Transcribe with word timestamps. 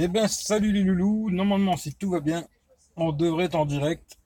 Eh 0.00 0.06
bien, 0.06 0.28
salut 0.28 0.70
les 0.70 0.84
loulous. 0.84 1.28
Normalement, 1.28 1.76
si 1.76 1.92
tout 1.92 2.10
va 2.10 2.20
bien, 2.20 2.46
on 2.94 3.10
devrait 3.10 3.46
être 3.46 3.56
en 3.56 3.66
direct. 3.66 4.16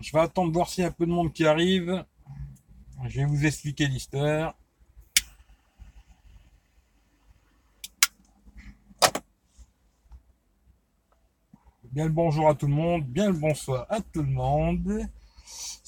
Je 0.00 0.12
vais 0.12 0.20
attendre 0.20 0.48
de 0.48 0.52
voir 0.52 0.68
s'il 0.68 0.82
y 0.82 0.84
a 0.84 0.88
un 0.88 0.92
peu 0.92 1.06
de 1.06 1.10
monde 1.10 1.32
qui 1.32 1.46
arrive. 1.46 2.04
Je 3.06 3.20
vais 3.20 3.24
vous 3.24 3.46
expliquer 3.46 3.86
l'histoire. 3.86 4.54
Bien 11.84 12.04
le 12.04 12.12
bonjour 12.12 12.46
à 12.46 12.54
tout 12.54 12.66
le 12.66 12.74
monde, 12.74 13.06
bien 13.06 13.28
le 13.28 13.38
bonsoir 13.38 13.86
à 13.88 14.02
tout 14.02 14.22
le 14.22 14.28
monde. 14.28 15.08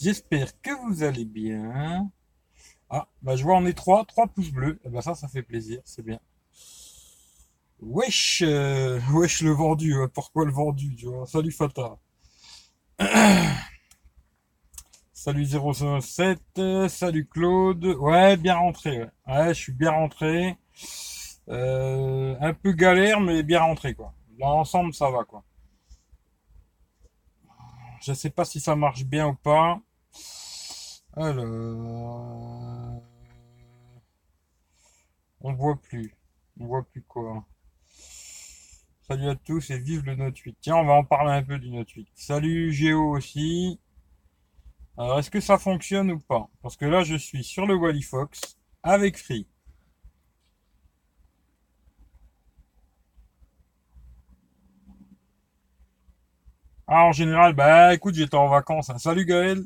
J'espère 0.00 0.58
que 0.62 0.70
vous 0.86 1.02
allez 1.02 1.26
bien. 1.26 2.10
Ah, 2.88 3.06
bah 3.20 3.36
je 3.36 3.42
vois 3.42 3.58
on 3.58 3.66
est 3.66 3.74
trois, 3.74 4.06
trois 4.06 4.26
pouces 4.28 4.50
bleus. 4.50 4.80
Eh 4.86 4.88
ben 4.88 5.02
ça, 5.02 5.14
ça 5.14 5.28
fait 5.28 5.42
plaisir, 5.42 5.82
c'est 5.84 6.02
bien. 6.02 6.18
Wesh, 7.80 8.42
euh, 8.42 8.98
wesh 9.12 9.42
le 9.42 9.50
vendu, 9.50 9.94
pourquoi 10.14 10.46
le 10.46 10.52
vendu, 10.52 10.94
tu 10.96 11.06
vois? 11.06 11.26
Salut 11.26 11.52
Fata. 11.52 11.98
salut 15.12 15.46
007, 15.46 16.40
salut 16.88 17.26
Claude. 17.26 17.84
Ouais, 17.84 18.36
bien 18.38 18.56
rentré, 18.56 19.00
ouais. 19.00 19.10
ouais 19.26 19.48
je 19.54 19.60
suis 19.60 19.72
bien 19.72 19.90
rentré. 19.90 20.56
Euh, 21.48 22.34
un 22.40 22.54
peu 22.54 22.72
galère, 22.72 23.20
mais 23.20 23.42
bien 23.42 23.60
rentré, 23.60 23.94
quoi. 23.94 24.14
L'ensemble, 24.38 24.94
ça 24.94 25.10
va, 25.10 25.24
quoi. 25.24 25.44
Je 28.00 28.12
sais 28.14 28.30
pas 28.30 28.44
si 28.44 28.60
ça 28.60 28.74
marche 28.74 29.04
bien 29.04 29.28
ou 29.28 29.34
pas. 29.34 29.80
Alors. 31.14 33.02
On 35.40 35.52
voit 35.54 35.76
plus. 35.80 36.14
On 36.58 36.66
voit 36.66 36.82
plus 36.82 37.02
quoi. 37.02 37.44
Salut 39.08 39.28
à 39.28 39.36
tous 39.36 39.70
et 39.70 39.78
vive 39.78 40.04
le 40.04 40.16
Note 40.16 40.36
8. 40.36 40.56
Tiens, 40.60 40.76
on 40.76 40.84
va 40.84 40.94
en 40.94 41.04
parler 41.04 41.30
un 41.30 41.42
peu 41.44 41.58
du 41.60 41.70
Note 41.70 41.88
8. 41.90 42.08
Salut 42.16 42.72
Géo 42.72 43.16
aussi. 43.16 43.78
Alors, 44.98 45.20
est-ce 45.20 45.30
que 45.30 45.40
ça 45.40 45.58
fonctionne 45.58 46.10
ou 46.10 46.18
pas? 46.18 46.48
Parce 46.60 46.76
que 46.76 46.86
là, 46.86 47.04
je 47.04 47.14
suis 47.14 47.44
sur 47.44 47.66
le 47.66 47.76
Wally 47.76 48.02
Fox 48.02 48.58
avec 48.82 49.16
Free. 49.16 49.46
Ah, 56.88 57.04
en 57.04 57.12
général, 57.12 57.52
bah 57.54 57.94
écoute, 57.94 58.16
j'étais 58.16 58.36
en 58.36 58.48
vacances. 58.48 58.90
Hein. 58.90 58.98
Salut 58.98 59.24
Gaël. 59.24 59.62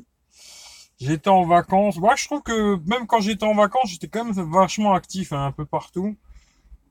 J'étais 0.99 1.29
en 1.29 1.45
vacances. 1.45 1.97
Moi, 1.97 2.15
je 2.15 2.25
trouve 2.25 2.43
que 2.43 2.77
même 2.87 3.07
quand 3.07 3.21
j'étais 3.21 3.45
en 3.45 3.55
vacances, 3.55 3.89
j'étais 3.89 4.07
quand 4.07 4.23
même 4.23 4.51
vachement 4.51 4.93
actif 4.93 5.33
hein, 5.33 5.45
un 5.47 5.51
peu 5.51 5.65
partout. 5.65 6.15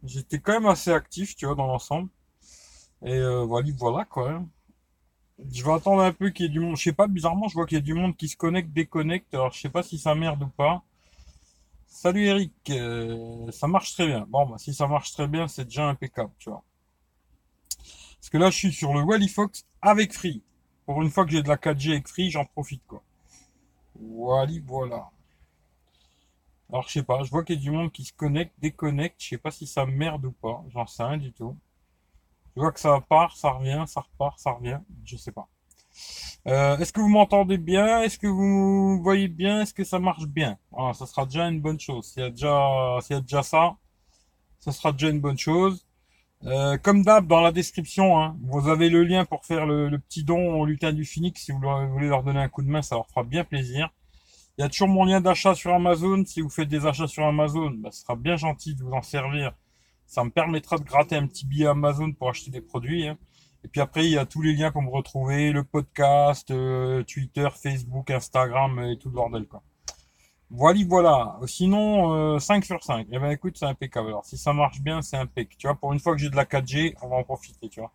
J'étais 0.05 0.41
quand 0.41 0.55
même 0.55 0.67
assez 0.67 0.91
actif, 0.93 1.37
tu 1.37 1.47
vois, 1.47 1.55
dans 1.55 1.67
l'ensemble. 1.69 2.09
Et 3.05 3.13
euh, 3.13 3.45
voilà, 3.45 3.69
voilà 3.79 4.05
quoi. 4.05 4.43
Je 5.53 5.65
vais 5.65 5.73
attendre 5.73 6.03
un 6.03 6.13
peu 6.13 6.31
qu'il 6.31 6.47
y 6.47 6.49
ait 6.49 6.53
du 6.53 6.61
monde. 6.61 6.77
Je 6.77 6.83
sais 6.83 6.93
pas, 6.93 7.07
bizarrement, 7.07 7.49
je 7.49 7.55
vois 7.55 7.67
qu'il 7.67 7.77
y 7.77 7.81
a 7.81 7.83
du 7.83 7.95
monde 7.95 8.17
qui 8.17 8.29
se 8.29 8.37
connecte, 8.37 8.73
déconnecte. 8.73 9.33
Alors, 9.35 9.53
je 9.53 9.61
sais 9.61 9.71
pas 9.71 9.83
si 9.83 9.99
ça 9.99 10.15
merde 10.15 10.43
ou 10.43 10.49
pas. 10.49 10.83
Salut 11.87 12.25
Eric, 12.27 12.53
euh, 12.71 13.51
ça 13.53 13.67
marche 13.67 13.95
très 13.95 14.07
bien. 14.07 14.27
Bon, 14.29 14.47
bah, 14.47 14.59
si 14.59 14.75
ça 14.75 14.87
marche 14.87 15.13
très 15.13 15.29
bien, 15.29 15.49
c'est 15.49 15.65
déjà 15.65 15.89
impeccable, 15.89 16.33
tu 16.39 16.51
vois. 16.51 16.63
Parce 18.21 18.31
que 18.31 18.39
là, 18.39 18.51
je 18.51 18.57
suis 18.57 18.73
sur 18.73 18.95
le 18.95 19.03
Wally 19.03 19.29
Fox 19.29 19.65
avec 19.83 20.13
Free. 20.13 20.43
Pour 20.87 21.03
une 21.03 21.11
fois 21.11 21.25
que 21.25 21.31
j'ai 21.33 21.43
de 21.43 21.49
la 21.49 21.57
4G 21.57 21.93
avec 21.93 22.09
Free, 22.09 22.31
j'en 22.31 22.45
profite, 22.45 22.83
quoi. 22.87 23.03
Wally, 23.99 24.61
voilà. 24.61 25.11
Alors, 26.71 26.87
je 26.87 26.93
sais 26.93 27.03
pas, 27.03 27.23
je 27.25 27.31
vois 27.31 27.45
qu'il 27.45 27.57
y 27.57 27.59
a 27.59 27.63
du 27.63 27.71
monde 27.71 27.93
qui 27.93 28.05
se 28.05 28.13
connecte, 28.13 28.55
déconnecte. 28.61 29.23
Je 29.23 29.29
sais 29.31 29.39
pas 29.39 29.51
si 29.51 29.67
ça 29.67 29.87
merde 29.87 30.27
ou 30.27 30.33
pas. 30.33 30.63
J'en 30.71 30.87
sais 30.87 31.03
rien 31.03 31.19
du 31.19 31.33
tout. 31.33 31.57
Je 32.57 32.61
vois 32.61 32.73
que 32.73 32.81
ça 32.81 33.01
part, 33.09 33.37
ça 33.37 33.51
revient, 33.51 33.85
ça 33.87 34.01
repart, 34.01 34.39
ça 34.39 34.53
revient. 34.53 34.81
Je 35.05 35.17
sais 35.17 35.33
pas. 35.33 35.49
Euh, 36.47 36.79
est-ce 36.79 36.93
que 36.93 37.01
vous 37.01 37.09
m'entendez 37.09 37.59
bien? 37.59 38.03
Est-ce 38.03 38.19
que 38.19 38.27
vous 38.27 39.01
voyez 39.03 39.29
bien? 39.29 39.63
Est-ce 39.63 39.75
que 39.75 39.85
ça 39.85 39.99
marche 39.99 40.27
bien? 40.27 40.59
Voilà, 40.71 40.95
ça 40.95 41.07
sera 41.07 41.27
déjà 41.27 41.49
une 41.49 41.61
bonne 41.61 41.79
chose. 41.79 42.07
S'il 42.07 42.23
y 42.23 42.27
a 42.27 42.31
déjà, 42.31 42.99
s'il 43.03 43.17
y 43.17 43.19
a 43.19 43.23
déjà 43.23 43.43
ça, 43.43 43.77
ça 44.59 44.73
sera 44.73 44.93
déjà 44.93 45.11
une 45.11 45.21
bonne 45.21 45.39
chose. 45.39 45.87
Euh, 46.47 46.79
comme 46.79 47.03
d'hab, 47.03 47.27
dans 47.27 47.41
la 47.41 47.53
description, 47.53 48.19
hein, 48.19 48.37
vous 48.43 48.69
avez 48.69 48.89
le 48.89 49.05
lien 49.05 49.27
pour 49.27 49.45
faire 49.45 49.67
le, 49.67 49.99
petit 49.99 50.25
don 50.25 50.55
au 50.61 50.65
lutin 50.65 50.93
du 50.93 51.05
Phoenix. 51.05 51.43
Si 51.43 51.53
vous 51.53 51.61
voulez 51.61 52.09
leur 52.09 52.23
donner 52.23 52.41
un 52.41 52.49
coup 52.49 52.63
de 52.63 52.69
main, 52.69 52.83
ça 52.83 52.95
leur 52.97 53.07
fera 53.09 53.25
bien 53.25 53.45
plaisir. 53.45 53.91
Il 54.57 54.63
y 54.63 54.65
a 54.65 54.69
toujours 54.69 54.89
mon 54.89 55.05
lien 55.05 55.21
d'achat 55.21 55.55
sur 55.55 55.75
Amazon. 55.75 56.25
Si 56.25 56.41
vous 56.41 56.51
faites 56.51 56.69
des 56.69 56.87
achats 56.87 57.07
sur 57.07 57.25
Amazon, 57.25 57.71
bah, 57.73 57.91
ce 57.93 58.03
sera 58.03 58.17
bien 58.17 58.37
gentil 58.37 58.75
de 58.75 58.83
vous 58.83 58.93
en 58.93 59.03
servir. 59.03 59.53
Ça 60.11 60.25
me 60.25 60.31
permettra 60.31 60.77
de 60.77 60.83
gratter 60.83 61.15
un 61.15 61.29
petit 61.29 61.47
billet 61.47 61.67
Amazon 61.67 62.11
pour 62.11 62.31
acheter 62.31 62.51
des 62.51 62.61
produits. 62.61 63.07
Hein. 63.07 63.17
Et 63.63 63.69
puis 63.69 63.81
après, 63.81 64.05
il 64.07 64.11
y 64.11 64.19
a 64.19 64.27
tous 64.27 64.43
les 64.43 64.55
liens 64.55 64.73
pour 64.73 64.83
me 64.83 64.91
retrouver, 64.91 65.53
le 65.53 65.63
podcast, 65.63 66.51
euh, 66.51 67.05
Twitter, 67.05 67.47
Facebook, 67.55 68.11
Instagram 68.11 68.81
et 68.81 68.99
tout 68.99 69.09
le 69.09 69.15
bordel. 69.15 69.47
Quoi. 69.47 69.63
Voilà, 70.51 70.81
voilà. 70.89 71.39
Sinon, 71.47 72.41
5 72.41 72.65
euh, 72.65 72.67
sur 72.67 72.83
5. 72.83 73.07
Eh 73.13 73.21
ben 73.21 73.31
écoute, 73.31 73.57
c'est 73.57 73.67
impeccable. 73.67 74.09
Alors, 74.09 74.25
si 74.25 74.37
ça 74.37 74.53
marche 74.53 74.81
bien, 74.81 75.01
c'est 75.01 75.17
impeccable. 75.17 75.57
Tu 75.57 75.69
vois, 75.69 75.77
pour 75.77 75.93
une 75.93 76.01
fois 76.01 76.17
que 76.17 76.21
j'ai 76.21 76.29
de 76.29 76.35
la 76.35 76.45
4G, 76.45 76.97
on 77.03 77.09
va 77.09 77.15
en 77.15 77.23
profiter, 77.23 77.69
tu 77.69 77.79
vois. 77.79 77.93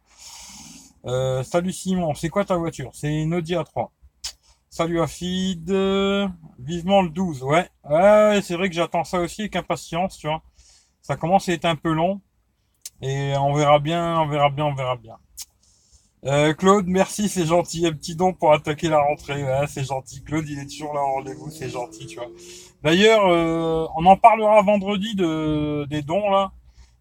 Euh, 1.07 1.43
salut 1.43 1.73
Simon, 1.73 2.13
c'est 2.13 2.29
quoi 2.29 2.45
ta 2.45 2.55
voiture? 2.55 2.91
C'est 2.93 3.13
une 3.13 3.33
Audi 3.33 3.55
A3. 3.55 3.89
Salut 4.69 5.01
Afid. 5.01 5.69
Vivement 6.59 7.01
le 7.01 7.09
12, 7.09 7.43
ouais. 7.43 7.69
Ouais, 7.83 8.39
c'est 8.41 8.55
vrai 8.55 8.69
que 8.69 8.75
j'attends 8.75 9.03
ça 9.03 9.19
aussi 9.19 9.41
avec 9.41 9.57
impatience, 9.57 10.17
tu 10.17 10.27
vois. 10.27 10.41
Ça 11.05 11.15
commence 11.15 11.47
à 11.49 11.53
être 11.53 11.65
un 11.65 11.75
peu 11.75 11.93
long. 11.93 12.19
Et 12.99 13.33
on 13.37 13.53
verra 13.53 13.77
bien, 13.77 14.19
on 14.21 14.27
verra 14.27 14.49
bien, 14.49 14.65
on 14.65 14.73
verra 14.73 14.95
bien. 14.95 15.17
Euh, 16.25 16.55
Claude, 16.55 16.87
merci, 16.87 17.29
c'est 17.29 17.45
gentil. 17.45 17.85
Un 17.85 17.93
petit 17.93 18.15
don 18.15 18.33
pour 18.33 18.51
attaquer 18.53 18.89
la 18.89 18.99
rentrée. 18.99 19.45
C'est 19.67 19.83
gentil. 19.83 20.23
Claude, 20.23 20.49
il 20.49 20.57
est 20.57 20.65
toujours 20.65 20.95
là 20.95 21.01
en 21.01 21.13
rendez-vous, 21.13 21.51
c'est 21.51 21.69
gentil, 21.69 22.07
tu 22.07 22.15
vois. 22.15 22.29
D'ailleurs, 22.81 23.27
euh, 23.27 23.85
on 23.95 24.07
en 24.07 24.17
parlera 24.17 24.63
vendredi 24.63 25.13
de, 25.13 25.85
des 25.85 26.01
dons, 26.01 26.27
là. 26.31 26.51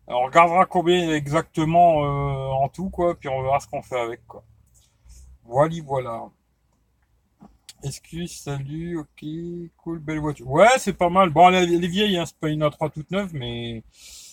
On 0.07 0.25
regardera 0.27 0.67
combien 0.67 1.15
exactement 1.15 2.05
euh, 2.05 2.49
en 2.63 2.69
tout, 2.69 2.91
quoi, 2.91 3.15
puis 3.15 3.31
on 3.31 3.43
verra 3.43 3.59
ce 3.59 3.69
qu'on 3.69 3.81
fait 3.81 3.99
avec, 3.99 4.27
quoi. 4.27 4.45
Voilà, 5.45 5.77
voilà. 5.83 6.25
Excuse, 7.85 8.41
salut, 8.41 8.97
ok, 8.99 9.25
cool, 9.77 9.99
belle 9.99 10.19
voiture. 10.19 10.49
Ouais, 10.49 10.79
c'est 10.79 10.95
pas 10.95 11.11
mal. 11.11 11.29
Bon, 11.29 11.51
elle, 11.51 11.85
est 11.85 11.87
vieille, 11.87 12.17
hein, 12.17 12.25
c'est 12.25 12.39
pas 12.39 12.49
une 12.49 12.63
A3 12.63 12.91
toute 12.91 13.11
neuve, 13.11 13.35
mais 13.35 13.85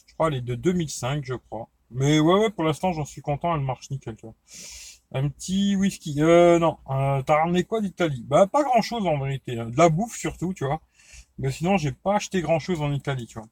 je 0.07 0.13
crois 0.13 0.29
elle 0.29 0.35
est 0.35 0.41
de 0.41 0.55
2005, 0.55 1.25
je 1.25 1.33
crois. 1.33 1.67
Mais 1.89 2.21
ouais, 2.21 2.39
ouais, 2.39 2.49
pour 2.49 2.63
l'instant, 2.63 2.93
j'en 2.93 3.03
suis 3.03 3.21
content, 3.21 3.53
elle 3.53 3.61
marche 3.61 3.89
nickel, 3.91 4.15
tu 4.15 4.25
vois. 4.25 4.35
Un 5.13 5.27
petit 5.27 5.75
whisky. 5.75 6.15
Euh, 6.21 6.59
non. 6.59 6.77
Euh, 6.89 7.21
T'as 7.23 7.41
ramené 7.41 7.65
quoi 7.65 7.81
d'Italie? 7.81 8.23
Bah, 8.25 8.47
pas 8.47 8.63
grand 8.63 8.81
chose 8.81 9.05
en 9.05 9.19
vérité. 9.19 9.59
Hein. 9.59 9.69
De 9.69 9.77
la 9.77 9.89
bouffe 9.89 10.15
surtout, 10.15 10.53
tu 10.53 10.65
vois. 10.65 10.79
Mais 11.37 11.51
sinon, 11.51 11.77
j'ai 11.77 11.91
pas 11.91 12.15
acheté 12.15 12.41
grand 12.41 12.59
chose 12.59 12.81
en 12.81 12.93
Italie, 12.93 13.27
tu 13.27 13.39
vois. 13.39 13.49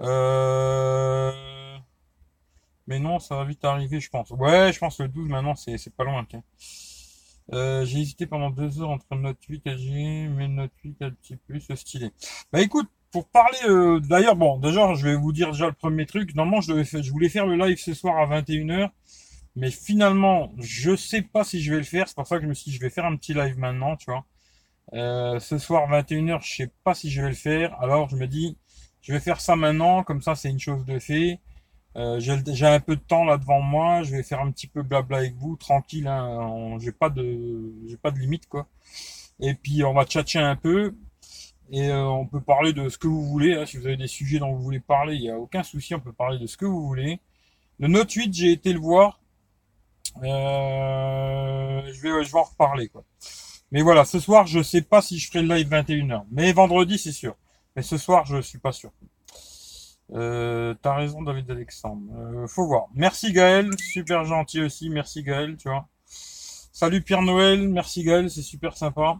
Euh... 0.00 1.78
Mais 2.86 2.98
non, 2.98 3.18
ça 3.18 3.36
va 3.36 3.44
vite 3.44 3.64
arriver, 3.64 4.00
je 4.00 4.10
pense. 4.10 4.30
Ouais, 4.30 4.72
je 4.72 4.78
pense 4.78 4.98
que 4.98 5.04
le 5.04 5.08
12 5.08 5.28
maintenant, 5.28 5.54
c'est 5.54 5.96
pas 5.96 6.04
loin, 6.04 6.26
tiens. 6.28 6.42
Euh, 7.52 7.84
j'ai 7.84 8.00
hésité 8.00 8.26
pendant 8.26 8.50
deux 8.50 8.80
heures 8.80 8.90
entre 8.90 9.14
Note 9.16 9.38
8 9.48 9.66
LG, 9.66 10.30
mais 10.36 10.48
Note 10.48 10.72
8 10.84 11.02
un 11.02 11.10
petit 11.10 11.36
plus 11.36 11.66
stylé. 11.74 12.10
Bah 12.52 12.60
écoute, 12.60 12.88
pour 13.10 13.28
parler, 13.28 13.58
euh, 13.68 13.98
d'ailleurs, 14.00 14.36
bon, 14.36 14.58
déjà, 14.58 14.94
je 14.94 15.04
vais 15.04 15.16
vous 15.16 15.32
dire 15.32 15.50
déjà 15.50 15.66
le 15.66 15.72
premier 15.72 16.06
truc. 16.06 16.34
Normalement, 16.34 16.60
je, 16.60 16.72
devais 16.72 16.84
je 16.84 17.10
voulais 17.10 17.28
faire 17.28 17.46
le 17.46 17.56
live 17.56 17.78
ce 17.78 17.94
soir 17.94 18.18
à 18.18 18.40
21h. 18.40 18.90
Mais 19.56 19.70
finalement, 19.70 20.52
je 20.58 20.94
sais 20.94 21.22
pas 21.22 21.42
si 21.44 21.60
je 21.60 21.72
vais 21.72 21.78
le 21.78 21.84
faire. 21.84 22.06
C'est 22.08 22.14
pour 22.14 22.26
ça 22.26 22.36
que 22.36 22.44
je 22.44 22.48
me 22.48 22.54
suis 22.54 22.70
dit, 22.70 22.76
je 22.76 22.80
vais 22.80 22.90
faire 22.90 23.04
un 23.04 23.16
petit 23.16 23.34
live 23.34 23.58
maintenant, 23.58 23.96
tu 23.96 24.06
vois. 24.10 24.24
Euh, 24.94 25.38
ce 25.38 25.58
soir 25.58 25.88
21h, 25.88 26.40
je 26.44 26.54
sais 26.54 26.72
pas 26.84 26.94
si 26.94 27.10
je 27.10 27.22
vais 27.22 27.28
le 27.28 27.34
faire. 27.34 27.80
Alors 27.80 28.08
je 28.08 28.16
me 28.16 28.26
dis, 28.26 28.56
je 29.02 29.12
vais 29.12 29.20
faire 29.20 29.40
ça 29.40 29.56
maintenant, 29.56 30.02
comme 30.02 30.22
ça 30.22 30.34
c'est 30.34 30.50
une 30.50 30.58
chose 30.58 30.84
de 30.84 30.98
fait. 30.98 31.40
Euh, 31.96 32.20
j'ai 32.20 32.66
un 32.66 32.80
peu 32.80 32.94
de 32.96 33.00
temps 33.00 33.24
là 33.24 33.36
devant 33.36 33.60
moi, 33.60 34.02
je 34.02 34.12
vais 34.12 34.22
faire 34.22 34.40
un 34.40 34.50
petit 34.52 34.68
peu 34.68 34.82
blabla 34.82 35.18
avec 35.18 35.34
vous, 35.36 35.56
tranquille. 35.56 36.06
Hein, 36.06 36.76
j'ai 36.80 36.92
pas 36.92 37.10
de, 37.10 37.72
j'ai 37.88 37.96
pas 37.96 38.10
de 38.10 38.18
limite 38.18 38.46
quoi. 38.46 38.66
Et 39.40 39.54
puis 39.54 39.82
on 39.84 39.92
va 39.94 40.04
tchatcher 40.04 40.38
un 40.38 40.56
peu 40.56 40.94
et 41.72 41.88
euh, 41.88 42.04
on 42.04 42.26
peut 42.26 42.40
parler 42.40 42.72
de 42.72 42.88
ce 42.88 42.98
que 42.98 43.06
vous 43.08 43.24
voulez. 43.24 43.54
Hein, 43.54 43.66
si 43.66 43.76
vous 43.76 43.86
avez 43.86 43.96
des 43.96 44.08
sujets 44.08 44.38
dont 44.38 44.52
vous 44.52 44.62
voulez 44.62 44.80
parler, 44.80 45.14
il 45.14 45.22
n'y 45.22 45.30
a 45.30 45.38
aucun 45.38 45.62
souci, 45.62 45.94
on 45.94 46.00
peut 46.00 46.12
parler 46.12 46.38
de 46.38 46.46
ce 46.46 46.56
que 46.56 46.64
vous 46.64 46.86
voulez. 46.86 47.20
Le 47.78 47.88
Note 47.88 48.12
8, 48.12 48.34
j'ai 48.34 48.52
été 48.52 48.72
le 48.72 48.80
voir. 48.80 49.20
Euh, 50.22 51.82
je, 51.92 52.00
vais, 52.02 52.24
je 52.24 52.32
vais 52.32 52.38
en 52.38 52.42
reparler. 52.42 52.88
Quoi. 52.88 53.04
Mais 53.70 53.82
voilà, 53.82 54.04
ce 54.04 54.18
soir, 54.18 54.46
je 54.46 54.62
sais 54.62 54.82
pas 54.82 55.00
si 55.00 55.18
je 55.18 55.28
ferai 55.28 55.42
le 55.42 55.54
live 55.54 55.68
21h. 55.68 56.24
Mais 56.32 56.52
vendredi, 56.52 56.98
c'est 56.98 57.12
sûr. 57.12 57.36
Mais 57.76 57.82
ce 57.82 57.96
soir, 57.96 58.26
je 58.26 58.40
suis 58.40 58.58
pas 58.58 58.72
sûr. 58.72 58.90
Euh, 60.12 60.74
T'as 60.82 60.94
raison, 60.94 61.22
David 61.22 61.50
Alexandre. 61.50 62.02
Euh, 62.16 62.46
faut 62.46 62.66
voir. 62.66 62.86
Merci 62.94 63.32
Gaël, 63.32 63.70
super 63.78 64.24
gentil 64.24 64.62
aussi. 64.62 64.90
Merci 64.90 65.22
Gaël, 65.22 65.56
tu 65.56 65.68
vois. 65.68 65.88
Salut 66.72 67.02
Pierre 67.02 67.22
Noël, 67.22 67.68
merci 67.68 68.02
Gaël, 68.02 68.30
c'est 68.30 68.42
super 68.42 68.76
sympa. 68.76 69.18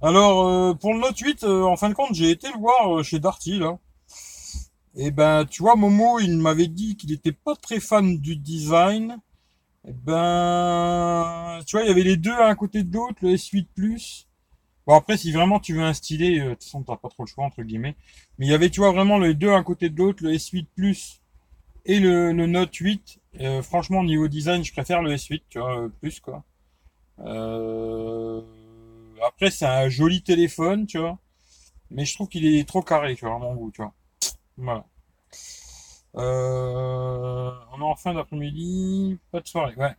Alors, 0.00 0.46
euh, 0.46 0.74
pour 0.74 0.94
le 0.94 1.00
Note 1.00 1.18
8, 1.18 1.44
euh, 1.44 1.62
en 1.64 1.76
fin 1.76 1.88
de 1.88 1.94
compte, 1.94 2.14
j'ai 2.14 2.30
été 2.30 2.48
le 2.52 2.58
voir 2.58 3.02
chez 3.02 3.18
Darty, 3.18 3.58
là. 3.58 3.78
Et 4.96 5.10
ben, 5.10 5.44
tu 5.44 5.62
vois, 5.62 5.74
Momo, 5.74 6.20
il 6.20 6.38
m'avait 6.38 6.68
dit 6.68 6.96
qu'il 6.96 7.12
était 7.12 7.32
pas 7.32 7.56
très 7.56 7.80
fan 7.80 8.18
du 8.18 8.36
design. 8.36 9.18
Et 9.86 9.92
ben, 9.92 11.58
tu 11.66 11.76
vois, 11.76 11.84
il 11.84 11.88
y 11.88 11.90
avait 11.90 12.02
les 12.04 12.16
deux 12.16 12.32
à 12.32 12.46
un 12.46 12.54
côté 12.54 12.84
de 12.84 12.94
l'autre, 12.94 13.18
le 13.22 13.30
S8 13.30 13.66
Plus. 13.74 14.28
Bon, 14.86 14.94
après, 14.94 15.16
si 15.16 15.32
vraiment 15.32 15.60
tu 15.60 15.74
veux 15.74 15.82
un 15.82 15.94
stylet, 15.94 16.40
euh, 16.40 16.50
de 16.50 16.54
toute 16.54 16.64
façon, 16.64 16.82
t'as 16.82 16.96
pas 16.96 17.08
trop 17.08 17.24
le 17.24 17.28
choix, 17.28 17.44
entre 17.44 17.62
guillemets. 17.62 17.96
Mais 18.38 18.46
il 18.46 18.50
y 18.50 18.54
avait, 18.54 18.70
tu 18.70 18.80
vois, 18.80 18.92
vraiment 18.92 19.18
les 19.18 19.34
deux 19.34 19.52
à 19.52 19.62
côté 19.62 19.88
de 19.90 19.96
l'autre, 19.96 20.22
le 20.22 20.32
S8 20.32 20.66
Plus 20.74 21.22
et 21.86 22.00
le, 22.00 22.32
Note 22.32 22.74
8. 22.74 23.20
Euh, 23.40 23.62
franchement, 23.62 24.04
niveau 24.04 24.28
design, 24.28 24.64
je 24.64 24.72
préfère 24.72 25.02
le 25.02 25.14
S8, 25.14 25.42
tu 25.48 25.58
vois, 25.58 25.80
euh, 25.80 25.88
plus, 26.00 26.20
quoi. 26.20 26.44
Après, 29.26 29.50
c'est 29.50 29.66
un 29.66 29.88
joli 29.88 30.22
téléphone, 30.22 30.86
tu 30.86 30.98
vois. 30.98 31.18
Mais 31.90 32.04
je 32.04 32.14
trouve 32.14 32.28
qu'il 32.28 32.46
est 32.46 32.68
trop 32.68 32.82
carré, 32.82 33.14
tu 33.16 33.24
vois, 33.26 33.36
à 33.36 33.38
mon 33.38 33.54
goût, 33.54 33.70
tu 33.70 33.82
vois. 33.82 33.94
Voilà. 34.56 34.84
Euh, 36.16 37.50
on 37.72 37.80
est 37.80 37.84
en 37.84 37.96
fin 37.96 38.14
d'après-midi, 38.14 39.18
pas 39.32 39.40
de 39.40 39.48
soirée, 39.48 39.74
ouais. 39.76 39.94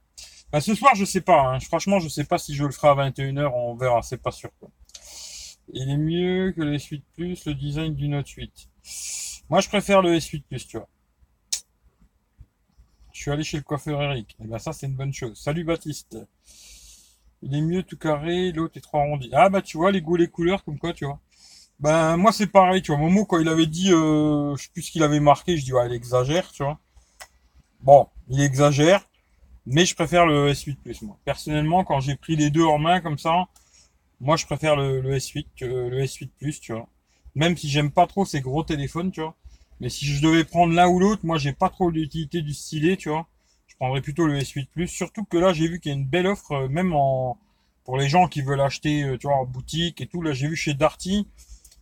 Bah, 0.56 0.62
ce 0.62 0.74
soir, 0.74 0.96
je 0.96 1.04
sais 1.04 1.20
pas, 1.20 1.42
hein. 1.42 1.60
franchement, 1.60 2.00
je 2.00 2.08
sais 2.08 2.24
pas 2.24 2.38
si 2.38 2.56
je 2.56 2.64
le 2.64 2.72
ferai 2.72 2.88
à 2.88 3.10
21h, 3.10 3.52
on 3.54 3.76
verra, 3.76 4.02
c'est 4.02 4.22
pas 4.22 4.32
sûr, 4.32 4.50
quoi. 4.58 4.70
Il 5.74 5.90
est 5.90 5.98
mieux 5.98 6.54
que 6.56 6.62
le 6.62 6.78
S8 6.78 7.04
Plus, 7.14 7.44
le 7.44 7.54
design 7.54 7.94
du 7.94 8.08
Note 8.08 8.30
8. 8.30 8.70
Moi, 9.50 9.60
je 9.60 9.68
préfère 9.68 10.02
le 10.02 10.16
S8 10.16 10.44
Plus, 10.44 10.66
tu 10.66 10.78
vois. 10.78 10.88
Je 13.12 13.20
suis 13.22 13.32
allé 13.32 13.44
chez 13.44 13.58
le 13.58 13.64
coiffeur 13.64 14.02
Eric. 14.02 14.32
Et 14.40 14.44
eh 14.46 14.48
ben, 14.48 14.58
ça, 14.58 14.72
c'est 14.72 14.86
une 14.86 14.96
bonne 14.96 15.12
chose. 15.12 15.38
Salut 15.38 15.66
Baptiste. 15.66 16.18
Il 17.42 17.54
est 17.54 17.62
mieux 17.62 17.84
tout 17.84 17.98
carré, 17.98 18.54
l'autre 18.54 18.78
est 18.78 18.82
trop 18.82 19.00
arrondi. 19.00 19.30
Ah, 19.34 19.50
bah, 19.50 19.62
tu 19.62 19.76
vois, 19.76 19.92
les 19.92 20.00
goûts, 20.00 20.16
les 20.16 20.30
couleurs, 20.30 20.64
comme 20.64 20.80
quoi, 20.80 20.94
tu 20.94 21.04
vois. 21.04 21.20
Ben 21.82 22.16
moi 22.16 22.32
c'est 22.32 22.48
pareil, 22.48 22.82
tu 22.82 22.94
vois. 22.94 23.02
Momo 23.02 23.26
quand 23.26 23.40
il 23.40 23.50
avait 23.50 23.66
dit, 23.66 23.92
euh, 23.92 24.56
je 24.56 24.64
sais 24.64 24.70
plus 24.72 24.84
ce 24.84 24.92
qu'il 24.92 25.04
avait 25.04 25.20
marqué, 25.20 25.58
je 25.58 25.66
dis 25.66 25.74
ouais, 25.74 25.86
il 25.88 25.92
exagère, 25.94 26.50
tu 26.54 26.64
vois. 26.64 26.80
Bon, 27.82 28.08
il 28.30 28.40
exagère, 28.40 29.06
mais 29.66 29.86
je 29.86 29.96
préfère 29.96 30.26
le 30.26 30.52
S8 30.52 30.76
Plus 30.78 31.02
moi. 31.02 31.18
Personnellement, 31.26 31.84
quand 31.84 32.00
j'ai 32.00 32.16
pris 32.16 32.36
les 32.36 32.50
deux 32.50 32.64
en 32.64 32.78
main 32.78 33.02
comme 33.02 33.18
ça, 33.18 33.46
moi 34.22 34.36
je 34.38 34.46
préfère 34.46 34.76
le, 34.76 35.02
S8 35.18 35.48
que 35.58 35.66
le 35.66 36.02
S8 36.04 36.30
Plus, 36.40 36.60
tu 36.60 36.74
vois. 36.74 36.88
Même 37.36 37.58
si 37.58 37.70
j'aime 37.70 37.92
pas 37.92 38.08
trop 38.08 38.26
ces 38.26 38.42
gros 38.42 38.64
téléphones, 38.64 39.12
tu 39.12 39.22
vois. 39.22 39.36
Mais 39.82 39.90
si 39.90 40.06
je 40.06 40.22
devais 40.22 40.46
prendre 40.46 40.74
l'un 40.74 40.88
ou 40.88 41.00
l'autre, 41.00 41.26
moi 41.26 41.38
j'ai 41.38 41.54
pas 41.54 41.70
trop 41.70 41.90
l'utilité 41.90 42.42
du 42.42 42.54
stylet, 42.54 42.98
tu 42.98 43.10
vois. 43.10 43.28
Je 43.68 43.76
prendrais 43.76 44.02
plutôt 44.02 44.26
le 44.28 44.40
S8 44.40 44.68
Plus. 44.68 44.88
Surtout 44.88 45.26
que 45.26 45.38
là 45.38 45.54
j'ai 45.54 45.68
vu 45.68 45.80
qu'il 45.80 45.92
y 45.92 45.96
a 45.96 45.98
une 45.98 46.06
belle 46.06 46.28
offre, 46.28 46.52
euh, 46.54 46.68
même 46.70 46.94
en 46.94 47.38
pour 47.84 47.98
les 47.98 48.10
gens 48.10 48.28
qui 48.28 48.42
veulent 48.42 48.62
acheter, 48.62 49.04
euh, 49.04 49.18
tu 49.18 49.28
vois, 49.28 49.38
en 49.38 49.46
boutique 49.46 50.02
et 50.02 50.08
tout. 50.08 50.22
Là 50.22 50.34
j'ai 50.34 50.48
vu 50.48 50.56
chez 50.56 50.74
Darty 50.74 51.28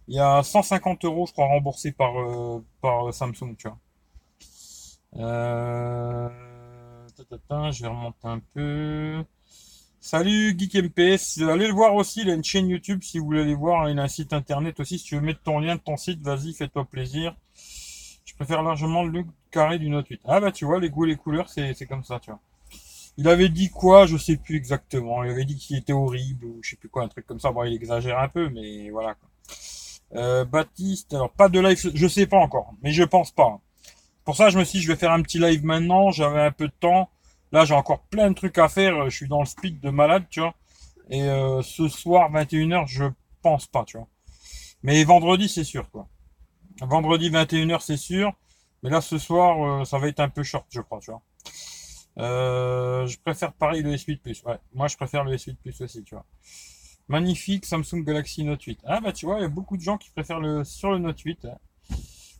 il 0.07 0.15
y 0.15 0.19
a 0.19 0.43
150 0.43 1.05
euros, 1.05 1.25
je 1.25 1.31
crois, 1.31 1.47
remboursés 1.47 1.91
par, 1.91 2.19
euh, 2.19 2.63
par 2.81 3.13
Samsung, 3.13 3.55
tu 3.57 3.67
vois. 3.67 3.77
Euh... 5.15 6.52
Je 7.31 7.81
vais 7.81 7.87
remonter 7.87 8.27
un 8.27 8.39
peu. 8.53 9.23
Salut 9.99 10.55
Geek 10.57 10.75
MPS. 10.75 11.39
Allez 11.41 11.67
le 11.67 11.73
voir 11.73 11.95
aussi, 11.95 12.21
il 12.21 12.29
a 12.29 12.33
une 12.33 12.43
chaîne 12.43 12.67
YouTube 12.67 13.01
si 13.03 13.19
vous 13.19 13.25
voulez 13.25 13.41
aller 13.41 13.55
voir. 13.55 13.89
Il 13.89 13.99
a 13.99 14.03
un 14.03 14.07
site 14.07 14.33
internet 14.33 14.79
aussi. 14.79 14.99
Si 14.99 15.05
tu 15.05 15.15
veux 15.15 15.21
mettre 15.21 15.41
ton 15.41 15.59
lien 15.59 15.75
de 15.75 15.81
ton 15.81 15.95
site, 15.95 16.21
vas-y, 16.21 16.53
fais-toi 16.53 16.85
plaisir. 16.85 17.35
Je 18.25 18.33
préfère 18.35 18.63
largement 18.63 19.03
le 19.03 19.25
carré 19.51 19.79
du 19.79 19.89
Note 19.89 20.07
8. 20.09 20.21
Ah 20.25 20.39
bah 20.39 20.51
tu 20.51 20.65
vois, 20.65 20.79
les 20.79 20.89
goûts 20.89 21.05
les 21.05 21.15
couleurs, 21.15 21.49
c'est 21.49 21.85
comme 21.87 22.03
ça, 22.03 22.19
tu 22.19 22.31
vois. 22.31 22.39
Il 23.17 23.27
avait 23.27 23.49
dit 23.49 23.69
quoi, 23.69 24.07
je 24.07 24.17
sais 24.17 24.37
plus 24.37 24.57
exactement. 24.57 25.23
Il 25.23 25.29
avait 25.29 25.45
dit 25.45 25.55
qu'il 25.55 25.77
était 25.77 25.93
horrible 25.93 26.45
ou 26.45 26.59
je 26.61 26.71
sais 26.71 26.75
plus 26.75 26.89
quoi, 26.89 27.03
un 27.03 27.07
truc 27.07 27.27
comme 27.27 27.39
ça. 27.39 27.51
Bon, 27.51 27.63
il 27.63 27.73
exagère 27.73 28.19
un 28.19 28.27
peu, 28.27 28.49
mais 28.49 28.89
voilà. 28.89 29.15
Euh, 30.15 30.45
Baptiste, 30.45 31.13
alors 31.13 31.31
pas 31.31 31.47
de 31.47 31.59
live, 31.59 31.91
je 31.93 32.07
sais 32.07 32.27
pas 32.27 32.37
encore, 32.37 32.73
mais 32.81 32.91
je 32.91 33.03
pense 33.03 33.31
pas. 33.31 33.59
Pour 34.25 34.37
ça, 34.37 34.49
je 34.49 34.57
me 34.57 34.63
suis 34.63 34.79
dit, 34.79 34.85
je 34.85 34.91
vais 34.91 34.97
faire 34.97 35.11
un 35.11 35.21
petit 35.21 35.37
live 35.37 35.65
maintenant. 35.65 36.11
J'avais 36.11 36.41
un 36.41 36.51
peu 36.51 36.67
de 36.67 36.73
temps. 36.79 37.09
Là, 37.53 37.65
j'ai 37.65 37.75
encore 37.75 38.01
plein 38.07 38.29
de 38.29 38.35
trucs 38.35 38.57
à 38.57 38.67
faire. 38.67 39.09
Je 39.09 39.15
suis 39.15 39.27
dans 39.27 39.39
le 39.39 39.45
speed 39.45 39.79
de 39.79 39.91
malade, 39.91 40.25
tu 40.29 40.41
vois. 40.41 40.55
Et 41.09 41.21
euh, 41.23 41.61
ce 41.61 41.87
soir, 41.87 42.31
21h, 42.31 42.87
je 42.87 43.05
pense 43.41 43.67
pas, 43.67 43.85
tu 43.85 43.97
vois. 43.97 44.07
Mais 44.81 45.03
vendredi, 45.03 45.47
c'est 45.47 45.63
sûr, 45.63 45.89
quoi. 45.91 46.09
Vendredi, 46.81 47.29
21h, 47.29 47.79
c'est 47.79 47.97
sûr. 47.97 48.33
Mais 48.81 48.89
là, 48.89 48.99
ce 48.99 49.17
soir, 49.19 49.81
euh, 49.81 49.85
ça 49.85 49.99
va 49.99 50.07
être 50.07 50.19
un 50.19 50.29
peu 50.29 50.43
short, 50.43 50.65
je 50.69 50.81
crois, 50.81 50.99
tu 50.99 51.11
vois. 51.11 51.21
je 52.17 53.17
préfère 53.23 53.53
pareil 53.53 53.83
le 53.83 53.93
S8 53.93 54.19
Plus. 54.19 54.43
Ouais, 54.43 54.57
moi, 54.73 54.87
je 54.87 54.97
préfère 54.97 55.23
le 55.23 55.35
S8 55.35 55.55
Plus 55.55 55.79
aussi, 55.79 56.03
tu 56.03 56.15
vois. 56.15 56.25
Magnifique 57.07 57.65
Samsung 57.65 58.03
Galaxy 58.03 58.43
Note 58.43 58.63
8. 58.63 58.79
Ah 58.85 59.01
bah 59.01 59.11
tu 59.11 59.25
vois, 59.25 59.37
il 59.37 59.41
y 59.41 59.45
a 59.45 59.49
beaucoup 59.49 59.75
de 59.75 59.81
gens 59.81 59.97
qui 59.97 60.09
préfèrent 60.09 60.39
le 60.39 60.63
sur 60.63 60.91
le 60.91 60.99
Note 60.99 61.19
8. 61.19 61.47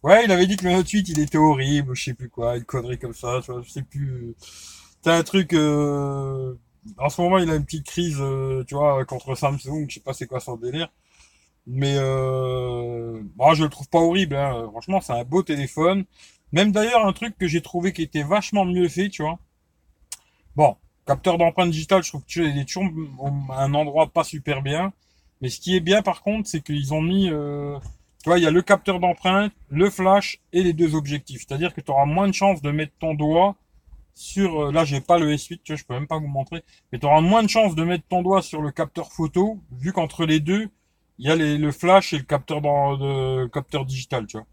Ouais, 0.04 0.24
il 0.26 0.32
avait 0.32 0.48
dit 0.48 0.56
que 0.56 0.66
le 0.66 0.72
Note 0.72 0.90
8 0.90 1.10
il 1.10 1.20
était 1.20 1.38
horrible, 1.38 1.96
je 1.96 2.04
sais 2.06 2.14
plus 2.14 2.30
quoi, 2.30 2.58
une 2.58 2.64
connerie 2.64 2.98
comme 2.98 3.14
ça, 3.14 3.42
tu 3.44 3.52
vois, 3.52 3.62
je 3.62 3.70
sais 3.70 3.84
plus. 3.84 4.36
T'as 5.04 5.18
un 5.18 5.24
truc. 5.24 5.54
Euh... 5.54 6.56
En 6.98 7.10
ce 7.10 7.22
moment, 7.22 7.38
il 7.38 7.50
a 7.50 7.56
une 7.56 7.66
petite 7.66 7.86
crise, 7.86 8.18
euh, 8.20 8.64
tu 8.68 8.76
vois, 8.76 9.06
contre 9.06 9.36
Samsung. 9.36 9.86
Je 9.88 9.96
sais 9.96 10.00
pas 10.02 10.14
c'est 10.14 10.28
quoi 10.28 10.40
son 10.40 10.58
délire. 10.58 10.90
Mais 11.68 11.96
euh... 11.98 13.22
moi, 13.38 13.54
je 13.56 13.64
le 13.64 13.70
trouve 13.70 13.90
pas 13.90 14.00
horrible. 14.00 14.36
Hein. 14.36 14.68
Franchement, 14.72 15.02
c'est 15.02 15.14
un 15.14 15.24
beau 15.24 15.44
téléphone. 15.44 16.06
Même 16.52 16.72
d'ailleurs, 16.72 17.06
un 17.06 17.14
truc 17.14 17.38
que 17.38 17.48
j'ai 17.48 17.62
trouvé 17.62 17.94
qui 17.94 18.04
était 18.04 18.24
vachement 18.24 18.66
mieux 18.66 18.90
fait, 18.90 19.10
tu 19.10 19.24
vois. 19.24 19.40
Bon, 20.56 20.78
Capteur 21.06 21.38
d'empreinte 21.38 21.72
digitale, 21.72 22.02
je 22.02 22.10
trouve 22.10 22.22
que 22.22 22.28
tu 22.28 22.48
es 22.48 22.66
toujours 22.66 22.86
à 23.52 23.64
un 23.64 23.74
endroit 23.74 24.08
pas 24.08 24.24
super 24.24 24.62
bien. 24.62 24.94
Mais 25.42 25.50
ce 25.50 25.60
qui 25.60 25.76
est 25.76 25.82
bien 25.82 26.02
par 26.02 26.22
contre, 26.22 26.48
c'est 26.48 26.62
qu'ils 26.62 26.94
ont 26.94 27.02
mis, 27.02 27.30
euh, 27.30 27.78
tu 28.24 28.30
vois, 28.30 28.40
il 28.40 28.44
y 28.44 28.48
a 28.48 28.52
le 28.52 28.62
capteur 28.62 29.02
d'empreinte, 29.02 29.52
le 29.70 29.90
flash 29.90 30.40
et 30.54 30.64
les 30.64 30.72
deux 30.72 30.96
objectifs. 30.96 31.44
C'est-à-dire 31.46 31.74
que 31.74 31.82
tu 31.82 31.92
auras 31.92 32.06
moins 32.06 32.28
de 32.28 32.34
chances 32.34 32.62
de 32.62 32.72
mettre 32.72 32.94
ton 33.00 33.16
doigt 33.16 33.56
sur, 34.14 34.66
euh, 34.68 34.72
là 34.72 34.86
j'ai 34.86 35.02
pas 35.02 35.18
le 35.18 35.32
S8, 35.34 35.62
tu 35.64 35.74
vois, 35.74 35.76
je 35.78 35.84
peux 35.84 35.94
même 35.94 36.08
pas 36.08 36.20
vous 36.20 36.28
montrer, 36.28 36.64
mais 36.92 37.00
tu 37.00 37.06
auras 37.06 37.22
moins 37.22 37.44
de 37.44 37.48
chances 37.50 37.76
de 37.76 37.84
mettre 37.84 38.06
ton 38.08 38.22
doigt 38.22 38.42
sur 38.42 38.62
le 38.62 38.72
capteur 38.72 39.12
photo, 39.12 39.60
vu 39.72 39.92
qu'entre 39.94 40.26
les 40.26 40.40
deux, 40.40 40.70
il 41.20 41.28
y 41.28 41.32
a 41.32 41.36
le 41.36 41.72
flash 41.72 42.14
et 42.14 42.18
le 42.18 42.24
capteur, 42.24 42.62
dans, 42.62 42.98
de, 42.98 43.48
capteur 43.48 43.86
digital, 43.86 44.26
tu 44.28 44.38
vois. 44.38 44.48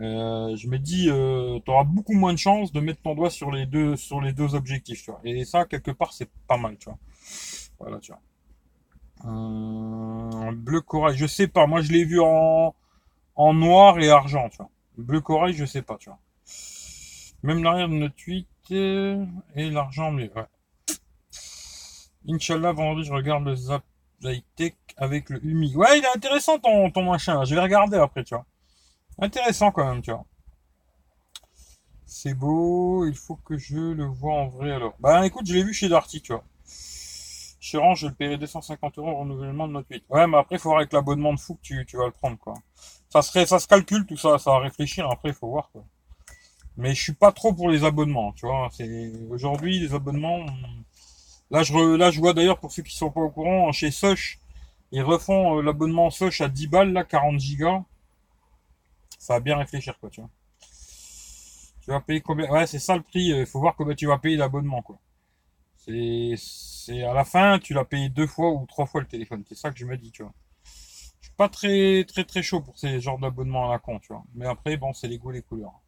Euh, 0.00 0.54
je 0.56 0.68
me 0.68 0.78
dis, 0.78 1.08
euh, 1.08 1.58
tu 1.64 1.70
auras 1.70 1.84
beaucoup 1.84 2.12
moins 2.12 2.32
de 2.32 2.38
chances 2.38 2.72
de 2.72 2.80
mettre 2.80 3.00
ton 3.00 3.14
doigt 3.14 3.30
sur 3.30 3.50
les 3.50 3.66
deux, 3.66 3.96
sur 3.96 4.20
les 4.20 4.32
deux 4.32 4.54
objectifs, 4.54 5.02
tu 5.02 5.10
vois. 5.10 5.20
Et 5.24 5.44
ça, 5.44 5.64
quelque 5.64 5.90
part, 5.90 6.12
c'est 6.12 6.28
pas 6.46 6.58
mal, 6.58 6.76
tu 6.78 6.88
vois. 6.88 6.98
Voilà, 7.78 7.98
tu 7.98 8.12
vois. 8.12 8.20
Euh, 9.24 10.52
bleu 10.52 10.80
corail, 10.82 11.16
je 11.16 11.26
sais 11.26 11.48
pas. 11.48 11.66
Moi, 11.66 11.80
je 11.80 11.92
l'ai 11.92 12.04
vu 12.04 12.20
en, 12.20 12.74
en 13.36 13.54
noir 13.54 13.98
et 13.98 14.10
argent, 14.10 14.48
tu 14.50 14.58
vois. 14.58 14.70
Bleu 14.98 15.20
corail, 15.20 15.54
je 15.54 15.64
sais 15.64 15.82
pas, 15.82 15.96
tu 15.96 16.10
vois. 16.10 16.18
Même 17.42 17.62
l'arrière 17.62 17.88
de 17.88 17.94
notre 17.94 18.14
8 18.18 18.46
et 18.74 19.70
l'argent 19.70 20.10
mais 20.10 20.30
Ouais. 20.34 20.46
Inch'Allah, 22.28 22.72
vendredi, 22.72 23.06
je 23.06 23.12
regarde 23.12 23.44
le 23.44 23.54
Zap 23.54 23.84
Tech 24.56 24.74
avec 24.96 25.30
le 25.30 25.44
Umi. 25.44 25.74
Ouais, 25.76 25.98
il 25.98 26.04
est 26.04 26.16
intéressant 26.16 26.58
ton, 26.58 26.90
ton 26.90 27.04
machin. 27.04 27.44
Je 27.44 27.54
vais 27.54 27.60
regarder 27.60 27.96
après, 27.96 28.24
tu 28.24 28.34
vois. 28.34 28.44
Intéressant 29.18 29.70
quand 29.70 29.86
même, 29.88 30.02
tu 30.02 30.10
vois. 30.10 30.24
C'est 32.04 32.34
beau, 32.34 33.06
il 33.06 33.14
faut 33.14 33.36
que 33.36 33.56
je 33.56 33.76
le 33.76 34.06
vois 34.06 34.34
en 34.34 34.48
vrai 34.48 34.72
alors. 34.72 34.94
Bah 35.00 35.24
écoute, 35.26 35.46
je 35.46 35.54
l'ai 35.54 35.62
vu 35.62 35.72
chez 35.72 35.88
Darty, 35.88 36.22
tu 36.22 36.32
vois. 36.32 36.44
Chez 37.60 37.78
Range, 37.78 37.98
je 37.98 38.06
le 38.06 38.14
paierai 38.14 38.36
250 38.38 38.98
euros 38.98 39.18
renouvellement 39.18 39.66
de 39.66 39.72
notre 39.72 39.88
8. 39.90 40.04
Ouais, 40.08 40.26
mais 40.26 40.38
après, 40.38 40.56
il 40.56 40.58
faut 40.58 40.68
voir 40.68 40.78
avec 40.78 40.92
l'abonnement 40.92 41.34
de 41.34 41.40
fou 41.40 41.54
que 41.56 41.82
tu, 41.82 41.96
vas 41.96 42.06
le 42.06 42.12
prendre, 42.12 42.38
quoi. 42.38 42.54
Ça 43.10 43.22
serait, 43.22 43.44
ça 43.44 43.58
se 43.58 43.66
calcule, 43.66 44.06
tout 44.06 44.16
ça, 44.16 44.38
ça 44.38 44.52
va 44.52 44.60
réfléchir, 44.60 45.10
après, 45.10 45.32
faut 45.32 45.48
voir, 45.48 45.70
quoi. 45.72 45.84
Mais 46.76 46.94
je 46.94 47.02
suis 47.02 47.12
pas 47.14 47.32
trop 47.32 47.52
pour 47.52 47.70
les 47.70 47.84
abonnements, 47.84 48.32
tu 48.32 48.46
vois. 48.46 48.68
C'est, 48.72 49.12
aujourd'hui, 49.30 49.80
les 49.80 49.94
abonnements, 49.94 50.44
là, 51.50 51.62
je, 51.62 52.18
vois 52.18 52.34
d'ailleurs, 52.34 52.58
pour 52.58 52.72
ceux 52.72 52.82
qui 52.82 52.94
sont 52.94 53.10
pas 53.10 53.20
au 53.20 53.30
courant, 53.30 53.72
chez 53.72 53.90
Soch, 53.90 54.38
ils 54.92 55.02
refont 55.02 55.58
euh, 55.58 55.62
l'abonnement 55.62 56.10
Soch 56.10 56.40
à 56.40 56.48
10 56.48 56.66
balles, 56.68 56.92
là, 56.92 57.04
40 57.04 57.40
gigas 57.40 57.82
ça 59.26 59.34
va 59.34 59.40
bien 59.40 59.56
réfléchir, 59.56 59.98
quoi, 59.98 60.08
tu 60.08 60.20
vois. 60.20 60.30
Tu 61.80 61.90
vas 61.90 62.00
payer 62.00 62.20
combien 62.20 62.48
Ouais, 62.48 62.66
c'est 62.66 62.78
ça 62.78 62.96
le 62.96 63.02
prix. 63.02 63.26
Il 63.26 63.46
faut 63.46 63.58
voir 63.58 63.74
combien 63.74 63.94
tu 63.96 64.06
vas 64.06 64.18
payer 64.18 64.36
l'abonnement, 64.36 64.82
quoi. 64.82 64.98
C'est, 65.76 67.02
à 67.02 67.12
la 67.12 67.24
fin, 67.24 67.58
tu 67.58 67.74
l'as 67.74 67.84
payé 67.84 68.08
deux 68.08 68.26
fois 68.28 68.50
ou 68.50 68.66
trois 68.66 68.86
fois 68.86 69.00
le 69.00 69.06
téléphone. 69.08 69.44
C'est 69.48 69.56
ça 69.56 69.72
que 69.72 69.78
je 69.78 69.84
me 69.84 69.96
dis, 69.96 70.12
tu 70.12 70.22
vois. 70.22 70.32
Je 71.20 71.26
suis 71.26 71.34
pas 71.36 71.48
très, 71.48 72.04
très, 72.04 72.24
très 72.24 72.42
chaud 72.42 72.60
pour 72.60 72.78
ces 72.78 73.00
genres 73.00 73.18
d'abonnements 73.18 73.68
à 73.68 73.72
la 73.72 73.78
con, 73.80 73.98
tu 73.98 74.12
vois. 74.12 74.24
Mais 74.34 74.46
après, 74.46 74.76
bon, 74.76 74.92
c'est 74.92 75.08
les 75.08 75.18
goûts, 75.18 75.32
les 75.32 75.42
couleurs. 75.42 75.80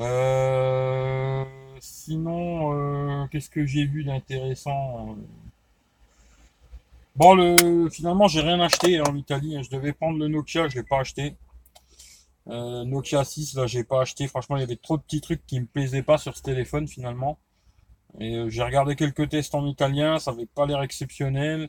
Euh, 0.00 1.44
sinon, 1.80 2.72
euh, 2.72 3.26
qu'est-ce 3.28 3.50
que 3.50 3.66
j'ai 3.66 3.84
vu 3.84 4.04
d'intéressant 4.04 5.10
euh, 5.10 5.14
Bon, 7.16 7.34
le, 7.34 7.88
finalement, 7.90 8.28
j'ai 8.28 8.40
rien 8.40 8.60
acheté 8.60 9.00
en 9.00 9.16
Italie. 9.16 9.56
Hein. 9.56 9.62
Je 9.62 9.70
devais 9.70 9.92
prendre 9.92 10.18
le 10.18 10.28
Nokia, 10.28 10.68
je 10.68 10.76
l'ai 10.76 10.84
pas 10.84 11.00
acheté. 11.00 11.36
Nokia 12.46 13.24
6, 13.24 13.56
là, 13.56 13.66
j'ai 13.66 13.84
pas 13.84 14.02
acheté. 14.02 14.28
Franchement, 14.28 14.56
il 14.56 14.60
y 14.60 14.62
avait 14.62 14.76
trop 14.76 14.96
de 14.96 15.02
petits 15.02 15.20
trucs 15.20 15.44
qui 15.46 15.60
me 15.60 15.66
plaisaient 15.66 16.02
pas 16.02 16.16
sur 16.16 16.36
ce 16.36 16.42
téléphone 16.42 16.88
finalement. 16.88 17.38
Et 18.20 18.48
j'ai 18.48 18.62
regardé 18.62 18.96
quelques 18.96 19.28
tests 19.28 19.54
en 19.54 19.66
italien, 19.66 20.18
ça 20.18 20.30
avait 20.30 20.46
pas 20.46 20.64
l'air 20.64 20.82
exceptionnel. 20.82 21.68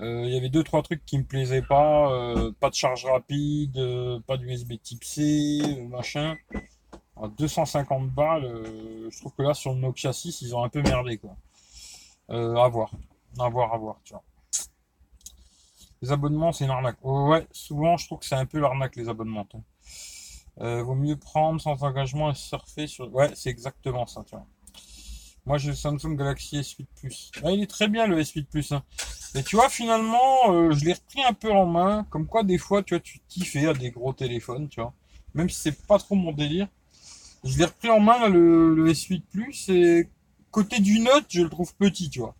Il 0.00 0.28
y 0.28 0.36
avait 0.36 0.48
deux 0.48 0.62
trois 0.62 0.82
trucs 0.82 1.04
qui 1.04 1.18
me 1.18 1.24
plaisaient 1.24 1.62
pas, 1.62 2.10
pas 2.60 2.70
de 2.70 2.74
charge 2.74 3.04
rapide, 3.04 3.78
pas 4.26 4.38
d'USB 4.38 4.80
Type 4.82 5.04
C, 5.04 5.60
machin. 5.90 6.36
À 7.20 7.28
250 7.28 8.10
balles, 8.10 8.44
euh, 8.44 9.08
je 9.10 9.18
trouve 9.20 9.32
que 9.32 9.42
là 9.42 9.54
sur 9.54 9.72
le 9.72 9.80
Nokia 9.80 10.12
6, 10.12 10.42
ils 10.42 10.54
ont 10.54 10.62
un 10.62 10.68
peu 10.68 10.82
merdé 10.82 11.16
quoi. 11.16 11.34
Euh, 12.30 12.56
à 12.56 12.68
voir, 12.68 12.90
à 13.38 13.48
voir, 13.48 13.72
à 13.72 13.78
voir, 13.78 14.00
tu 14.04 14.12
vois. 14.12 14.22
Les 16.02 16.12
abonnements, 16.12 16.52
c'est 16.52 16.64
une 16.64 16.70
arnaque. 16.70 16.98
Oh, 17.02 17.28
ouais, 17.28 17.46
souvent 17.52 17.96
je 17.96 18.06
trouve 18.06 18.18
que 18.18 18.26
c'est 18.26 18.34
un 18.34 18.44
peu 18.44 18.58
l'arnaque 18.60 18.96
les 18.96 19.08
abonnements. 19.08 19.44
toi. 19.46 19.60
Euh, 20.60 20.82
vaut 20.82 20.94
mieux 20.94 21.16
prendre 21.16 21.60
sans 21.60 21.82
engagement 21.82 22.30
et 22.30 22.34
surfer 22.34 22.86
sur. 22.86 23.12
Ouais, 23.14 23.30
c'est 23.34 23.50
exactement 23.50 24.06
ça, 24.06 24.22
tu 24.24 24.34
vois. 24.36 24.46
Moi 25.46 25.58
j'ai 25.58 25.68
le 25.70 25.74
Samsung 25.76 26.16
Galaxy 26.16 26.58
S8 26.58 26.86
Plus. 26.96 27.30
Ah, 27.42 27.50
il 27.52 27.62
est 27.62 27.70
très 27.70 27.88
bien 27.88 28.06
le 28.06 28.20
S8 28.20 28.44
Plus. 28.46 28.72
hein. 28.72 28.82
Et 29.34 29.42
tu 29.42 29.56
vois, 29.56 29.68
finalement, 29.68 30.70
je 30.72 30.84
l'ai 30.84 30.94
repris 30.94 31.22
un 31.22 31.32
peu 31.34 31.52
en 31.52 31.66
main. 31.66 32.04
Comme 32.10 32.26
quoi, 32.26 32.42
des 32.42 32.58
fois, 32.58 32.82
tu 32.82 32.94
vois, 32.94 33.00
tu 33.00 33.20
t'y 33.28 33.66
à 33.66 33.74
des 33.74 33.90
gros 33.90 34.12
téléphones, 34.12 34.68
tu 34.68 34.80
vois. 34.80 34.92
Même 35.34 35.48
si 35.50 35.60
c'est 35.60 35.86
pas 35.86 35.98
trop 35.98 36.14
mon 36.14 36.32
délire. 36.32 36.68
Je 37.44 37.58
l'ai 37.58 37.64
repris 37.64 37.88
en 37.90 38.00
main, 38.00 38.28
le, 38.28 38.74
le 38.74 38.90
S8 38.92 39.22
Plus, 39.30 39.68
et 39.68 40.08
côté 40.50 40.80
du 40.80 40.98
Note, 41.00 41.26
je 41.28 41.42
le 41.42 41.48
trouve 41.50 41.74
petit, 41.74 42.10
tu 42.10 42.20
vois. 42.20 42.34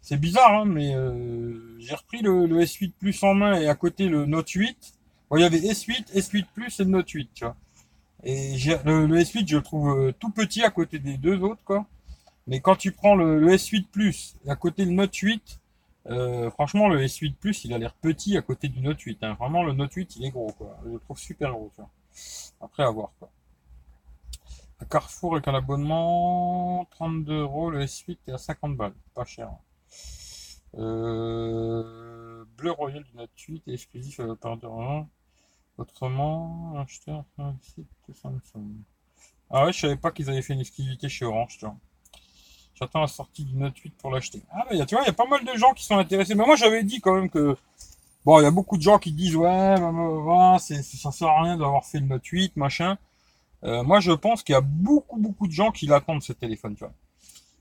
C'est 0.00 0.16
bizarre, 0.16 0.52
hein, 0.52 0.64
mais 0.64 0.94
euh, 0.94 1.76
j'ai 1.78 1.94
repris 1.94 2.22
le, 2.22 2.46
le 2.46 2.60
S8 2.60 2.92
Plus 2.98 3.22
en 3.22 3.34
main 3.34 3.60
et 3.60 3.68
à 3.68 3.74
côté 3.74 4.08
le 4.08 4.26
Note 4.26 4.48
8. 4.50 4.94
Bon, 5.30 5.36
il 5.36 5.40
y 5.40 5.44
avait 5.44 5.58
S8, 5.58 6.12
S8 6.14 6.46
Plus 6.54 6.80
et 6.80 6.84
le 6.84 6.90
Note 6.90 7.08
8, 7.08 7.30
tu 7.34 7.44
vois. 7.44 7.56
Et 8.24 8.56
le, 8.84 9.06
le 9.06 9.16
S8, 9.18 9.48
je 9.48 9.56
le 9.56 9.62
trouve 9.62 9.88
euh, 9.90 10.12
tout 10.18 10.30
petit 10.30 10.62
à 10.62 10.70
côté 10.70 10.98
des 10.98 11.16
deux 11.16 11.40
autres, 11.40 11.62
quoi. 11.64 11.86
Mais 12.46 12.60
quand 12.60 12.76
tu 12.76 12.92
prends 12.92 13.14
le, 13.14 13.38
le 13.40 13.52
S8 13.52 13.86
Plus 13.90 14.36
et 14.44 14.50
à 14.50 14.56
côté 14.56 14.84
le 14.84 14.92
Note 14.92 15.14
8, 15.14 15.60
euh, 16.10 16.50
franchement, 16.50 16.88
le 16.88 17.00
S8 17.00 17.34
Plus, 17.34 17.64
il 17.64 17.72
a 17.72 17.78
l'air 17.78 17.94
petit 17.94 18.36
à 18.36 18.42
côté 18.42 18.68
du 18.68 18.80
Note 18.80 19.00
8. 19.00 19.22
hein. 19.22 19.36
Vraiment, 19.38 19.62
le 19.64 19.72
Note 19.72 19.92
8, 19.92 20.16
il 20.16 20.24
est 20.26 20.30
gros, 20.30 20.52
quoi. 20.58 20.76
Je 20.84 20.90
le 20.90 20.98
trouve 20.98 21.18
super 21.18 21.52
gros, 21.52 21.70
tu 21.74 21.80
vois. 21.80 21.90
Après, 22.60 22.82
à 22.82 22.90
voir, 22.90 23.10
quoi. 23.18 23.30
Carrefour, 24.84 25.34
avec 25.34 25.48
un 25.48 25.54
abonnement, 25.54 26.86
32 26.90 27.40
euros, 27.40 27.70
le 27.70 27.84
S8 27.84 28.18
est 28.28 28.32
à 28.32 28.38
50 28.38 28.76
balles. 28.76 28.94
Pas 29.14 29.24
cher. 29.24 29.50
Euh, 30.78 32.44
Bleu 32.56 32.70
Royal 32.72 33.02
du 33.04 33.14
Note 33.16 33.30
8 33.38 33.62
est 33.68 33.74
exclusif 33.74 34.20
à 34.20 34.24
l'opérateur 34.24 34.72
1. 34.80 35.06
Autrement, 35.78 36.74
acheter 36.78 37.12
un 37.38 37.54
site 37.62 37.86
Samsung. 38.12 38.74
Ah 39.50 39.66
ouais, 39.66 39.72
je 39.72 39.80
savais 39.80 39.96
pas 39.96 40.10
qu'ils 40.10 40.28
avaient 40.30 40.42
fait 40.42 40.54
une 40.54 40.60
exclusivité 40.60 41.08
chez 41.08 41.24
Orange, 41.24 41.56
tu 41.58 41.64
vois. 41.64 41.76
J'attends 42.74 43.00
la 43.00 43.06
sortie 43.06 43.44
du 43.44 43.54
Note 43.56 43.76
8 43.78 43.94
pour 43.98 44.10
l'acheter. 44.10 44.42
Ah 44.50 44.64
bah, 44.70 44.76
a- 44.82 44.86
tu 44.86 44.94
vois, 44.94 45.04
il 45.04 45.06
y 45.06 45.10
a 45.10 45.14
pas 45.14 45.26
mal 45.26 45.44
de 45.44 45.52
gens 45.56 45.72
qui 45.74 45.84
sont 45.84 45.98
intéressés. 45.98 46.34
Mais 46.34 46.44
moi, 46.46 46.56
j'avais 46.56 46.82
dit 46.84 47.00
quand 47.00 47.14
même 47.14 47.30
que 47.30 47.56
Bon, 48.24 48.38
il 48.40 48.44
y 48.44 48.46
a 48.46 48.52
beaucoup 48.52 48.76
de 48.76 48.82
gens 48.82 48.98
qui 49.00 49.12
disent 49.12 49.34
ouais, 49.36 49.74
bah, 49.80 49.90
bah, 49.92 50.08
bah, 50.26 50.56
c'est, 50.60 50.82
ça 50.82 51.10
sert 51.10 51.28
à 51.28 51.42
rien 51.42 51.56
d'avoir 51.56 51.84
fait 51.84 51.98
le 52.00 52.06
Note 52.06 52.24
8, 52.26 52.56
machin. 52.56 52.96
Euh, 53.64 53.82
moi, 53.82 54.00
je 54.00 54.12
pense 54.12 54.42
qu'il 54.42 54.54
y 54.54 54.56
a 54.56 54.60
beaucoup, 54.60 55.18
beaucoup 55.18 55.46
de 55.46 55.52
gens 55.52 55.70
qui 55.70 55.86
l'attendent 55.86 56.22
ce 56.22 56.32
téléphone, 56.32 56.74
tu 56.74 56.80
vois. 56.84 56.92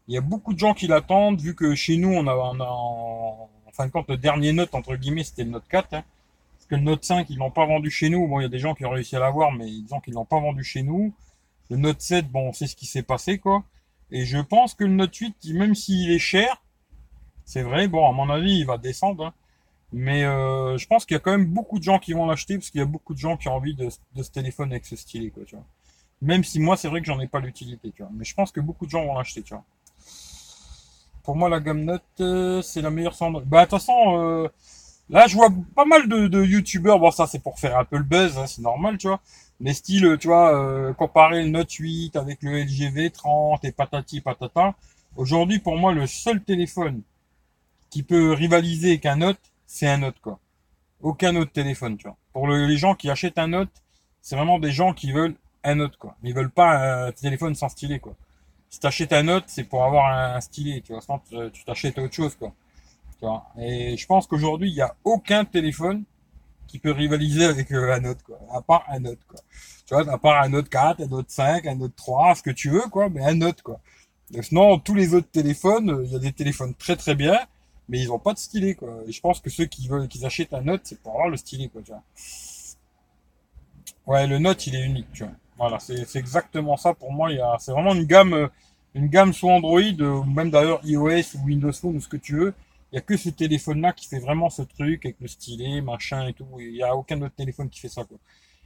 Il 0.07 0.15
y 0.15 0.17
a 0.17 0.21
beaucoup 0.21 0.53
de 0.53 0.59
gens 0.59 0.73
qui 0.73 0.87
l'attendent, 0.87 1.39
vu 1.39 1.55
que 1.55 1.75
chez 1.75 1.97
nous, 1.97 2.09
on 2.09 2.25
a, 2.27 2.35
on 2.35 2.59
a 2.59 2.67
en, 2.67 3.49
fin 3.71 3.85
de 3.85 3.91
compte, 3.91 4.09
le 4.09 4.17
dernier 4.17 4.51
Note, 4.51 4.73
entre 4.73 4.95
guillemets, 4.95 5.23
c'était 5.23 5.43
le 5.43 5.51
Note 5.51 5.67
4. 5.69 5.93
hein. 5.93 6.03
Parce 6.57 6.65
que 6.67 6.75
le 6.75 6.81
Note 6.81 7.03
5, 7.03 7.29
ils 7.29 7.37
l'ont 7.37 7.51
pas 7.51 7.65
vendu 7.65 7.89
chez 7.89 8.09
nous. 8.09 8.27
Bon, 8.27 8.39
il 8.39 8.43
y 8.43 8.45
a 8.45 8.49
des 8.49 8.59
gens 8.59 8.73
qui 8.73 8.85
ont 8.85 8.89
réussi 8.89 9.15
à 9.15 9.19
l'avoir, 9.19 9.51
mais 9.51 9.65
disons 9.65 9.99
qu'ils 9.99 10.13
l'ont 10.15 10.25
pas 10.25 10.39
vendu 10.39 10.63
chez 10.63 10.83
nous. 10.83 11.13
Le 11.69 11.77
Note 11.77 12.01
7, 12.01 12.29
bon, 12.29 12.49
on 12.49 12.53
sait 12.53 12.67
ce 12.67 12.75
qui 12.75 12.85
s'est 12.85 13.03
passé, 13.03 13.37
quoi. 13.37 13.63
Et 14.09 14.25
je 14.25 14.39
pense 14.39 14.73
que 14.73 14.83
le 14.83 14.91
Note 14.91 15.15
8, 15.15 15.53
même 15.53 15.75
s'il 15.75 16.11
est 16.11 16.19
cher, 16.19 16.61
c'est 17.45 17.61
vrai, 17.61 17.87
bon, 17.87 18.09
à 18.09 18.11
mon 18.11 18.29
avis, 18.29 18.59
il 18.59 18.65
va 18.65 18.77
descendre, 18.77 19.27
hein. 19.27 19.33
Mais 19.93 20.23
euh, 20.23 20.77
je 20.77 20.87
pense 20.87 21.05
qu'il 21.05 21.15
y 21.15 21.17
a 21.17 21.19
quand 21.19 21.31
même 21.31 21.47
beaucoup 21.47 21.77
de 21.77 21.83
gens 21.83 21.99
qui 21.99 22.13
vont 22.13 22.25
l'acheter 22.25 22.55
parce 22.57 22.69
qu'il 22.69 22.79
y 22.79 22.81
a 22.81 22.85
beaucoup 22.85 23.13
de 23.13 23.19
gens 23.19 23.35
qui 23.35 23.49
ont 23.49 23.55
envie 23.55 23.75
de, 23.75 23.89
de 24.15 24.23
ce 24.23 24.31
téléphone 24.31 24.71
avec 24.71 24.85
ce 24.85 24.95
stylet, 24.95 25.29
quoi, 25.31 25.43
tu 25.45 25.55
vois. 25.55 25.65
Même 26.21 26.43
si 26.43 26.59
moi, 26.59 26.77
c'est 26.77 26.87
vrai 26.87 27.01
que 27.01 27.07
j'en 27.07 27.19
ai 27.19 27.27
pas 27.27 27.39
l'utilité, 27.39 27.91
tu 27.95 28.03
vois. 28.03 28.11
Mais 28.13 28.25
je 28.25 28.33
pense 28.35 28.51
que 28.51 28.59
beaucoup 28.61 28.85
de 28.85 28.91
gens 28.91 29.05
vont 29.05 29.17
l'acheter, 29.17 29.41
tu 29.43 29.53
vois. 29.53 29.63
Pour 31.23 31.35
moi, 31.35 31.49
la 31.49 31.59
gamme 31.59 31.83
Note, 31.83 32.03
euh, 32.19 32.61
c'est 32.61 32.81
la 32.81 32.89
meilleure 32.89 33.13
sans... 33.13 33.31
Bah, 33.31 33.41
de 33.41 33.69
toute 33.69 33.79
façon, 33.79 33.93
euh, 34.19 34.47
là, 35.09 35.27
je 35.27 35.35
vois 35.35 35.49
pas 35.75 35.85
mal 35.85 36.07
de, 36.09 36.27
de 36.27 36.43
youtubeurs. 36.43 36.99
Bon, 36.99 37.11
ça, 37.11 37.27
c'est 37.27 37.39
pour 37.39 37.59
faire 37.59 37.77
un 37.77 37.85
peu 37.85 37.97
le 37.97 38.03
buzz, 38.03 38.37
hein, 38.37 38.47
c'est 38.47 38.61
normal, 38.61 38.97
tu 38.97 39.07
vois. 39.07 39.21
Mais 39.59 39.73
style, 39.73 40.17
tu 40.19 40.27
vois, 40.27 40.55
euh, 40.55 40.93
comparer 40.93 41.43
le 41.43 41.49
Note 41.49 41.71
8 41.71 42.15
avec 42.15 42.41
le 42.41 42.57
LG 42.63 42.91
V30 42.91 43.59
et 43.63 43.71
patati 43.71 44.21
patata. 44.21 44.73
Aujourd'hui, 45.15 45.59
pour 45.59 45.77
moi, 45.77 45.93
le 45.93 46.07
seul 46.07 46.41
téléphone 46.43 47.01
qui 47.89 48.03
peut 48.03 48.33
rivaliser 48.33 48.89
avec 48.91 49.05
un 49.05 49.17
Note, 49.17 49.39
c'est 49.67 49.87
un 49.87 49.97
Note, 49.99 50.19
quoi. 50.21 50.39
Aucun 51.01 51.35
autre 51.35 51.51
téléphone, 51.51 51.97
tu 51.97 52.07
vois. 52.07 52.17
Pour 52.33 52.47
le- 52.47 52.67
les 52.67 52.77
gens 52.77 52.95
qui 52.95 53.09
achètent 53.09 53.37
un 53.39 53.49
Note, 53.49 53.71
c'est 54.21 54.35
vraiment 54.35 54.59
des 54.59 54.71
gens 54.71 54.93
qui 54.93 55.11
veulent 55.11 55.35
un 55.63 55.75
Note, 55.75 55.97
quoi. 55.97 56.15
Ils 56.23 56.33
veulent 56.33 56.51
pas 56.51 57.07
un 57.07 57.11
téléphone 57.11 57.55
sans 57.55 57.69
stylet, 57.69 57.99
quoi. 57.99 58.15
Si 58.69 58.79
t'achètes 58.79 59.13
un 59.13 59.23
Note, 59.23 59.45
c'est 59.47 59.63
pour 59.65 59.83
avoir 59.83 60.07
un, 60.35 60.39
stylet, 60.41 60.81
tu 60.81 60.93
vois. 60.93 61.01
Sinon, 61.01 61.49
tu 61.51 61.63
t'achètes 61.65 61.97
autre 61.99 62.13
chose, 62.13 62.35
quoi. 62.35 62.53
Tu 63.19 63.25
vois. 63.25 63.45
Et 63.59 63.97
je 63.97 64.05
pense 64.05 64.27
qu'aujourd'hui, 64.27 64.69
il 64.69 64.75
y 64.75 64.81
a 64.81 64.95
aucun 65.03 65.45
téléphone 65.45 66.03
qui 66.67 66.79
peut 66.79 66.91
rivaliser 66.91 67.45
avec 67.45 67.71
euh, 67.71 67.93
un 67.93 67.99
Note, 67.99 68.23
quoi. 68.23 68.39
À 68.53 68.61
part 68.61 68.85
un 68.89 68.99
Note, 68.99 69.19
quoi. 69.27 69.39
Tu 69.85 69.93
vois, 69.93 70.09
à 70.11 70.17
part 70.17 70.41
un 70.41 70.49
Note 70.49 70.69
4, 70.69 71.01
un 71.01 71.07
Note 71.07 71.29
5, 71.29 71.67
un 71.67 71.75
Note 71.75 71.95
3, 71.95 72.35
ce 72.35 72.43
que 72.43 72.51
tu 72.51 72.69
veux, 72.69 72.87
quoi, 72.89 73.09
mais 73.09 73.23
un 73.25 73.35
Note, 73.35 73.61
quoi. 73.61 73.79
Sinon, 74.41 74.79
tous 74.79 74.95
les 74.95 75.13
autres 75.13 75.29
téléphones, 75.29 75.89
euh, 75.89 76.05
il 76.05 76.13
y 76.13 76.15
a 76.15 76.19
des 76.19 76.31
téléphones 76.31 76.73
très 76.75 76.95
très 76.95 77.15
bien, 77.15 77.37
mais 77.89 77.99
ils 77.99 78.11
ont 78.11 78.19
pas 78.19 78.33
de 78.33 78.39
stylet, 78.39 78.75
quoi. 78.75 78.99
Et 79.05 79.11
je 79.11 79.19
pense 79.19 79.41
que 79.41 79.49
ceux 79.49 79.65
qui 79.65 79.89
veulent, 79.89 80.07
qu'ils 80.07 80.25
achètent 80.25 80.53
un 80.53 80.61
Note, 80.61 80.81
c'est 80.85 81.01
pour 81.01 81.11
avoir 81.11 81.27
le 81.27 81.35
stylet, 81.35 81.67
quoi, 81.67 81.81
tu 81.81 81.91
vois. 81.91 82.03
Ouais, 84.07 84.25
le 84.27 84.39
Note, 84.39 84.65
il 84.67 84.75
est 84.75 84.85
unique, 84.85 85.11
tu 85.11 85.23
vois. 85.23 85.33
Voilà, 85.61 85.77
c'est 85.77 86.15
exactement 86.15 86.75
ça 86.75 86.95
pour 86.95 87.11
moi. 87.11 87.29
C'est 87.59 87.71
vraiment 87.71 87.93
une 87.93 88.05
gamme, 88.05 88.33
euh, 88.33 88.47
une 88.95 89.05
gamme 89.09 89.31
sous 89.31 89.47
Android, 89.47 89.79
euh, 89.79 90.21
ou 90.21 90.23
même 90.23 90.49
d'ailleurs 90.49 90.83
iOS 90.83 91.35
ou 91.35 91.45
Windows 91.45 91.71
Phone 91.71 91.97
ou 91.97 92.01
ce 92.01 92.07
que 92.07 92.17
tu 92.17 92.35
veux. 92.35 92.55
Il 92.91 92.95
y 92.95 92.97
a 92.97 93.01
que 93.01 93.15
ce 93.15 93.29
téléphone-là 93.29 93.93
qui 93.93 94.07
fait 94.07 94.17
vraiment 94.17 94.49
ce 94.49 94.63
truc 94.63 95.05
avec 95.05 95.17
le 95.21 95.27
stylet, 95.27 95.81
machin 95.81 96.27
et 96.27 96.33
tout. 96.33 96.47
Il 96.57 96.75
y 96.75 96.81
a 96.81 96.95
aucun 96.95 97.21
autre 97.21 97.35
téléphone 97.35 97.69
qui 97.69 97.79
fait 97.79 97.89
ça. 97.89 98.01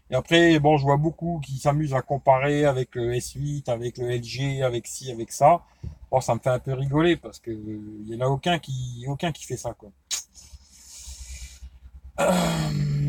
Et 0.10 0.16
après, 0.16 0.58
bon, 0.60 0.78
je 0.78 0.84
vois 0.84 0.96
beaucoup 0.96 1.42
qui 1.44 1.58
s'amusent 1.58 1.94
à 1.94 2.02
comparer 2.02 2.64
avec 2.64 2.96
le 2.96 3.12
S8, 3.12 3.70
avec 3.70 3.98
le 3.98 4.10
LG, 4.10 4.62
avec 4.64 4.88
ci, 4.88 5.12
avec 5.12 5.34
ça. 5.34 5.66
Bon, 6.10 6.22
ça 6.22 6.34
me 6.34 6.40
fait 6.40 6.50
un 6.50 6.60
peu 6.60 6.72
rigoler 6.72 7.18
parce 7.18 7.40
que 7.40 7.52
euh, 7.52 8.04
il 8.08 8.16
y 8.16 8.16
en 8.16 8.26
a 8.26 8.30
aucun 8.30 8.58
qui, 8.58 9.04
aucun 9.10 9.34
qui 9.34 9.44
fait 9.44 9.58
ça, 9.58 9.74
quoi. 9.74 9.92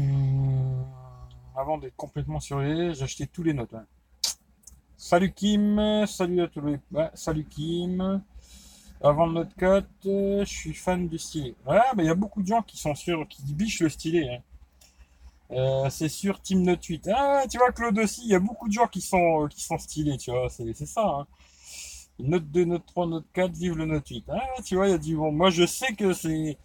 Avant 1.56 1.78
d'être 1.78 1.96
complètement 1.96 2.40
surveillé, 2.40 2.90
acheté 3.02 3.26
tous 3.26 3.42
les 3.42 3.54
notes. 3.54 3.72
ouais. 3.72 3.80
Salut 4.96 5.32
Kim, 5.32 6.04
salut 6.06 6.42
à 6.42 6.48
tous 6.48 6.60
les. 6.60 6.78
salut 7.14 7.44
Kim. 7.44 8.22
Avant 9.02 9.26
Note 9.26 9.54
4, 9.58 9.86
euh, 10.06 10.40
je 10.44 10.50
suis 10.50 10.74
fan 10.74 11.06
du 11.08 11.18
stylet. 11.18 11.54
Ouais, 11.66 11.78
mais 11.96 12.04
il 12.04 12.06
y 12.06 12.10
a 12.10 12.14
beaucoup 12.14 12.42
de 12.42 12.46
gens 12.46 12.62
qui 12.62 12.78
sont 12.78 12.94
sûrs, 12.94 13.26
qui 13.28 13.42
bichent 13.54 13.80
le 13.80 13.88
stylet. 13.90 14.28
hein. 14.28 14.40
Euh, 15.52 15.90
c'est 15.90 16.08
sûr, 16.08 16.40
Team 16.40 16.62
Note 16.62 16.84
8. 16.84 17.08
Ah, 17.14 17.44
tu 17.50 17.58
vois, 17.58 17.72
Claude 17.72 17.98
aussi, 17.98 18.22
il 18.24 18.30
y 18.30 18.34
a 18.34 18.40
beaucoup 18.40 18.68
de 18.68 18.72
gens 18.72 18.86
qui 18.88 19.00
sont, 19.00 19.46
qui 19.48 19.62
sont 19.62 19.78
stylés, 19.78 20.16
tu 20.18 20.30
vois, 20.30 20.48
c'est 20.48 20.72
c'est 20.74 20.86
ça. 20.86 21.04
hein. 21.06 21.26
Note 22.18 22.50
2, 22.50 22.64
Note 22.64 22.86
3, 22.86 23.06
Note 23.06 23.26
4, 23.32 23.52
vive 23.52 23.76
le 23.76 23.84
Note 23.86 24.08
8. 24.08 24.24
Ah, 24.30 24.40
tu 24.64 24.76
vois, 24.76 24.88
il 24.88 24.90
y 24.92 24.94
a 24.94 24.98
du 24.98 25.16
bon. 25.16 25.30
Moi, 25.32 25.50
je 25.50 25.66
sais 25.66 25.94
que 25.94 26.12
c'est. 26.12 26.58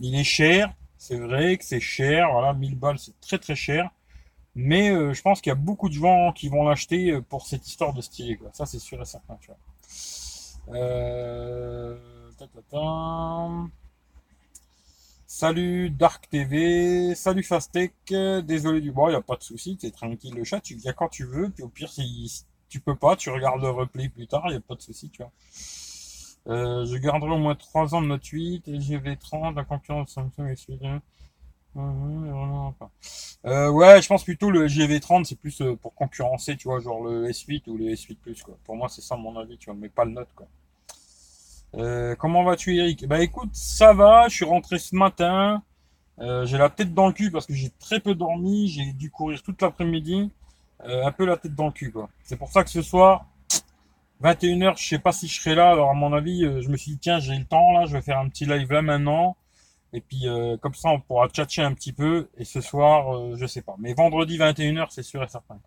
Il 0.00 0.14
est 0.16 0.24
cher, 0.24 0.72
c'est 0.98 1.18
vrai 1.18 1.58
que 1.58 1.64
c'est 1.64 1.80
cher, 1.80 2.28
voilà, 2.32 2.52
1000 2.54 2.76
balles, 2.76 2.98
c'est 2.98 3.18
très 3.20 3.38
très 3.38 3.56
cher. 3.56 3.90
Mais 4.60 4.90
euh, 4.90 5.14
je 5.14 5.22
pense 5.22 5.40
qu'il 5.40 5.50
y 5.50 5.52
a 5.52 5.54
beaucoup 5.54 5.88
de 5.88 5.94
gens 5.94 6.32
qui 6.32 6.48
vont 6.48 6.64
l'acheter 6.64 7.12
euh, 7.12 7.20
pour 7.20 7.46
cette 7.46 7.68
histoire 7.68 7.94
de 7.94 8.00
stylet, 8.00 8.34
quoi. 8.36 8.50
Ça, 8.52 8.66
c'est 8.66 8.80
sûr 8.80 9.00
et 9.00 9.04
certain. 9.04 9.38
Euh... 10.70 11.96
Salut 15.28 15.90
Dark 15.90 16.28
TV, 16.28 17.14
salut 17.14 17.44
Fastech, 17.44 17.92
euh, 18.10 18.42
désolé 18.42 18.80
du 18.80 18.90
bon, 18.90 19.06
il 19.06 19.10
n'y 19.10 19.16
a 19.16 19.22
pas 19.22 19.36
de 19.36 19.44
souci, 19.44 19.76
t'es 19.76 19.92
tranquille 19.92 20.34
le 20.34 20.42
chat, 20.42 20.60
tu 20.60 20.74
viens 20.74 20.92
quand 20.92 21.08
tu 21.08 21.24
veux, 21.24 21.50
puis 21.50 21.62
au 21.62 21.68
pire 21.68 21.90
si, 21.90 22.44
tu 22.68 22.80
peux 22.80 22.96
pas, 22.96 23.14
tu 23.14 23.30
regardes 23.30 23.62
le 23.62 23.70
replay 23.70 24.08
plus 24.08 24.26
tard, 24.26 24.42
il 24.46 24.50
n'y 24.50 24.56
a 24.56 24.60
pas 24.60 24.74
de 24.74 24.82
souci, 24.82 25.08
tu 25.10 25.22
vois. 25.22 25.30
Je 26.84 26.96
garderai 26.96 27.30
au 27.30 27.38
moins 27.38 27.54
3 27.54 27.94
ans 27.94 28.02
de 28.02 28.08
Note 28.08 28.26
8, 28.26 28.66
et 28.66 28.78
GV30, 28.78 29.54
la 29.54 29.62
concurrence 29.62 30.10
Samsung 30.10 30.48
et 30.48 30.56
Euh, 33.46 33.70
ouais, 33.70 34.02
je 34.02 34.08
pense 34.08 34.24
plutôt 34.24 34.50
le 34.50 34.66
GV30, 34.66 35.24
c'est 35.24 35.38
plus 35.38 35.60
euh, 35.60 35.76
pour 35.76 35.94
concurrencer, 35.94 36.56
tu 36.56 36.68
vois, 36.68 36.80
genre 36.80 37.02
le 37.02 37.28
S8 37.28 37.68
ou 37.68 37.76
le 37.76 37.86
S8 37.86 38.16
Plus, 38.16 38.42
quoi. 38.42 38.56
Pour 38.64 38.76
moi, 38.76 38.88
c'est 38.88 39.00
ça 39.00 39.16
mon 39.16 39.38
avis, 39.38 39.56
tu 39.58 39.66
vois, 39.66 39.78
mais 39.78 39.88
pas 39.88 40.04
le 40.04 40.10
Note, 40.12 40.28
quoi. 40.34 40.46
Euh, 41.76 42.16
comment 42.16 42.44
vas-tu, 42.44 42.76
Eric? 42.76 43.06
Bah 43.06 43.20
écoute, 43.20 43.50
ça 43.52 43.92
va, 43.92 44.28
je 44.28 44.34
suis 44.34 44.44
rentré 44.44 44.78
ce 44.78 44.94
matin. 44.96 45.62
J'ai 46.20 46.58
la 46.58 46.68
tête 46.68 46.94
dans 46.94 47.06
le 47.06 47.12
cul 47.12 47.30
parce 47.30 47.46
que 47.46 47.54
j'ai 47.54 47.70
très 47.78 48.00
peu 48.00 48.14
dormi, 48.16 48.66
j'ai 48.68 48.92
dû 48.92 49.08
courir 49.08 49.40
toute 49.40 49.62
l'après-midi. 49.62 50.32
Un 50.84 51.12
peu 51.12 51.24
la 51.24 51.36
tête 51.36 51.54
dans 51.54 51.66
le 51.66 51.72
cul, 51.72 51.92
quoi. 51.92 52.08
C'est 52.24 52.36
pour 52.36 52.50
ça 52.50 52.64
que 52.64 52.70
ce 52.70 52.82
soir, 52.82 53.26
21h, 54.24 54.76
je 54.76 54.88
sais 54.88 54.98
pas 54.98 55.12
si 55.12 55.28
je 55.28 55.40
serai 55.40 55.54
là. 55.54 55.70
Alors, 55.70 55.90
à 55.90 55.94
mon 55.94 56.12
avis, 56.12 56.40
je 56.60 56.68
me 56.70 56.76
suis 56.76 56.92
dit, 56.92 56.98
tiens, 56.98 57.20
j'ai 57.20 57.36
le 57.36 57.44
temps, 57.44 57.72
là, 57.72 57.86
je 57.86 57.92
vais 57.92 58.02
faire 58.02 58.18
un 58.18 58.28
petit 58.28 58.46
live 58.46 58.72
là 58.72 58.82
maintenant. 58.82 59.36
Et 59.92 60.00
puis 60.00 60.28
euh, 60.28 60.56
comme 60.58 60.74
ça, 60.74 60.90
on 60.90 61.00
pourra 61.00 61.28
tchatcher 61.28 61.62
un 61.62 61.74
petit 61.74 61.92
peu. 61.92 62.28
Et 62.36 62.44
ce 62.44 62.60
soir, 62.60 63.16
euh, 63.16 63.36
je 63.36 63.46
sais 63.46 63.62
pas. 63.62 63.76
Mais 63.78 63.94
vendredi 63.94 64.36
21h, 64.38 64.88
c'est 64.90 65.02
sûr 65.02 65.22
et 65.22 65.28
certain. 65.28 65.58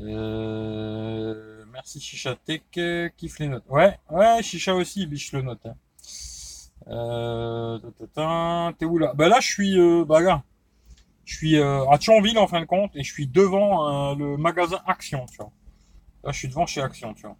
Euh, 0.00 1.64
merci 1.70 2.00
Chicha 2.00 2.34
Tech, 2.34 2.62
kiffe 3.16 3.38
les 3.38 3.48
notes. 3.48 3.64
Ouais, 3.68 3.98
ouais, 4.10 4.42
Chicha 4.42 4.74
aussi, 4.74 5.06
biche 5.06 5.32
le 5.32 5.42
note. 5.42 5.66
Hein. 5.66 5.76
T'es 8.78 8.86
où 8.86 8.98
là? 8.98 9.12
Bah 9.14 9.28
là, 9.28 9.38
je 9.40 9.48
suis, 9.48 10.04
bah 10.06 10.20
là, 10.20 10.42
je 11.24 11.36
suis 11.36 11.62
à 11.62 11.98
Thionville 11.98 12.38
en 12.38 12.46
fin 12.46 12.60
de 12.60 12.66
compte 12.66 12.96
et 12.96 13.02
je 13.02 13.12
suis 13.12 13.26
devant 13.26 14.14
le 14.14 14.38
magasin 14.38 14.80
Action, 14.86 15.26
tu 15.26 15.36
vois. 15.36 15.52
Là, 16.24 16.32
je 16.32 16.38
suis 16.38 16.48
devant 16.48 16.66
chez 16.66 16.80
Action, 16.80 17.12
tu 17.12 17.22
vois. 17.22 17.36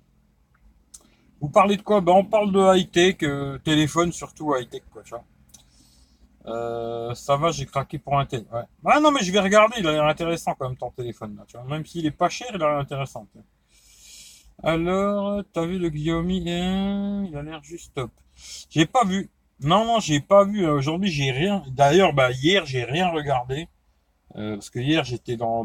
Vous 1.43 1.49
parlez 1.49 1.77
de 1.77 1.83
quoi? 1.83 2.01
Ben, 2.01 2.13
on 2.13 2.25
parle 2.25 2.53
de 2.53 2.77
high-tech, 2.77 3.17
euh, 3.25 3.59
téléphone 3.59 4.13
surtout 4.13 4.55
high-tech, 4.55 4.83
quoi. 4.93 5.03
Euh, 6.47 7.15
ça 7.15 7.37
va, 7.37 7.51
j'ai 7.51 7.67
craqué 7.67 7.99
pour 7.99 8.17
un 8.17 8.25
tel. 8.27 8.45
Ouais. 8.53 8.63
Ah 8.85 9.01
non, 9.01 9.11
mais 9.11 9.25
je 9.25 9.33
vais 9.33 9.41
regarder, 9.41 9.75
il 9.81 9.87
a 9.89 9.93
l'air 9.93 10.05
intéressant 10.05 10.55
quand 10.55 10.69
même 10.69 10.79
ton 10.79 10.93
téléphone, 10.93 11.37
là. 11.37 11.65
Même 11.65 11.85
s'il 11.85 12.07
est 12.07 12.13
pas 12.13 12.29
cher, 12.29 12.47
il 12.55 12.63
a 12.63 12.69
l'air 12.69 12.79
intéressant. 12.79 13.27
Alors, 14.63 15.43
t'as 15.53 15.67
vu 15.67 15.81
le 15.81 15.91
Xiaomi 15.91 16.49
hein 16.49 17.27
Il 17.29 17.37
a 17.37 17.43
l'air 17.43 17.61
juste 17.65 17.93
top. 17.93 18.13
J'ai 18.71 18.87
pas 18.87 19.05
vu. 19.05 19.29
Non, 19.61 19.85
non, 19.85 19.99
j'ai 19.99 20.21
pas 20.21 20.45
vu. 20.45 20.65
Aujourd'hui, 20.65 21.11
j'ai 21.11 21.33
rien. 21.33 21.65
D'ailleurs, 21.73 22.13
bah, 22.13 22.31
hier, 22.31 22.67
j'ai 22.67 22.85
rien 22.85 23.09
regardé. 23.09 23.67
Euh, 24.37 24.55
parce 24.55 24.71
que 24.71 24.79
hier, 24.79 25.03
j'étais 25.03 25.37
dans 25.37 25.65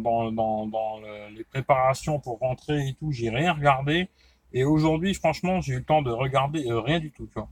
les 1.30 1.44
préparations 1.44 2.20
pour 2.20 2.40
rentrer 2.40 2.88
et 2.88 2.94
tout. 2.96 3.12
J'ai 3.12 3.30
rien 3.30 3.54
regardé. 3.54 4.10
Et 4.54 4.64
aujourd'hui, 4.64 5.14
franchement, 5.14 5.62
j'ai 5.62 5.74
eu 5.74 5.78
le 5.78 5.84
temps 5.84 6.02
de 6.02 6.12
regarder 6.12 6.70
euh, 6.70 6.80
rien 6.80 7.00
du 7.00 7.12
tout, 7.12 7.28
tu 7.28 7.34
vois. 7.36 7.50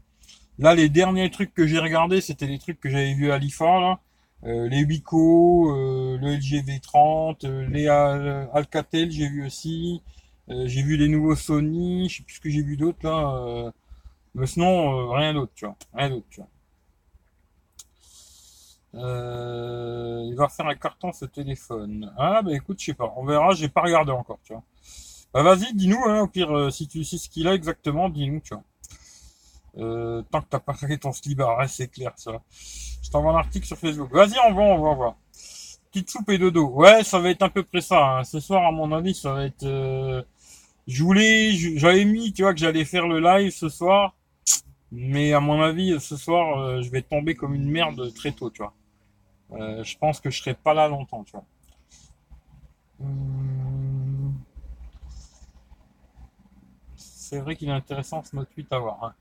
Là, 0.60 0.76
les 0.76 0.90
derniers 0.90 1.30
trucs 1.30 1.54
que 1.54 1.68
j'ai 1.68 1.80
regardés, 1.80 2.22
c'était 2.22 2.48
les 2.48 2.60
trucs 2.60 2.80
que 2.80 2.90
j'avais 2.90 3.14
vus 3.14 3.32
à 3.32 3.38
l'IFA, 3.38 3.80
là. 3.80 4.00
Euh, 4.46 4.70
les 4.70 4.84
Wico, 4.86 5.72
euh, 5.72 6.18
le 6.20 6.36
LG 6.36 6.64
V30, 6.66 7.48
les 7.70 7.88
Alcatel, 7.88 9.12
j'ai 9.12 9.28
vu 9.28 9.46
aussi. 9.46 10.02
j'ai 10.48 10.82
vu 10.84 10.98
les 10.98 11.08
nouveaux 11.10 11.36
Sony, 11.36 12.08
je 12.10 12.18
sais 12.18 12.24
plus 12.24 12.36
ce 12.36 12.42
que 12.42 12.50
j'ai 12.50 12.62
vu 12.62 12.78
d'autres, 12.78 13.00
là. 13.04 13.72
mais 14.36 14.46
sinon, 14.48 15.10
rien 15.12 15.34
d'autre, 15.34 15.52
tu 15.56 15.66
vois. 15.66 15.76
Rien 15.94 16.10
d'autre, 16.10 16.28
tu 16.30 16.42
vois. 16.42 16.50
il 20.24 20.36
va 20.36 20.48
faire 20.50 20.68
un 20.68 20.76
carton 20.76 21.12
ce 21.12 21.26
téléphone. 21.26 22.12
Ah 22.18 22.42
bah 22.42 22.54
écoute, 22.54 22.80
je 22.80 22.86
sais 22.86 22.94
pas, 22.94 23.14
on 23.18 23.26
verra, 23.26 23.54
j'ai 23.54 23.70
pas 23.70 23.82
regardé 23.82 24.12
encore, 24.12 24.40
tu 24.44 24.54
vois. 24.54 24.64
Bah 25.36 25.44
vas-y, 25.44 25.74
dis-nous, 25.74 26.02
hein, 26.06 26.22
au 26.22 26.28
pire, 26.28 26.56
euh, 26.56 26.70
si 26.70 26.88
tu 26.88 27.04
sais 27.04 27.18
ce 27.18 27.28
qu'il 27.28 27.46
a 27.50 27.54
exactement, 27.54 28.08
dis-nous, 28.08 28.40
tu 28.40 28.54
vois. 28.54 28.64
Euh, 29.78 30.22
tant 30.32 30.40
que 30.40 30.48
t'as 30.50 30.60
pas 30.60 30.72
créé 30.74 30.98
ton 30.98 31.12
slip, 31.12 31.40
ouais, 31.40 31.68
c'est 31.68 31.90
clair, 31.90 32.14
ça. 32.16 32.42
Je 33.04 33.10
t'envoie 33.10 33.34
un 33.34 33.40
article 33.40 33.68
sur 33.68 33.78
Facebook. 33.78 34.14
Vas-y, 34.14 34.38
on 34.48 34.54
va, 34.54 34.62
on 34.62 34.82
va, 34.82 34.90
on 34.92 34.96
va. 34.96 35.16
Petite 35.92 36.10
soupe 36.10 36.30
et 36.30 36.38
dodo. 36.38 36.70
Ouais, 36.70 37.04
ça 37.04 37.20
va 37.20 37.32
être 37.32 37.42
à 37.42 37.50
peu 37.50 37.64
près 37.64 37.82
ça. 37.82 38.20
Hein. 38.20 38.24
Ce 38.24 38.40
soir, 38.40 38.66
à 38.66 38.72
mon 38.72 38.94
avis, 38.94 39.14
ça 39.14 39.34
va 39.34 39.46
être... 39.46 39.64
Euh... 39.64 40.24
Je 40.88 41.04
voulais... 41.04 41.52
J'avais 41.52 42.06
mis, 42.06 42.32
tu 42.32 42.44
vois, 42.44 42.54
que 42.54 42.60
j'allais 42.62 42.86
faire 42.86 43.06
le 43.06 43.20
live 43.20 43.52
ce 43.52 43.68
soir. 43.68 44.16
Mais 44.94 45.34
à 45.34 45.42
mon 45.42 45.62
avis, 45.62 46.00
ce 46.00 46.16
soir, 46.16 46.60
euh, 46.60 46.82
je 46.82 46.90
vais 46.90 47.02
tomber 47.02 47.36
comme 47.36 47.54
une 47.54 47.70
merde 47.70 48.14
très 48.14 48.32
tôt, 48.32 48.50
tu 48.52 48.62
vois. 48.62 48.74
Euh, 49.52 49.84
je 49.84 49.98
pense 49.98 50.22
que 50.22 50.30
je 50.30 50.40
serai 50.40 50.54
pas 50.54 50.74
là 50.74 50.88
longtemps, 50.88 51.26
tu 51.26 51.34
vois. 51.34 51.46
Hum... 53.02 53.65
C'est 57.36 57.42
vrai 57.42 57.58
qu'il 57.58 57.68
est 57.68 57.74
intéressant 57.74 58.24
ce 58.24 58.34
Note 58.34 58.48
8 58.56 58.68
à 58.72 58.80
voir. 58.80 59.04
Hein. 59.04 59.14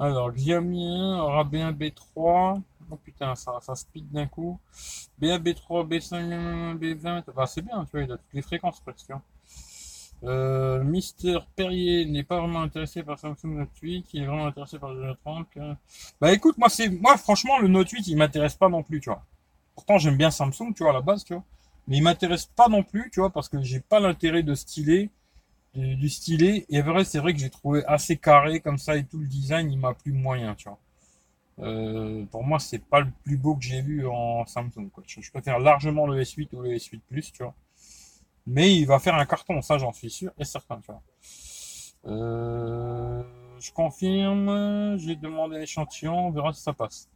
Alors, 0.00 0.32
Xiaomi 0.32 0.84
1 0.84 1.20
aura 1.20 1.44
B1, 1.44 1.72
B3. 1.72 2.60
Oh 2.90 2.96
putain, 2.96 3.36
ça, 3.36 3.60
ça 3.62 3.76
speed 3.76 4.10
d'un 4.10 4.26
coup. 4.26 4.58
B1, 5.22 5.38
B3, 5.38 5.86
B5, 5.86 6.76
B20. 6.76 7.22
Bah, 7.32 7.46
c'est 7.46 7.62
bien, 7.62 7.84
tu 7.84 7.92
vois, 7.92 8.02
il 8.02 8.10
a 8.10 8.16
toutes 8.16 8.32
les 8.32 8.42
fréquences 8.42 8.80
presque. 8.80 9.12
Hein. 9.12 9.22
Euh, 10.24 10.82
Mister 10.82 11.38
Perrier 11.54 12.04
n'est 12.06 12.24
pas 12.24 12.40
vraiment 12.40 12.62
intéressé 12.62 13.04
par 13.04 13.16
Samsung 13.16 13.58
Note 13.58 13.78
8, 13.80 14.06
il 14.12 14.22
est 14.24 14.26
vraiment 14.26 14.48
intéressé 14.48 14.80
par 14.80 14.92
le 14.92 15.06
Note 15.06 15.18
30. 15.24 15.46
Bah 16.20 16.32
écoute, 16.32 16.58
moi 16.58 16.68
c'est 16.68 16.88
moi 16.90 17.16
franchement 17.16 17.58
le 17.58 17.68
Note 17.68 17.88
8 17.88 18.06
il 18.08 18.16
m'intéresse 18.16 18.56
pas 18.56 18.68
non 18.68 18.82
plus, 18.82 19.00
tu 19.00 19.08
vois. 19.08 19.24
Pourtant 19.76 19.98
j'aime 19.98 20.16
bien 20.16 20.32
Samsung, 20.32 20.74
tu 20.74 20.82
vois 20.82 20.90
à 20.90 20.94
la 20.94 21.00
base, 21.00 21.24
tu 21.24 21.32
vois. 21.32 21.44
Mais 21.86 21.98
il 21.98 22.02
m'intéresse 22.02 22.44
pas 22.44 22.68
non 22.68 22.82
plus, 22.82 23.08
tu 23.10 23.20
vois, 23.20 23.30
parce 23.30 23.48
que 23.48 23.62
j'ai 23.62 23.80
pas 23.80 24.00
l'intérêt 24.00 24.42
de 24.42 24.54
styler 24.54 25.10
du, 25.74 26.08
stylé. 26.08 26.66
Et 26.68 26.82
vrai, 26.82 27.04
c'est 27.04 27.18
vrai 27.18 27.32
que 27.32 27.40
j'ai 27.40 27.50
trouvé 27.50 27.84
assez 27.86 28.16
carré 28.16 28.60
comme 28.60 28.78
ça 28.78 28.96
et 28.96 29.04
tout 29.04 29.18
le 29.18 29.26
design, 29.26 29.70
il 29.70 29.78
m'a 29.78 29.94
plu 29.94 30.12
moyen, 30.12 30.54
tu 30.54 30.68
vois. 30.68 30.78
Euh, 31.60 32.24
pour 32.26 32.42
moi, 32.44 32.58
c'est 32.58 32.78
pas 32.78 33.00
le 33.00 33.10
plus 33.24 33.36
beau 33.36 33.54
que 33.54 33.62
j'ai 33.62 33.82
vu 33.82 34.06
en 34.06 34.46
Samsung. 34.46 34.88
Quoi. 34.92 35.04
Je, 35.06 35.30
préfère 35.30 35.58
largement 35.58 36.06
le 36.06 36.20
S8 36.22 36.48
ou 36.54 36.62
le 36.62 36.70
S8 36.70 37.00
Plus, 37.08 37.32
tu 37.32 37.42
vois. 37.42 37.54
Mais 38.46 38.74
il 38.74 38.86
va 38.86 38.98
faire 38.98 39.14
un 39.14 39.26
carton, 39.26 39.60
ça 39.60 39.78
j'en 39.78 39.92
suis 39.92 40.10
sûr 40.10 40.32
et 40.38 40.44
certain, 40.44 40.80
tu 40.80 40.90
vois. 40.90 41.02
Euh, 42.06 43.22
je 43.60 43.70
confirme, 43.72 44.96
j'ai 44.98 45.16
demandé 45.16 45.58
l'échantillon, 45.58 46.28
on 46.28 46.30
verra 46.30 46.52
si 46.52 46.62
ça 46.62 46.72
passe. 46.72 47.08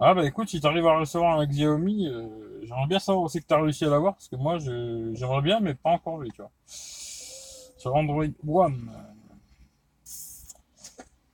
Ah 0.00 0.14
bah 0.14 0.24
écoute, 0.24 0.48
si 0.48 0.60
tu 0.60 0.66
arrives 0.66 0.86
à 0.86 0.98
recevoir 0.98 1.38
un 1.38 1.46
Xiaomi, 1.46 2.08
euh, 2.08 2.26
j'aimerais 2.62 2.86
bien 2.88 2.98
savoir 2.98 3.24
aussi 3.24 3.40
que 3.42 3.46
tu 3.46 3.52
as 3.52 3.60
réussi 3.60 3.84
à 3.84 3.90
l'avoir, 3.90 4.14
parce 4.14 4.28
que 4.28 4.36
moi 4.36 4.58
j'aimerais 4.58 5.42
bien, 5.42 5.60
mais 5.60 5.74
pas 5.74 5.90
encore 5.90 6.18
vu, 6.18 6.30
tu 6.30 6.40
vois 6.40 6.50
sur 7.80 7.94
Android 7.96 8.26
One. 8.46 8.90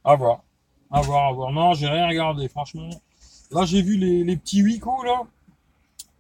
À 0.04 0.14
voir. 0.14 0.44
À 0.92 1.00
voir, 1.00 1.26
à 1.26 1.32
voir. 1.32 1.52
Non, 1.52 1.74
j'ai 1.74 1.88
rien 1.88 2.06
regardé, 2.06 2.48
franchement. 2.48 2.88
Là, 3.50 3.64
j'ai 3.64 3.82
vu 3.82 3.96
les, 3.96 4.36
petits 4.36 4.62
Wiko, 4.62 5.02
là. 5.02 5.22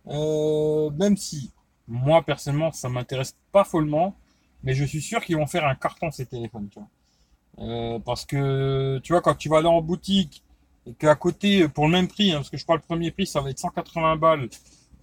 Euh, 0.08 0.90
même 0.90 1.16
si, 1.16 1.52
moi, 1.86 2.22
personnellement, 2.22 2.72
ça 2.72 2.88
m'intéresse 2.88 3.36
pas 3.52 3.62
follement. 3.62 4.16
Mais 4.64 4.74
je 4.74 4.84
suis 4.84 5.00
sûr 5.00 5.24
qu'ils 5.24 5.36
vont 5.36 5.46
faire 5.46 5.64
un 5.64 5.76
carton, 5.76 6.10
ces 6.10 6.26
téléphones, 6.26 6.68
tu 6.70 6.80
vois. 6.80 6.88
Euh, 7.58 7.98
parce 8.00 8.24
que, 8.24 8.98
tu 9.04 9.12
vois, 9.12 9.22
quand 9.22 9.36
tu 9.36 9.48
vas 9.48 9.58
aller 9.58 9.68
en 9.68 9.80
boutique, 9.80 10.42
et 10.86 10.94
qu'à 10.94 11.14
côté, 11.14 11.68
pour 11.68 11.86
le 11.86 11.92
même 11.92 12.08
prix, 12.08 12.32
hein, 12.32 12.38
parce 12.38 12.50
que 12.50 12.56
je 12.56 12.64
crois 12.64 12.76
le 12.76 12.82
premier 12.82 13.12
prix, 13.12 13.28
ça 13.28 13.40
va 13.40 13.50
être 13.50 13.60
180 13.60 14.16
balles. 14.16 14.48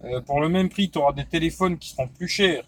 Euh, 0.04 0.20
pour 0.20 0.40
le 0.42 0.50
même 0.50 0.68
prix, 0.68 0.90
tu 0.90 0.98
auras 0.98 1.14
des 1.14 1.24
téléphones 1.24 1.78
qui 1.78 1.88
seront 1.90 2.08
plus 2.08 2.28
chers 2.28 2.64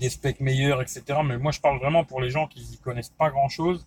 des 0.00 0.08
specs 0.08 0.40
meilleurs, 0.40 0.80
etc. 0.80 1.02
Mais 1.24 1.38
moi, 1.38 1.52
je 1.52 1.60
parle 1.60 1.78
vraiment 1.78 2.04
pour 2.04 2.20
les 2.20 2.30
gens 2.30 2.46
qui 2.46 2.60
n'y 2.64 2.78
connaissent 2.78 3.12
pas 3.16 3.30
grand-chose, 3.30 3.86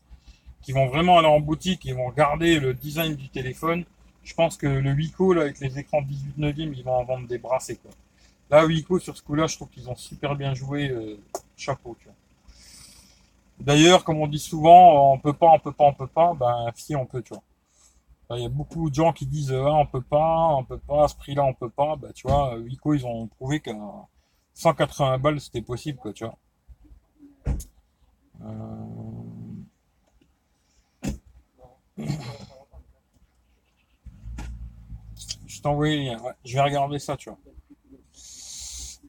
qui 0.61 0.71
vont 0.71 0.87
vraiment 0.87 1.17
aller 1.17 1.27
en 1.27 1.39
boutique 1.39 1.85
et 1.85 1.93
vont 1.93 2.07
regarder 2.07 2.59
le 2.59 2.73
design 2.73 3.15
du 3.15 3.29
téléphone. 3.29 3.83
Je 4.23 4.33
pense 4.35 4.55
que 4.55 4.67
le 4.67 4.91
Wico, 4.93 5.33
là, 5.33 5.41
avec 5.41 5.59
les 5.59 5.77
écrans 5.79 6.01
18 6.01 6.37
neuvième, 6.37 6.73
ils 6.73 6.83
vont 6.83 6.93
en 6.93 7.03
vendre 7.03 7.27
des 7.27 7.39
brassés, 7.39 7.75
quoi. 7.77 7.91
Là, 8.49 8.65
Wico, 8.65 8.99
sur 8.99 9.17
ce 9.17 9.23
coup-là, 9.23 9.47
je 9.47 9.55
trouve 9.55 9.69
qu'ils 9.69 9.89
ont 9.89 9.95
super 9.95 10.35
bien 10.35 10.53
joué. 10.53 10.89
Euh, 10.89 11.17
chapeau, 11.57 11.95
tu 11.99 12.05
vois. 12.05 12.15
D'ailleurs, 13.59 14.03
comme 14.03 14.17
on 14.17 14.27
dit 14.27 14.39
souvent, 14.39 15.13
on 15.13 15.17
peut 15.17 15.33
pas, 15.33 15.47
on 15.47 15.59
peut 15.59 15.71
pas, 15.71 15.85
on 15.85 15.93
peut 15.93 16.07
pas. 16.07 16.33
Ben, 16.33 16.71
si, 16.75 16.95
on 16.95 17.05
peut, 17.05 17.21
tu 17.23 17.33
vois. 17.33 17.43
Il 18.37 18.43
y 18.43 18.45
a 18.45 18.49
beaucoup 18.49 18.89
de 18.89 18.95
gens 18.95 19.13
qui 19.13 19.25
disent, 19.25 19.53
ah, 19.53 19.73
on 19.73 19.85
peut 19.85 20.01
pas, 20.01 20.55
on 20.55 20.63
peut 20.63 20.77
pas, 20.77 21.05
à 21.05 21.07
ce 21.07 21.15
prix-là, 21.15 21.43
on 21.43 21.53
peut 21.53 21.69
pas. 21.69 21.95
Ben, 21.95 22.11
tu 22.13 22.27
vois, 22.27 22.55
Wico, 22.57 22.93
ils 22.93 23.05
ont 23.05 23.27
prouvé 23.27 23.59
qu'un 23.59 24.05
180 24.53 25.17
balles, 25.19 25.39
c'était 25.39 25.61
possible, 25.61 25.99
quoi, 25.99 26.13
tu 26.13 26.25
vois. 26.25 26.37
Euh... 28.41 28.93
Je 35.63 35.67
envoyé 35.67 36.15
Ouais, 36.15 36.33
je 36.43 36.55
vais 36.55 36.61
regarder 36.61 36.99
ça, 36.99 37.15
tu 37.15 37.29
vois. 37.29 37.39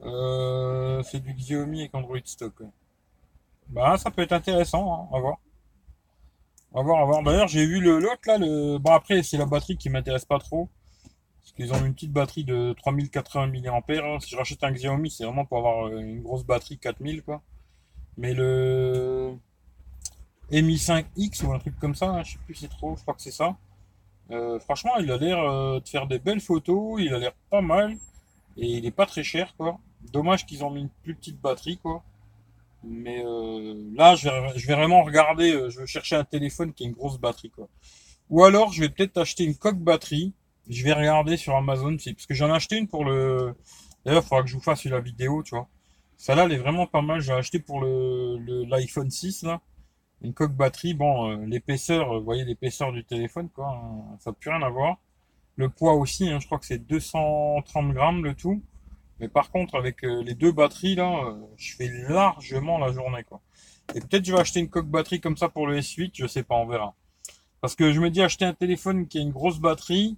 Euh, 0.02 1.02
c'est 1.02 1.20
du 1.20 1.32
Xiaomi 1.32 1.80
avec 1.80 1.94
Android 1.94 2.18
stock. 2.24 2.54
Bah, 3.68 3.96
ça 3.98 4.10
peut 4.10 4.22
être 4.22 4.32
intéressant, 4.32 4.92
hein, 4.92 5.08
on 5.10 5.14
va 5.14 5.20
voir. 5.20 5.38
On 6.72 6.78
va 6.78 6.84
voir, 6.84 6.96
on 6.96 7.00
va 7.00 7.06
voir. 7.06 7.22
D'ailleurs, 7.22 7.48
j'ai 7.48 7.66
vu 7.66 7.80
le 7.80 7.98
l'autre 7.98 8.20
là. 8.26 8.38
Le... 8.38 8.78
Bon, 8.78 8.92
après, 8.92 9.22
c'est 9.22 9.38
la 9.38 9.46
batterie 9.46 9.76
qui 9.76 9.88
m'intéresse 9.90 10.24
pas 10.24 10.38
trop. 10.38 10.68
Parce 11.44 11.52
qu'ils 11.52 11.74
ont 11.74 11.84
une 11.84 11.92
petite 11.92 12.12
batterie 12.12 12.44
de 12.44 12.72
3080 12.72 13.48
mAh. 13.48 14.20
Si 14.20 14.30
je 14.30 14.36
rachète 14.36 14.64
un 14.64 14.72
Xiaomi, 14.72 15.10
c'est 15.10 15.24
vraiment 15.24 15.44
pour 15.44 15.58
avoir 15.58 15.88
euh, 15.88 15.98
une 15.98 16.22
grosse 16.22 16.42
batterie 16.42 16.78
4000 16.78 17.22
quoi. 17.22 17.42
Mais 18.16 18.32
le 18.32 19.34
Mi 20.50 20.76
5X 20.76 21.44
ou 21.44 21.52
un 21.52 21.58
truc 21.58 21.78
comme 21.78 21.94
ça, 21.94 22.06
hein, 22.06 22.22
je 22.22 22.32
sais 22.32 22.38
plus 22.46 22.54
c'est 22.54 22.68
trop, 22.68 22.96
je 22.96 23.02
crois 23.02 23.12
que 23.12 23.20
c'est 23.20 23.30
ça. 23.30 23.58
Euh, 24.30 24.58
franchement, 24.58 24.96
il 24.96 25.10
a 25.12 25.18
l'air 25.18 25.38
euh, 25.38 25.80
de 25.80 25.88
faire 25.88 26.06
des 26.06 26.18
belles 26.18 26.40
photos, 26.40 26.98
il 27.02 27.12
a 27.12 27.18
l'air 27.18 27.34
pas 27.50 27.60
mal 27.60 27.98
et 28.56 28.66
il 28.66 28.86
est 28.86 28.90
pas 28.90 29.04
très 29.04 29.22
cher 29.22 29.54
quoi. 29.58 29.78
Dommage 30.12 30.46
qu'ils 30.46 30.64
ont 30.64 30.70
mis 30.70 30.80
une 30.80 30.90
plus 31.02 31.14
petite 31.14 31.38
batterie 31.42 31.76
quoi. 31.76 32.02
Mais 32.82 33.22
là, 33.94 34.14
je 34.14 34.28
vais, 34.28 34.58
je 34.58 34.66
vais, 34.66 34.74
vraiment 34.74 35.02
regarder, 35.04 35.52
je 35.70 35.80
vais 35.80 35.86
chercher 35.86 36.16
un 36.16 36.24
téléphone 36.24 36.72
qui 36.72 36.84
a 36.84 36.86
une 36.86 36.94
grosse 36.94 37.18
batterie 37.18 37.50
quoi. 37.50 37.68
Ou 38.30 38.44
alors, 38.44 38.72
je 38.72 38.80
vais 38.80 38.88
peut-être 38.88 39.18
acheter 39.18 39.44
une 39.44 39.56
coque 39.56 39.78
batterie 39.78 40.32
je 40.68 40.84
vais 40.84 40.92
regarder 40.92 41.36
sur 41.36 41.54
Amazon, 41.56 41.96
parce 41.96 42.26
que 42.26 42.34
j'en 42.34 42.48
ai 42.48 42.52
acheté 42.52 42.76
une 42.76 42.88
pour 42.88 43.04
le. 43.04 43.54
D'ailleurs, 44.04 44.22
il 44.22 44.26
faudra 44.26 44.42
que 44.42 44.48
je 44.48 44.54
vous 44.54 44.62
fasse 44.62 44.84
la 44.84 45.00
vidéo, 45.00 45.42
tu 45.42 45.54
vois. 45.54 45.68
Celle-là, 46.16 46.44
elle 46.44 46.52
est 46.52 46.58
vraiment 46.58 46.86
pas 46.86 47.02
mal. 47.02 47.20
J'ai 47.20 47.32
acheté 47.32 47.58
pour 47.58 47.80
le 47.80 48.64
l'iPhone 48.68 49.10
6 49.10 49.42
là. 49.44 49.60
Une 50.22 50.32
coque 50.32 50.54
batterie, 50.54 50.94
bon, 50.94 51.30
euh, 51.30 51.46
l'épaisseur, 51.46 52.18
vous 52.18 52.24
voyez 52.24 52.44
l'épaisseur 52.44 52.92
du 52.92 53.04
téléphone, 53.04 53.50
quoi, 53.50 53.68
hein, 53.68 54.16
ça 54.20 54.30
n'a 54.30 54.34
plus 54.34 54.50
rien 54.50 54.62
à 54.62 54.70
voir. 54.70 54.98
Le 55.56 55.68
poids 55.68 55.94
aussi, 55.94 56.30
hein, 56.30 56.38
je 56.40 56.46
crois 56.46 56.58
que 56.58 56.64
c'est 56.66 56.78
230 56.78 57.92
grammes 57.92 58.24
le 58.24 58.34
tout. 58.34 58.62
Mais 59.20 59.28
par 59.28 59.50
contre, 59.50 59.74
avec 59.76 60.02
les 60.02 60.34
deux 60.34 60.50
batteries, 60.50 60.94
là, 60.94 61.36
je 61.56 61.76
fais 61.76 61.90
largement 62.08 62.78
la 62.78 62.90
journée, 62.92 63.22
quoi. 63.24 63.40
Et 63.94 64.00
peut-être 64.00 64.24
je 64.24 64.32
vais 64.32 64.40
acheter 64.40 64.60
une 64.60 64.70
coque 64.70 64.88
batterie 64.88 65.20
comme 65.20 65.36
ça 65.36 65.48
pour 65.48 65.66
le 65.66 65.78
S8, 65.78 66.12
je 66.14 66.26
sais 66.26 66.42
pas, 66.42 66.54
on 66.54 66.66
verra. 66.66 66.94
Parce 67.60 67.74
que 67.74 67.92
je 67.92 68.00
me 68.00 68.10
dis 68.10 68.22
acheter 68.22 68.44
un 68.44 68.54
téléphone 68.54 69.06
qui 69.06 69.18
a 69.18 69.20
une 69.20 69.30
grosse 69.30 69.58
batterie, 69.58 70.16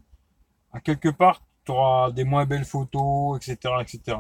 à 0.77 0.81
quelque 0.81 1.09
part, 1.09 1.43
tu 1.65 1.73
auras 1.73 2.11
des 2.13 2.25
moins 2.25 2.47
belles 2.47 2.65
photos, 2.65 3.37
etc., 3.37 3.75
etc. 3.81 4.19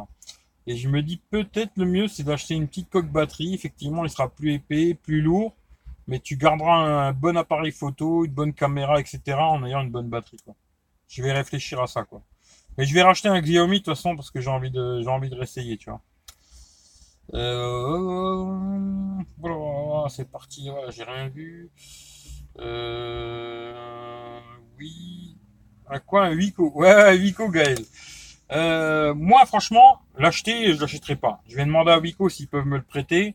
Et 0.66 0.76
je 0.76 0.88
me 0.88 1.02
dis 1.02 1.18
peut-être 1.30 1.72
le 1.76 1.84
mieux, 1.84 2.08
c'est 2.08 2.24
d'acheter 2.24 2.54
une 2.54 2.66
petite 2.66 2.90
coque 2.90 3.10
batterie. 3.10 3.54
Effectivement, 3.54 4.04
il 4.04 4.10
sera 4.10 4.28
plus 4.28 4.54
épais, 4.54 4.94
plus 4.94 5.20
lourd, 5.20 5.54
mais 6.08 6.18
tu 6.18 6.36
garderas 6.36 6.76
un 6.76 7.12
bon 7.12 7.36
appareil 7.36 7.72
photo, 7.72 8.24
une 8.24 8.32
bonne 8.32 8.52
caméra, 8.52 8.98
etc. 9.00 9.20
en 9.38 9.64
ayant 9.64 9.82
une 9.82 9.90
bonne 9.90 10.08
batterie. 10.08 10.38
Quoi. 10.44 10.54
Je 11.08 11.22
vais 11.22 11.32
réfléchir 11.32 11.80
à 11.80 11.86
ça, 11.86 12.04
quoi. 12.04 12.22
Mais 12.78 12.84
je 12.84 12.94
vais 12.94 13.02
racheter 13.02 13.28
un 13.28 13.40
Xiaomi 13.40 13.78
de 13.80 13.84
toute 13.84 13.94
façon 13.94 14.16
parce 14.16 14.30
que 14.30 14.40
j'ai 14.40 14.50
envie 14.50 14.70
de, 14.70 15.00
j'ai 15.02 15.08
envie 15.08 15.30
de 15.30 15.36
réessayer, 15.36 15.76
tu 15.78 15.90
vois. 15.90 16.02
Euh, 17.34 19.22
voilà, 19.38 20.08
c'est 20.08 20.30
parti. 20.30 20.68
Voilà, 20.70 20.90
j'ai 20.90 21.04
rien 21.04 21.28
vu. 21.28 21.70
Euh, 22.58 23.72
oui. 24.78 25.36
À 25.88 26.00
quoi 26.00 26.26
un 26.26 26.36
Wico 26.36 26.72
Ouais, 26.74 27.16
Wico 27.16 27.48
Gaël. 27.48 27.78
Euh, 28.52 29.14
moi, 29.14 29.44
franchement, 29.46 30.00
l'acheter, 30.16 30.74
je 30.74 30.80
l'achèterai 30.80 31.16
pas. 31.16 31.42
Je 31.48 31.56
vais 31.56 31.64
demander 31.64 31.92
à 31.92 31.98
Wico 31.98 32.28
s'ils 32.28 32.48
peuvent 32.48 32.66
me 32.66 32.76
le 32.76 32.82
prêter. 32.82 33.34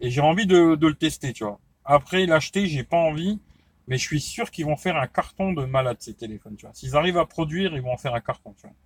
Et 0.00 0.10
j'ai 0.10 0.20
envie 0.20 0.46
de, 0.46 0.76
le 0.80 0.94
tester, 0.94 1.32
tu 1.32 1.44
vois. 1.44 1.58
Après, 1.84 2.26
l'acheter, 2.26 2.66
j'ai 2.66 2.84
pas 2.84 2.96
envie. 2.96 3.40
Mais 3.88 3.96
je 3.96 4.02
suis 4.02 4.20
sûr 4.20 4.50
qu'ils 4.50 4.66
vont 4.66 4.76
faire 4.76 4.96
un 4.96 5.06
carton 5.06 5.52
de 5.54 5.64
malade, 5.64 5.96
ces 6.00 6.14
téléphones, 6.14 6.56
tu 6.56 6.66
vois. 6.66 6.74
S'ils 6.74 6.94
arrivent 6.94 7.18
à 7.18 7.24
produire, 7.24 7.74
ils 7.74 7.80
vont 7.80 7.92
en 7.92 7.96
faire 7.96 8.14
un 8.14 8.20
carton, 8.20 8.54
tu 8.60 8.66
vois. 8.66 8.76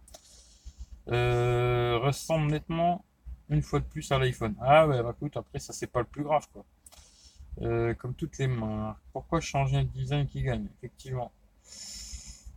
Euh, 1.17 1.99
ressemble 2.01 2.51
nettement 2.53 3.05
une 3.49 3.63
fois 3.63 3.81
de 3.81 3.85
plus 3.85 4.11
à 4.13 4.19
l'iPhone. 4.19 4.55
Ah 4.61 4.87
ouais, 4.87 5.03
bah 5.03 5.13
écoute, 5.17 5.37
après 5.37 5.59
ça 5.59 5.73
c'est 5.73 5.89
pas 5.89 5.99
le 6.01 6.07
plus 6.07 6.23
grave 6.23 6.47
quoi. 6.53 6.65
Euh, 7.61 7.93
comme 7.95 8.15
toutes 8.15 8.39
les 8.39 8.47
marques. 8.47 8.99
Pourquoi 9.13 9.41
changer 9.41 9.77
un 9.79 9.85
design 9.85 10.27
qui 10.27 10.43
gagne 10.43 10.67
Effectivement? 10.79 11.33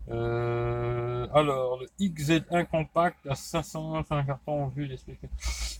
Euh, 0.10 1.28
alors, 1.34 1.80
le 1.80 1.88
XZ1 2.00 2.66
compact 2.68 3.26
à 3.28 3.36
500 3.36 4.04
un 4.10 4.24
carton 4.24 4.66
en 4.66 4.68
vue 4.68 4.88
d'expliquer. 4.88 5.30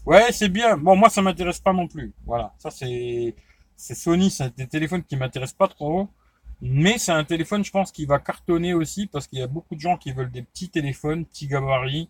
Ouais, 0.06 0.32
c'est 0.32 0.50
bien. 0.50 0.78
Bon, 0.78 0.96
moi, 0.96 1.10
ça 1.10 1.22
m'intéresse 1.22 1.60
pas 1.60 1.74
non 1.74 1.88
plus. 1.88 2.14
Voilà. 2.26 2.54
Ça, 2.58 2.72
c'est, 2.72 3.36
c'est 3.76 3.96
Sony, 3.96 4.32
c'est 4.32 4.56
des 4.56 4.68
téléphones 4.68 5.04
qui 5.04 5.16
m'intéressent 5.16 5.58
pas 5.58 5.68
trop. 5.68 6.10
Mais 6.62 6.98
c'est 6.98 7.12
un 7.12 7.24
téléphone, 7.24 7.64
je 7.64 7.72
pense, 7.72 7.92
qui 7.92 8.06
va 8.06 8.20
cartonner 8.20 8.74
aussi 8.74 9.08
parce 9.08 9.28
qu'il 9.28 9.40
y 9.40 9.42
a 9.42 9.48
beaucoup 9.48 9.76
de 9.76 9.82
gens 9.82 9.98
qui 9.98 10.12
veulent 10.12 10.32
des 10.32 10.42
petits 10.42 10.70
téléphones, 10.70 11.26
petits 11.26 11.48
gabarits, 11.48 12.10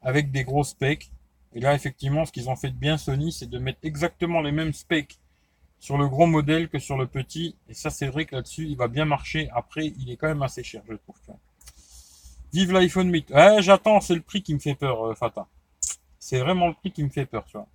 avec 0.00 0.30
des 0.30 0.44
gros 0.44 0.64
specs. 0.64 1.10
Et 1.54 1.60
là, 1.60 1.74
effectivement, 1.74 2.24
ce 2.24 2.32
qu'ils 2.32 2.48
ont 2.48 2.56
fait 2.56 2.70
de 2.70 2.76
bien 2.76 2.96
Sony, 2.96 3.32
c'est 3.32 3.48
de 3.48 3.58
mettre 3.58 3.80
exactement 3.82 4.40
les 4.40 4.52
mêmes 4.52 4.72
specs 4.72 5.18
sur 5.78 5.98
le 5.98 6.08
gros 6.08 6.26
modèle 6.26 6.68
que 6.68 6.78
sur 6.78 6.96
le 6.96 7.06
petit. 7.06 7.56
Et 7.68 7.74
ça, 7.74 7.90
c'est 7.90 8.06
vrai 8.06 8.24
que 8.24 8.36
là-dessus, 8.36 8.66
il 8.66 8.76
va 8.76 8.88
bien 8.88 9.04
marcher. 9.04 9.50
Après, 9.54 9.86
il 9.86 10.10
est 10.10 10.16
quand 10.16 10.28
même 10.28 10.42
assez 10.42 10.62
cher, 10.62 10.82
je 10.88 10.94
trouve. 10.94 11.16
Vive 12.52 12.72
l'iPhone 12.72 13.10
8. 13.10 13.30
Ouais, 13.30 13.62
j'attends, 13.62 14.00
c'est 14.00 14.14
le 14.14 14.20
prix 14.20 14.42
qui 14.42 14.54
me 14.54 14.58
fait 14.58 14.74
peur, 14.74 15.06
euh, 15.06 15.14
Fata. 15.14 15.46
C'est 16.18 16.38
vraiment 16.38 16.68
le 16.68 16.74
prix 16.74 16.92
qui 16.92 17.02
me 17.02 17.08
fait 17.08 17.26
peur, 17.26 17.44
tu 17.46 17.56
vois. 17.56 17.66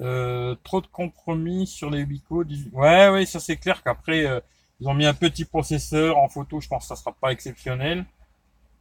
Euh, 0.00 0.54
trop 0.62 0.80
de 0.80 0.86
compromis 0.86 1.66
sur 1.66 1.90
les 1.90 2.04
Bico. 2.04 2.44
Ouais, 2.72 3.08
ouais, 3.08 3.26
ça 3.26 3.40
c'est 3.40 3.56
clair 3.56 3.82
qu'après, 3.82 4.24
euh, 4.24 4.40
ils 4.78 4.88
ont 4.88 4.94
mis 4.94 5.06
un 5.06 5.14
petit 5.14 5.44
processeur 5.44 6.16
en 6.18 6.28
photo. 6.28 6.60
Je 6.60 6.68
pense 6.68 6.84
que 6.84 6.88
ça 6.88 6.96
sera 6.96 7.12
pas 7.12 7.32
exceptionnel. 7.32 8.04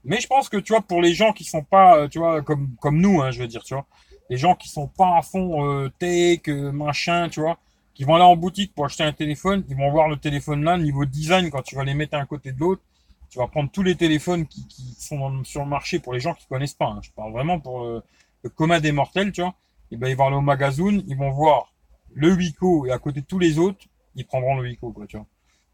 Mais 0.06 0.22
je 0.22 0.28
pense 0.28 0.50
que 0.50 0.58
tu 0.58 0.74
vois, 0.74 0.82
pour 0.82 1.02
les 1.02 1.14
gens 1.14 1.34
qui 1.34 1.44
sont 1.44 1.64
pas, 1.64 1.98
euh, 1.98 2.08
tu 2.08 2.20
vois, 2.20 2.42
comme 2.42 3.02
nous, 3.02 3.22
hein, 3.22 3.32
je 3.32 3.42
veux 3.42 3.48
dire, 3.48 3.64
tu 3.64 3.74
vois, 3.74 3.86
les 4.30 4.38
gens 4.38 4.56
qui 4.56 4.70
sont 4.70 4.88
pas 4.88 5.18
à 5.18 5.22
fond 5.22 5.90
tech, 6.00 6.48
machin, 6.48 7.28
tu 7.30 7.42
vois, 7.42 7.58
qui 7.94 8.04
vont 8.04 8.16
aller 8.16 8.24
en 8.24 8.36
boutique 8.36 8.74
pour 8.74 8.86
acheter 8.86 9.04
un 9.04 9.12
téléphone, 9.12 9.66
ils 9.68 9.76
vont 9.76 9.92
voir 9.92 10.08
le 10.08 10.18
téléphone 10.18 10.64
là, 10.64 10.78
niveau 10.78 11.06
design, 11.06 11.50
quand 11.50 11.64
tu 11.64 11.76
vas 11.76 11.84
les 11.84 11.96
mettre 11.96 12.16
un 12.16 12.26
côté 12.26 12.52
de 12.52 12.60
l'autre, 12.60 12.82
tu 13.30 13.40
vas 13.40 13.48
prendre 13.48 13.70
tous 13.72 13.84
les 13.84 13.96
téléphones 13.96 14.46
qui, 14.48 14.68
sont 14.98 15.44
sur 15.44 15.62
le 15.62 15.68
marché 15.68 16.00
pour 16.00 16.14
les 16.14 16.20
gens 16.20 16.34
qui 16.34 16.46
connaissent 16.48 16.74
pas. 16.74 16.88
Hein. 16.88 17.00
je 17.04 17.12
parle 17.12 17.32
vraiment 17.32 17.60
pour 17.60 17.84
le 17.84 18.50
commun 18.50 18.80
des 18.80 18.92
mortels, 18.92 19.32
tu 19.32 19.42
vois. 19.42 19.56
Et 19.92 19.98
ben 19.98 20.08
ils 20.08 20.16
vont 20.16 20.28
aller 20.28 20.36
au 20.36 20.42
magasin, 20.42 21.02
ils 21.08 21.18
vont 21.18 21.32
voir 21.32 21.74
le 22.14 22.34
Wico 22.34 22.86
et 22.86 22.92
à 22.92 23.00
côté 23.00 23.22
de 23.22 23.26
tous 23.26 23.40
les 23.40 23.58
autres, 23.58 23.86
ils 24.16 24.26
prendront 24.26 24.58
le 24.58 24.64
Wico, 24.64 24.92
quoi, 24.92 25.08
tu 25.08 25.18
vois. 25.18 25.26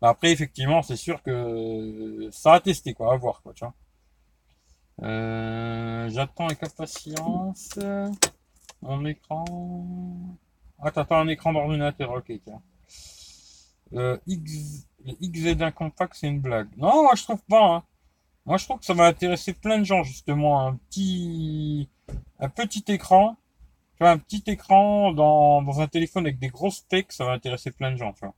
après, 0.02 0.32
effectivement, 0.32 0.82
c'est 0.82 0.96
sûr 0.96 1.22
que 1.24 2.30
ça 2.32 2.54
a 2.54 2.60
testé, 2.60 2.94
quoi, 2.94 3.14
à 3.14 3.18
voir, 3.18 3.42
quoi, 3.42 3.54
tu 3.54 3.66
vois. 3.66 3.74
Euh, 5.04 6.10
J'attends 6.10 6.46
avec 6.46 6.64
impatience 6.64 7.78
mon 8.82 9.06
écran. 9.06 9.46
Ah, 10.80 10.92
t'attends 10.92 11.18
un 11.18 11.28
écran 11.28 11.54
d'ordinateur, 11.54 12.12
ok, 12.12 12.32
tiens. 12.44 12.62
Euh, 13.94 14.18
X, 14.28 14.88
le 15.06 15.14
XZ1 15.14 15.72
compact, 15.72 16.16
c'est 16.16 16.28
une 16.28 16.42
blague. 16.42 16.70
Non, 16.78 17.04
moi 17.04 17.14
je 17.16 17.24
trouve 17.24 17.42
pas. 17.48 17.76
Hein. 17.76 17.84
Moi 18.46 18.58
je 18.58 18.66
trouve 18.66 18.80
que 18.80 18.86
ça 18.86 18.94
va 18.94 19.06
intéresser 19.06 19.54
plein 19.54 19.80
de 19.80 19.84
gens 19.84 20.04
justement. 20.04 20.68
Un 20.68 20.76
petit, 20.76 21.90
un 22.40 22.50
petit 22.50 22.84
écran, 22.88 23.38
tu 23.96 24.04
vois, 24.04 24.12
un 24.12 24.18
petit 24.18 24.44
écran 24.48 25.12
dans, 25.14 25.62
dans 25.62 25.82
un 25.82 25.88
téléphone 25.88 26.26
avec 26.26 26.40
des 26.40 26.50
grosses 26.50 26.78
specs, 26.78 27.12
ça 27.12 27.26
va 27.26 27.32
intéresser 27.32 27.72
plein 27.72 27.92
de 27.92 27.98
gens. 27.98 28.14
Tu 28.14 28.22
vois. 28.22 28.36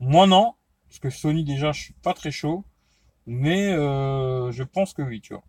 Moi 0.00 0.26
non, 0.26 0.54
parce 0.88 0.98
que 0.98 1.10
Sony 1.10 1.44
déjà, 1.44 1.72
je 1.72 1.82
suis 1.82 1.94
pas 1.94 2.14
très 2.14 2.30
chaud, 2.30 2.64
mais 3.26 3.72
euh, 3.72 4.50
je 4.52 4.62
pense 4.62 4.92
que 4.92 5.02
oui, 5.02 5.20
tu 5.20 5.34
vois. 5.34 5.44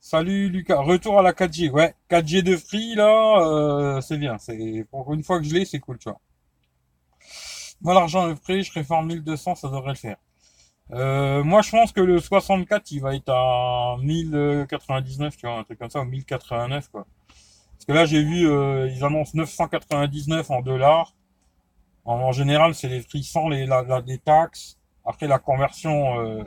Salut 0.00 0.50
Lucas, 0.50 0.80
retour 0.80 1.18
à 1.18 1.22
la 1.22 1.32
4G. 1.32 1.70
Ouais, 1.70 1.94
4G 2.10 2.42
de 2.42 2.56
free 2.56 2.94
là, 2.94 3.40
euh, 3.40 4.00
c'est 4.02 4.18
bien. 4.18 4.36
C'est 4.38 4.86
pour 4.90 5.14
une 5.14 5.24
fois 5.24 5.38
que 5.40 5.46
je 5.46 5.54
l'ai, 5.54 5.64
c'est 5.64 5.80
cool, 5.80 5.98
tu 5.98 6.10
vois. 6.10 6.20
Moi 7.80 7.94
l'argent 7.94 8.30
est 8.30 8.40
prêt, 8.40 8.62
je 8.62 8.72
réforme 8.72 9.08
1200, 9.08 9.56
ça 9.56 9.68
devrait 9.68 9.90
le 9.90 9.94
faire. 9.94 10.16
Euh, 10.92 11.42
moi 11.42 11.62
je 11.62 11.70
pense 11.70 11.92
que 11.92 12.00
le 12.00 12.20
64 12.20 12.90
il 12.90 13.00
va 13.00 13.14
être 13.14 13.30
à 13.30 13.96
1099, 14.00 15.36
tu 15.36 15.46
vois, 15.46 15.58
un 15.58 15.64
truc 15.64 15.78
comme 15.78 15.90
ça, 15.90 16.00
ou 16.00 16.04
1089 16.04 16.88
quoi. 16.90 17.06
Parce 17.72 17.84
que 17.86 17.92
là 17.92 18.04
j'ai 18.04 18.22
vu, 18.22 18.48
euh, 18.48 18.88
ils 18.88 19.04
annoncent 19.04 19.32
999 19.34 20.50
en 20.50 20.60
dollars. 20.62 21.14
En, 22.06 22.32
général 22.32 22.74
c'est 22.74 22.88
les 22.88 23.02
prix 23.02 23.24
sans 23.24 23.48
les, 23.48 23.66
la, 23.66 24.02
les 24.06 24.18
taxes. 24.18 24.78
Après 25.06 25.26
la 25.26 25.38
conversion 25.38 26.20
euh, 26.20 26.44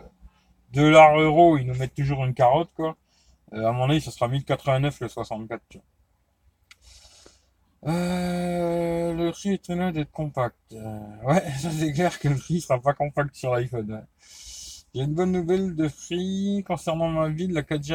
dollar 0.71 1.19
euro, 1.19 1.57
ils 1.57 1.65
nous 1.65 1.75
mettent 1.75 1.95
toujours 1.95 2.25
une 2.25 2.33
carotte 2.33 2.71
quoi. 2.75 2.95
Euh, 3.53 3.65
à 3.65 3.71
mon 3.71 3.89
avis, 3.89 4.01
ce 4.01 4.11
sera 4.11 4.27
1089 4.27 4.99
le 5.01 5.07
64. 5.07 5.61
Euh, 7.85 9.13
le 9.13 9.31
prix 9.31 9.49
est 9.51 9.53
étonnant 9.55 9.91
d'être 9.91 10.11
compact. 10.11 10.57
Euh, 10.73 10.99
ouais, 11.23 11.43
ça 11.59 11.69
c'est 11.77 11.93
clair 11.93 12.19
que 12.19 12.27
le 12.27 12.35
prix 12.35 12.61
sera 12.61 12.79
pas 12.79 12.93
compact 12.93 13.35
sur 13.35 13.53
l'iPhone. 13.53 14.05
J'ai 14.95 15.03
une 15.03 15.13
bonne 15.13 15.31
nouvelle 15.31 15.75
de 15.75 15.87
Free 15.87 16.63
concernant 16.65 17.09
ma 17.09 17.29
ville, 17.29 17.53
la 17.53 17.61
4G 17.63 17.93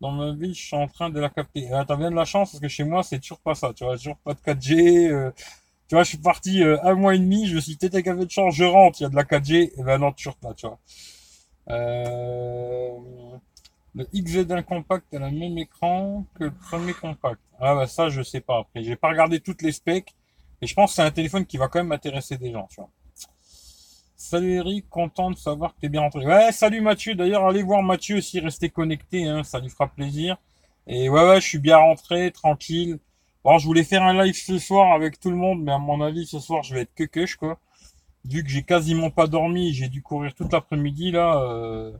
dans 0.00 0.10
ma 0.10 0.32
ville, 0.32 0.54
je 0.54 0.60
suis 0.60 0.76
en 0.76 0.88
train 0.88 1.10
de 1.10 1.20
la 1.20 1.30
capter. 1.30 1.68
Ah, 1.72 1.84
T'as 1.86 1.96
bien 1.96 2.10
de 2.10 2.16
la 2.16 2.24
chance 2.24 2.50
parce 2.52 2.60
que 2.60 2.68
chez 2.68 2.84
moi, 2.84 3.02
c'est 3.04 3.20
toujours 3.20 3.40
pas 3.40 3.54
ça. 3.54 3.72
Tu 3.72 3.84
vois, 3.84 3.96
toujours 3.96 4.18
pas 4.18 4.34
de 4.34 4.40
4G. 4.40 5.08
Euh, 5.10 5.30
tu 5.88 5.94
vois, 5.94 6.04
je 6.04 6.10
suis 6.10 6.18
parti 6.18 6.62
euh, 6.62 6.76
un 6.82 6.94
mois 6.94 7.14
et 7.14 7.18
demi, 7.18 7.46
je 7.46 7.54
me 7.56 7.60
suis 7.60 7.76
peut-être 7.76 7.94
avec 8.08 8.18
de 8.18 8.30
chance, 8.30 8.54
je 8.54 8.64
rentre, 8.64 9.00
il 9.00 9.04
y 9.04 9.06
a 9.06 9.10
de 9.10 9.16
la 9.16 9.24
4G. 9.24 9.72
Et 9.78 9.82
ben 9.82 9.98
non, 9.98 10.12
toujours 10.12 10.36
pas, 10.36 10.54
tu 10.54 10.66
vois. 10.66 10.78
Euh, 11.70 12.90
le 13.94 14.04
XZ1 14.04 14.62
compact 14.62 15.12
a 15.14 15.18
le 15.18 15.30
même 15.30 15.58
écran 15.58 16.24
que 16.34 16.44
le 16.44 16.50
premier 16.50 16.94
compact. 16.94 17.40
Ah 17.60 17.74
bah 17.74 17.86
ça 17.86 18.08
je 18.08 18.22
sais 18.22 18.40
pas 18.40 18.58
après. 18.60 18.82
J'ai 18.82 18.96
pas 18.96 19.08
regardé 19.08 19.40
toutes 19.40 19.62
les 19.62 19.72
specs. 19.72 20.14
Et 20.60 20.66
je 20.66 20.74
pense 20.74 20.90
que 20.90 20.96
c'est 20.96 21.02
un 21.02 21.10
téléphone 21.10 21.44
qui 21.44 21.56
va 21.56 21.68
quand 21.68 21.80
même 21.80 21.92
intéresser 21.92 22.36
des 22.36 22.52
gens, 22.52 22.68
tu. 22.70 22.80
Salut 24.16 24.52
Eric, 24.52 24.88
content 24.88 25.32
de 25.32 25.36
savoir 25.36 25.74
que 25.74 25.80
t'es 25.80 25.88
bien 25.88 26.02
rentré. 26.02 26.24
Ouais, 26.24 26.52
salut 26.52 26.80
Mathieu. 26.80 27.16
D'ailleurs, 27.16 27.44
allez 27.44 27.64
voir 27.64 27.82
Mathieu 27.82 28.18
aussi, 28.18 28.38
restez 28.38 28.70
connecté, 28.70 29.26
hein, 29.26 29.42
ça 29.42 29.58
lui 29.58 29.68
fera 29.68 29.88
plaisir. 29.88 30.36
Et 30.86 31.08
ouais, 31.08 31.28
ouais, 31.28 31.40
je 31.40 31.46
suis 31.48 31.58
bien 31.58 31.78
rentré, 31.78 32.30
tranquille. 32.30 33.00
Bon, 33.42 33.58
je 33.58 33.66
voulais 33.66 33.82
faire 33.82 34.04
un 34.04 34.22
live 34.22 34.36
ce 34.36 34.58
soir 34.60 34.92
avec 34.92 35.18
tout 35.18 35.30
le 35.30 35.36
monde, 35.36 35.62
mais 35.64 35.72
à 35.72 35.78
mon 35.78 36.00
avis, 36.00 36.26
ce 36.26 36.38
soir, 36.38 36.62
je 36.62 36.74
vais 36.74 36.82
être 36.82 36.94
que 36.94 37.04
queuche, 37.04 37.34
quoi 37.34 37.58
vu 38.24 38.44
que 38.44 38.50
j'ai 38.50 38.62
quasiment 38.62 39.10
pas 39.10 39.26
dormi, 39.26 39.72
j'ai 39.72 39.88
dû 39.88 40.02
courir 40.02 40.34
toute 40.34 40.52
l'après-midi 40.52 41.10
là. 41.10 41.42
Euh, 41.42 41.92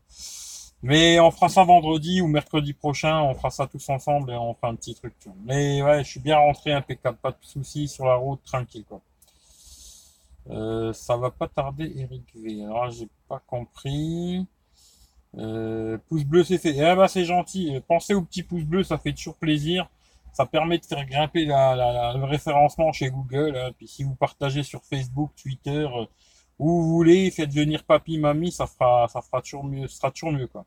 mais 0.82 1.20
on 1.20 1.30
fera 1.30 1.48
ça 1.48 1.64
vendredi 1.64 2.20
ou 2.20 2.26
mercredi 2.26 2.72
prochain, 2.72 3.20
on 3.22 3.34
fera 3.34 3.50
ça 3.50 3.66
tous 3.66 3.88
ensemble 3.88 4.32
et 4.32 4.36
on 4.36 4.54
fera 4.54 4.68
un 4.68 4.74
petit 4.74 4.94
truc. 4.94 5.14
Mais 5.44 5.82
ouais, 5.82 6.02
je 6.04 6.10
suis 6.10 6.20
bien 6.20 6.38
rentré 6.38 6.72
impeccable, 6.72 7.18
pas 7.18 7.30
de 7.30 7.36
soucis 7.42 7.88
sur 7.88 8.06
la 8.06 8.16
route, 8.16 8.40
tranquille 8.44 8.84
quoi. 8.88 9.00
Euh, 10.50 10.92
ça 10.92 11.16
va 11.16 11.30
pas 11.30 11.46
tarder, 11.48 11.92
Eric 11.96 12.24
V. 12.34 12.64
Alors 12.64 12.90
j'ai 12.90 13.08
pas 13.28 13.40
compris. 13.46 14.44
Euh, 15.38 15.96
pouce 16.08 16.24
bleu 16.24 16.44
c'est 16.44 16.58
fait. 16.58 16.74
Eh 16.76 16.96
bah 16.96 17.08
c'est 17.08 17.24
gentil. 17.24 17.80
Pensez 17.86 18.14
au 18.14 18.22
petit 18.22 18.42
pouce 18.42 18.64
bleu, 18.64 18.82
ça 18.82 18.98
fait 18.98 19.12
toujours 19.12 19.36
plaisir. 19.36 19.88
Ça 20.32 20.46
permet 20.46 20.78
de 20.78 20.84
faire 20.84 21.04
grimper 21.06 21.44
le 21.44 22.24
référencement 22.24 22.90
chez 22.92 23.10
Google. 23.10 23.56
hein. 23.56 23.70
Puis 23.76 23.86
si 23.86 24.02
vous 24.02 24.14
partagez 24.14 24.62
sur 24.62 24.82
Facebook, 24.82 25.30
Twitter, 25.40 25.86
euh, 25.94 26.06
où 26.58 26.82
vous 26.82 26.88
voulez, 26.88 27.30
faites 27.30 27.52
venir 27.52 27.84
papy, 27.84 28.18
mamie, 28.18 28.52
ça 28.52 28.66
fera, 28.66 29.08
ça 29.08 29.20
fera 29.22 29.42
toujours 29.42 29.64
mieux, 29.64 29.88
sera 29.88 30.10
toujours 30.10 30.32
mieux, 30.32 30.46
quoi. 30.46 30.64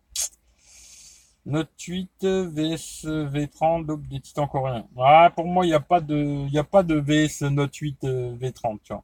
Note 1.45 1.69
8, 1.79 2.09
VS 2.23 3.05
V30, 3.05 3.85
donc 3.85 4.07
des 4.07 4.19
titans 4.19 4.47
coréens. 4.47 4.87
Ah, 4.97 5.31
pour 5.35 5.45
moi, 5.45 5.63
il 5.65 5.69
n'y 5.69 5.75
a 5.75 5.79
pas 5.79 6.01
de, 6.01 6.47
il 6.47 6.51
y 6.51 6.57
a 6.57 6.63
pas 6.63 6.81
de 6.81 6.95
VS 6.95 7.43
Note 7.51 7.75
8 7.75 8.03
euh, 8.03 8.35
V30, 8.37 8.79
tu 8.83 8.93
vois. 8.93 9.03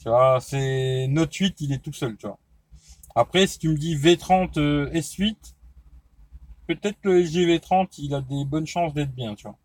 Tu 0.00 0.08
vois, 0.08 0.38
c'est 0.40 1.06
Note 1.08 1.32
8, 1.32 1.60
il 1.60 1.72
est 1.72 1.78
tout 1.78 1.92
seul, 1.92 2.16
tu 2.16 2.26
vois. 2.26 2.38
Après, 3.14 3.46
si 3.46 3.58
tu 3.60 3.68
me 3.68 3.76
dis 3.76 3.96
V30 3.96 4.58
euh, 4.58 4.90
S8, 4.90 5.36
peut-être 6.66 6.98
le 7.02 7.20
LG 7.20 7.46
V30, 7.46 7.94
il 7.98 8.14
a 8.14 8.20
des 8.20 8.44
bonnes 8.44 8.66
chances 8.66 8.92
d'être 8.92 9.14
bien, 9.14 9.36
tu 9.36 9.44
vois. 9.44 9.58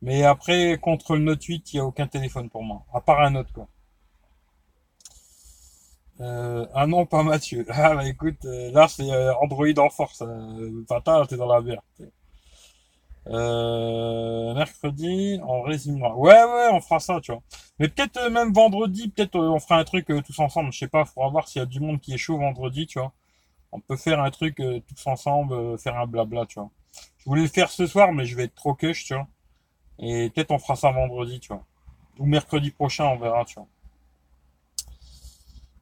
Mais 0.00 0.24
après, 0.24 0.78
contre 0.78 1.14
le 1.14 1.22
Note 1.22 1.44
8, 1.44 1.72
il 1.72 1.76
n'y 1.76 1.80
a 1.80 1.84
aucun 1.84 2.06
téléphone 2.06 2.48
pour 2.48 2.62
moi, 2.62 2.86
à 2.94 3.02
part 3.02 3.20
un 3.20 3.34
autre, 3.34 3.52
quoi. 3.52 3.68
Euh, 6.20 6.66
ah 6.74 6.86
non, 6.86 7.06
pas 7.06 7.22
Mathieu. 7.22 7.64
Ah 7.70 7.94
bah 7.94 8.06
écoute, 8.08 8.44
euh, 8.44 8.70
là 8.72 8.88
c'est 8.88 9.10
euh, 9.10 9.34
Android 9.36 9.66
en 9.78 9.90
force. 9.90 10.22
Euh, 10.22 10.84
Tata, 10.88 11.24
t'es 11.28 11.36
dans 11.36 11.46
la 11.46 11.60
merde. 11.60 11.80
Euh, 13.26 14.54
mercredi, 14.54 15.38
on 15.46 15.62
résumera. 15.62 16.16
Ouais, 16.16 16.32
ouais, 16.32 16.68
on 16.72 16.80
fera 16.80 16.98
ça, 16.98 17.20
tu 17.20 17.32
vois. 17.32 17.42
Mais 17.78 17.88
peut-être 17.88 18.30
même 18.30 18.52
vendredi, 18.52 19.08
peut-être 19.08 19.38
on 19.38 19.58
fera 19.60 19.78
un 19.78 19.84
truc 19.84 20.06
tous 20.06 20.38
ensemble. 20.38 20.72
Je 20.72 20.78
sais 20.78 20.88
pas, 20.88 21.04
faudra 21.04 21.28
voir 21.28 21.48
s'il 21.48 21.60
y 21.60 21.62
a 21.62 21.66
du 21.66 21.80
monde 21.80 22.00
qui 22.00 22.14
est 22.14 22.18
chaud 22.18 22.38
vendredi, 22.38 22.86
tu 22.86 22.98
vois. 22.98 23.12
On 23.72 23.80
peut 23.80 23.96
faire 23.96 24.20
un 24.20 24.30
truc 24.30 24.56
tous 24.56 25.06
ensemble, 25.06 25.78
faire 25.78 25.96
un 25.98 26.06
blabla, 26.06 26.46
tu 26.46 26.60
vois. 26.60 26.70
Je 27.18 27.24
voulais 27.26 27.42
le 27.42 27.48
faire 27.48 27.70
ce 27.70 27.86
soir, 27.86 28.12
mais 28.12 28.24
je 28.26 28.36
vais 28.36 28.44
être 28.44 28.54
trop 28.54 28.74
cush, 28.74 29.04
tu 29.04 29.14
vois. 29.14 29.28
Et 30.00 30.30
peut-être 30.30 30.52
on 30.52 30.58
fera 30.58 30.76
ça 30.76 30.90
vendredi, 30.92 31.40
tu 31.40 31.48
vois. 31.48 31.64
Ou 32.18 32.26
mercredi 32.26 32.70
prochain, 32.70 33.06
on 33.06 33.18
verra, 33.18 33.44
tu 33.44 33.56
vois. 33.56 33.68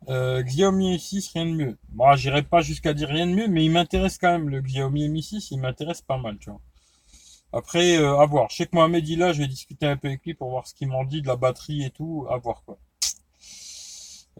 Euh, 0.08 0.42
Xiaomi 0.42 0.90
Mi 0.90 0.98
6, 1.00 1.32
rien 1.32 1.46
de 1.46 1.50
mieux. 1.52 1.78
Bon, 1.88 2.14
j'irai 2.16 2.42
pas 2.42 2.60
jusqu'à 2.60 2.94
dire 2.94 3.08
rien 3.08 3.26
de 3.26 3.32
mieux, 3.32 3.48
mais 3.48 3.64
il 3.64 3.70
m'intéresse 3.70 4.18
quand 4.18 4.30
même. 4.30 4.48
Le 4.48 4.60
Xiaomi 4.60 5.08
Mi 5.08 5.22
6, 5.22 5.50
il 5.50 5.60
m'intéresse 5.60 6.02
pas 6.02 6.18
mal, 6.18 6.38
tu 6.38 6.50
vois. 6.50 6.60
Après, 7.52 7.96
euh, 7.98 8.18
à 8.18 8.26
voir. 8.26 8.48
Je 8.50 8.56
sais 8.56 8.66
que 8.66 8.74
Mohamed 8.74 9.08
il 9.08 9.18
là, 9.18 9.32
je 9.32 9.40
vais 9.40 9.48
discuter 9.48 9.86
un 9.86 9.96
peu 9.96 10.08
avec 10.08 10.24
lui 10.24 10.34
pour 10.34 10.50
voir 10.50 10.66
ce 10.66 10.74
qu'il 10.74 10.88
m'en 10.88 11.04
dit 11.04 11.22
de 11.22 11.26
la 11.26 11.36
batterie 11.36 11.84
et 11.84 11.90
tout. 11.90 12.26
À 12.30 12.36
voir, 12.38 12.62
quoi. 12.64 12.78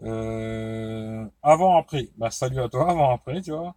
Euh, 0.03 1.25
avant, 1.43 1.77
après. 1.77 2.09
Bah, 2.17 2.31
salut 2.31 2.59
à 2.61 2.69
toi, 2.69 2.89
avant, 2.89 3.13
après, 3.13 3.41
tu 3.41 3.51
vois. 3.51 3.75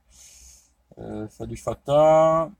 Euh, 0.99 1.27
salut 1.31 1.57
Fata. 1.57 2.51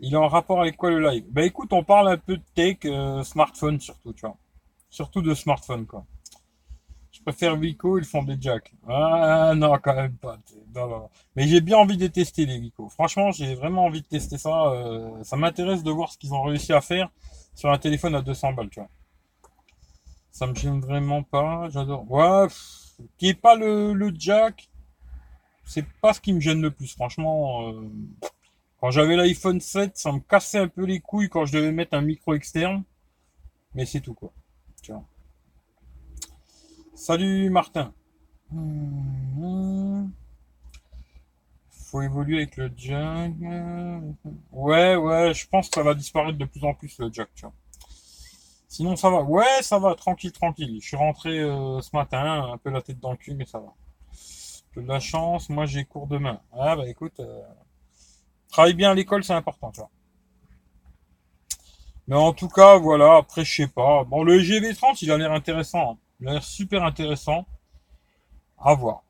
Il 0.00 0.12
est 0.12 0.16
en 0.16 0.28
rapport 0.28 0.60
avec 0.60 0.76
quoi 0.76 0.90
le 0.90 1.00
live? 1.00 1.24
Bah, 1.30 1.42
écoute, 1.44 1.72
on 1.72 1.82
parle 1.82 2.08
un 2.08 2.18
peu 2.18 2.36
de 2.36 2.42
tech, 2.54 2.78
euh, 2.84 3.22
smartphone 3.24 3.80
surtout, 3.80 4.12
tu 4.12 4.20
vois. 4.22 4.36
Surtout 4.90 5.22
de 5.22 5.34
smartphone, 5.34 5.86
quoi. 5.86 6.04
Préfère 7.26 7.56
Vico, 7.56 7.98
ils 7.98 8.04
font 8.06 8.22
des 8.22 8.36
jacks. 8.40 8.72
Ah 8.88 9.52
non, 9.56 9.76
quand 9.82 9.94
même 9.96 10.14
pas. 10.14 10.38
Mais 11.34 11.48
j'ai 11.48 11.60
bien 11.60 11.76
envie 11.76 11.96
de 11.98 12.06
tester, 12.06 12.46
les 12.46 12.58
Vico. 12.60 12.88
Franchement, 12.88 13.32
j'ai 13.32 13.54
vraiment 13.56 13.84
envie 13.86 14.00
de 14.00 14.06
tester 14.06 14.38
ça. 14.38 14.68
euh, 14.72 15.22
ça 15.24 15.36
m'intéresse 15.36 15.82
de 15.82 15.90
voir 15.90 16.12
ce 16.12 16.18
qu'ils 16.18 16.32
ont 16.32 16.42
réussi 16.44 16.72
à 16.72 16.80
faire 16.80 17.10
sur 17.54 17.70
un 17.70 17.78
téléphone 17.78 18.14
à 18.14 18.22
200 18.22 18.52
balles, 18.52 18.70
tu 18.70 18.80
vois. 18.80 18.88
Ça 20.30 20.46
me 20.46 20.54
gêne 20.54 20.80
vraiment 20.80 21.22
pas. 21.22 21.68
J'adore. 21.70 22.10
Ouais, 22.10 22.46
qui 23.18 23.28
est 23.28 23.34
pas 23.34 23.56
le, 23.56 23.92
le 23.92 24.12
jack, 24.18 24.68
c'est 25.64 25.86
pas 26.02 26.14
ce 26.14 26.20
qui 26.20 26.32
me 26.32 26.40
gêne 26.40 26.62
le 26.62 26.70
plus. 26.70 26.92
Franchement, 26.94 27.70
euh, 27.70 27.90
quand 28.80 28.90
j'avais 28.90 29.16
l'iPhone 29.16 29.60
7, 29.60 29.96
ça 29.98 30.12
me 30.12 30.20
cassait 30.20 30.58
un 30.58 30.68
peu 30.68 30.84
les 30.84 31.00
couilles 31.00 31.28
quand 31.30 31.46
je 31.46 31.52
devais 31.54 31.72
mettre 31.72 31.94
un 31.94 32.02
micro 32.02 32.34
externe. 32.34 32.84
Mais 33.74 33.86
c'est 33.86 34.00
tout, 34.00 34.14
quoi. 34.14 34.32
Tu 34.82 34.92
vois. 34.92 35.04
Salut 36.96 37.50
Martin. 37.50 37.92
Faut 41.70 42.00
évoluer 42.00 42.38
avec 42.38 42.56
le 42.56 42.72
jack. 42.76 43.32
Ouais, 44.50 44.96
ouais, 44.96 45.34
je 45.34 45.46
pense 45.46 45.68
que 45.68 45.74
ça 45.74 45.82
va 45.82 45.94
disparaître 45.94 46.38
de 46.38 46.44
plus 46.46 46.64
en 46.64 46.72
plus 46.74 46.98
le 46.98 47.10
jack, 47.12 47.28
tu 47.34 47.42
vois. 47.42 47.52
Sinon, 48.68 48.96
ça 48.96 49.10
va. 49.10 49.22
Ouais, 49.22 49.62
ça 49.62 49.78
va, 49.78 49.94
tranquille, 49.94 50.32
tranquille. 50.32 50.78
Je 50.80 50.86
suis 50.88 50.96
rentré 50.96 51.38
euh, 51.38 51.80
ce 51.82 51.90
matin, 51.94 52.50
un 52.52 52.56
peu 52.58 52.70
la 52.70 52.80
tête 52.82 52.98
dans 52.98 53.10
le 53.10 53.16
cul, 53.18 53.34
mais 53.34 53.44
ça 53.46 53.58
va. 53.58 53.74
De 54.76 54.80
la 54.86 55.00
chance, 55.00 55.48
moi 55.50 55.66
j'ai 55.66 55.84
cours 55.84 56.06
demain. 56.06 56.40
Ah 56.52 56.76
bah 56.76 56.88
écoute, 56.88 57.20
euh, 57.20 57.42
travaille 58.50 58.74
bien 58.74 58.90
à 58.90 58.94
l'école, 58.94 59.24
c'est 59.24 59.34
important, 59.34 59.70
tu 59.70 59.80
vois. 59.80 59.90
Mais 62.08 62.16
en 62.16 62.32
tout 62.32 62.48
cas, 62.48 62.78
voilà, 62.78 63.16
après, 63.16 63.44
je 63.44 63.62
sais 63.62 63.68
pas. 63.68 64.04
Bon, 64.04 64.22
le 64.24 64.38
GV30, 64.40 64.98
il 65.02 65.10
a 65.12 65.18
l'air 65.18 65.32
intéressant. 65.32 65.92
hein. 65.92 65.98
Il 66.20 66.28
a 66.28 66.32
l'air 66.32 66.44
super 66.44 66.84
intéressant. 66.84 67.46
À 68.58 68.74
voir. 68.74 69.02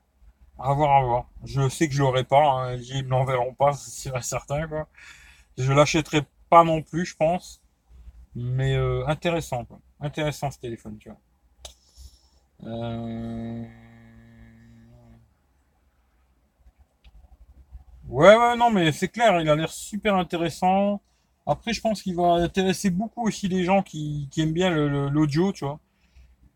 À 0.58 0.74
voir, 0.74 0.96
à 0.96 1.04
voir. 1.04 1.26
Je 1.44 1.68
sais 1.68 1.88
que 1.88 1.94
je 1.94 2.00
l'aurai 2.02 2.24
pas, 2.24 2.42
hein. 2.44 2.76
Ils 2.76 3.04
me 3.04 3.10
l'enverront 3.10 3.54
pas, 3.54 3.72
c'est 3.74 4.12
certain, 4.22 4.66
quoi. 4.68 4.88
Je 5.58 5.72
l'achèterai 5.72 6.22
pas 6.50 6.64
non 6.64 6.82
plus, 6.82 7.06
je 7.06 7.16
pense. 7.16 7.62
Mais 8.36 8.76
euh, 8.76 9.06
intéressant, 9.08 9.64
quoi. 9.66 9.80
Intéressant 10.00 10.50
ce 10.50 10.58
téléphone, 10.60 10.98
tu 10.98 11.10
vois. 11.10 11.18
Euh, 12.64 13.64
Ouais, 18.08 18.36
ouais, 18.36 18.56
non, 18.56 18.70
mais 18.70 18.92
c'est 18.92 19.08
clair, 19.08 19.40
il 19.40 19.48
a 19.48 19.56
l'air 19.56 19.70
super 19.70 20.14
intéressant. 20.16 21.00
Après, 21.46 21.72
je 21.72 21.80
pense 21.80 22.02
qu'il 22.02 22.14
va 22.16 22.34
intéresser 22.34 22.90
beaucoup 22.90 23.26
aussi 23.26 23.48
les 23.48 23.64
gens 23.64 23.82
qui, 23.82 24.28
qui 24.30 24.40
aiment 24.42 24.52
bien 24.52 24.70
l'audio, 24.70 25.52
tu 25.52 25.64
vois. 25.64 25.80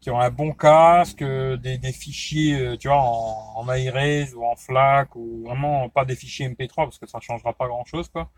Qui 0.01 0.11
ont 0.11 0.19
un 0.21 0.31
bon 0.31 0.53
casque, 0.53 1.23
euh, 1.23 1.57
des, 1.57 1.77
des 1.79 1.93
fichiers, 1.93 2.59
euh, 2.59 2.77
tu 2.77 2.89
vois, 2.89 2.99
en, 2.99 3.53
en 3.57 3.67
ou 3.67 4.45
en 4.45 4.57
FLAC, 4.57 5.15
ou 5.17 5.45
vraiment 5.45 5.89
pas 5.91 6.05
des 6.07 6.17
fichiers 6.17 6.49
MP3 6.49 6.75
parce 6.85 6.99
que 6.99 7.07
ça 7.07 7.21
changera 7.21 7.53
pas 7.53 7.69
grand-chose, 7.69 8.09
quoi. 8.09 8.31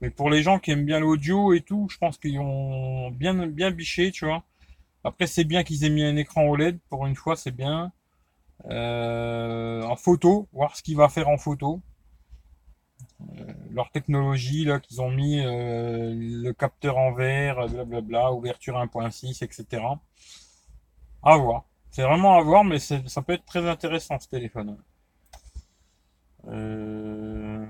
Mais 0.00 0.10
pour 0.10 0.30
les 0.30 0.42
gens 0.42 0.58
qui 0.58 0.70
aiment 0.70 0.84
bien 0.84 1.00
l'audio 1.00 1.52
et 1.54 1.60
tout, 1.60 1.88
je 1.90 1.98
pense 1.98 2.18
qu'ils 2.18 2.38
ont 2.38 3.10
bien, 3.10 3.46
bien 3.46 3.70
biché, 3.70 4.12
tu 4.12 4.26
vois. 4.26 4.44
Après, 5.04 5.26
c'est 5.26 5.44
bien 5.44 5.64
qu'ils 5.64 5.84
aient 5.84 5.90
mis 5.90 6.04
un 6.04 6.16
écran 6.16 6.44
OLED, 6.48 6.78
pour 6.88 7.06
une 7.06 7.16
fois, 7.16 7.36
c'est 7.36 7.52
bien. 7.52 7.92
Euh, 8.70 9.82
en 9.82 9.96
photo, 9.96 10.48
voir 10.52 10.76
ce 10.76 10.82
qu'il 10.82 10.96
va 10.96 11.08
faire 11.08 11.28
en 11.28 11.38
photo. 11.38 11.80
Leur 13.70 13.90
technologie, 13.90 14.64
là, 14.64 14.80
qu'ils 14.80 15.00
ont 15.00 15.10
mis, 15.10 15.40
euh, 15.40 16.12
le 16.14 16.52
capteur 16.52 16.96
en 16.98 17.12
verre, 17.12 17.66
blablabla, 17.68 18.32
ouverture 18.32 18.76
1.6, 18.76 19.42
etc. 19.44 19.82
À 21.22 21.36
voir. 21.36 21.62
C'est 21.92 22.02
vraiment 22.02 22.36
à 22.38 22.42
voir, 22.42 22.64
mais 22.64 22.80
ça 22.80 23.22
peut 23.22 23.34
être 23.34 23.44
très 23.46 23.68
intéressant, 23.68 24.18
ce 24.18 24.26
téléphone. 24.28 24.76
Euh, 26.48 27.66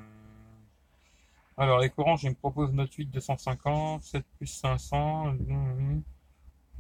Alors, 1.57 1.81
les 1.81 1.91
courants, 1.91 2.17
je 2.17 2.29
me 2.29 2.35
propose 2.35 2.73
Note 2.73 2.93
8 2.95 3.07
250, 3.07 4.03
7 4.03 4.25
plus 4.37 4.47
500, 4.47 5.27
hum, 5.29 6.03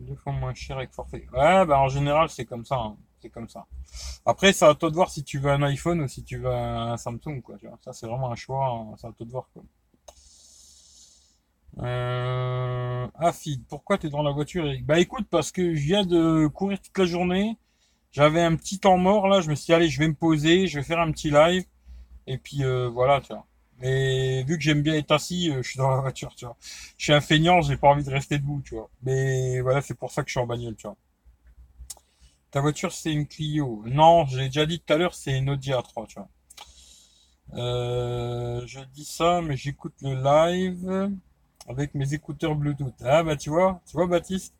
deux 0.00 0.16
fois 0.16 0.32
moins 0.34 0.54
cher 0.54 0.78
avec 0.78 0.92
forfait. 0.92 1.26
Ouais, 1.32 1.66
bah 1.66 1.78
en 1.80 1.88
général, 1.88 2.28
c'est 2.30 2.46
comme 2.46 2.64
ça. 2.64 2.76
hein. 2.78 2.96
C'est 3.20 3.30
comme 3.30 3.48
ça. 3.48 3.66
Après, 4.26 4.52
c'est 4.52 4.66
à 4.66 4.74
toi 4.74 4.90
de 4.90 4.96
voir 4.96 5.10
si 5.10 5.24
tu 5.24 5.38
veux 5.40 5.50
un 5.50 5.62
iPhone 5.62 6.02
ou 6.02 6.08
si 6.08 6.24
tu 6.24 6.38
veux 6.38 6.50
un 6.54 6.96
Samsung, 6.98 7.40
quoi. 7.42 7.56
Ça, 7.82 7.92
c'est 7.92 8.06
vraiment 8.06 8.32
un 8.32 8.36
choix. 8.36 8.66
hein. 8.68 8.94
C'est 8.98 9.08
à 9.08 9.12
toi 9.12 9.26
de 9.26 9.30
voir. 9.32 9.48
Euh... 11.78 13.06
Afid, 13.14 13.64
pourquoi 13.68 13.98
t'es 13.98 14.08
dans 14.08 14.22
la 14.22 14.30
voiture? 14.32 14.64
Bah 14.84 14.98
écoute, 15.00 15.26
parce 15.30 15.52
que 15.52 15.74
je 15.74 15.80
viens 15.80 16.04
de 16.04 16.46
courir 16.46 16.80
toute 16.80 16.96
la 16.96 17.04
journée. 17.04 17.56
J'avais 18.12 18.42
un 18.42 18.56
petit 18.56 18.78
temps 18.78 18.96
mort 18.96 19.28
là. 19.28 19.40
Je 19.40 19.50
me 19.50 19.54
suis 19.54 19.66
dit, 19.66 19.72
allez, 19.74 19.88
je 19.88 19.98
vais 19.98 20.08
me 20.08 20.14
poser, 20.14 20.66
je 20.66 20.78
vais 20.78 20.84
faire 20.84 21.00
un 21.00 21.10
petit 21.12 21.30
live. 21.30 21.64
Et 22.26 22.38
puis 22.38 22.64
euh, 22.64 22.88
voilà, 22.88 23.20
tu 23.20 23.32
vois. 23.32 23.46
Mais 23.80 24.42
vu 24.44 24.56
que 24.56 24.62
j'aime 24.62 24.82
bien 24.82 24.94
être 24.94 25.12
assis, 25.12 25.50
euh, 25.50 25.62
je 25.62 25.70
suis 25.70 25.78
dans 25.78 25.90
la 25.90 26.00
voiture, 26.00 26.34
tu 26.34 26.44
vois. 26.44 26.56
Je 26.96 27.04
suis 27.04 27.12
un 27.12 27.20
feignant, 27.20 27.60
j'ai 27.62 27.76
pas 27.76 27.88
envie 27.88 28.04
de 28.04 28.10
rester 28.10 28.38
debout, 28.38 28.62
tu 28.64 28.74
vois. 28.74 28.90
Mais 29.02 29.60
voilà, 29.60 29.80
c'est 29.82 29.94
pour 29.94 30.10
ça 30.10 30.22
que 30.22 30.28
je 30.28 30.32
suis 30.32 30.40
en 30.40 30.46
bagnole, 30.46 30.76
tu 30.76 30.86
vois. 30.86 30.96
Ta 32.50 32.60
voiture, 32.60 32.92
c'est 32.92 33.12
une 33.12 33.26
Clio. 33.26 33.82
Non, 33.86 34.26
j'ai 34.26 34.46
déjà 34.46 34.66
dit 34.66 34.80
tout 34.80 34.92
à 34.92 34.96
l'heure, 34.96 35.14
c'est 35.14 35.36
une 35.36 35.50
Audi 35.50 35.70
A3, 35.70 36.06
tu 36.08 36.18
vois. 36.18 36.28
Euh, 37.54 38.66
je 38.66 38.80
dis 38.94 39.04
ça, 39.04 39.40
mais 39.42 39.56
j'écoute 39.56 39.94
le 40.02 40.14
live 40.14 41.10
avec 41.68 41.94
mes 41.94 42.14
écouteurs 42.14 42.54
Bluetooth. 42.54 42.94
Ah 43.04 43.22
bah 43.22 43.36
tu 43.36 43.50
vois, 43.50 43.80
tu 43.86 43.92
vois 43.92 44.06
Baptiste? 44.06 44.54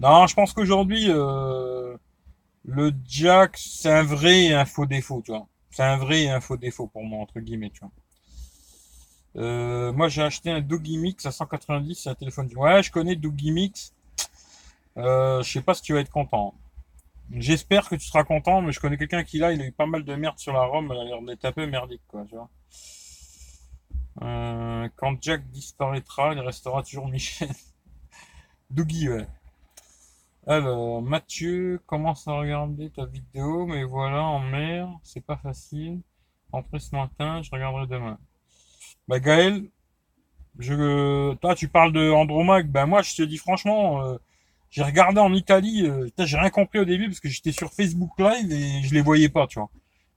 Non, 0.00 0.26
je 0.26 0.34
pense 0.34 0.52
qu'aujourd'hui, 0.52 1.06
euh, 1.08 1.96
le 2.64 2.92
jack, 3.06 3.56
c'est 3.56 3.90
un 3.90 4.02
vrai 4.02 4.44
et 4.44 4.54
un 4.54 4.64
faux 4.64 4.86
défaut, 4.86 5.22
tu 5.24 5.32
vois. 5.32 5.46
C'est 5.70 5.82
un 5.82 5.96
vrai 5.96 6.24
et 6.24 6.40
faux 6.40 6.56
défaut 6.56 6.86
pour 6.86 7.04
moi, 7.04 7.20
entre 7.20 7.40
guillemets, 7.40 7.70
tu 7.70 7.80
vois. 7.80 7.90
Euh, 9.36 9.92
moi, 9.92 10.08
j'ai 10.08 10.22
acheté 10.22 10.50
un 10.50 10.60
Doogie 10.60 10.98
Mix 10.98 11.24
à 11.24 11.30
190, 11.30 11.94
c'est 11.94 12.10
un 12.10 12.14
téléphone. 12.14 12.50
Ouais, 12.56 12.82
je 12.82 12.90
connais 12.90 13.16
Doogie 13.16 13.52
Mix. 13.52 13.94
Euh, 14.98 15.42
je 15.42 15.50
sais 15.50 15.62
pas 15.62 15.74
si 15.74 15.82
tu 15.82 15.94
vas 15.94 16.00
être 16.00 16.10
content. 16.10 16.54
J'espère 17.30 17.88
que 17.88 17.94
tu 17.94 18.06
seras 18.06 18.24
content, 18.24 18.60
mais 18.60 18.72
je 18.72 18.80
connais 18.80 18.98
quelqu'un 18.98 19.24
qui 19.24 19.38
l'a, 19.38 19.52
il 19.52 19.62
a 19.62 19.66
eu 19.66 19.72
pas 19.72 19.86
mal 19.86 20.04
de 20.04 20.14
merde 20.14 20.38
sur 20.38 20.52
la 20.52 20.64
ROM, 20.64 20.90
elle 20.92 20.98
a 20.98 21.04
l'air 21.04 21.22
d'être 21.22 21.44
un 21.46 21.52
peu 21.52 21.66
merdique, 21.66 22.02
quoi, 22.08 22.24
tu 22.28 22.34
vois. 22.34 22.50
Euh, 24.20 24.88
Quand 24.96 25.16
Jack 25.22 25.48
disparaîtra, 25.50 26.34
il 26.34 26.40
restera 26.40 26.82
toujours 26.82 27.08
Michel. 27.08 27.48
Dougie. 28.70 29.08
Alors, 30.46 31.02
Mathieu 31.02 31.80
commence 31.86 32.26
à 32.28 32.32
regarder 32.32 32.90
ta 32.90 33.06
vidéo, 33.06 33.66
mais 33.66 33.84
voilà, 33.84 34.22
en 34.22 34.40
mer, 34.40 34.88
c'est 35.02 35.24
pas 35.24 35.36
facile. 35.36 36.00
Entré 36.52 36.80
ce 36.80 36.94
matin, 36.94 37.42
je 37.42 37.50
regarderai 37.50 37.86
demain. 37.86 38.18
Bah 39.08 39.20
Gaël, 39.20 39.68
je, 40.58 41.34
toi 41.36 41.54
tu 41.54 41.68
parles 41.68 41.92
de 41.92 42.10
Andromag, 42.10 42.68
ben 42.68 42.86
moi 42.86 43.02
je 43.02 43.14
te 43.14 43.22
dis 43.22 43.38
franchement, 43.38 44.02
euh, 44.04 44.18
j'ai 44.70 44.82
regardé 44.82 45.20
en 45.20 45.32
Italie, 45.34 45.86
euh, 45.86 46.08
j'ai 46.18 46.38
rien 46.38 46.50
compris 46.50 46.78
au 46.78 46.84
début 46.84 47.06
parce 47.08 47.20
que 47.20 47.28
j'étais 47.28 47.52
sur 47.52 47.72
Facebook 47.72 48.12
Live 48.18 48.52
et 48.52 48.82
je 48.82 48.94
les 48.94 49.00
voyais 49.02 49.28
pas, 49.28 49.46
tu 49.46 49.58
vois. 49.58 49.70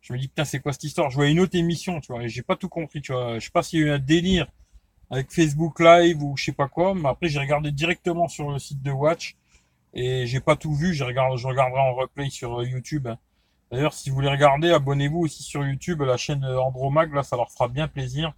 Je 0.05 0.13
me 0.13 0.19
dis 0.19 0.27
putain 0.27 0.45
c'est 0.45 0.59
quoi 0.59 0.71
cette 0.71 0.83
histoire? 0.83 1.09
Je 1.09 1.15
voyais 1.15 1.31
une 1.31 1.39
autre 1.39 1.55
émission, 1.55 1.99
tu 1.99 2.13
vois, 2.13 2.21
et 2.21 2.29
j'ai 2.29 2.43
pas 2.43 2.55
tout 2.55 2.69
compris, 2.69 3.01
tu 3.01 3.11
vois. 3.11 3.39
Je 3.39 3.45
sais 3.45 3.51
pas 3.51 3.63
s'il 3.63 3.79
y 3.79 3.83
a 3.83 3.87
eu 3.87 3.89
un 3.89 3.97
délire 3.97 4.45
avec 5.09 5.31
Facebook 5.31 5.79
Live 5.79 6.21
ou 6.21 6.37
je 6.37 6.43
sais 6.45 6.51
pas 6.51 6.67
quoi, 6.67 6.93
mais 6.93 7.09
après 7.09 7.27
j'ai 7.27 7.39
regardé 7.39 7.71
directement 7.71 8.27
sur 8.27 8.51
le 8.51 8.59
site 8.59 8.83
de 8.83 8.91
Watch 8.91 9.35
et 9.95 10.27
j'ai 10.27 10.39
pas 10.41 10.55
tout 10.55 10.75
vu. 10.75 10.93
Je 10.93 11.03
regarde, 11.03 11.39
je 11.39 11.47
regarderai 11.47 11.81
en 11.81 11.95
replay 11.95 12.29
sur 12.29 12.59
euh, 12.59 12.65
YouTube. 12.65 13.07
D'ailleurs, 13.71 13.93
si 13.93 14.11
vous 14.11 14.15
voulez 14.15 14.29
regarder, 14.29 14.69
abonnez-vous 14.69 15.21
aussi 15.21 15.41
sur 15.41 15.65
YouTube, 15.65 16.03
la 16.03 16.17
chaîne 16.17 16.43
euh, 16.43 16.61
Andromag, 16.61 17.11
là, 17.11 17.23
ça 17.23 17.35
leur 17.35 17.51
fera 17.51 17.67
bien 17.67 17.87
plaisir. 17.87 18.33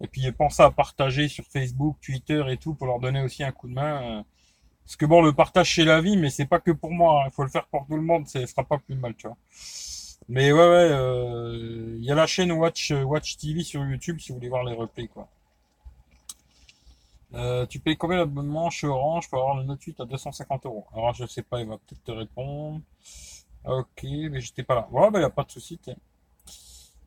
Et 0.00 0.06
puis 0.08 0.32
pensez 0.32 0.62
à 0.62 0.70
partager 0.70 1.28
sur 1.28 1.44
Facebook, 1.44 1.98
Twitter 2.00 2.42
et 2.48 2.56
tout 2.56 2.72
pour 2.72 2.86
leur 2.86 3.00
donner 3.00 3.20
aussi 3.20 3.44
un 3.44 3.52
coup 3.52 3.68
de 3.68 3.74
main. 3.74 4.02
Euh. 4.02 4.22
Parce 4.86 4.96
que 4.96 5.04
bon, 5.04 5.20
le 5.20 5.34
partage 5.34 5.74
c'est 5.74 5.84
la 5.84 6.00
vie, 6.00 6.16
mais 6.16 6.30
c'est 6.30 6.46
pas 6.46 6.58
que 6.58 6.70
pour 6.70 6.90
moi. 6.90 7.22
Hein. 7.22 7.28
Il 7.30 7.34
faut 7.34 7.42
le 7.42 7.50
faire 7.50 7.66
pour 7.66 7.86
tout 7.86 7.96
le 7.96 8.02
monde, 8.02 8.26
ça 8.26 8.46
sera 8.46 8.64
pas 8.64 8.78
plus 8.78 8.96
mal, 8.96 9.14
tu 9.14 9.26
vois. 9.26 9.36
Mais 10.32 10.50
ouais, 10.50 10.66
ouais, 10.66 10.88
il 11.98 12.02
y 12.02 12.10
a 12.10 12.14
la 12.14 12.26
chaîne 12.26 12.52
Watch 12.52 12.90
Watch 12.90 13.36
TV 13.36 13.62
sur 13.62 13.84
YouTube 13.84 14.18
si 14.18 14.30
vous 14.30 14.36
voulez 14.36 14.48
voir 14.48 14.64
les 14.64 14.72
replays, 14.72 15.08
quoi. 15.08 15.28
Euh, 17.34 17.66
tu 17.66 17.80
payes 17.80 17.98
combien 17.98 18.16
l'abonnement 18.16 18.70
chez 18.70 18.86
Orange 18.86 19.28
pour 19.28 19.40
avoir 19.40 19.58
le 19.58 19.64
Note 19.64 19.82
8 19.82 20.00
à 20.00 20.04
250 20.06 20.64
euros? 20.64 20.86
Alors 20.94 21.12
je 21.12 21.26
sais 21.26 21.42
pas, 21.42 21.60
il 21.60 21.68
va 21.68 21.76
peut-être 21.76 22.02
te 22.02 22.12
répondre. 22.12 22.80
Ok, 23.66 24.04
mais 24.04 24.40
j'étais 24.40 24.62
pas 24.62 24.74
là. 24.74 24.88
Ouais, 24.90 25.10
bah 25.10 25.20
y 25.20 25.24
a 25.24 25.28
pas 25.28 25.44
de 25.44 25.50
souci. 25.50 25.78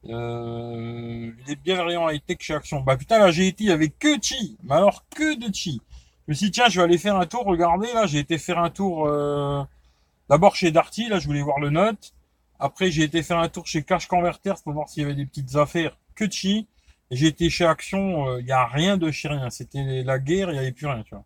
Euh, 0.06 1.32
il 1.48 1.52
est 1.52 1.56
bienveillant 1.56 2.08
high-tech 2.08 2.38
chez 2.40 2.54
Action. 2.54 2.82
Bah 2.82 2.96
putain, 2.96 3.18
là 3.18 3.32
j'ai 3.32 3.48
été, 3.48 3.64
il 3.64 3.70
y 3.70 3.74
avait 3.74 3.90
que 3.90 4.22
Chi. 4.22 4.56
Mais 4.64 4.76
alors 4.76 5.04
que 5.10 5.36
de 5.36 5.52
Chi. 5.52 5.82
Je 6.28 6.32
me 6.32 6.36
suis 6.36 6.46
dit, 6.48 6.52
tiens, 6.52 6.70
je 6.70 6.80
vais 6.80 6.84
aller 6.84 7.00
faire 7.00 7.16
un 7.16 7.26
tour. 7.26 7.44
Regardez, 7.46 7.92
là, 7.94 8.06
j'ai 8.08 8.20
été 8.20 8.38
faire 8.38 8.60
un 8.60 8.72
tour 8.72 9.08
euh, 9.08 9.64
d'abord 10.30 10.56
chez 10.56 10.72
Darty. 10.72 11.08
Là, 11.10 11.20
je 11.20 11.28
voulais 11.28 11.42
voir 11.42 11.60
le 11.60 11.70
Note. 11.70 12.15
Après, 12.60 12.92
j'ai 12.92 13.04
été 13.04 13.24
faire 13.24 13.40
un 13.40 13.50
tour 13.50 13.68
chez 13.68 13.84
Cash 13.84 14.08
Converters 14.08 14.62
pour 14.64 14.74
voir 14.74 14.90
s'il 14.90 15.04
y 15.04 15.06
avait 15.06 15.16
des 15.16 15.26
petites 15.26 15.56
affaires. 15.56 15.98
Que 16.16 16.30
Chi. 16.30 16.68
J'ai 17.12 17.28
été 17.28 17.50
chez 17.52 17.66
Action, 17.66 18.26
il 18.26 18.40
euh, 18.40 18.42
n'y 18.42 18.52
a 18.52 18.66
rien 18.66 18.98
de 18.98 19.12
chez 19.12 19.28
rien. 19.28 19.50
C'était 19.50 20.04
la 20.04 20.18
guerre, 20.18 20.50
il 20.50 20.54
n'y 20.54 20.60
avait 20.60 20.72
plus 20.72 20.88
rien, 20.88 21.04
tu 21.04 21.14
vois. 21.14 21.26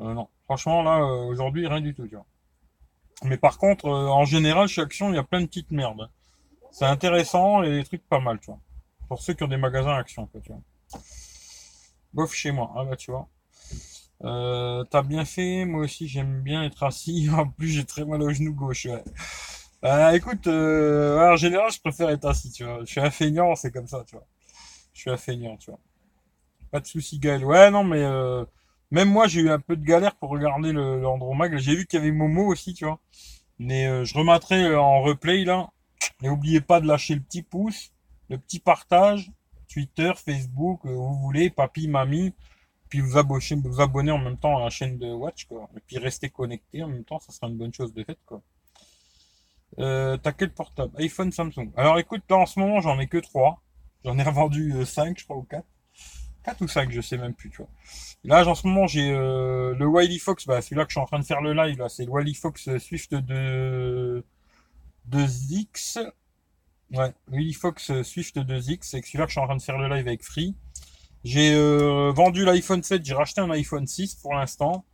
Euh, 0.00 0.14
non, 0.14 0.28
franchement, 0.44 0.82
là, 0.82 1.00
euh, 1.00 1.26
aujourd'hui, 1.26 1.66
rien 1.66 1.82
du 1.82 1.94
tout, 1.94 2.06
tu 2.08 2.14
vois. 2.14 2.26
Mais 3.24 3.36
par 3.36 3.58
contre, 3.58 3.86
en 3.86 4.24
général, 4.24 4.68
chez 4.68 4.80
Action, 4.80 5.10
il 5.10 5.16
y 5.16 5.18
a 5.18 5.22
plein 5.22 5.42
de 5.42 5.46
petites 5.46 5.70
merdes. 5.70 6.08
C'est 6.70 6.86
intéressant 6.86 7.62
et 7.62 7.70
des 7.70 7.84
trucs 7.84 8.06
pas 8.08 8.20
mal, 8.20 8.40
tu 8.40 8.46
vois. 8.46 8.60
Pour 9.08 9.20
ceux 9.20 9.34
qui 9.34 9.42
ont 9.42 9.48
des 9.48 9.58
magasins 9.58 9.94
Action, 9.94 10.26
quoi, 10.26 10.40
tu 10.40 10.52
vois. 10.52 10.62
Bof 12.12 12.32
chez 12.32 12.50
moi, 12.50 12.72
ah 12.76 12.84
bah 12.84 12.96
tu 12.96 13.10
vois. 13.10 13.28
Euh, 14.24 14.84
T'as 14.84 15.02
bien 15.02 15.24
fait, 15.24 15.64
moi 15.64 15.82
aussi 15.82 16.08
j'aime 16.08 16.42
bien 16.42 16.64
être 16.64 16.82
assis. 16.82 17.28
En 17.32 17.48
plus 17.48 17.68
j'ai 17.68 17.84
très 17.84 18.04
mal 18.04 18.22
au 18.22 18.30
genou 18.30 18.52
gauche. 18.54 18.86
Ouais. 18.86 19.04
Bah 19.82 20.14
écoute, 20.14 20.46
en 20.46 21.36
général 21.36 21.70
je 21.72 21.80
préfère 21.80 22.10
être 22.10 22.26
assis, 22.26 22.50
tu 22.52 22.64
vois. 22.64 22.80
Je 22.80 22.90
suis 22.90 23.00
un 23.00 23.10
feignant, 23.10 23.54
c'est 23.54 23.70
comme 23.70 23.86
ça, 23.86 24.04
tu 24.06 24.16
vois 24.16 24.26
je 25.00 25.00
suis 25.00 25.10
un 25.10 25.16
feignant, 25.16 25.56
tu 25.56 25.70
vois. 25.70 25.80
Pas 26.70 26.80
de 26.80 26.86
souci, 26.86 27.18
Gaël. 27.18 27.44
Ouais, 27.44 27.70
non, 27.70 27.84
mais 27.84 28.02
euh, 28.02 28.44
même 28.90 29.08
moi, 29.10 29.26
j'ai 29.26 29.40
eu 29.40 29.50
un 29.50 29.58
peu 29.58 29.76
de 29.76 29.84
galère 29.84 30.14
pour 30.16 30.30
regarder 30.30 30.72
le, 30.72 31.00
le 31.00 31.58
J'ai 31.58 31.74
vu 31.74 31.86
qu'il 31.86 31.98
y 31.98 32.02
avait 32.02 32.12
Momo 32.12 32.46
aussi, 32.46 32.74
tu 32.74 32.84
vois. 32.84 33.00
Mais 33.58 33.86
euh, 33.86 34.04
je 34.04 34.14
remettrai 34.14 34.62
euh, 34.64 34.80
en 34.80 35.02
replay, 35.02 35.44
là. 35.44 35.70
Et 36.22 36.28
n'oubliez 36.28 36.60
pas 36.60 36.80
de 36.80 36.86
lâcher 36.86 37.14
le 37.14 37.22
petit 37.22 37.42
pouce, 37.42 37.92
le 38.28 38.38
petit 38.38 38.60
partage, 38.60 39.32
Twitter, 39.72 40.12
Facebook, 40.16 40.80
vous 40.84 41.14
voulez, 41.16 41.50
papy, 41.50 41.88
mamie. 41.88 42.34
Puis 42.90 43.00
vous 43.00 43.16
abonnez, 43.16 43.56
vous 43.64 43.80
abonner 43.80 44.10
en 44.10 44.18
même 44.18 44.36
temps 44.36 44.58
à 44.58 44.64
la 44.64 44.70
chaîne 44.70 44.98
de 44.98 45.10
Watch, 45.12 45.46
quoi. 45.46 45.70
Et 45.76 45.80
puis 45.80 45.98
rester 45.98 46.28
connecté 46.28 46.82
en 46.82 46.88
même 46.88 47.04
temps, 47.04 47.20
ça 47.20 47.32
sera 47.32 47.48
une 47.48 47.56
bonne 47.56 47.72
chose 47.72 47.94
de 47.94 48.04
fait, 48.04 48.18
quoi. 48.26 48.42
Euh, 49.80 50.16
T'as 50.18 50.32
quel 50.32 50.52
portable 50.52 50.92
iPhone, 50.98 51.32
Samsung. 51.32 51.70
Alors 51.76 51.98
écoute, 51.98 52.30
en 52.30 52.46
ce 52.46 52.60
moment, 52.60 52.80
j'en 52.80 52.98
ai 53.00 53.06
que 53.06 53.18
trois. 53.18 53.62
J'en 54.04 54.18
ai 54.18 54.22
revendu 54.22 54.84
5, 54.84 55.10
euh, 55.10 55.14
je 55.16 55.24
crois, 55.24 55.36
ou 55.36 55.42
4. 55.42 55.64
4 56.44 56.62
ou 56.62 56.68
5, 56.68 56.90
je 56.90 57.00
sais 57.00 57.18
même 57.18 57.34
plus, 57.34 57.50
tu 57.50 57.58
vois. 57.58 57.68
Là, 58.24 58.46
en 58.46 58.54
ce 58.54 58.66
moment, 58.66 58.86
j'ai 58.86 59.10
euh, 59.12 59.74
le 59.74 59.86
Wiley 59.86 60.18
Fox, 60.18 60.46
bah, 60.46 60.62
celui-là 60.62 60.84
que 60.84 60.90
je 60.90 60.94
suis 60.94 61.00
en 61.00 61.06
train 61.06 61.18
de 61.18 61.24
faire 61.24 61.42
le 61.42 61.52
live, 61.52 61.78
là, 61.78 61.88
c'est 61.88 62.04
le 62.04 62.10
Wiley 62.10 62.34
Fox 62.34 62.78
Swift 62.78 63.14
de 63.14 64.24
2X. 65.10 66.10
Ouais, 66.92 67.12
Wiley 67.30 67.52
Fox 67.52 68.02
Swift 68.02 68.36
2X, 68.36 68.78
c'est 68.82 69.04
celui-là 69.04 69.24
que 69.24 69.30
je 69.30 69.34
suis 69.34 69.40
en 69.40 69.46
train 69.46 69.56
de 69.56 69.62
faire 69.62 69.78
le 69.78 69.88
live 69.88 70.06
avec 70.06 70.24
Free. 70.24 70.54
J'ai 71.24 71.54
vendu 72.12 72.46
l'iPhone 72.46 72.82
7, 72.82 73.04
j'ai 73.04 73.14
racheté 73.14 73.42
un 73.42 73.50
iPhone 73.50 73.86
6 73.86 74.14
pour 74.16 74.34
l'instant. 74.34 74.84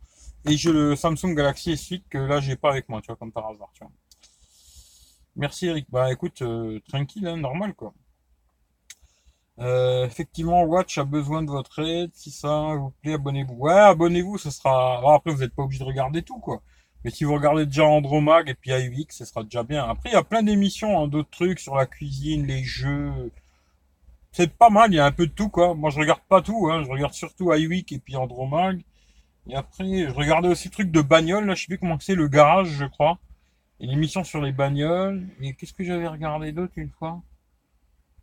Et 0.45 0.55
j'ai 0.55 0.71
le 0.71 0.95
Samsung 0.95 1.33
Galaxy 1.33 1.73
S8 1.73 2.03
que 2.09 2.17
là, 2.17 2.39
j'ai 2.39 2.55
pas 2.55 2.69
avec 2.71 2.87
moi, 2.89 3.01
tu 3.01 3.07
vois, 3.07 3.15
comme 3.15 3.31
par 3.31 3.47
hasard, 3.47 3.69
tu 3.73 3.83
vois. 3.83 3.91
Merci 5.37 5.67
Eric. 5.67 5.87
Bah 5.89 6.11
écoute, 6.11 6.43
tranquille, 6.89 7.27
hein, 7.27 7.37
normal 7.37 7.73
quoi. 7.73 7.93
Euh, 9.59 10.05
effectivement, 10.05 10.63
Watch 10.63 10.97
a 10.97 11.03
besoin 11.03 11.41
de 11.43 11.49
votre 11.49 11.79
aide. 11.79 12.11
Si 12.13 12.31
ça 12.31 12.75
vous 12.75 12.91
plaît, 13.01 13.13
abonnez-vous. 13.13 13.55
Ouais, 13.55 13.73
abonnez-vous, 13.73 14.37
ce 14.37 14.51
sera. 14.51 15.01
après, 15.15 15.31
vous 15.31 15.39
n'êtes 15.39 15.55
pas 15.55 15.63
obligé 15.63 15.79
de 15.79 15.87
regarder 15.87 16.21
tout, 16.21 16.39
quoi. 16.39 16.61
Mais 17.03 17.11
si 17.11 17.23
vous 17.23 17.33
regardez 17.33 17.65
déjà 17.65 17.85
Andromag 17.85 18.49
et 18.49 18.53
puis 18.55 18.71
IUX, 18.71 19.07
ce 19.11 19.25
sera 19.25 19.43
déjà 19.43 19.63
bien. 19.63 19.87
Après, 19.87 20.09
il 20.09 20.13
y 20.13 20.15
a 20.15 20.23
plein 20.23 20.43
d'émissions, 20.43 21.01
hein, 21.01 21.07
d'autres 21.07 21.29
trucs 21.29 21.59
sur 21.59 21.75
la 21.75 21.85
cuisine, 21.85 22.45
les 22.45 22.63
jeux. 22.63 23.31
C'est 24.31 24.51
pas 24.55 24.69
mal, 24.69 24.93
il 24.93 24.97
y 24.97 24.99
a 24.99 25.05
un 25.05 25.11
peu 25.11 25.27
de 25.27 25.31
tout, 25.31 25.49
quoi. 25.49 25.73
Moi, 25.75 25.89
je 25.89 25.99
regarde 25.99 26.21
pas 26.29 26.41
tout, 26.41 26.69
hein. 26.71 26.83
Je 26.83 26.89
regarde 26.91 27.13
surtout 27.13 27.53
iWeek 27.53 27.91
et 27.93 27.99
puis 27.99 28.15
Andromag. 28.15 28.83
Et 29.49 29.55
après, 29.55 29.85
je 29.85 30.13
regardais 30.13 30.49
aussi 30.49 30.67
le 30.67 30.73
truc 30.73 30.91
de 30.91 31.01
bagnole, 31.01 31.45
là, 31.45 31.55
je 31.55 31.61
sais 31.61 31.67
plus 31.67 31.79
comment 31.79 31.99
c'est, 31.99 32.15
le 32.15 32.27
garage, 32.27 32.69
je 32.69 32.85
crois. 32.85 33.17
Une 33.79 33.91
émission 33.91 34.23
sur 34.23 34.41
les 34.41 34.51
bagnoles. 34.51 35.27
Et 35.41 35.53
qu'est-ce 35.53 35.73
que 35.73 35.83
j'avais 35.83 36.07
regardé 36.07 36.51
d'autre 36.51 36.73
une 36.77 36.89
fois? 36.89 37.21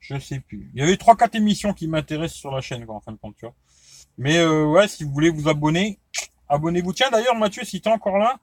Je 0.00 0.18
sais 0.18 0.40
plus. 0.40 0.70
Il 0.74 0.80
y 0.80 0.82
avait 0.82 0.96
trois 0.96 1.16
quatre 1.16 1.34
émissions 1.34 1.72
qui 1.72 1.88
m'intéressent 1.88 2.38
sur 2.38 2.50
la 2.50 2.60
chaîne, 2.60 2.84
quoi, 2.84 2.96
en 2.96 3.00
fin 3.00 3.12
de 3.12 3.16
compte, 3.16 3.36
tu 3.36 3.46
vois. 3.46 3.54
Mais 4.18 4.38
euh, 4.38 4.66
ouais, 4.66 4.86
si 4.88 5.04
vous 5.04 5.10
voulez 5.10 5.30
vous 5.30 5.48
abonner, 5.48 5.98
abonnez-vous. 6.48 6.92
Tiens, 6.92 7.10
d'ailleurs, 7.10 7.36
Mathieu, 7.36 7.64
si 7.64 7.80
t'es 7.80 7.90
encore 7.90 8.18
là, 8.18 8.38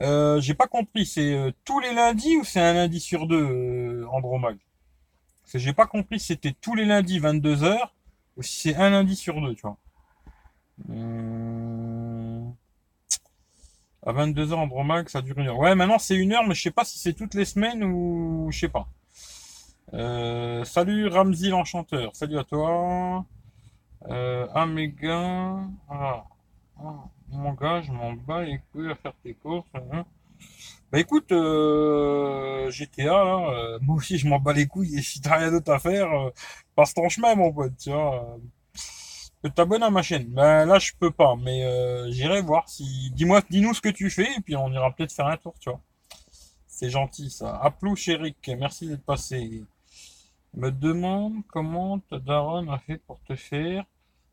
euh, 0.00 0.40
j'ai 0.40 0.54
pas 0.54 0.66
compris. 0.66 1.06
C'est 1.06 1.34
euh, 1.34 1.50
tous 1.64 1.80
les 1.80 1.92
lundis 1.92 2.36
ou 2.36 2.44
c'est 2.44 2.60
un 2.60 2.72
lundi 2.74 3.00
sur 3.00 3.26
deux, 3.26 3.42
euh, 3.42 4.06
Andromag? 4.10 4.56
Parce 5.42 5.52
que 5.52 5.58
j'ai 5.58 5.72
pas 5.72 5.86
compris 5.86 6.18
si 6.18 6.26
c'était 6.26 6.54
tous 6.60 6.74
les 6.74 6.84
lundis 6.84 7.20
22h 7.20 7.78
ou 8.36 8.42
si 8.42 8.60
c'est 8.60 8.76
un 8.76 8.90
lundi 8.90 9.16
sur 9.16 9.40
deux, 9.40 9.54
tu 9.54 9.62
vois. 9.62 9.76
À 14.04 14.12
22h 14.12 14.54
Andromag, 14.54 15.08
ça 15.08 15.22
dure 15.22 15.38
une 15.38 15.48
heure. 15.48 15.58
Ouais, 15.58 15.74
maintenant 15.74 15.98
c'est 15.98 16.16
une 16.16 16.32
heure, 16.32 16.44
mais 16.46 16.54
je 16.54 16.62
sais 16.62 16.70
pas 16.70 16.84
si 16.84 16.98
c'est 16.98 17.12
toutes 17.12 17.34
les 17.34 17.44
semaines 17.44 17.84
ou 17.84 18.48
je 18.50 18.58
sais 18.58 18.68
pas. 18.68 18.88
Euh, 19.94 20.64
salut 20.64 21.06
Ramzi 21.08 21.50
l'enchanteur, 21.50 22.14
salut 22.14 22.38
à 22.38 22.44
toi. 22.44 23.24
Euh, 24.08 24.46
ah, 24.54 24.66
ah, 25.88 26.24
mon 27.30 27.52
gars, 27.52 27.80
je 27.82 27.92
m'en 27.92 28.12
bats 28.14 28.42
les 28.42 28.60
couilles 28.72 28.90
à 28.90 28.96
faire 28.96 29.14
tes 29.22 29.34
courses. 29.34 29.68
Hein. 29.74 30.04
Bah 30.90 30.98
écoute, 30.98 31.32
euh, 31.32 32.70
GTA, 32.70 33.04
là, 33.04 33.50
euh, 33.50 33.78
moi 33.82 33.96
aussi 33.96 34.18
je 34.18 34.28
m'en 34.28 34.38
bats 34.38 34.52
les 34.52 34.66
couilles 34.66 34.98
et 34.98 35.02
si 35.02 35.20
t'as 35.20 35.38
rien 35.38 35.50
d'autre 35.50 35.72
à 35.72 35.78
faire, 35.78 36.12
euh, 36.12 36.30
passe 36.74 36.94
ton 36.94 37.08
chemin 37.08 37.34
mon 37.34 37.52
pote, 37.52 37.76
tu 37.78 37.90
vois. 37.90 38.36
Euh, 39.44 39.48
t'abonnes 39.50 39.82
à 39.82 39.90
ma 39.90 40.02
chaîne. 40.02 40.26
Ben 40.28 40.66
là 40.66 40.78
je 40.78 40.92
peux 40.98 41.10
pas, 41.10 41.34
mais 41.36 41.64
euh, 41.64 42.10
j'irai 42.10 42.42
voir 42.42 42.68
si. 42.68 43.10
Dis-moi, 43.14 43.42
dis-nous 43.50 43.74
ce 43.74 43.80
que 43.80 43.88
tu 43.88 44.10
fais 44.10 44.30
et 44.36 44.40
puis 44.40 44.56
on 44.56 44.70
ira 44.72 44.90
peut-être 44.92 45.12
faire 45.12 45.26
un 45.26 45.36
tour, 45.36 45.54
tu 45.60 45.70
vois. 45.70 45.80
C'est 46.66 46.90
gentil 46.90 47.30
ça. 47.30 47.56
Aplou 47.62 47.94
Eric, 48.06 48.50
merci 48.58 48.88
d'être 48.88 49.04
passé 49.04 49.64
me 50.54 50.70
demande 50.70 51.34
comment 51.48 51.98
ta 51.98 52.16
a 52.16 52.78
fait 52.86 52.98
pour 52.98 53.20
te 53.22 53.34
faire 53.34 53.84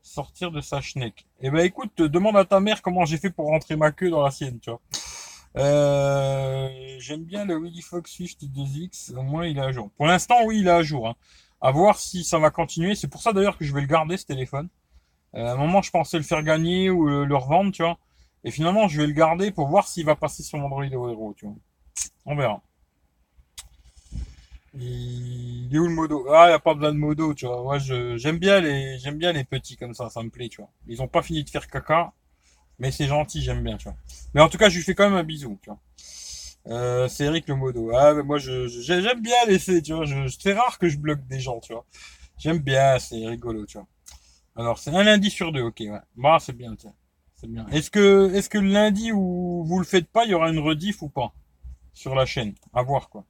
sortir 0.01 0.51
de 0.51 0.61
sa 0.61 0.81
schneck. 0.81 1.27
Eh 1.41 1.49
ben 1.49 1.59
écoute, 1.59 2.01
demande 2.01 2.37
à 2.37 2.45
ta 2.45 2.59
mère 2.59 2.81
comment 2.81 3.05
j'ai 3.05 3.17
fait 3.17 3.29
pour 3.29 3.47
rentrer 3.47 3.75
ma 3.75 3.91
queue 3.91 4.09
dans 4.09 4.23
la 4.23 4.31
sienne, 4.31 4.59
tu 4.59 4.69
vois. 4.69 4.81
Euh, 5.57 6.69
J'aime 6.99 7.23
bien 7.23 7.45
le 7.45 7.57
Willy 7.57 7.81
Fox 7.81 8.11
Swift 8.11 8.43
2X, 8.43 9.15
au 9.15 9.23
moins 9.23 9.45
il 9.45 9.57
est 9.57 9.61
à 9.61 9.71
jour. 9.71 9.89
Pour 9.97 10.07
l'instant, 10.07 10.35
oui, 10.45 10.59
il 10.59 10.67
est 10.67 10.71
à 10.71 10.83
jour. 10.83 11.07
Hein. 11.07 11.15
À 11.61 11.71
voir 11.71 11.97
si 11.97 12.23
ça 12.23 12.39
va 12.39 12.49
continuer. 12.51 12.95
C'est 12.95 13.07
pour 13.07 13.21
ça 13.21 13.33
d'ailleurs 13.33 13.57
que 13.57 13.65
je 13.65 13.73
vais 13.73 13.81
le 13.81 13.87
garder 13.87 14.17
ce 14.17 14.25
téléphone. 14.25 14.69
Euh, 15.35 15.45
à 15.45 15.51
un 15.53 15.55
moment, 15.55 15.81
je 15.81 15.91
pensais 15.91 16.17
le 16.17 16.23
faire 16.23 16.43
gagner 16.43 16.89
ou 16.89 17.05
le, 17.07 17.35
revendre, 17.35 17.71
tu 17.71 17.83
vois. 17.83 17.97
Et 18.43 18.51
finalement, 18.51 18.87
je 18.87 19.01
vais 19.01 19.07
le 19.07 19.13
garder 19.13 19.51
pour 19.51 19.67
voir 19.67 19.87
s'il 19.87 20.05
va 20.05 20.15
passer 20.15 20.43
sur 20.43 20.59
Android 20.59 20.83
Hero, 20.83 21.33
tu 21.37 21.45
vois. 21.45 21.55
On 22.25 22.35
verra. 22.35 22.61
Il 24.73 25.69
est 25.73 25.79
où 25.79 25.87
le 25.87 25.93
modo? 25.93 26.27
Ah, 26.31 26.45
il 26.45 26.49
n'y 26.49 26.53
a 26.53 26.59
pas 26.59 26.73
besoin 26.73 26.93
de 26.93 26.97
modo, 26.97 27.33
tu 27.33 27.45
vois. 27.45 27.61
Moi, 27.63 27.79
je, 27.79 28.17
j'aime 28.17 28.37
bien 28.37 28.61
les, 28.61 28.97
j'aime 28.99 29.17
bien 29.17 29.31
les 29.31 29.43
petits 29.43 29.75
comme 29.77 29.93
ça, 29.93 30.09
ça 30.09 30.21
me 30.21 30.29
plaît, 30.29 30.47
tu 30.47 30.61
vois. 30.61 30.69
Ils 30.87 31.01
ont 31.01 31.07
pas 31.07 31.21
fini 31.21 31.43
de 31.43 31.49
faire 31.49 31.67
caca, 31.67 32.13
mais 32.77 32.91
c'est 32.91 33.07
gentil, 33.07 33.41
j'aime 33.41 33.63
bien, 33.63 33.77
tu 33.77 33.85
vois. 33.85 33.97
Mais 34.33 34.41
en 34.41 34.49
tout 34.49 34.57
cas, 34.57 34.69
je 34.69 34.77
lui 34.77 34.83
fais 34.83 34.95
quand 34.95 35.09
même 35.09 35.17
un 35.17 35.23
bisou, 35.23 35.57
tu 35.61 35.69
vois. 35.69 35.79
Euh, 36.67 37.07
c'est 37.07 37.25
Eric 37.25 37.47
le 37.47 37.55
modo. 37.55 37.91
Ah, 37.95 38.13
mais 38.13 38.23
moi, 38.23 38.37
je, 38.37 38.67
j'aime 38.67 39.21
bien 39.21 39.45
laisser, 39.47 39.81
tu 39.81 39.93
vois. 39.93 40.05
C'est 40.39 40.53
rare 40.53 40.77
que 40.77 40.87
je 40.87 40.97
bloque 40.97 41.25
des 41.27 41.39
gens, 41.39 41.59
tu 41.59 41.73
vois. 41.73 41.85
J'aime 42.37 42.59
bien, 42.59 42.99
c'est 42.99 43.25
rigolo, 43.25 43.65
tu 43.65 43.77
vois. 43.77 43.87
Alors, 44.59 44.77
c'est 44.77 44.93
un 44.93 45.03
lundi 45.03 45.29
sur 45.29 45.53
deux, 45.53 45.61
ok. 45.61 45.81
Bah, 46.17 46.37
c'est 46.41 46.51
bien. 46.51 46.75
C'est 47.35 47.49
bien. 47.49 47.65
Est-ce 47.67 47.89
que, 47.89 48.33
est-ce 48.35 48.49
que 48.49 48.57
le 48.57 48.67
lundi 48.67 49.13
où 49.13 49.63
vous 49.65 49.79
le 49.79 49.85
faites 49.85 50.09
pas, 50.09 50.25
il 50.25 50.31
y 50.31 50.33
aura 50.33 50.49
une 50.49 50.59
rediff 50.59 51.01
ou 51.01 51.07
pas? 51.07 51.31
Sur 51.93 52.13
la 52.13 52.25
chaîne. 52.25 52.53
À 52.73 52.83
voir, 52.83 53.07
quoi. 53.09 53.23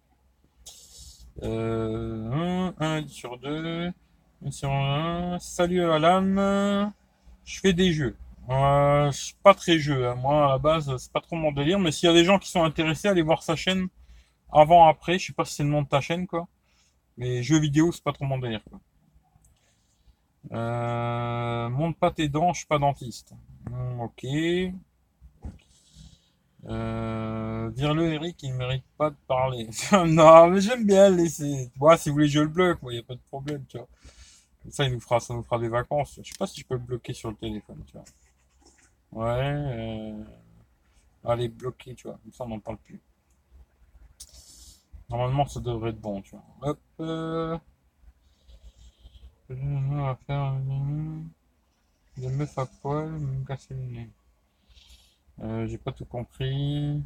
Euh, 1.44 2.32
un, 2.32 2.74
un 2.80 2.96
lundi 2.96 3.14
sur 3.14 3.38
deux. 3.38 3.92
Sur 4.50 4.72
un. 4.72 5.38
Salut 5.40 5.84
Alan. 5.84 6.92
Je 7.46 7.60
fais 7.60 7.74
des 7.74 7.94
jeux. 7.94 8.16
Euh, 8.50 9.12
je 9.12 9.18
suis 9.18 9.36
pas 9.44 9.54
très 9.54 9.78
jeu. 9.78 10.08
hein. 10.08 10.16
Moi, 10.16 10.48
à 10.48 10.50
la 10.50 10.58
base, 10.58 10.98
c'est 10.98 11.12
pas 11.12 11.22
trop 11.22 11.36
mon 11.36 11.52
délire. 11.52 11.78
Mais 11.78 11.92
s'il 11.92 12.08
y 12.08 12.12
a 12.12 12.16
des 12.16 12.26
gens 12.26 12.40
qui 12.40 12.50
sont 12.50 12.64
intéressés, 12.64 13.08
allez 13.08 13.22
voir 13.22 13.44
sa 13.44 13.56
chaîne 13.56 13.88
avant, 14.52 14.88
après. 14.88 15.20
Je 15.20 15.28
sais 15.28 15.34
pas 15.34 15.46
si 15.46 15.54
c'est 15.54 15.64
le 15.64 15.70
nom 15.70 15.84
de 15.84 15.88
ta 15.88 16.02
chaîne, 16.02 16.26
quoi. 16.26 16.48
Mais 17.18 17.44
jeux 17.44 17.60
vidéo, 17.60 17.92
c'est 17.92 18.04
pas 18.04 18.14
trop 18.14 18.26
mon 18.26 18.40
délire, 18.40 18.64
quoi. 18.68 18.80
Euh, 20.52 21.70
monte 21.70 21.98
pas 21.98 22.12
tes 22.12 22.30
dents, 22.30 22.54
je 22.54 22.60
suis 22.60 22.68
pas 22.68 22.80
dentiste. 22.80 23.34
Ok. 24.00 24.26
Euh, 26.66 27.70
dire-le, 27.72 28.14
Eric, 28.14 28.42
il 28.44 28.54
mérite 28.54 28.84
pas 28.98 29.10
de 29.10 29.16
parler. 29.28 29.70
Non, 30.08 30.48
mais 30.48 30.62
j'aime 30.62 30.86
bien 30.86 31.10
laisser. 31.10 31.72
Moi, 31.78 31.98
si 31.98 32.10
vous 32.10 32.16
voulez, 32.16 32.28
je 32.28 32.40
le 32.40 32.48
bloque, 32.48 32.82
moi, 32.82 32.94
y 32.94 33.00
a 33.00 33.04
pas 33.04 33.16
de 33.16 33.22
problème, 33.30 33.66
tu 33.68 33.78
vois. 33.78 33.88
Ça, 34.70 34.86
il 34.86 34.94
nous 34.94 35.00
fera, 35.00 35.20
ça 35.20 35.34
nous 35.34 35.44
fera 35.44 35.58
des 35.60 35.70
vacances. 35.70 36.20
Je 36.22 36.30
sais 36.30 36.38
pas 36.38 36.48
si 36.48 36.60
je 36.62 36.66
peux 36.66 36.76
le 36.76 36.82
bloquer 36.82 37.14
sur 37.14 37.30
le 37.30 37.36
téléphone, 37.36 37.82
tu 37.88 37.94
vois. 37.94 38.06
Ouais, 39.12 39.42
euh... 39.42 40.24
allez, 41.26 41.48
bloquer, 41.48 41.96
tu 41.96 42.08
vois. 42.08 42.18
Comme 42.22 42.34
ça, 42.34 42.44
on 42.44 42.50
n'en 42.50 42.60
parle 42.60 42.78
plus. 42.78 43.02
Normalement, 45.10 45.46
ça 45.48 45.60
devrait 45.60 45.92
être 45.92 46.02
bon, 46.02 46.22
tu 46.22 46.36
vois. 46.36 46.70
Hop, 46.70 46.80
euh... 47.00 47.58
on 49.50 50.02
va 50.06 50.18
faire 50.28 50.56
des 52.18 52.30
meufs 52.30 52.58
à 52.58 52.66
poil, 52.66 53.10
me 53.10 53.46
casser 53.46 53.74
le 53.74 53.82
nez. 53.82 54.10
Euh, 55.42 55.68
j'ai 55.68 55.78
pas 55.78 55.92
tout 55.92 56.06
compris. 56.06 57.02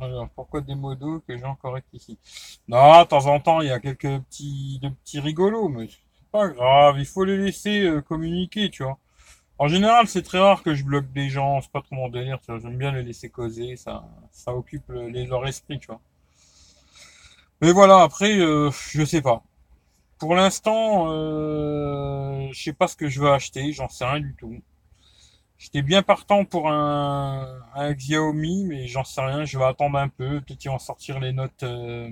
Alors, 0.00 0.28
pourquoi 0.30 0.60
des 0.60 0.74
modos 0.74 1.20
que 1.20 1.36
j'ai 1.36 1.44
encore 1.44 1.78
ici? 1.92 2.18
Non, 2.66 3.02
de 3.02 3.06
temps 3.06 3.26
en 3.26 3.38
temps, 3.38 3.60
il 3.60 3.68
y 3.68 3.70
a 3.70 3.78
quelques 3.78 4.20
petits, 4.24 4.80
petits 4.80 5.20
rigolos, 5.20 5.68
mais 5.68 5.88
c'est 5.88 6.30
pas 6.32 6.48
grave, 6.48 6.96
il 6.98 7.06
faut 7.06 7.24
les 7.24 7.36
laisser 7.36 7.84
euh, 7.84 8.00
communiquer, 8.02 8.68
tu 8.70 8.82
vois. 8.82 8.98
En 9.58 9.68
général, 9.68 10.08
c'est 10.08 10.22
très 10.22 10.40
rare 10.40 10.62
que 10.62 10.74
je 10.74 10.84
bloque 10.84 11.12
des 11.12 11.28
gens, 11.28 11.60
c'est 11.60 11.70
pas 11.70 11.82
trop 11.82 11.94
mon 11.94 12.08
délire. 12.08 12.38
J'aime 12.48 12.76
bien 12.78 12.90
les 12.90 13.04
laisser 13.04 13.30
causer, 13.30 13.76
ça, 13.76 14.04
ça 14.32 14.54
occupe 14.54 14.88
leur 14.88 15.46
esprit, 15.46 15.78
tu 15.78 15.86
vois. 15.86 16.00
Mais 17.62 17.72
voilà, 17.72 18.02
après, 18.02 18.38
euh, 18.40 18.70
je 18.90 19.04
sais 19.04 19.22
pas. 19.22 19.42
Pour 20.18 20.34
l'instant, 20.36 21.06
euh, 21.12 22.48
je 22.52 22.62
sais 22.62 22.72
pas 22.74 22.88
ce 22.88 22.96
que 22.96 23.08
je 23.08 23.20
vais 23.22 23.30
acheter, 23.30 23.72
j'en 23.72 23.88
sais 23.88 24.04
rien 24.04 24.20
du 24.20 24.34
tout. 24.36 24.62
J'étais 25.58 25.82
bien 25.82 26.02
partant 26.02 26.44
pour 26.44 26.70
un, 26.70 27.62
Xiaomi, 27.94 28.64
mais 28.66 28.88
j'en 28.88 29.04
sais 29.04 29.20
rien, 29.22 29.44
je 29.44 29.58
vais 29.58 29.64
attendre 29.64 29.98
un 29.98 30.08
peu. 30.08 30.40
Peut-être 30.40 30.58
qu'ils 30.58 30.70
vont 30.72 30.78
sortir 30.80 31.20
les 31.20 31.32
notes 31.32 31.62
euh, 31.64 32.10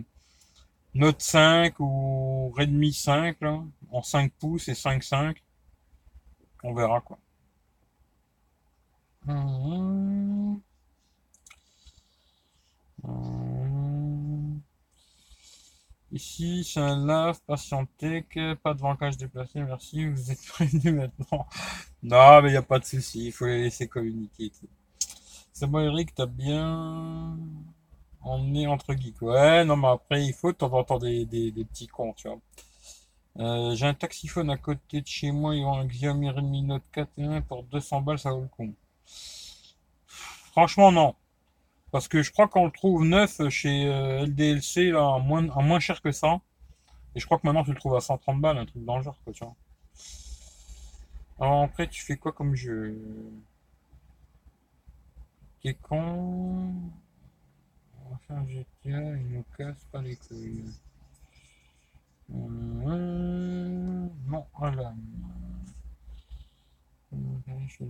Note 0.95 1.23
5 1.23 1.75
ou 1.81 2.53
Redmi 2.57 2.93
5 2.93 3.41
là, 3.41 3.61
en 3.93 4.03
5 4.03 4.33
pouces 4.41 4.69
et 4.69 4.75
5.5. 4.75 5.37
On 6.65 6.75
verra 6.75 7.01
quoi. 7.01 7.19
Mhm. 9.27 10.61
Mhm. 13.03 13.70
Ici, 16.13 16.65
c'est 16.65 16.81
un 16.81 17.07
lave, 17.07 17.41
patientec, 17.47 18.37
pas 18.65 18.75
de 18.75 18.81
vancage 18.81 19.17
déplacé, 19.17 19.61
merci, 19.61 20.07
vous 20.07 20.33
êtes 20.33 20.45
prévenu 20.49 20.93
maintenant. 20.93 21.47
Non, 22.03 22.43
mais 22.43 22.49
il 22.49 22.53
n'y 22.53 22.57
a 22.57 22.63
pas 22.63 22.81
de 22.81 22.85
souci, 22.85 23.27
il 23.27 23.33
faut 23.33 23.47
les 23.47 23.63
laisser 23.63 23.87
communiquer. 23.87 24.51
C'est 25.53 25.67
bon, 25.67 25.81
Eric, 25.81 26.15
t'as 26.15 26.27
bien 26.27 27.37
emmené 28.23 28.67
entre 28.67 28.95
geeks. 28.95 29.23
Ouais, 29.23 29.65
non, 29.65 29.77
mais 29.77 29.89
après, 29.89 30.25
il 30.25 30.33
faut 30.33 30.53
de 30.53 31.25
des, 31.25 31.53
des, 31.53 31.65
petits 31.65 31.87
cons, 31.87 32.13
tu 32.15 32.29
vois. 32.29 32.41
Euh, 33.39 33.75
j'ai 33.77 33.87
un 33.87 33.95
taxiphone 33.95 34.51
à 34.51 34.57
côté 34.57 35.01
de 35.03 35.07
chez 35.07 35.31
moi, 35.31 35.55
ils 35.55 35.65
ont 35.65 35.75
un 35.75 35.87
Xiaomi 35.87 36.31
Redmi 36.31 36.63
Note 36.63 36.83
4 36.93 37.11
et 37.19 37.25
un 37.25 37.41
pour 37.41 37.63
200 37.65 38.01
balles, 38.01 38.19
ça 38.19 38.33
vaut 38.33 38.43
le 38.43 38.49
coup. 38.49 38.75
Franchement, 40.07 40.91
non. 40.91 41.15
Parce 41.91 42.09
que 42.09 42.23
je 42.23 42.31
crois 42.31 42.49
qu'on 42.49 42.67
le 42.67 42.71
trouve 42.71 43.05
neuf 43.05 43.41
chez 43.49 43.87
euh, 43.87 44.25
LDLC, 44.25 44.91
là, 44.93 45.19
moins, 45.19 45.43
moins 45.43 45.81
cher 45.81 46.01
que 46.01 46.13
ça. 46.13 46.41
Et 47.15 47.21
je 47.21 47.27
crois 47.27 47.39
que 47.39 47.47
maintenant, 47.47 47.65
tu 47.65 47.71
le 47.73 47.77
trouves 47.77 47.97
à 47.97 48.01
130 48.01 48.41
balles, 48.41 48.59
un 48.59 48.67
truc 48.67 48.85
dans 48.85 48.97
le 48.99 49.03
genre, 49.03 49.19
quoi, 49.25 49.33
tu 49.33 49.45
vois. 49.45 49.55
Alors, 51.41 51.63
après, 51.65 51.89
tu 51.89 52.03
fais 52.03 52.17
quoi 52.17 52.33
comme 52.33 52.55
jeu? 52.55 52.97
T'es 55.63 55.75
con? 55.75 56.73
On 58.05 58.11
va 58.11 58.19
faire 58.27 58.47
GTA, 58.49 59.17
il 59.17 59.29
nous 59.29 59.45
casse 59.57 59.87
pas 59.91 60.03
les 60.03 60.17
couilles. 60.17 60.65
Hum, 62.33 64.11
non, 64.29 64.47
voilà. 64.59 64.95
Hum, 67.13 67.43
Je 67.47 67.73
suis. 67.73 67.85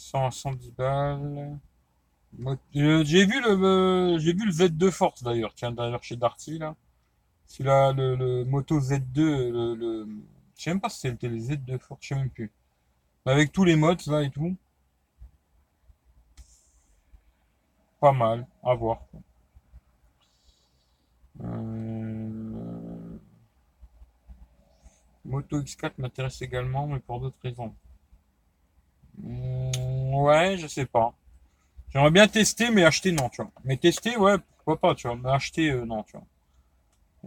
100, 0.00 0.30
110 0.30 0.72
balles. 0.72 1.58
Euh, 2.76 3.04
J'ai 3.04 3.26
vu 3.26 3.40
le, 3.42 3.50
euh, 3.50 4.18
j'ai 4.18 4.32
vu 4.32 4.46
le 4.46 4.52
Z2 4.52 4.90
Force 4.90 5.22
d'ailleurs. 5.22 5.54
Tiens, 5.54 5.72
d'ailleurs 5.72 6.02
chez 6.02 6.16
Darty 6.16 6.58
là. 6.58 6.74
Celui-là, 7.46 7.92
le, 7.92 8.16
le 8.16 8.44
Moto 8.44 8.80
Z2, 8.80 9.20
le, 9.52 9.74
le... 9.76 10.08
je 10.56 10.62
sais 10.64 10.70
même 10.70 10.80
pas 10.80 10.90
si 10.90 11.00
c'était 11.00 11.28
le 11.28 11.38
Z2 11.38 11.78
Force, 11.78 12.00
je 12.02 12.08
sais 12.08 12.14
même 12.16 12.30
plus. 12.30 12.52
Avec 13.26 13.52
tous 13.52 13.64
les 13.64 13.76
modes 13.76 14.04
là 14.08 14.22
et 14.22 14.30
tout, 14.30 14.56
pas 18.00 18.12
mal, 18.12 18.46
à 18.62 18.74
voir. 18.74 18.98
Euh, 21.42 23.18
Moto 25.24 25.62
X4 25.62 25.92
m'intéresse 25.96 26.42
également, 26.42 26.86
mais 26.86 26.98
pour 27.00 27.20
d'autres 27.20 27.38
raisons. 27.42 27.74
Ouais, 30.10 30.56
je 30.58 30.66
sais 30.66 30.86
pas. 30.86 31.14
J'aimerais 31.90 32.10
bien 32.10 32.28
tester, 32.28 32.70
mais 32.70 32.84
acheter 32.84 33.12
non, 33.12 33.28
tu 33.30 33.42
vois. 33.42 33.50
Mais 33.64 33.76
tester, 33.76 34.16
ouais, 34.16 34.36
pourquoi 34.56 34.78
pas, 34.80 34.94
tu 34.94 35.06
vois. 35.08 35.16
Mais 35.16 35.30
acheter, 35.30 35.70
euh, 35.70 35.84
non, 35.86 36.02
tu 36.04 36.16
vois. 36.16 36.26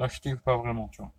Acheter, 0.05 0.35
pas 0.35 0.57
vraiment, 0.57 0.87
tu 0.89 1.01
vois. 1.01 1.11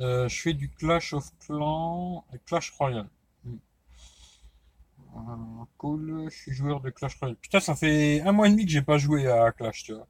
Euh, 0.00 0.28
je 0.28 0.40
fais 0.42 0.52
du 0.54 0.68
Clash 0.70 1.12
of 1.12 1.30
Clans 1.38 2.24
et 2.34 2.38
Clash 2.46 2.70
Royale. 2.72 3.08
Hmm. 3.44 3.56
Euh, 5.16 5.64
cool, 5.78 6.28
je 6.30 6.36
suis 6.36 6.52
joueur 6.52 6.80
de 6.80 6.90
Clash 6.90 7.16
Royale. 7.18 7.36
Putain, 7.36 7.60
ça 7.60 7.74
fait 7.74 8.20
un 8.22 8.32
mois 8.32 8.46
et 8.46 8.50
demi 8.50 8.64
que 8.64 8.70
j'ai 8.72 8.82
pas 8.82 8.98
joué 8.98 9.26
à 9.30 9.52
Clash, 9.52 9.84
tu 9.84 9.92
vois. 9.94 10.06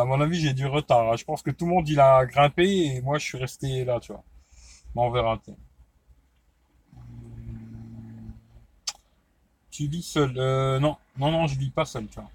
À 0.00 0.04
mon 0.04 0.20
avis, 0.20 0.40
j'ai 0.40 0.52
du 0.54 0.66
retard. 0.66 1.12
hein. 1.12 1.16
Je 1.16 1.24
pense 1.24 1.42
que 1.42 1.50
tout 1.50 1.66
le 1.66 1.72
monde 1.72 1.88
il 1.88 2.00
a 2.00 2.24
grimpé 2.26 2.64
et 2.68 3.00
moi 3.02 3.18
je 3.18 3.24
suis 3.26 3.38
resté 3.38 3.84
là, 3.84 4.00
tu 4.00 4.12
vois. 4.12 4.24
Mais 4.94 5.02
on 5.02 5.10
verra. 5.10 5.38
tu 5.44 5.52
sais. 5.52 5.58
Hmm. 6.94 8.30
Tu 9.76 9.88
vis 9.88 10.02
seul? 10.02 10.32
Euh, 10.38 10.80
non, 10.80 10.96
non, 11.18 11.30
non, 11.30 11.46
je 11.46 11.58
vis 11.58 11.68
pas 11.68 11.84
seul, 11.84 12.06
tu 12.08 12.14
vois. 12.18 12.30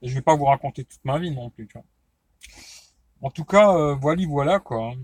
Et 0.00 0.08
je 0.08 0.14
vais 0.14 0.22
pas 0.22 0.34
vous 0.34 0.46
raconter 0.46 0.82
toute 0.82 1.04
ma 1.04 1.18
vie 1.18 1.30
non 1.30 1.50
plus, 1.50 1.66
tu 1.66 1.74
vois. 1.74 1.84
En 3.20 3.30
tout 3.30 3.44
cas, 3.44 3.74
euh, 3.74 3.94
voilà, 3.96 4.22
voilà 4.26 4.60
quoi. 4.60 4.94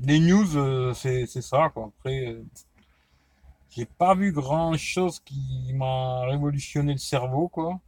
Les 0.00 0.18
news, 0.18 0.56
euh, 0.56 0.92
c'est 0.92 1.26
ça 1.26 1.70
quoi. 1.72 1.92
Après, 1.96 2.26
euh, 2.26 2.44
j'ai 3.70 3.84
pas 3.84 4.16
vu 4.16 4.32
grand-chose 4.32 5.20
qui 5.20 5.72
m'a 5.72 6.22
révolutionné 6.26 6.94
le 6.94 6.98
cerveau 6.98 7.46
quoi. 7.46 7.78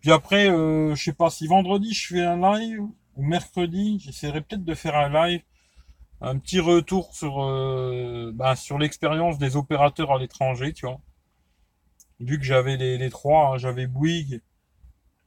Puis 0.00 0.10
après, 0.10 0.46
je 0.48 1.00
sais 1.00 1.12
pas 1.12 1.30
si 1.30 1.46
vendredi 1.46 1.94
je 1.94 2.08
fais 2.08 2.24
un 2.24 2.36
live 2.36 2.80
ou 3.16 3.22
mercredi, 3.22 4.00
j'essaierai 4.00 4.40
peut-être 4.40 4.64
de 4.64 4.74
faire 4.74 4.96
un 4.96 5.08
live, 5.08 5.42
un 6.20 6.38
petit 6.38 6.60
retour 6.60 7.14
sur 7.14 7.42
euh, 7.42 8.32
bah, 8.34 8.56
sur 8.56 8.78
l'expérience 8.78 9.38
des 9.38 9.56
opérateurs 9.56 10.12
à 10.12 10.18
l'étranger, 10.18 10.72
tu 10.72 10.86
vois. 10.86 11.00
Vu 12.20 12.38
que 12.38 12.44
j'avais 12.44 12.76
les, 12.76 13.10
trois, 13.10 13.54
hein, 13.54 13.58
j'avais 13.58 13.86
Bouygues, 13.86 14.42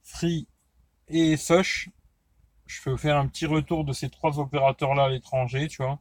Free 0.02 0.46
et 1.08 1.36
Soch. 1.36 1.88
Je 2.66 2.82
peux 2.82 2.96
faire 2.96 3.16
un 3.16 3.26
petit 3.28 3.46
retour 3.46 3.84
de 3.84 3.92
ces 3.92 4.10
trois 4.10 4.38
opérateurs-là 4.38 5.04
à 5.04 5.08
l'étranger, 5.08 5.68
tu 5.68 5.82
vois. 5.82 5.98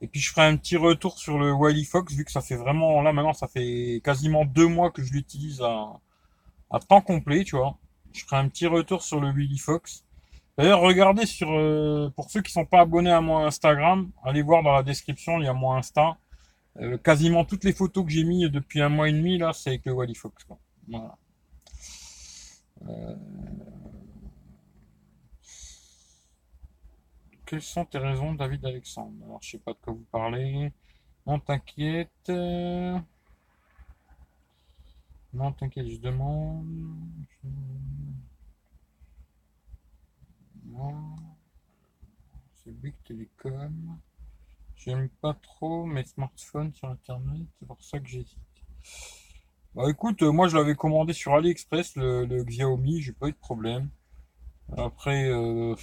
Et 0.00 0.06
puis 0.08 0.20
je 0.20 0.30
ferai 0.30 0.46
un 0.46 0.56
petit 0.56 0.76
retour 0.76 1.18
sur 1.18 1.38
le 1.38 1.52
Wily 1.52 1.84
Fox, 1.84 2.14
vu 2.14 2.24
que 2.24 2.30
ça 2.30 2.40
fait 2.40 2.56
vraiment, 2.56 3.02
là 3.02 3.12
maintenant, 3.12 3.32
ça 3.32 3.48
fait 3.48 4.00
quasiment 4.04 4.44
deux 4.44 4.68
mois 4.68 4.90
que 4.90 5.02
je 5.02 5.12
l'utilise 5.12 5.60
à, 5.62 6.00
à 6.70 6.78
temps 6.78 7.00
complet, 7.00 7.44
tu 7.44 7.56
vois. 7.56 7.78
Je 8.12 8.24
ferai 8.24 8.36
un 8.36 8.48
petit 8.48 8.66
retour 8.66 9.02
sur 9.02 9.20
le 9.20 9.30
Willy 9.32 9.58
Fox. 9.58 10.04
D'ailleurs, 10.58 10.80
regardez 10.80 11.24
sur, 11.24 11.48
euh, 11.52 12.10
pour 12.16 12.30
ceux 12.30 12.42
qui 12.42 12.50
sont 12.50 12.66
pas 12.66 12.80
abonnés 12.80 13.12
à 13.12 13.20
mon 13.20 13.38
Instagram, 13.38 14.10
allez 14.24 14.42
voir 14.42 14.64
dans 14.64 14.72
la 14.72 14.82
description, 14.82 15.38
il 15.40 15.44
y 15.44 15.46
a 15.48 15.52
mon 15.52 15.72
Insta. 15.74 16.18
Euh, 16.80 16.98
quasiment 16.98 17.44
toutes 17.44 17.62
les 17.62 17.72
photos 17.72 18.04
que 18.04 18.10
j'ai 18.10 18.24
mis 18.24 18.50
depuis 18.50 18.80
un 18.80 18.88
mois 18.88 19.08
et 19.08 19.12
demi, 19.12 19.38
là, 19.38 19.52
c'est 19.52 19.70
avec 19.70 19.86
le 19.86 19.92
Wally 19.92 20.16
Fox. 20.16 20.44
Voilà. 20.88 21.16
Euh, 22.88 23.16
Quelles 27.46 27.62
sont 27.62 27.84
tes 27.84 27.98
raisons, 27.98 28.34
David 28.34 28.66
Alexandre? 28.66 29.14
Alors, 29.24 29.38
je 29.40 29.52
sais 29.52 29.58
pas 29.58 29.72
de 29.72 29.78
quoi 29.78 29.92
vous 29.92 30.06
parlez. 30.10 30.72
Non, 31.26 31.38
t'inquiète. 31.38 32.28
Non, 32.28 33.04
t'inquiète, 35.52 35.88
je 35.88 35.98
demande. 35.98 36.66
Non. 40.68 41.16
C'est 42.54 42.72
Big 42.72 42.94
Telecom. 43.04 43.98
J'aime 44.76 45.08
pas 45.20 45.34
trop 45.34 45.84
mes 45.86 46.04
smartphones 46.04 46.72
sur 46.72 46.88
Internet, 46.88 47.46
c'est 47.58 47.66
pour 47.66 47.82
ça 47.82 47.98
que 47.98 48.06
j'hésite. 48.06 48.38
Bah 49.74 49.90
écoute, 49.90 50.22
euh, 50.22 50.30
moi 50.30 50.48
je 50.48 50.56
l'avais 50.56 50.76
commandé 50.76 51.12
sur 51.12 51.34
AliExpress, 51.34 51.96
le, 51.96 52.24
le 52.26 52.44
Xiaomi, 52.44 53.02
j'ai 53.02 53.12
pas 53.12 53.28
eu 53.28 53.32
de 53.32 53.36
problème. 53.36 53.90
Après, 54.76 55.28
euh, 55.28 55.74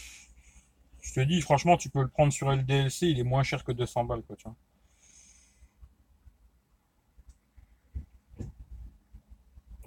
je 1.01 1.13
te 1.13 1.19
dis, 1.19 1.41
franchement, 1.41 1.77
tu 1.77 1.89
peux 1.89 2.01
le 2.01 2.07
prendre 2.07 2.31
sur 2.31 2.51
LDLC, 2.51 3.07
il 3.07 3.19
est 3.19 3.23
moins 3.23 3.43
cher 3.43 3.63
que 3.63 3.71
200 3.71 4.05
balles, 4.05 4.23
quoi, 4.23 4.35
tu 4.35 4.43
vois. 4.43 4.55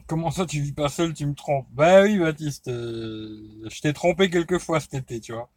Comment 0.09 0.31
ça, 0.33 0.47
tu 0.47 0.61
vis 0.63 0.73
pas 0.73 0.89
seul, 0.89 1.13
tu 1.15 1.27
me 1.27 1.35
trompes? 1.35 1.67
Bah 1.73 2.03
oui, 2.03 2.19
Baptiste, 2.19 2.69
euh, 2.69 3.47
je 3.71 3.81
t'ai 3.81 3.93
trompé 3.93 4.31
quelques 4.31 4.59
fois 4.59 4.81
cet 4.81 4.95
été, 4.95 5.21
tu 5.21 5.33
vois. 5.33 5.51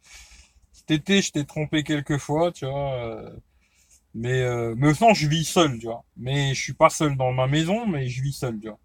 Cet 0.72 0.90
été, 0.92 1.22
je 1.22 1.32
t'ai 1.32 1.44
trompé 1.46 1.84
quelques 1.84 2.18
fois, 2.18 2.52
tu 2.52 2.66
vois. 2.66 2.94
euh, 3.06 3.30
mais 4.14 4.42
euh, 4.42 4.74
maintenant, 4.76 5.14
je 5.14 5.28
vis 5.28 5.44
seul, 5.46 5.78
tu 5.78 5.86
vois. 5.86 6.04
Mais 6.16 6.54
je 6.54 6.62
suis 6.62 6.74
pas 6.74 6.90
seul 6.90 7.16
dans 7.16 7.32
ma 7.32 7.46
maison, 7.48 7.86
mais 7.86 8.08
je 8.08 8.22
vis 8.22 8.32
seul, 8.34 8.60
tu 8.60 8.68
vois. 8.68 8.78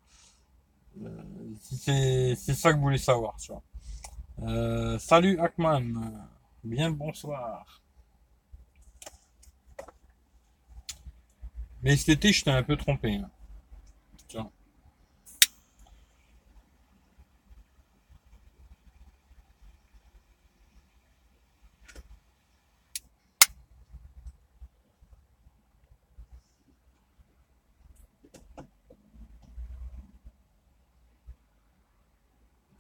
Euh, 1.04 1.56
c'est 1.62 2.54
ça 2.54 2.72
que 2.72 2.78
vous 2.78 2.84
voulez 2.84 2.98
savoir, 2.98 3.36
tu 3.38 3.52
vois. 3.52 3.64
Euh, 4.48 5.00
salut 5.00 5.40
Hackman, 5.40 5.84
bien 6.64 6.92
bonsoir. 6.92 7.82
Mais 11.82 11.96
cet 11.98 12.10
été, 12.10 12.32
je 12.34 12.44
t'ai 12.44 12.52
un 12.52 12.62
peu 12.62 12.76
trompé, 12.78 13.16
hein, 13.16 13.32
tu 14.30 14.38
vois. 14.38 14.52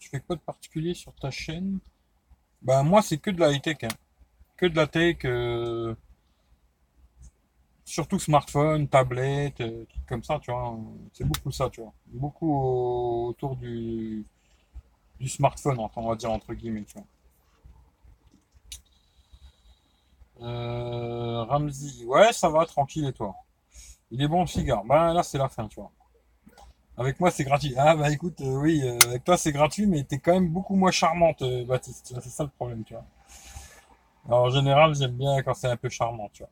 Tu 0.10 0.12
fais 0.12 0.22
quoi 0.22 0.38
de 0.38 0.42
particulier 0.42 0.94
sur 0.94 1.14
ta 1.16 1.30
chaîne? 1.32 1.80
Bah 2.62 2.84
moi, 2.84 3.02
c'est 3.02 3.18
que 3.20 3.32
de 3.32 3.40
la 3.40 3.52
high-tech, 3.54 3.78
hein. 3.84 3.90
Que 4.58 4.68
de 4.68 4.76
la 4.76 4.88
tech, 4.88 5.18
euh, 5.26 5.96
surtout 7.86 8.20
smartphone, 8.20 8.88
tablette, 8.88 9.62
euh, 9.62 9.86
comme 10.08 10.24
ça, 10.24 10.40
tu 10.40 10.52
vois. 10.52 10.78
C'est 11.14 11.26
beaucoup 11.26 11.52
ça, 11.52 11.70
tu 11.70 11.82
vois. 11.82 11.94
Beaucoup 12.08 12.52
au- 12.54 13.28
autour 13.30 13.56
du, 13.56 14.26
du 15.20 15.30
smartphone, 15.30 15.80
on 15.96 16.10
va 16.10 16.16
dire 16.16 16.32
entre 16.32 16.54
guillemets, 16.56 16.86
tu 16.86 16.96
vois. 16.96 17.08
Euh, 20.42 21.44
Ramsey, 21.44 22.06
ouais, 22.06 22.32
ça 22.34 22.50
va, 22.50 22.66
tranquille, 22.66 23.06
et 23.06 23.14
toi? 23.14 23.36
Il 24.12 24.22
est 24.22 24.28
bon 24.30 24.42
le 24.42 24.48
cigare. 24.48 24.84
Ben 24.86 25.14
là, 25.14 25.24
c'est 25.24 25.38
la 25.40 25.50
fin, 25.50 25.68
tu 25.68 25.80
vois. 25.82 25.92
Avec 26.98 27.20
moi, 27.20 27.30
c'est 27.30 27.44
gratuit. 27.44 27.76
Ah 27.78 27.96
bah 27.96 28.12
écoute, 28.12 28.42
euh, 28.42 28.58
oui, 28.60 28.82
euh, 28.84 28.98
avec 29.08 29.24
toi, 29.24 29.38
c'est 29.38 29.52
gratuit, 29.52 29.86
mais 29.86 30.04
t'es 30.04 30.18
quand 30.18 30.34
même 30.34 30.50
beaucoup 30.50 30.76
moins 30.76 30.90
charmante, 30.90 31.44
euh, 31.44 31.64
Baptiste. 31.64 32.16
C'est 32.22 32.30
ça 32.30 32.44
le 32.44 32.50
problème, 32.50 32.84
tu 32.84 32.94
vois. 32.94 33.06
Alors, 34.26 34.46
en 34.46 34.50
général, 34.50 34.96
j'aime 34.96 35.12
bien 35.12 35.42
quand 35.44 35.54
c'est 35.54 35.68
un 35.68 35.78
peu 35.78 35.90
charmant, 35.90 36.30
tu 36.34 36.44
vois. 36.44 36.52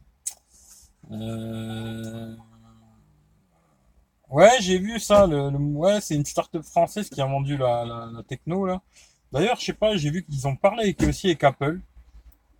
Ouais, 4.30 4.58
j'ai 4.60 4.78
vu 4.78 5.00
ça. 5.00 5.26
Le, 5.26 5.50
Ouais, 5.50 6.00
c'est 6.02 6.16
une 6.16 6.26
start-up 6.26 6.64
française 6.64 7.10
qui 7.10 7.22
a 7.22 7.26
vendu 7.26 7.58
la, 7.58 8.12
techno, 8.28 8.66
là. 8.68 8.82
D'ailleurs, 9.32 9.60
je 9.60 9.66
sais 9.66 9.74
pas, 9.74 9.98
j'ai 9.98 10.12
vu 10.12 10.24
qu'ils 10.24 10.48
ont 10.48 10.56
parlé 10.56 10.96
aussi 11.08 11.28
avec 11.28 11.43
Apple. 11.43 11.80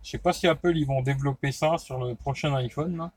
Je 0.02 0.10
sais 0.10 0.18
pas 0.18 0.32
si 0.32 0.46
Apple, 0.48 0.76
ils 0.76 0.86
vont 0.86 1.02
développer 1.02 1.52
ça 1.52 1.78
sur 1.78 1.98
le 2.04 2.14
prochain 2.16 2.54
iPhone, 2.56 2.96
là. 2.96 3.12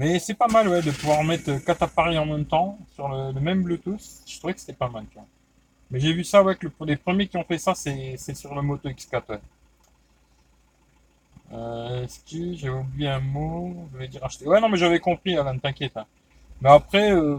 Mais 0.00 0.18
c'est 0.18 0.34
pas 0.34 0.48
mal, 0.48 0.66
ouais, 0.68 0.82
de 0.82 0.90
pouvoir 0.90 1.22
mettre 1.22 1.64
quatre 1.64 1.84
appareils 1.84 2.18
en 2.18 2.26
même 2.26 2.44
temps 2.46 2.76
sur 2.96 3.08
le, 3.08 3.32
même 3.40 3.62
Bluetooth. 3.62 4.00
Je 4.26 4.38
trouvais 4.38 4.54
que 4.54 4.60
c'était 4.60 4.72
pas 4.72 4.88
mal, 4.88 5.06
tu 5.10 5.14
vois. 5.14 5.26
Mais 5.90 6.00
j'ai 6.00 6.12
vu 6.14 6.24
ça, 6.24 6.42
ouais, 6.44 6.56
que 6.56 6.66
le- 6.68 6.86
les 6.86 6.96
premiers 6.96 7.28
qui 7.28 7.36
ont 7.38 7.44
fait 7.44 7.58
ça, 7.58 7.74
c'est 7.76 8.16
sur 8.34 8.54
le 8.54 8.62
Moto 8.62 8.88
X4, 8.90 9.30
ouais. 9.30 9.40
Euh, 11.52 12.04
est-ce 12.04 12.20
que 12.20 12.54
j'avais 12.56 12.78
oublié 12.78 13.08
un 13.08 13.20
mot? 13.20 13.88
Je 13.98 14.06
dire 14.06 14.24
acheter. 14.24 14.46
Ouais, 14.46 14.60
non, 14.60 14.68
mais 14.68 14.76
j'avais 14.78 15.00
compris, 15.00 15.36
Alan, 15.36 15.58
t'inquiète. 15.58 15.96
hein. 15.96 16.06
Mais 16.62 16.70
après, 16.70 17.12
euh, 17.12 17.38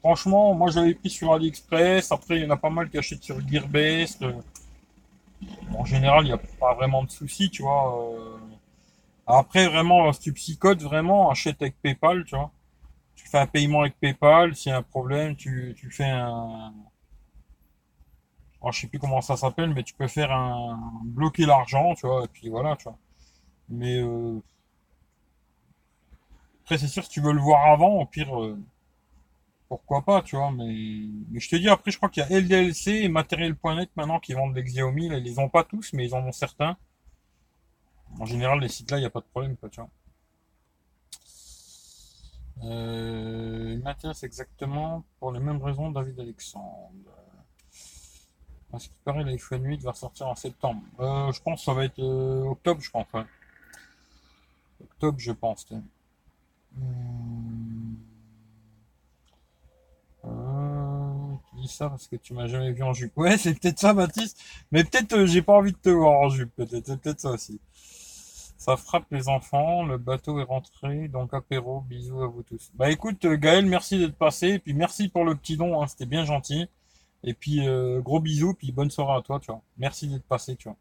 franchement, 0.00 0.54
moi 0.54 0.70
je 0.70 0.80
l'avais 0.80 0.94
pris 0.94 1.10
sur 1.10 1.32
AliExpress. 1.34 2.12
Après, 2.12 2.36
il 2.38 2.44
y 2.44 2.46
en 2.46 2.50
a 2.50 2.56
pas 2.58 2.70
mal 2.70 2.90
qui 2.90 2.98
achètent 2.98 3.24
sur 3.24 3.46
Gearbest. 3.48 4.22
Euh, 4.22 4.32
en 5.76 5.84
général, 5.84 6.24
il 6.24 6.28
n'y 6.28 6.32
a 6.32 6.38
pas 6.38 6.74
vraiment 6.74 7.04
de 7.04 7.10
soucis, 7.10 7.50
tu 7.50 7.62
vois. 7.62 8.08
Après, 9.28 9.68
vraiment, 9.68 10.12
si 10.12 10.20
tu 10.20 10.32
psychotes, 10.32 10.82
vraiment, 10.82 11.30
achète 11.30 11.62
avec 11.62 11.80
PayPal, 11.80 12.24
tu 12.24 12.34
vois. 12.36 12.50
Tu 13.16 13.28
fais 13.28 13.38
un 13.38 13.46
paiement 13.46 13.82
avec 13.82 13.98
PayPal. 14.00 14.56
S'il 14.56 14.70
y 14.70 14.74
a 14.74 14.78
un 14.78 14.82
problème, 14.82 15.36
tu, 15.36 15.74
tu 15.78 15.90
fais 15.90 16.04
un. 16.06 16.74
Oh, 18.60 18.72
je 18.72 18.80
sais 18.80 18.86
plus 18.88 18.98
comment 18.98 19.20
ça 19.20 19.36
s'appelle, 19.36 19.72
mais 19.74 19.82
tu 19.82 19.94
peux 19.94 20.08
faire 20.08 20.32
un. 20.32 20.78
bloquer 21.04 21.46
l'argent, 21.46 21.94
tu 21.94 22.06
vois. 22.06 22.24
Et 22.24 22.28
puis 22.28 22.48
voilà, 22.48 22.76
tu 22.76 22.84
vois. 22.84 22.98
Mais 23.70 24.00
euh, 24.02 24.40
après, 26.64 26.76
c'est 26.78 26.88
sûr, 26.88 27.02
si 27.04 27.08
tu 27.10 27.20
veux 27.22 27.32
le 27.32 27.40
voir 27.40 27.64
avant, 27.72 28.00
au 28.00 28.04
pire. 28.06 28.38
euh, 28.42 28.58
Pourquoi 29.68 30.02
pas, 30.04 30.22
tu 30.22 30.36
vois, 30.36 30.50
mais, 30.52 31.06
mais 31.30 31.38
je 31.40 31.48
te 31.48 31.56
dis, 31.56 31.68
après, 31.68 31.90
je 31.90 31.96
crois 31.96 32.08
qu'il 32.08 32.22
y 32.22 32.26
a 32.26 32.30
LDLC 32.38 32.90
et 33.02 33.08
Matériel.net 33.08 33.90
maintenant 33.96 34.20
qui 34.20 34.32
vendent 34.32 34.54
des 34.54 34.62
Xiaomi. 34.62 35.08
Là, 35.08 35.18
ils 35.18 35.24
les 35.24 35.38
ont 35.38 35.48
pas 35.48 35.64
tous, 35.64 35.92
mais 35.92 36.04
ils 36.06 36.14
en 36.14 36.24
ont 36.24 36.32
certains. 36.32 36.76
En 38.18 38.24
général, 38.24 38.60
les 38.60 38.68
sites 38.68 38.90
là, 38.90 38.98
il 38.98 39.00
n'y 39.00 39.06
a 39.06 39.10
pas 39.10 39.20
de 39.20 39.26
problème, 39.26 39.56
quoi, 39.56 39.68
tu 39.68 39.80
vois. 39.80 39.90
Euh, 42.64 43.74
il 43.76 43.82
m'intéresse 43.82 44.22
exactement 44.22 45.04
pour 45.18 45.32
les 45.32 45.40
mêmes 45.40 45.62
raisons, 45.62 45.90
David 45.90 46.18
Alexandre. 46.20 46.90
À 48.72 48.78
ce 48.78 48.88
qui 48.88 48.94
paraît, 49.04 49.24
l'iPhone 49.24 49.64
8 49.64 49.82
va 49.82 49.94
sortir 49.94 50.26
en 50.26 50.34
septembre. 50.34 50.82
Euh, 51.00 51.32
je 51.32 51.40
pense 51.40 51.60
que 51.60 51.64
ça 51.66 51.74
va 51.74 51.84
être 51.84 51.98
euh, 51.98 52.44
octobre, 52.44 52.80
je 52.80 52.90
pense. 52.90 53.06
Octobre, 54.82 55.18
je 55.18 55.32
pense. 55.32 55.66
Hmm. 56.72 57.94
Euh, 60.24 61.34
tu 61.50 61.56
dis 61.60 61.68
ça 61.68 61.88
parce 61.88 62.08
que 62.08 62.16
tu 62.16 62.34
m'as 62.34 62.48
jamais 62.48 62.72
vu 62.72 62.82
en 62.82 62.92
jupe. 62.92 63.16
Ouais, 63.16 63.38
c'est 63.38 63.54
peut-être 63.58 63.78
ça, 63.78 63.94
Baptiste. 63.94 64.40
Mais 64.72 64.84
peut-être 64.84 65.24
j'ai 65.26 65.42
pas 65.42 65.54
envie 65.54 65.72
de 65.72 65.78
te 65.78 65.90
voir 65.90 66.20
en 66.20 66.28
jupe. 66.28 66.54
Peut-être, 66.56 66.86
c'est 66.86 67.00
peut-être 67.00 67.20
ça 67.20 67.30
aussi. 67.30 67.60
Ça 68.66 68.76
frappe 68.76 69.06
les 69.12 69.28
enfants. 69.28 69.84
Le 69.84 69.96
bateau 69.96 70.40
est 70.40 70.42
rentré. 70.42 71.06
Donc 71.06 71.32
apéro. 71.32 71.82
Bisous 71.82 72.20
à 72.20 72.26
vous 72.26 72.42
tous. 72.42 72.72
Bah 72.74 72.90
écoute, 72.90 73.24
euh, 73.24 73.36
Gaël, 73.36 73.64
merci 73.64 73.96
d'être 73.96 74.16
passé. 74.16 74.48
Et 74.54 74.58
puis 74.58 74.74
merci 74.74 75.08
pour 75.08 75.24
le 75.24 75.36
petit 75.36 75.56
don. 75.56 75.80
hein, 75.80 75.86
C'était 75.86 76.04
bien 76.06 76.24
gentil. 76.24 76.66
Et 77.22 77.32
puis 77.32 77.66
euh, 77.68 78.00
gros 78.00 78.18
bisous. 78.18 78.54
Puis 78.54 78.72
bonne 78.72 78.90
soirée 78.90 79.18
à 79.18 79.22
toi. 79.22 79.38
Tu 79.38 79.46
vois. 79.52 79.62
Merci 79.78 80.08
d'être 80.08 80.24
passé. 80.24 80.56
Tu 80.56 80.68
vois. 80.68 80.76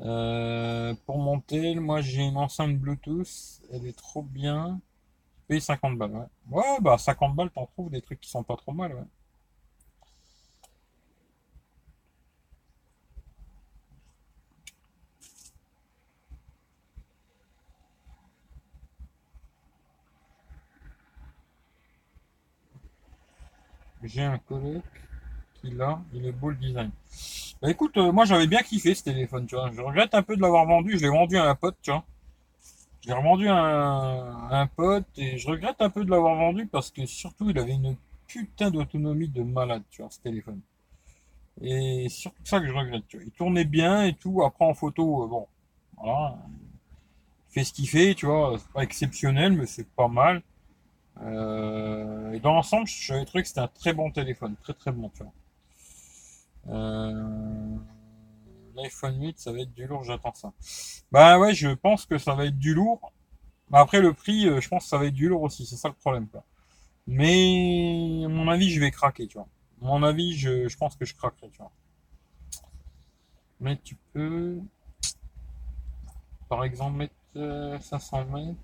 Euh, 0.00 0.94
pour 1.06 1.18
monter, 1.18 1.74
moi 1.76 2.02
j'ai 2.02 2.22
une 2.22 2.36
enceinte 2.36 2.76
Bluetooth. 2.78 3.62
Elle 3.72 3.86
est 3.86 3.96
trop 3.96 4.22
bien. 4.22 4.78
Paye 5.48 5.60
50 5.62 5.96
balles. 5.96 6.12
Ouais. 6.12 6.26
Ouais, 6.50 6.78
bah 6.82 6.98
50 6.98 7.34
balles, 7.34 7.50
t'en 7.50 7.64
trouves 7.66 7.90
des 7.90 8.02
trucs 8.02 8.20
qui 8.20 8.28
sont 8.30 8.42
pas 8.42 8.56
trop 8.56 8.72
mal. 8.72 8.92
Ouais. 8.94 9.02
J'ai 24.02 24.22
un 24.22 24.38
coloc 24.38 24.82
qui 25.54 25.70
l'a, 25.70 26.00
il 26.12 26.26
est 26.26 26.32
beau 26.32 26.50
le 26.50 26.56
design. 26.56 26.90
Bah 27.60 27.70
écoute, 27.70 27.96
euh, 27.96 28.12
moi 28.12 28.24
j'avais 28.24 28.46
bien 28.46 28.60
kiffé 28.60 28.94
ce 28.94 29.02
téléphone, 29.02 29.46
tu 29.46 29.56
vois. 29.56 29.70
Je 29.72 29.80
regrette 29.80 30.14
un 30.14 30.22
peu 30.22 30.36
de 30.36 30.40
l'avoir 30.40 30.64
vendu, 30.66 30.96
je 30.96 31.02
l'ai 31.02 31.08
vendu 31.08 31.36
à 31.36 31.44
un 31.48 31.54
pote, 31.56 31.76
tu 31.82 31.90
vois. 31.90 32.04
Je 33.02 33.08
l'ai 33.08 33.14
revendu 33.14 33.48
à 33.48 33.56
un, 33.56 34.66
pote 34.68 35.06
et 35.16 35.38
je 35.38 35.48
regrette 35.48 35.80
un 35.80 35.90
peu 35.90 36.04
de 36.04 36.10
l'avoir 36.10 36.36
vendu 36.36 36.66
parce 36.66 36.90
que 36.90 37.06
surtout 37.06 37.50
il 37.50 37.58
avait 37.58 37.72
une 37.72 37.96
putain 38.26 38.70
d'autonomie 38.70 39.28
de 39.28 39.42
malade, 39.42 39.82
tu 39.90 40.02
vois, 40.02 40.10
ce 40.10 40.20
téléphone. 40.20 40.60
Et 41.60 42.08
surtout 42.08 42.44
ça 42.44 42.60
que 42.60 42.68
je 42.68 42.72
regrette, 42.72 43.06
tu 43.08 43.16
vois. 43.16 43.26
Il 43.26 43.32
tournait 43.32 43.64
bien 43.64 44.04
et 44.04 44.14
tout, 44.14 44.44
après 44.44 44.64
en 44.64 44.74
photo, 44.74 45.24
euh, 45.24 45.26
bon, 45.26 45.48
voilà. 45.96 46.38
Il 47.50 47.54
fait 47.54 47.64
ce 47.64 47.72
qu'il 47.72 47.88
fait, 47.88 48.14
tu 48.14 48.26
vois, 48.26 48.56
c'est 48.58 48.72
pas 48.72 48.82
exceptionnel, 48.82 49.52
mais 49.52 49.66
c'est 49.66 49.88
pas 49.88 50.08
mal. 50.08 50.42
Euh, 51.22 52.32
et 52.32 52.40
dans 52.40 52.54
l'ensemble, 52.54 52.86
j'avais 52.86 53.24
trouvé 53.24 53.42
que 53.42 53.48
c'était 53.48 53.60
un 53.60 53.68
très 53.68 53.92
bon 53.92 54.10
téléphone, 54.10 54.54
très 54.62 54.74
très 54.74 54.92
bon, 54.92 55.10
tu 55.10 55.22
vois. 55.22 55.32
Euh, 56.68 57.76
L'iPhone 58.76 59.20
8, 59.20 59.38
ça 59.38 59.52
va 59.52 59.60
être 59.60 59.74
du 59.74 59.86
lourd, 59.86 60.04
j'attends 60.04 60.34
ça. 60.34 60.52
Bah 61.10 61.38
ouais, 61.38 61.54
je 61.54 61.68
pense 61.70 62.06
que 62.06 62.18
ça 62.18 62.34
va 62.34 62.46
être 62.46 62.58
du 62.58 62.74
lourd. 62.74 63.12
Après, 63.72 64.00
le 64.00 64.12
prix, 64.14 64.48
euh, 64.48 64.60
je 64.60 64.68
pense 64.68 64.84
que 64.84 64.88
ça 64.90 64.98
va 64.98 65.06
être 65.06 65.14
du 65.14 65.28
lourd 65.28 65.42
aussi, 65.42 65.66
c'est 65.66 65.76
ça 65.76 65.88
le 65.88 65.94
problème, 65.94 66.28
quoi. 66.28 66.44
Mais, 67.06 68.22
à 68.24 68.28
mon 68.28 68.48
avis, 68.48 68.70
je 68.70 68.80
vais 68.80 68.90
craquer, 68.90 69.26
tu 69.26 69.38
vois. 69.38 69.48
À 69.82 69.86
mon 69.86 70.02
avis, 70.02 70.36
je, 70.36 70.68
je 70.68 70.76
pense 70.76 70.96
que 70.96 71.04
je 71.04 71.14
craquerai, 71.14 71.50
tu 71.50 71.58
vois. 71.58 71.72
Mais 73.60 73.76
tu 73.82 73.96
peux, 74.12 74.60
par 76.48 76.64
exemple, 76.64 76.96
mettre 76.96 77.14
euh, 77.36 77.78
500 77.80 78.24
mètres. 78.26 78.58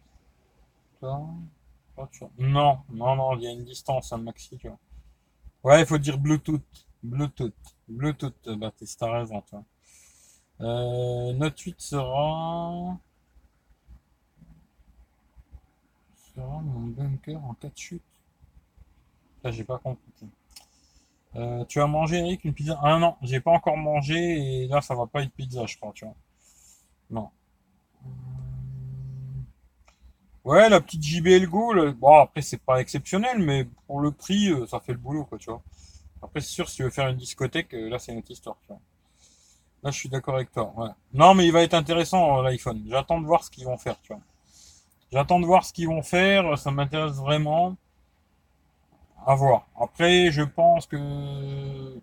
Non, 2.38 2.78
non, 2.90 3.16
non, 3.16 3.36
il 3.36 3.42
y 3.42 3.46
a 3.48 3.50
une 3.50 3.64
distance, 3.64 4.12
un 4.12 4.18
maxi, 4.18 4.56
tu 4.58 4.68
vois. 4.68 4.78
Ouais, 5.64 5.80
il 5.82 5.86
faut 5.86 5.98
dire 5.98 6.18
Bluetooth. 6.18 6.62
Bluetooth. 7.02 7.54
Bluetooth, 7.88 8.48
bah, 8.58 8.72
t'es- 8.76 8.86
t'as 8.98 9.12
raison, 9.12 9.42
tu 9.42 9.52
vois. 9.56 9.64
Euh, 10.62 11.32
Note 11.34 11.58
8 11.60 11.80
sera, 11.80 12.98
sera 16.34 16.60
mon 16.60 16.88
bunker 16.88 17.36
en 17.44 17.54
cas 17.54 17.68
de 17.68 17.78
chute. 17.78 18.02
Là, 19.44 19.50
j'ai 19.52 19.64
pas 19.64 19.78
compris. 19.78 20.02
Euh, 21.36 21.64
tu 21.66 21.80
as 21.80 21.86
mangé, 21.86 22.16
Eric, 22.18 22.44
une 22.44 22.54
pizza? 22.54 22.78
Ah 22.82 22.98
non, 22.98 23.16
j'ai 23.22 23.40
pas 23.40 23.50
encore 23.52 23.76
mangé 23.76 24.62
et 24.64 24.68
là, 24.68 24.80
ça 24.80 24.94
va 24.94 25.06
pas 25.06 25.22
être 25.22 25.32
pizza, 25.32 25.66
je 25.66 25.76
crois, 25.76 25.92
tu 25.94 26.04
vois. 26.04 26.14
Non. 27.10 27.30
Ouais, 30.44 30.68
la 30.68 30.80
petite 30.80 31.02
JBL 31.02 31.46
Go, 31.48 31.72
bon, 31.94 32.18
après, 32.20 32.42
c'est 32.42 32.58
pas 32.60 32.78
exceptionnel, 32.80 33.38
mais 33.38 33.64
pour 33.86 34.00
le 34.00 34.10
prix, 34.12 34.50
euh, 34.50 34.66
ça 34.66 34.78
fait 34.78 34.92
le 34.92 34.98
boulot, 34.98 35.24
quoi, 35.24 35.38
tu 35.38 35.48
vois. 35.50 35.62
Après, 36.22 36.40
c'est 36.40 36.48
sûr, 36.50 36.68
si 36.68 36.76
tu 36.76 36.82
veux 36.82 36.90
faire 36.90 37.08
une 37.08 37.16
discothèque, 37.16 37.72
euh, 37.74 37.88
là, 37.88 37.98
c'est 37.98 38.12
une 38.12 38.18
autre 38.18 38.30
histoire, 38.30 38.56
tu 38.62 38.68
vois. 38.68 38.80
Là, 39.82 39.90
je 39.90 39.98
suis 39.98 40.08
d'accord 40.10 40.34
avec 40.36 40.52
toi, 40.52 40.72
ouais. 40.76 40.90
Non, 41.14 41.34
mais 41.34 41.46
il 41.46 41.52
va 41.52 41.62
être 41.62 41.72
intéressant, 41.74 42.38
euh, 42.40 42.42
l'iPhone. 42.42 42.84
J'attends 42.88 43.20
de 43.20 43.26
voir 43.26 43.42
ce 43.42 43.50
qu'ils 43.50 43.64
vont 43.64 43.78
faire, 43.78 43.96
tu 44.02 44.12
vois. 44.12 44.22
J'attends 45.12 45.40
de 45.40 45.46
voir 45.46 45.64
ce 45.64 45.72
qu'ils 45.72 45.88
vont 45.88 46.02
faire, 46.02 46.58
ça 46.58 46.70
m'intéresse 46.70 47.16
vraiment. 47.16 47.76
À 49.26 49.34
voir. 49.34 49.66
Après, 49.80 50.30
je 50.30 50.42
pense 50.42 50.86
que 50.86 51.98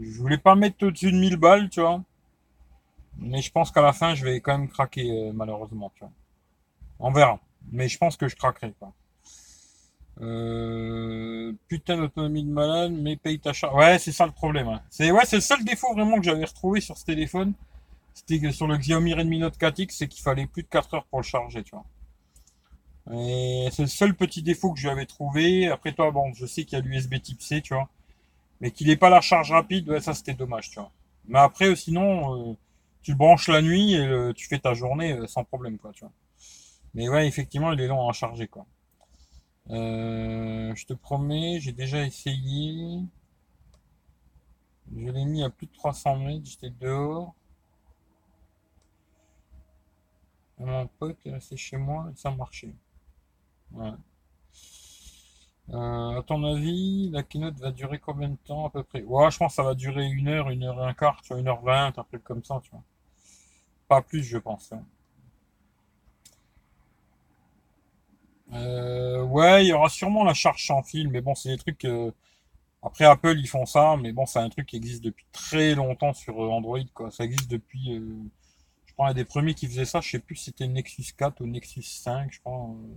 je 0.00 0.20
voulais 0.20 0.38
pas 0.38 0.56
mettre 0.56 0.86
au-dessus 0.86 1.12
de 1.12 1.16
1000 1.18 1.36
balles, 1.36 1.68
tu 1.70 1.80
vois. 1.80 2.02
Mais 3.18 3.42
je 3.42 3.50
pense 3.52 3.70
qu'à 3.70 3.82
la 3.82 3.92
fin, 3.92 4.14
je 4.14 4.24
vais 4.24 4.40
quand 4.40 4.58
même 4.58 4.68
craquer, 4.68 5.30
malheureusement, 5.32 5.92
tu 5.94 6.00
vois. 6.00 6.10
On 6.98 7.10
verra. 7.12 7.38
Mais 7.72 7.88
je 7.88 7.98
pense 7.98 8.16
que 8.16 8.28
je 8.28 8.36
craquerai, 8.36 8.72
quoi. 8.78 8.92
Euh, 10.20 11.52
putain 11.66 11.96
d'autonomie 11.96 12.44
de 12.44 12.50
malade, 12.50 12.92
mais 12.92 13.16
paye 13.16 13.40
ta 13.40 13.52
charge. 13.52 13.74
Ouais, 13.74 13.98
c'est 13.98 14.12
ça 14.12 14.26
le 14.26 14.32
problème. 14.32 14.68
hein. 14.68 14.80
C'est 14.90 15.10
ouais, 15.10 15.24
c'est 15.24 15.36
le 15.36 15.42
seul 15.42 15.64
défaut 15.64 15.92
vraiment 15.92 16.18
que 16.18 16.22
j'avais 16.24 16.44
retrouvé 16.44 16.80
sur 16.80 16.96
ce 16.96 17.04
téléphone. 17.04 17.52
C'était 18.14 18.38
que 18.38 18.52
sur 18.52 18.68
le 18.68 18.76
Xiaomi 18.76 19.12
Redmi 19.12 19.40
Note 19.40 19.58
4X, 19.58 19.88
c'est 19.90 20.06
qu'il 20.06 20.22
fallait 20.22 20.46
plus 20.46 20.62
de 20.62 20.68
4 20.68 20.94
heures 20.94 21.04
pour 21.06 21.18
le 21.18 21.24
charger, 21.24 21.64
tu 21.64 21.72
vois. 21.74 21.84
Et 23.12 23.68
c'est 23.72 23.82
le 23.82 23.88
seul 23.88 24.14
petit 24.14 24.42
défaut 24.42 24.72
que 24.72 24.78
je 24.78 24.84
lui 24.86 24.90
avais 24.92 25.04
trouvé. 25.06 25.68
Après 25.68 25.92
toi, 25.92 26.10
bon, 26.10 26.32
je 26.34 26.46
sais 26.46 26.64
qu'il 26.64 26.78
y 26.78 26.80
a 26.80 26.84
l'USB 26.84 27.20
type 27.20 27.42
C, 27.42 27.60
tu 27.60 27.74
vois. 27.74 27.88
Mais 28.60 28.70
qu'il 28.70 28.86
n'ait 28.86 28.96
pas 28.96 29.10
la 29.10 29.20
charge 29.20 29.50
rapide, 29.50 29.88
ouais, 29.88 30.00
ça 30.00 30.14
c'était 30.14 30.34
dommage, 30.34 30.70
tu 30.70 30.78
vois. 30.78 30.90
Mais 31.26 31.38
après, 31.40 31.74
sinon, 31.76 32.52
euh, 32.52 32.56
tu 33.02 33.10
le 33.12 33.16
branches 33.16 33.48
la 33.48 33.62
nuit 33.62 33.94
et 33.94 34.06
euh, 34.06 34.32
tu 34.32 34.46
fais 34.46 34.58
ta 34.60 34.74
journée 34.74 35.12
euh, 35.12 35.26
sans 35.26 35.44
problème, 35.44 35.76
quoi, 35.78 35.92
tu 35.92 36.00
vois. 36.00 36.12
Mais 36.94 37.10
ouais, 37.10 37.28
effectivement, 37.28 37.72
il 37.72 37.80
est 37.82 37.86
long 37.88 38.08
à 38.08 38.14
charger, 38.14 38.48
quoi. 38.48 38.66
Euh, 39.70 40.74
je 40.74 40.86
te 40.86 40.94
promets, 40.94 41.60
j'ai 41.60 41.72
déjà 41.72 42.02
essayé. 42.06 43.00
Je 44.96 45.10
l'ai 45.10 45.26
mis 45.26 45.42
à 45.44 45.50
plus 45.50 45.66
de 45.66 45.72
300 45.74 46.16
mètres, 46.16 46.46
j'étais 46.46 46.70
dehors. 46.70 47.34
Mon 50.58 50.88
pote 50.88 51.24
est 51.26 51.30
resté 51.30 51.56
chez 51.56 51.76
moi 51.76 52.10
et 52.12 52.16
ça 52.16 52.32
marchait. 52.32 52.74
Ouais. 53.72 53.92
Euh, 55.70 56.18
à 56.18 56.22
ton 56.22 56.42
avis, 56.44 57.10
la 57.10 57.22
keynote 57.22 57.58
va 57.58 57.70
durer 57.70 57.98
combien 57.98 58.30
de 58.30 58.36
temps 58.46 58.64
à 58.66 58.70
peu 58.70 58.82
près? 58.82 59.02
Ouais, 59.02 59.30
je 59.30 59.36
pense 59.38 59.52
que 59.52 59.56
ça 59.56 59.62
va 59.62 59.74
durer 59.74 60.06
une 60.06 60.28
heure, 60.28 60.48
une 60.50 60.62
heure 60.64 60.78
et 60.82 60.86
un 60.86 60.94
quart, 60.94 61.20
une 61.36 61.48
heure 61.48 61.60
vingt, 61.62 61.92
un 61.98 62.04
truc 62.04 62.22
comme 62.24 62.42
ça, 62.44 62.60
tu 62.64 62.70
vois. 62.70 62.82
Pas 63.88 64.02
plus, 64.02 64.22
je 64.22 64.36
pense. 64.36 64.72
hein. 64.72 64.84
Euh, 68.52 69.22
ouais, 69.24 69.64
il 69.64 69.68
y 69.68 69.72
aura 69.72 69.88
sûrement 69.88 70.24
la 70.24 70.34
charge 70.34 70.66
sans 70.66 70.82
fil, 70.82 71.08
mais 71.08 71.20
bon, 71.20 71.34
c'est 71.34 71.50
des 71.50 71.58
trucs. 71.58 71.84
euh, 71.84 72.10
Après 72.82 73.04
Apple, 73.06 73.36
ils 73.38 73.48
font 73.48 73.66
ça, 73.66 73.96
mais 74.00 74.12
bon, 74.12 74.26
c'est 74.26 74.40
un 74.40 74.48
truc 74.50 74.66
qui 74.68 74.76
existe 74.76 75.04
depuis 75.04 75.26
très 75.32 75.74
longtemps 75.76 76.14
sur 76.14 76.42
euh, 76.44 76.50
Android, 76.50 76.80
quoi. 76.94 77.10
Ça 77.12 77.24
existe 77.24 77.50
depuis. 77.50 77.94
euh, 77.96 78.16
Je 78.86 78.94
crois 78.94 79.08
un 79.10 79.14
des 79.14 79.24
premiers 79.26 79.54
qui 79.54 79.68
faisait 79.68 79.86
ça, 79.86 80.00
je 80.02 80.10
sais 80.10 80.20
plus 80.20 80.36
si 80.36 80.46
c'était 80.46 80.68
Nexus 80.68 81.04
4 81.18 81.42
ou 81.42 81.46
Nexus 81.46 81.82
5, 81.84 82.32
je 82.34 82.40
crois. 82.40 82.68
euh, 82.70 82.96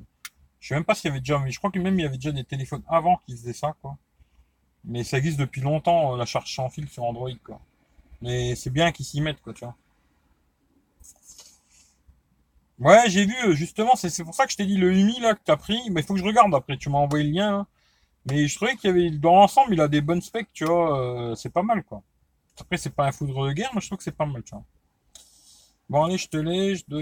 Je 0.61 0.69
sais 0.69 0.75
même 0.75 0.85
pas 0.85 0.95
s'il 0.95 1.09
y 1.09 1.11
avait 1.11 1.21
déjà, 1.21 1.39
mais 1.39 1.51
je 1.51 1.59
crois 1.59 1.71
que 1.71 1.79
même 1.79 1.99
il 1.99 2.03
y 2.03 2.05
avait 2.07 2.17
déjà 2.17 2.31
des 2.33 2.45
téléphones 2.45 2.83
avant 2.89 3.17
qui 3.27 3.33
faisaient 3.33 3.53
ça, 3.53 3.75
quoi. 3.81 3.97
Mais 4.85 5.03
ça 5.03 5.17
existe 5.19 5.39
depuis 5.39 5.61
longtemps, 5.61 6.15
la 6.17 6.25
charge 6.25 6.53
sans 6.55 6.69
fil 6.69 6.89
sur 6.89 7.03
Android, 7.05 7.31
quoi. 7.45 7.61
Mais 8.21 8.55
c'est 8.55 8.71
bien 8.71 8.91
qu'ils 8.93 9.05
s'y 9.07 9.21
mettent, 9.21 9.41
quoi, 9.41 9.53
tu 9.53 9.65
vois. 9.65 9.75
Ouais, 12.79 13.09
j'ai 13.09 13.25
vu, 13.25 13.35
euh, 13.45 13.53
justement, 13.53 13.95
c'est 13.95 14.23
pour 14.23 14.35
ça 14.35 14.45
que 14.45 14.51
je 14.51 14.57
t'ai 14.57 14.65
dit 14.65 14.77
le 14.77 14.91
Umi, 14.93 15.19
là, 15.19 15.33
que 15.33 15.39
t'as 15.43 15.57
pris, 15.57 15.79
mais 15.89 16.01
il 16.01 16.03
faut 16.05 16.13
que 16.13 16.19
je 16.19 16.25
regarde 16.25 16.53
après, 16.53 16.77
tu 16.77 16.89
m'as 16.89 16.99
envoyé 16.99 17.25
le 17.25 17.31
lien, 17.31 17.51
là. 17.51 17.67
Mais 18.25 18.47
je 18.47 18.55
trouvais 18.55 18.75
qu'il 18.75 18.89
y 18.89 18.93
avait, 18.93 19.09
dans 19.11 19.35
l'ensemble, 19.35 19.73
il 19.73 19.81
a 19.81 19.87
des 19.87 20.01
bonnes 20.01 20.21
specs, 20.21 20.49
tu 20.53 20.65
vois, 20.65 21.31
euh, 21.31 21.35
c'est 21.35 21.49
pas 21.51 21.63
mal, 21.63 21.83
quoi. 21.83 22.03
Après, 22.59 22.77
c'est 22.77 22.91
pas 22.95 23.07
un 23.07 23.11
foudre 23.11 23.47
de 23.47 23.53
guerre, 23.53 23.71
mais 23.73 23.81
je 23.81 23.87
trouve 23.87 23.97
que 23.97 24.03
c'est 24.03 24.11
pas 24.15 24.25
mal, 24.25 24.43
tu 24.43 24.51
vois. 24.53 24.63
Bon, 25.89 26.03
allez, 26.05 26.17
je 26.17 26.27
te 26.27 26.37
laisse, 26.37 26.79
je 26.79 26.83
dois. 26.87 27.01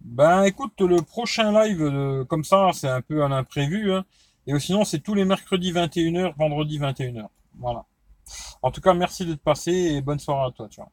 Ben, 0.00 0.44
écoute, 0.44 0.80
le 0.80 1.02
prochain 1.02 1.52
live, 1.52 1.82
euh, 1.82 2.24
comme 2.24 2.44
ça, 2.44 2.70
c'est 2.72 2.88
un 2.88 3.02
peu 3.02 3.24
à 3.24 3.28
l'imprévu, 3.28 3.92
hein. 3.92 4.04
Et 4.46 4.58
sinon, 4.58 4.84
c'est 4.84 5.00
tous 5.00 5.14
les 5.14 5.24
mercredis 5.24 5.72
21h, 5.72 6.34
vendredi 6.36 6.78
21h. 6.78 7.28
Voilà. 7.58 7.84
En 8.62 8.70
tout 8.70 8.80
cas, 8.80 8.94
merci 8.94 9.26
d'être 9.26 9.42
passé 9.42 9.72
et 9.72 10.00
bonne 10.02 10.18
soirée 10.18 10.48
à 10.48 10.50
toi, 10.52 10.68
tu 10.68 10.80
vois. 10.80 10.90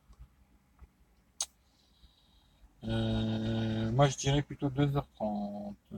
Euh, 2.83 3.91
moi, 3.91 4.07
je 4.07 4.17
dirais 4.17 4.41
plutôt 4.41 4.69
2h30. 4.69 5.73
Euh, 5.93 5.97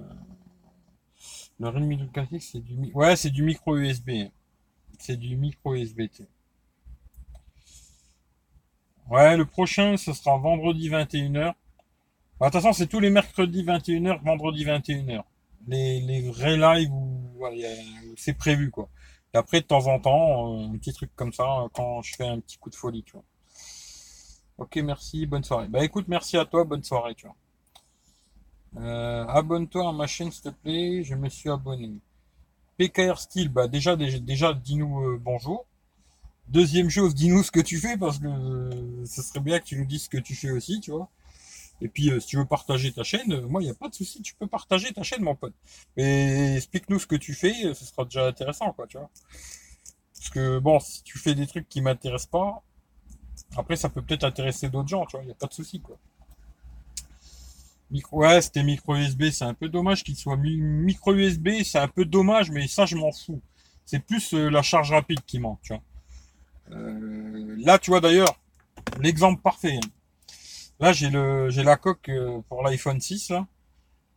Le 1.60 1.70
Redmi 1.70 1.98
Note 1.98 2.12
4X, 2.12 2.50
c'est 2.52 2.60
du, 2.60 2.92
ouais, 2.94 3.16
c'est 3.16 3.30
du 3.30 3.44
micro 3.44 3.78
USB. 3.78 4.10
C'est 5.00 5.18
du 5.18 5.36
micro 5.36 5.76
USB. 5.76 6.02
Ouais, 9.10 9.36
le 9.38 9.46
prochain, 9.46 9.98
ce 9.98 10.14
sera 10.14 10.38
vendredi 10.38 10.90
21h. 10.90 11.54
Bah, 12.40 12.48
de 12.48 12.52
toute 12.52 12.62
façon, 12.62 12.74
c'est 12.74 12.88
tous 12.88 13.00
les 13.00 13.10
mercredis 13.10 13.64
21h, 13.64 14.24
vendredi 14.24 14.64
21h. 14.66 15.24
Les, 15.68 16.00
les 16.02 16.22
vrais 16.22 16.58
lives 16.58 16.92
où, 16.92 17.38
où 17.40 18.14
c'est 18.16 18.34
prévu, 18.34 18.72
quoi. 18.72 18.90
Après, 19.34 19.62
de 19.62 19.66
temps 19.66 19.88
en 19.88 20.00
temps, 20.00 20.54
euh, 20.54 20.68
un 20.68 20.78
petit 20.78 20.94
truc 20.94 21.12
comme 21.16 21.34
ça, 21.34 21.44
euh, 21.44 21.68
quand 21.74 22.02
je 22.02 22.16
fais 22.16 22.28
un 22.28 22.40
petit 22.40 22.58
coup 22.58 22.70
de 22.70 22.76
folie, 22.76 23.04
tu 23.04 23.14
vois. 23.14 23.24
Ok, 24.60 24.76
merci, 24.84 25.26
bonne 25.26 25.44
soirée. 25.44 25.70
Bah 25.70 25.86
écoute, 25.86 26.06
merci 26.10 26.36
à 26.36 26.44
toi, 26.44 26.66
bonne 26.66 26.84
soirée, 26.84 27.16
tu 27.16 27.26
vois. 27.26 27.36
Euh, 28.84 29.26
abonne-toi 29.26 29.88
à 29.88 29.94
ma 29.94 30.06
chaîne, 30.06 30.32
s'il 30.34 30.44
te 30.44 30.50
plaît, 30.50 31.02
je 31.06 31.16
me 31.16 31.30
suis 31.30 31.50
abonné. 31.50 31.94
PKR 32.78 33.18
Style, 33.20 33.48
bah 33.48 33.70
déjà, 33.70 33.96
déjà, 33.96 34.20
déjà 34.20 34.54
dis-nous 34.54 35.02
euh, 35.02 35.18
bonjour. 35.18 35.66
Deuxième 36.50 36.90
chose, 36.90 37.16
dis-nous 37.16 37.44
ce 37.44 37.52
que 37.52 37.62
tu 37.62 37.78
fais, 37.78 37.96
parce 37.98 38.20
que 38.20 38.28
euh, 38.28 39.06
ce 39.06 39.22
serait 39.22 39.40
bien 39.40 39.60
que 39.60 39.64
tu 39.64 39.78
nous 39.78 39.86
dises 39.86 40.04
ce 40.04 40.10
que 40.10 40.18
tu 40.18 40.36
fais 40.36 40.52
aussi, 40.52 40.82
tu 40.82 40.92
vois. 40.92 41.10
Et 41.80 41.88
puis, 41.88 42.12
euh, 42.12 42.20
si 42.20 42.28
tu 42.28 42.36
veux 42.36 42.46
partager 42.46 42.92
ta 42.92 43.04
chaîne, 43.04 43.40
moi, 43.48 43.62
il 43.62 43.66
n'y 43.66 43.72
a 43.72 43.76
pas 43.76 43.88
de 43.88 43.96
souci, 43.96 44.22
tu 44.22 44.36
peux 44.36 44.48
partager 44.48 44.92
ta 44.92 45.04
chaîne, 45.04 45.22
mon 45.24 45.36
pote. 45.36 45.54
Mais 45.96 46.58
explique-nous 46.58 47.00
ce 47.00 47.08
que 47.08 47.16
tu 47.16 47.34
fais, 47.34 47.74
ce 47.74 47.86
sera 47.86 48.04
déjà 48.04 48.28
intéressant, 48.28 48.74
quoi, 48.74 48.88
tu 48.88 48.98
vois. 48.98 49.10
Parce 50.18 50.30
que, 50.32 50.60
bon, 50.60 50.82
si 50.82 51.02
tu 51.04 51.18
fais 51.18 51.34
des 51.34 51.48
trucs 51.48 51.70
qui 51.70 51.82
m'intéressent 51.82 52.30
pas, 52.30 52.62
après, 53.58 53.76
ça 53.76 53.90
peut 53.90 54.02
peut-être 54.02 54.24
intéresser 54.24 54.70
d'autres 54.70 54.90
gens, 54.90 55.06
tu 55.06 55.16
vois, 55.18 55.24
il 55.24 55.28
n'y 55.28 55.32
a 55.32 55.36
pas 55.36 55.48
de 55.48 55.54
souci, 55.54 55.80
quoi. 55.82 55.98
Micro, 57.92 58.18
ouais, 58.20 58.42
c'était 58.42 58.62
micro 58.64 58.96
USB, 58.96 59.32
c'est 59.32 59.46
un 59.46 59.54
peu 59.56 59.68
dommage 59.68 60.04
qu'il 60.04 60.16
soit 60.16 60.38
mi- 60.38 60.58
micro 60.58 61.14
USB, 61.14 61.50
c'est 61.64 61.80
un 61.80 61.88
peu 61.88 62.06
dommage, 62.06 62.52
mais 62.52 62.68
ça, 62.68 62.86
je 62.86 62.96
m'en 62.96 63.12
fous. 63.12 63.42
C'est 63.86 64.00
plus 64.00 64.34
euh, 64.36 64.50
la 64.50 64.62
charge 64.62 64.92
rapide 64.92 65.22
qui 65.26 65.40
manque. 65.40 65.72
Euh, 66.72 67.56
là, 67.60 67.80
tu 67.80 67.90
vois, 67.90 68.00
d'ailleurs, 68.00 68.40
l'exemple 69.00 69.42
parfait. 69.42 69.78
hein. 69.78 69.90
Là, 70.80 70.94
j'ai 70.94 71.10
le, 71.10 71.50
j'ai 71.50 71.64
la 71.64 71.78
coque 71.78 72.10
euh, 72.10 72.42
pour 72.48 72.64
l'iPhone 72.64 73.02
6, 73.02 73.30
là. 73.32 73.48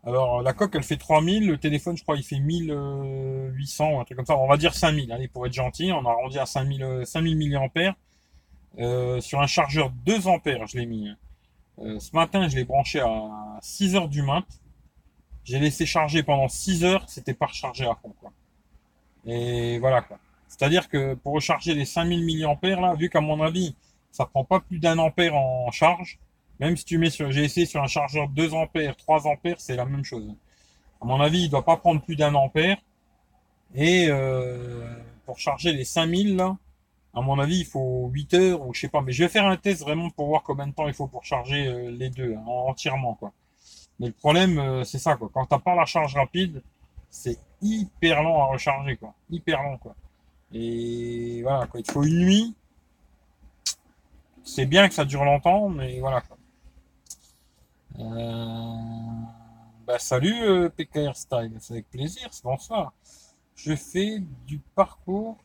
Alors, 0.04 0.42
la 0.42 0.52
coque, 0.52 0.74
elle 0.74 0.82
fait 0.82 0.96
3000. 0.98 1.46
Le 1.48 1.58
téléphone, 1.58 1.96
je 1.96 2.02
crois, 2.02 2.16
il 2.16 2.24
fait 2.24 2.38
1800 2.40 3.90
ou 3.92 4.00
un 4.00 4.04
truc 4.04 4.16
comme 4.16 4.26
ça. 4.26 4.36
On 4.36 4.48
va 4.48 4.56
dire 4.56 4.74
5000. 4.74 5.12
Allez, 5.12 5.28
pour 5.28 5.46
être 5.46 5.52
gentil, 5.52 5.92
on 5.92 6.04
a 6.06 6.10
arrondi 6.10 6.38
à 6.38 6.46
5000, 6.46 7.02
5000 7.06 7.38
mAh. 7.38 7.94
Euh, 8.78 9.20
sur 9.20 9.40
un 9.40 9.46
chargeur 9.46 9.90
2 10.06 10.26
ampères, 10.28 10.66
je 10.66 10.78
l'ai 10.78 10.86
mis. 10.86 11.10
Euh, 11.78 11.98
ce 11.98 12.14
matin, 12.14 12.48
je 12.48 12.56
l'ai 12.56 12.64
branché 12.64 13.00
à 13.00 13.58
6 13.60 13.96
heures 13.96 14.08
du 14.08 14.22
mat. 14.22 14.44
J'ai 15.44 15.58
laissé 15.58 15.86
charger 15.86 16.22
pendant 16.22 16.48
6 16.48 16.84
heures. 16.84 17.04
C'était 17.08 17.34
pas 17.34 17.46
rechargé 17.46 17.84
à 17.84 17.94
fond, 17.94 18.14
quoi. 18.20 18.32
Et 19.26 19.78
voilà, 19.78 20.02
quoi. 20.02 20.18
C'est-à-dire 20.48 20.88
que 20.88 21.14
pour 21.14 21.34
recharger 21.34 21.74
les 21.74 21.84
5000 21.84 22.46
mAh, 22.46 22.80
là, 22.80 22.94
vu 22.94 23.08
qu'à 23.08 23.20
mon 23.20 23.42
avis, 23.42 23.74
ça 24.10 24.26
prend 24.26 24.44
pas 24.44 24.60
plus 24.60 24.78
d'un 24.78 24.98
ampère 24.98 25.34
en 25.34 25.70
charge, 25.70 26.18
même 26.60 26.76
si 26.76 26.84
tu 26.84 26.98
mets 26.98 27.10
sur, 27.10 27.30
j'ai 27.32 27.44
essayé 27.44 27.66
sur 27.66 27.82
un 27.82 27.86
chargeur 27.86 28.28
2 28.28 28.54
ampères, 28.54 28.96
3 28.96 29.26
ampères, 29.26 29.60
c'est 29.60 29.76
la 29.76 29.86
même 29.86 30.04
chose. 30.04 30.34
À 31.00 31.06
mon 31.06 31.20
avis, 31.20 31.44
il 31.44 31.50
doit 31.50 31.64
pas 31.64 31.76
prendre 31.76 32.02
plus 32.02 32.16
d'un 32.16 32.34
ampère. 32.34 32.76
Et 33.74 34.06
euh, 34.08 34.86
pour 35.24 35.38
charger 35.38 35.72
les 35.72 35.84
5000 35.84 36.36
là, 36.36 36.56
à 37.14 37.20
mon 37.20 37.38
avis, 37.38 37.60
il 37.60 37.66
faut 37.66 38.08
8 38.12 38.34
heures 38.34 38.66
ou 38.66 38.72
je 38.72 38.80
sais 38.80 38.88
pas. 38.88 39.02
Mais 39.02 39.12
je 39.12 39.24
vais 39.24 39.28
faire 39.28 39.46
un 39.46 39.56
test 39.56 39.82
vraiment 39.82 40.10
pour 40.10 40.28
voir 40.28 40.42
combien 40.42 40.66
de 40.66 40.72
temps 40.72 40.88
il 40.88 40.94
faut 40.94 41.06
pour 41.06 41.24
charger 41.24 41.66
euh, 41.66 41.90
les 41.90 42.10
deux 42.10 42.34
hein, 42.34 42.44
entièrement 42.46 43.14
quoi. 43.14 43.32
Mais 44.00 44.06
le 44.08 44.12
problème, 44.12 44.58
euh, 44.58 44.84
c'est 44.84 44.98
ça 44.98 45.16
quoi. 45.16 45.30
Quand 45.32 45.46
t'as 45.46 45.58
pas 45.58 45.74
la 45.74 45.84
charge 45.84 46.14
rapide, 46.14 46.62
c'est 47.10 47.38
hyper 47.60 48.22
lent 48.22 48.42
à 48.42 48.46
recharger 48.46 48.96
quoi. 48.96 49.14
Hyper 49.30 49.62
lent 49.62 49.76
quoi. 49.78 49.94
Et 50.52 51.42
voilà 51.42 51.66
quoi. 51.66 51.80
Il 51.80 51.90
faut 51.90 52.02
une 52.02 52.18
nuit. 52.18 52.54
C'est 54.44 54.66
bien 54.66 54.88
que 54.88 54.94
ça 54.94 55.04
dure 55.04 55.24
longtemps, 55.24 55.68
mais 55.68 56.00
voilà 56.00 56.22
quoi. 56.22 56.36
Euh, 57.98 58.76
bah 59.86 59.98
salut 59.98 60.70
PKR 60.70 61.14
Style, 61.14 61.52
c'est 61.60 61.74
avec 61.74 61.90
plaisir, 61.90 62.30
bonsoir. 62.42 62.94
Je 63.54 63.76
fais 63.76 64.20
du 64.46 64.58
parcours, 64.74 65.36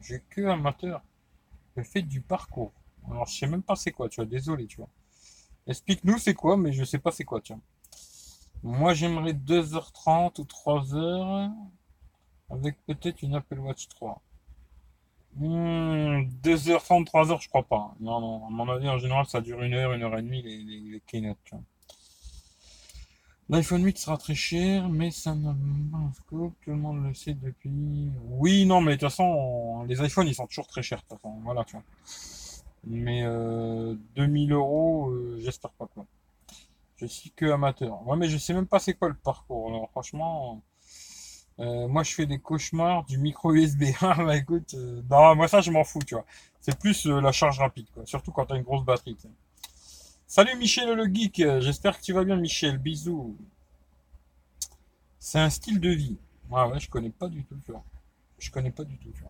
j'ai 0.00 0.20
que 0.30 0.42
amateur. 0.42 1.02
Je 1.76 1.82
fais 1.82 2.02
du 2.02 2.20
parcours. 2.20 2.72
Alors 3.08 3.26
je 3.26 3.38
sais 3.38 3.46
même 3.46 3.62
pas 3.62 3.76
c'est 3.76 3.92
quoi, 3.92 4.08
tu 4.08 4.16
vois, 4.16 4.26
désolé, 4.26 4.66
tu 4.66 4.78
vois. 4.78 4.88
Explique-nous 5.66 6.18
c'est 6.18 6.34
quoi, 6.34 6.56
mais 6.56 6.72
je 6.72 6.84
sais 6.84 6.98
pas 6.98 7.10
c'est 7.10 7.24
quoi, 7.24 7.40
tu 7.40 7.52
vois. 7.52 7.62
Moi 8.62 8.94
j'aimerais 8.94 9.32
2h30 9.32 10.40
ou 10.40 10.44
3h 10.44 11.52
avec 12.50 12.76
peut-être 12.86 13.22
une 13.22 13.34
Apple 13.34 13.58
Watch 13.58 13.88
3. 13.88 14.20
2h30, 15.38 17.04
3h, 17.04 17.40
je 17.42 17.48
crois 17.48 17.62
pas. 17.62 17.94
Non, 18.00 18.20
non, 18.20 18.46
à 18.46 18.50
mon 18.50 18.68
avis, 18.68 18.88
en 18.88 18.98
général, 18.98 19.26
ça 19.26 19.40
dure 19.40 19.62
une 19.62 19.74
heure, 19.74 19.92
une 19.92 20.02
heure 20.02 20.18
et 20.18 20.22
demie, 20.22 20.42
les, 20.42 20.58
les, 20.58 20.80
les 20.80 21.00
keynotes. 21.06 21.52
L'iPhone 23.50 23.84
8 23.84 23.98
sera 23.98 24.16
très 24.16 24.36
cher, 24.36 24.88
mais 24.88 25.10
ça 25.10 25.36
scope, 26.14 26.54
tout 26.62 26.70
le 26.70 26.76
monde 26.76 27.04
le 27.04 27.12
sait 27.14 27.34
depuis. 27.34 28.08
Oui, 28.28 28.64
non, 28.64 28.80
mais 28.80 28.92
de 28.92 29.00
toute 29.00 29.10
façon, 29.10 29.84
les 29.88 30.00
iPhones, 30.00 30.28
ils 30.28 30.34
sont 30.36 30.46
toujours 30.46 30.68
très 30.68 30.82
chers, 30.82 30.98
de 30.98 31.02
toute 31.02 31.18
façon. 31.18 31.34
Voilà. 31.42 31.66
Mais 32.84 33.24
euh, 33.24 33.96
2000 34.14 34.52
euros, 34.52 35.10
euh, 35.10 35.38
j'espère 35.40 35.72
pas, 35.72 35.86
quoi. 35.86 36.06
Je 36.96 37.06
suis 37.06 37.30
que 37.32 37.46
amateur. 37.46 38.06
Ouais, 38.06 38.16
mais 38.16 38.28
je 38.28 38.38
sais 38.38 38.54
même 38.54 38.66
pas 38.66 38.78
c'est 38.78 38.94
quoi 38.94 39.08
le 39.08 39.14
parcours. 39.14 39.68
Alors, 39.68 39.90
franchement. 39.90 40.62
Euh, 41.60 41.88
moi, 41.88 42.02
je 42.02 42.14
fais 42.14 42.26
des 42.26 42.38
cauchemars 42.38 43.04
du 43.04 43.18
micro 43.18 43.52
USB. 43.52 43.84
Ah, 44.00 44.14
bah 44.24 44.36
écoute, 44.36 44.74
euh, 44.74 45.02
moi 45.34 45.48
ça, 45.48 45.60
je 45.60 45.70
m'en 45.70 45.84
fous, 45.84 46.00
tu 46.06 46.14
vois. 46.14 46.24
C'est 46.60 46.78
plus 46.78 47.06
euh, 47.06 47.20
la 47.20 47.32
charge 47.32 47.58
rapide, 47.58 47.86
quoi. 47.92 48.06
Surtout 48.06 48.32
quand 48.32 48.46
t'as 48.46 48.56
une 48.56 48.62
grosse 48.62 48.84
batterie. 48.84 49.16
Salut 50.32 50.54
Michel 50.54 50.94
le 50.94 51.12
geek. 51.12 51.42
J'espère 51.58 51.98
que 51.98 52.04
tu 52.04 52.12
vas 52.12 52.22
bien, 52.22 52.36
Michel. 52.36 52.78
Bisous. 52.78 53.36
C'est 55.18 55.40
un 55.40 55.50
style 55.50 55.80
de 55.80 55.90
vie. 55.90 56.18
Ah 56.52 56.68
ouais, 56.68 56.78
je 56.78 56.88
connais 56.88 57.10
pas 57.10 57.26
du 57.26 57.42
tout, 57.42 57.56
tu 57.64 57.72
vois. 57.72 57.82
Je 58.38 58.48
connais 58.52 58.70
pas 58.70 58.84
du 58.84 58.96
tout, 58.98 59.10
tu 59.10 59.24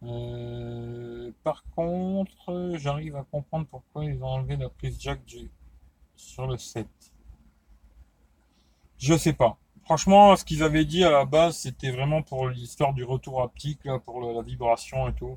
vois. 0.00 1.32
par 1.42 1.64
contre, 1.74 2.76
j'arrive 2.76 3.16
à 3.16 3.24
comprendre 3.24 3.66
pourquoi 3.68 4.04
ils 4.04 4.22
ont 4.22 4.28
enlevé 4.28 4.56
la 4.56 4.68
prise 4.68 4.96
jack 5.00 5.18
sur 6.14 6.46
le 6.46 6.56
7. 6.56 6.86
Je 8.96 9.16
sais 9.16 9.32
pas. 9.32 9.58
Franchement, 9.82 10.36
ce 10.36 10.44
qu'ils 10.44 10.62
avaient 10.62 10.84
dit 10.84 11.02
à 11.02 11.10
la 11.10 11.24
base, 11.24 11.56
c'était 11.56 11.90
vraiment 11.90 12.22
pour 12.22 12.46
l'histoire 12.46 12.94
du 12.94 13.02
retour 13.02 13.42
haptique, 13.42 13.84
là, 13.86 13.98
pour 13.98 14.20
la 14.20 14.40
vibration 14.42 15.08
et 15.08 15.14
tout. 15.14 15.36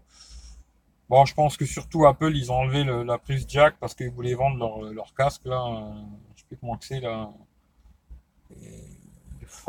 Bon, 1.09 1.23
je 1.25 1.33
pense 1.35 1.55
que 1.55 1.65
surtout 1.65 2.05
Apple, 2.07 2.35
ils 2.35 2.51
ont 2.51 2.55
enlevé 2.55 2.83
la 2.83 3.17
prise 3.17 3.45
jack 3.47 3.75
parce 3.79 3.93
qu'ils 3.93 4.09
voulaient 4.09 4.33
vendre 4.33 4.57
leur, 4.57 4.81
leur 4.91 5.13
casque, 5.13 5.45
là. 5.45 5.93
Je 6.35 6.41
sais 6.41 6.47
plus 6.47 6.57
comment 6.57 6.77
c'est, 6.81 6.99
là. 6.99 7.29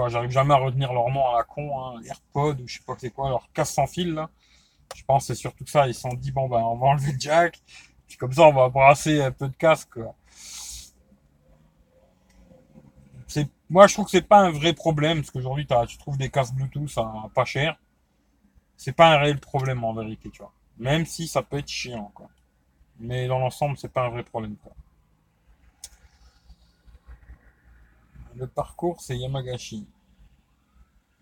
J'arrive 0.08 0.30
jamais 0.30 0.54
à 0.54 0.58
retenir 0.58 0.92
leur 0.92 1.08
nom 1.10 1.26
à 1.28 1.38
la 1.38 1.44
con, 1.44 1.80
hein, 1.80 2.00
AirPod 2.06 2.60
ou 2.60 2.68
je 2.68 2.78
sais 2.78 2.84
pas 2.86 2.94
c'est 2.98 3.10
quoi, 3.10 3.30
leur 3.30 3.50
casque 3.52 3.74
sans 3.74 3.86
fil, 3.86 4.14
là. 4.14 4.30
Je 4.94 5.04
pense 5.04 5.26
que 5.26 5.34
c'est 5.34 5.40
surtout 5.40 5.66
ça. 5.66 5.86
Ils 5.88 5.94
se 5.94 6.02
sont 6.02 6.14
dit, 6.14 6.32
bon, 6.32 6.48
ben, 6.48 6.58
on 6.58 6.76
va 6.76 6.88
enlever 6.88 7.12
le 7.12 7.18
jack. 7.18 7.60
Puis 8.06 8.16
comme 8.16 8.32
ça, 8.32 8.42
on 8.42 8.52
va 8.52 8.68
brasser 8.68 9.20
un 9.20 9.32
peu 9.32 9.48
de 9.48 9.56
casque, 9.56 9.90
quoi. 9.94 10.14
moi, 13.68 13.86
je 13.88 13.94
trouve 13.94 14.04
que 14.04 14.12
c'est 14.12 14.22
pas 14.22 14.38
un 14.38 14.50
vrai 14.50 14.72
problème, 14.72 15.18
parce 15.18 15.30
qu'aujourd'hui, 15.30 15.66
tu 15.88 15.98
trouves 15.98 16.16
des 16.16 16.30
casques 16.30 16.54
Bluetooth 16.54 16.96
à 16.98 17.28
pas 17.34 17.44
cher. 17.44 17.76
C'est 18.76 18.92
pas 18.92 19.08
un 19.14 19.18
réel 19.18 19.40
problème 19.40 19.82
en 19.84 19.92
vérité, 19.94 20.30
tu 20.30 20.38
vois. 20.38 20.52
Même 20.78 21.06
si 21.06 21.26
ça 21.26 21.42
peut 21.42 21.58
être 21.58 21.68
chiant, 21.68 22.10
quoi. 22.14 22.28
Mais 22.98 23.26
dans 23.26 23.38
l'ensemble, 23.38 23.76
c'est 23.76 23.92
pas 23.92 24.06
un 24.06 24.10
vrai 24.10 24.22
problème. 24.22 24.56
Le 28.34 28.46
parcours, 28.46 29.00
c'est 29.00 29.16
Yamagashi. 29.16 29.86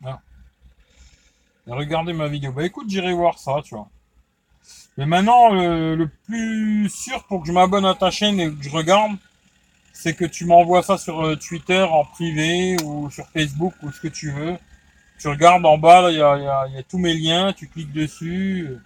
Ah. 0.05 0.21
regardez 1.67 2.13
ma 2.13 2.29
vidéo. 2.29 2.53
Bah 2.53 2.65
écoute, 2.65 2.89
j'irai 2.89 3.13
voir 3.13 3.39
ça, 3.39 3.61
tu 3.65 3.75
vois. 3.75 3.89
Mais 4.97 5.07
maintenant, 5.07 5.51
le 5.51 6.09
plus 6.25 6.89
sûr 6.89 7.25
pour 7.25 7.43
que 7.43 7.49
je 7.49 7.53
m'abonne 7.53 7.87
à 7.87 7.95
ta 7.95 8.11
chaîne 8.11 8.41
et 8.41 8.53
que 8.53 8.63
je 8.63 8.71
regarde, 8.71 9.17
c'est 9.93 10.15
que 10.15 10.25
tu 10.25 10.45
m'envoies 10.45 10.83
ça 10.83 10.99
sur 10.99 11.25
euh, 11.25 11.37
Twitter 11.37 11.83
en 11.83 12.05
privé 12.05 12.77
ou 12.85 13.11
sur 13.11 13.27
Facebook 13.29 13.75
ou 13.83 13.93
ce 13.93 14.01
que 14.01 14.09
tu 14.09 14.31
veux. 14.31 14.59
Tu 15.19 15.29
regardes 15.29 15.65
en 15.65 15.79
bas, 15.79 16.11
il 16.11 16.19
y 16.19 16.21
a, 16.21 16.83
tous 16.89 16.99
mes 16.99 17.15
liens, 17.15 17.53
tu 17.53 17.69
cliques 17.69 17.93
dessus 17.93 18.77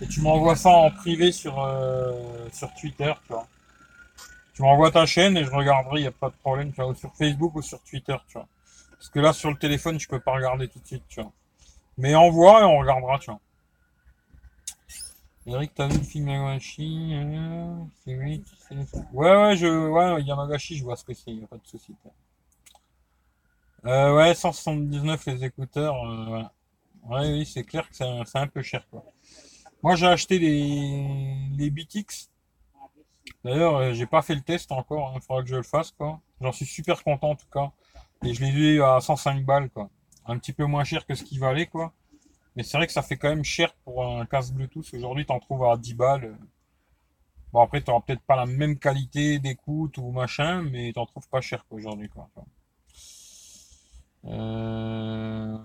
et 0.00 0.06
tu 0.06 0.20
m'envoies 0.20 0.56
ça 0.56 0.70
en 0.70 0.90
privé 0.90 1.32
sur, 1.32 1.58
euh, 1.60 2.48
sur 2.52 2.72
Twitter, 2.74 3.12
tu 3.26 3.32
vois. 3.32 3.46
Tu 4.54 4.62
m'envoies 4.62 4.90
ta 4.90 5.06
chaîne 5.06 5.36
et 5.36 5.44
je 5.44 5.50
regarderai, 5.50 6.00
il 6.00 6.02
n'y 6.02 6.08
a 6.08 6.12
pas 6.12 6.30
de 6.30 6.34
problème, 6.36 6.70
tu 6.70 6.76
vois, 6.76 6.88
ou 6.90 6.94
sur 6.94 7.14
Facebook 7.14 7.54
ou 7.54 7.62
sur 7.62 7.80
Twitter, 7.82 8.16
tu 8.28 8.34
vois. 8.34 8.48
Parce 8.92 9.10
que 9.10 9.20
là, 9.20 9.32
sur 9.32 9.50
le 9.50 9.56
téléphone, 9.56 10.00
je 10.00 10.08
peux 10.08 10.20
pas 10.20 10.32
regarder 10.32 10.68
tout 10.68 10.78
de 10.78 10.86
suite, 10.86 11.04
tu 11.08 11.20
vois. 11.20 11.32
Mais 11.98 12.14
envoie 12.14 12.60
et 12.60 12.64
on 12.64 12.78
regardera, 12.78 13.18
tu 13.18 13.30
vois. 13.30 13.40
Eric, 15.48 15.74
t'as 15.74 15.86
vu 15.86 15.98
le 15.98 16.04
film 16.04 16.28
Yamagashi 16.28 17.14
euh, 17.14 17.84
C'est 18.04 18.14
Ouais, 19.12 19.36
ouais, 19.36 19.56
je, 19.56 19.88
ouais, 19.88 20.22
Yamagashi, 20.22 20.76
je 20.76 20.82
vois 20.82 20.96
ce 20.96 21.04
que 21.04 21.14
c'est, 21.14 21.32
y 21.32 21.44
a 21.44 21.46
pas 21.46 21.56
de 21.56 21.66
souci. 21.66 21.94
Euh, 23.84 24.16
ouais, 24.16 24.34
179 24.34 25.26
les 25.26 25.44
écouteurs. 25.44 25.94
Euh, 26.04 26.42
ouais. 27.04 27.30
oui, 27.30 27.46
c'est 27.46 27.62
clair 27.62 27.88
que 27.88 27.94
c'est 27.94 28.38
un, 28.38 28.48
peu 28.48 28.62
cher, 28.62 28.84
quoi. 28.90 29.04
Moi, 29.86 29.94
j'ai 29.94 30.08
acheté 30.08 30.40
les, 30.40 31.06
les 31.56 31.70
BTX. 31.70 32.28
D'ailleurs, 33.44 33.76
euh, 33.76 33.92
j'ai 33.92 34.06
pas 34.06 34.20
fait 34.20 34.34
le 34.34 34.40
test 34.40 34.72
encore, 34.72 35.12
il 35.12 35.18
hein, 35.18 35.20
faudra 35.20 35.44
que 35.44 35.48
je 35.48 35.54
le 35.54 35.62
fasse, 35.62 35.92
quoi. 35.92 36.20
J'en 36.40 36.50
suis 36.50 36.66
super 36.66 37.04
content, 37.04 37.30
en 37.30 37.36
tout 37.36 37.46
cas. 37.52 37.70
Et 38.24 38.34
je 38.34 38.44
l'ai 38.44 38.50
eu 38.50 38.82
à 38.82 38.98
105 39.00 39.44
balles, 39.44 39.70
quoi. 39.70 39.88
Un 40.26 40.38
petit 40.38 40.52
peu 40.52 40.64
moins 40.64 40.82
cher 40.82 41.06
que 41.06 41.14
ce 41.14 41.22
qu'il 41.22 41.38
valait, 41.38 41.66
quoi. 41.66 41.92
Mais 42.56 42.64
c'est 42.64 42.76
vrai 42.78 42.88
que 42.88 42.92
ça 42.92 43.02
fait 43.02 43.16
quand 43.16 43.28
même 43.28 43.44
cher 43.44 43.72
pour 43.84 44.04
un 44.04 44.26
casque 44.26 44.54
Bluetooth. 44.54 44.92
Aujourd'hui, 44.92 45.24
t'en 45.24 45.38
trouves 45.38 45.62
à 45.62 45.76
10 45.76 45.94
balles. 45.94 46.36
Bon, 47.52 47.60
après, 47.60 47.80
t'auras 47.80 48.00
peut-être 48.00 48.22
pas 48.22 48.34
la 48.34 48.46
même 48.46 48.80
qualité 48.80 49.38
d'écoute 49.38 49.98
ou 49.98 50.10
machin, 50.10 50.62
mais 50.62 50.92
t'en 50.92 51.06
trouves 51.06 51.28
pas 51.28 51.40
cher 51.40 51.64
aujourd'hui, 51.70 52.08
quoi. 52.08 52.28
Euh, 54.24 55.56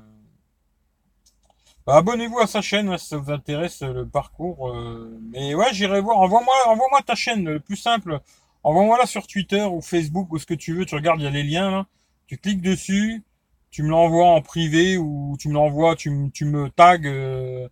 abonnez-vous 1.87 2.39
à 2.39 2.47
sa 2.47 2.61
chaîne 2.61 2.97
si 2.97 3.07
ça 3.07 3.17
vous 3.17 3.31
intéresse 3.31 3.81
le 3.81 4.07
parcours. 4.07 4.69
Euh, 4.69 5.19
mais 5.31 5.55
ouais, 5.55 5.73
j'irai 5.73 6.01
voir. 6.01 6.17
Envoie-moi, 6.19 6.53
envoie-moi 6.67 7.01
ta 7.01 7.15
chaîne, 7.15 7.49
le 7.49 7.59
plus 7.59 7.77
simple. 7.77 8.19
Envoie-moi 8.63 8.97
là 8.97 9.05
sur 9.05 9.27
Twitter 9.27 9.63
ou 9.63 9.81
Facebook 9.81 10.31
ou 10.31 10.37
ce 10.37 10.45
que 10.45 10.53
tu 10.53 10.73
veux. 10.73 10.85
Tu 10.85 10.95
regardes, 10.95 11.19
il 11.19 11.23
y 11.23 11.27
a 11.27 11.31
les 11.31 11.43
liens 11.43 11.71
là. 11.71 11.85
Tu 12.27 12.37
cliques 12.37 12.61
dessus 12.61 13.23
tu 13.71 13.83
me 13.83 13.89
l'envoies 13.89 14.27
en 14.27 14.41
privé 14.41 14.97
ou 14.97 15.37
tu 15.39 15.47
me 15.47 15.53
l'envoies, 15.53 15.95
tu, 15.95 16.09
me, 16.11 16.29
tu 16.29 16.45
me 16.45 16.69
tags, 16.69 16.99
euh, 17.05 17.67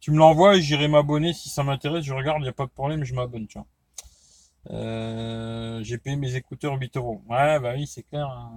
tu 0.00 0.10
me 0.10 0.18
l'envoies 0.18 0.56
et 0.56 0.62
j'irai 0.62 0.88
m'abonner 0.88 1.32
si 1.32 1.48
ça 1.48 1.62
m'intéresse. 1.62 2.04
Je 2.04 2.12
regarde, 2.12 2.40
il 2.40 2.42
n'y 2.42 2.48
a 2.48 2.52
pas 2.52 2.66
de 2.66 2.70
problème, 2.70 3.04
je 3.04 3.14
m'abonne, 3.14 3.46
tu 3.46 3.58
vois. 3.58 3.66
Euh, 4.70 5.82
j'ai 5.84 5.98
payé 5.98 6.16
mes 6.16 6.34
écouteurs 6.34 6.74
8 6.74 6.96
euros. 6.96 7.22
Ouais, 7.28 7.60
bah 7.60 7.74
oui, 7.76 7.86
c'est 7.86 8.02
clair. 8.02 8.26
Hein. 8.28 8.52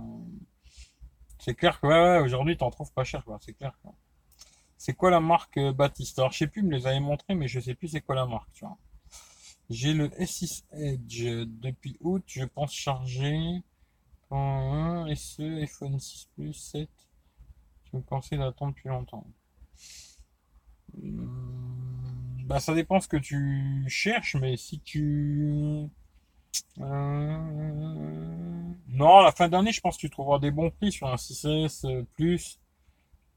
C'est 1.39 1.53
clair 1.53 1.79
que 1.79 1.87
ouais, 1.87 1.93
ouais 1.93 2.19
aujourd'hui, 2.19 2.57
t'en 2.57 2.71
trouves 2.71 2.91
pas 2.91 3.03
cher, 3.03 3.23
quoi. 3.23 3.37
C'est 3.41 3.53
clair. 3.53 3.73
C'est 4.77 4.93
quoi 4.93 5.09
la 5.09 5.19
marque 5.19 5.57
euh, 5.57 5.73
Baptiste 5.73 6.19
Alors, 6.19 6.31
je 6.31 6.39
sais 6.39 6.47
plus, 6.47 6.63
me 6.63 6.71
les 6.71 6.87
avait 6.87 6.99
montré, 6.99 7.35
mais 7.35 7.47
je 7.47 7.59
sais 7.59 7.73
plus 7.73 7.87
c'est 7.89 8.01
quoi 8.01 8.15
la 8.15 8.25
marque, 8.25 8.51
tu 8.53 8.65
vois. 8.65 8.77
J'ai 9.69 9.93
le 9.93 10.07
S6 10.09 10.63
Edge 10.71 11.23
depuis 11.23 11.97
août, 11.99 12.23
je 12.27 12.45
pense 12.45 12.73
charger 12.73 13.61
en 14.29 15.05
1 15.07 15.15
SE, 15.15 15.41
iPhone 15.61 15.99
6 15.99 16.29
Plus 16.35 16.53
7. 16.53 16.89
Je 17.91 17.97
me 17.97 18.01
pensais 18.01 18.37
d'attendre 18.37 18.73
depuis 18.73 18.89
longtemps. 18.89 19.25
Hmm, 20.95 22.45
bah 22.45 22.59
ça 22.59 22.73
dépend 22.73 22.99
ce 22.99 23.07
que 23.07 23.17
tu 23.17 23.83
cherches, 23.87 24.35
mais 24.35 24.55
si 24.57 24.79
tu... 24.79 25.89
Euh, 26.79 27.37
non, 28.87 29.19
la 29.21 29.31
fin 29.31 29.49
d'année, 29.49 29.71
je 29.71 29.81
pense 29.81 29.97
que 29.97 30.01
tu 30.01 30.09
trouveras 30.09 30.39
des 30.39 30.51
bons 30.51 30.69
prix 30.69 30.91
sur 30.91 31.07
un 31.07 31.15
6S 31.15 32.05
Plus 32.15 32.59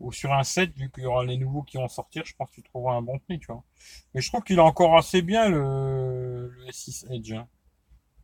ou 0.00 0.12
sur 0.12 0.32
un 0.32 0.42
7, 0.42 0.74
vu 0.76 0.90
qu'il 0.90 1.04
y 1.04 1.06
aura 1.06 1.24
les 1.24 1.36
nouveaux 1.36 1.62
qui 1.62 1.76
vont 1.76 1.88
sortir, 1.88 2.24
je 2.24 2.34
pense 2.34 2.50
que 2.50 2.56
tu 2.56 2.62
trouveras 2.62 2.94
un 2.94 3.02
bon 3.02 3.18
prix, 3.18 3.38
tu 3.38 3.46
vois. 3.46 3.62
Mais 4.14 4.22
je 4.22 4.28
trouve 4.28 4.42
qu'il 4.42 4.56
est 4.56 4.62
encore 4.62 4.96
assez 4.96 5.22
bien 5.22 5.48
le, 5.48 6.52
S6 6.68 7.12
Edge. 7.12 7.32
Hein. 7.32 7.46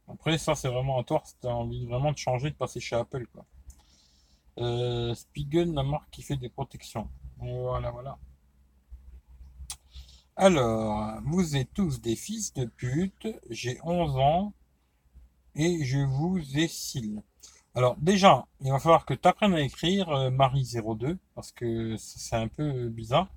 Après, 0.08 0.38
ça, 0.38 0.54
c'est 0.54 0.68
vraiment 0.68 0.98
à 0.98 1.04
toi 1.04 1.22
si 1.24 1.34
tu 1.40 1.46
as 1.46 1.54
envie 1.54 1.86
vraiment 1.86 2.12
de 2.12 2.18
changer, 2.18 2.50
de 2.50 2.54
passer 2.54 2.80
chez 2.80 2.96
Apple, 2.96 3.26
quoi. 3.26 3.44
Euh, 4.58 5.14
Spigen, 5.14 5.74
la 5.74 5.82
marque 5.82 6.10
qui 6.10 6.22
fait 6.22 6.36
des 6.36 6.48
protections. 6.48 7.08
Voilà, 7.38 7.90
voilà. 7.90 8.18
Alors, 10.34 11.20
vous 11.24 11.56
êtes 11.56 11.72
tous 11.74 12.00
des 12.00 12.16
fils 12.16 12.54
de 12.54 12.64
pute, 12.64 13.28
j'ai 13.50 13.78
11 13.82 14.16
ans 14.16 14.52
et 15.54 15.84
je 15.84 15.98
vous 15.98 16.38
essile. 16.58 17.22
Alors 17.76 17.94
déjà, 17.98 18.46
il 18.62 18.72
va 18.72 18.78
falloir 18.78 19.04
que 19.04 19.12
tu 19.12 19.28
apprennes 19.28 19.52
à 19.52 19.60
écrire 19.60 20.08
euh, 20.08 20.30
Marie02 20.30 21.18
parce 21.34 21.52
que 21.52 21.94
c'est 21.98 22.34
un 22.34 22.48
peu 22.48 22.88
bizarre. 22.88 23.28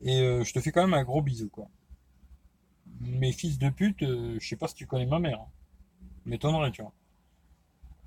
Et 0.00 0.18
euh, 0.20 0.42
je 0.44 0.54
te 0.54 0.60
fais 0.60 0.72
quand 0.72 0.80
même 0.80 0.94
un 0.94 1.04
gros 1.04 1.20
bisou 1.20 1.50
quoi. 1.50 1.68
Mes 3.00 3.32
fils 3.32 3.58
de 3.58 3.68
pute, 3.68 4.02
euh, 4.02 4.38
je 4.40 4.48
sais 4.48 4.56
pas 4.56 4.66
si 4.66 4.74
tu 4.74 4.86
connais 4.86 5.04
ma 5.04 5.18
mère. 5.18 5.40
Hein. 5.40 5.48
M'étonnerait, 6.24 6.70
tu 6.70 6.80
vois. 6.80 6.92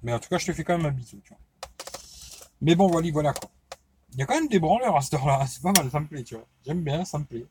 Mais 0.02 0.12
en 0.12 0.20
tout 0.20 0.28
cas, 0.28 0.40
je 0.40 0.48
te 0.48 0.54
fais 0.54 0.64
quand 0.64 0.76
même 0.76 0.88
un 0.88 0.92
bisou, 0.92 1.22
tu 1.24 1.30
vois. 1.30 1.40
Mais 2.60 2.74
bon, 2.74 2.88
voilà, 2.88 3.12
voilà 3.12 3.34
quoi. 3.34 3.52
Il 4.14 4.20
y 4.20 4.24
a 4.24 4.26
quand 4.26 4.36
même 4.36 4.48
des 4.48 4.60
branleurs 4.60 4.98
à 4.98 5.02
cette 5.02 5.14
heure-là. 5.14 5.46
C'est 5.48 5.62
pas 5.62 5.72
mal, 5.78 5.92
ça 5.92 6.00
me 6.00 6.08
plaît, 6.08 6.24
tu 6.24 6.34
vois. 6.34 6.48
J'aime 6.66 6.82
bien, 6.82 7.06
ça 7.06 7.20
me 7.20 7.26
plaît. 7.26 7.46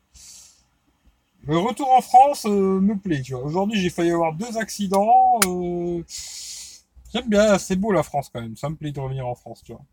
Le 1.45 1.57
retour 1.57 1.89
en 1.89 2.01
France 2.01 2.45
euh, 2.45 2.81
me 2.81 2.97
plaît, 2.97 3.21
tu 3.21 3.33
vois. 3.33 3.43
Aujourd'hui, 3.43 3.79
j'ai 3.79 3.89
failli 3.89 4.11
avoir 4.11 4.33
deux 4.33 4.57
accidents. 4.57 5.39
Euh, 5.47 6.03
j'aime 7.13 7.29
bien, 7.29 7.57
c'est 7.59 7.75
beau 7.75 7.91
la 7.91 8.03
France 8.03 8.29
quand 8.33 8.41
même. 8.41 8.55
Ça 8.57 8.69
me 8.69 8.75
plaît 8.75 8.91
de 8.91 8.99
revenir 8.99 9.27
en 9.27 9.35
France, 9.35 9.63
tu 9.63 9.73
vois. 9.73 9.85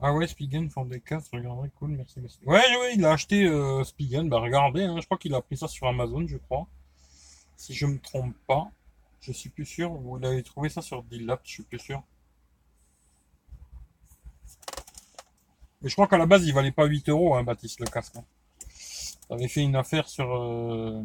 Ah 0.00 0.12
ouais, 0.12 0.26
Spigen 0.28 0.70
font 0.70 0.84
des 0.84 1.00
casques, 1.00 1.32
regarderai, 1.32 1.70
cool, 1.70 1.90
merci, 1.90 2.20
merci. 2.20 2.38
Ouais, 2.46 2.58
ouais, 2.80 2.94
il 2.94 3.04
a 3.04 3.12
acheté 3.12 3.44
euh, 3.46 3.82
Spigen, 3.82 4.28
bah 4.28 4.38
regardez, 4.38 4.84
hein, 4.84 4.98
je 5.00 5.06
crois 5.06 5.18
qu'il 5.18 5.34
a 5.34 5.40
pris 5.42 5.56
ça 5.56 5.66
sur 5.66 5.88
Amazon, 5.88 6.26
je 6.26 6.36
crois. 6.36 6.68
Si 7.56 7.74
je 7.74 7.86
me 7.86 7.98
trompe 7.98 8.36
pas. 8.46 8.70
Je 9.20 9.32
suis 9.32 9.50
plus 9.50 9.66
sûr. 9.66 9.90
Vous 9.92 10.16
l'avez 10.18 10.42
trouvé 10.42 10.68
ça 10.68 10.82
sur 10.82 11.02
Deal 11.02 11.36
je 11.44 11.50
suis 11.50 11.62
plus 11.64 11.78
sûr. 11.78 12.02
Mais 15.80 15.88
je 15.88 15.94
crois 15.94 16.08
qu'à 16.08 16.18
la 16.18 16.26
base, 16.26 16.44
il 16.46 16.52
valait 16.52 16.72
pas 16.72 16.86
8 16.86 17.08
euros, 17.08 17.34
hein, 17.36 17.44
Baptiste, 17.44 17.80
le 17.80 17.86
casque. 17.86 18.16
Hein. 18.16 18.24
T'avais 19.28 19.48
fait 19.48 19.62
une 19.62 19.76
affaire 19.76 20.08
sur, 20.08 20.34
euh, 20.34 21.02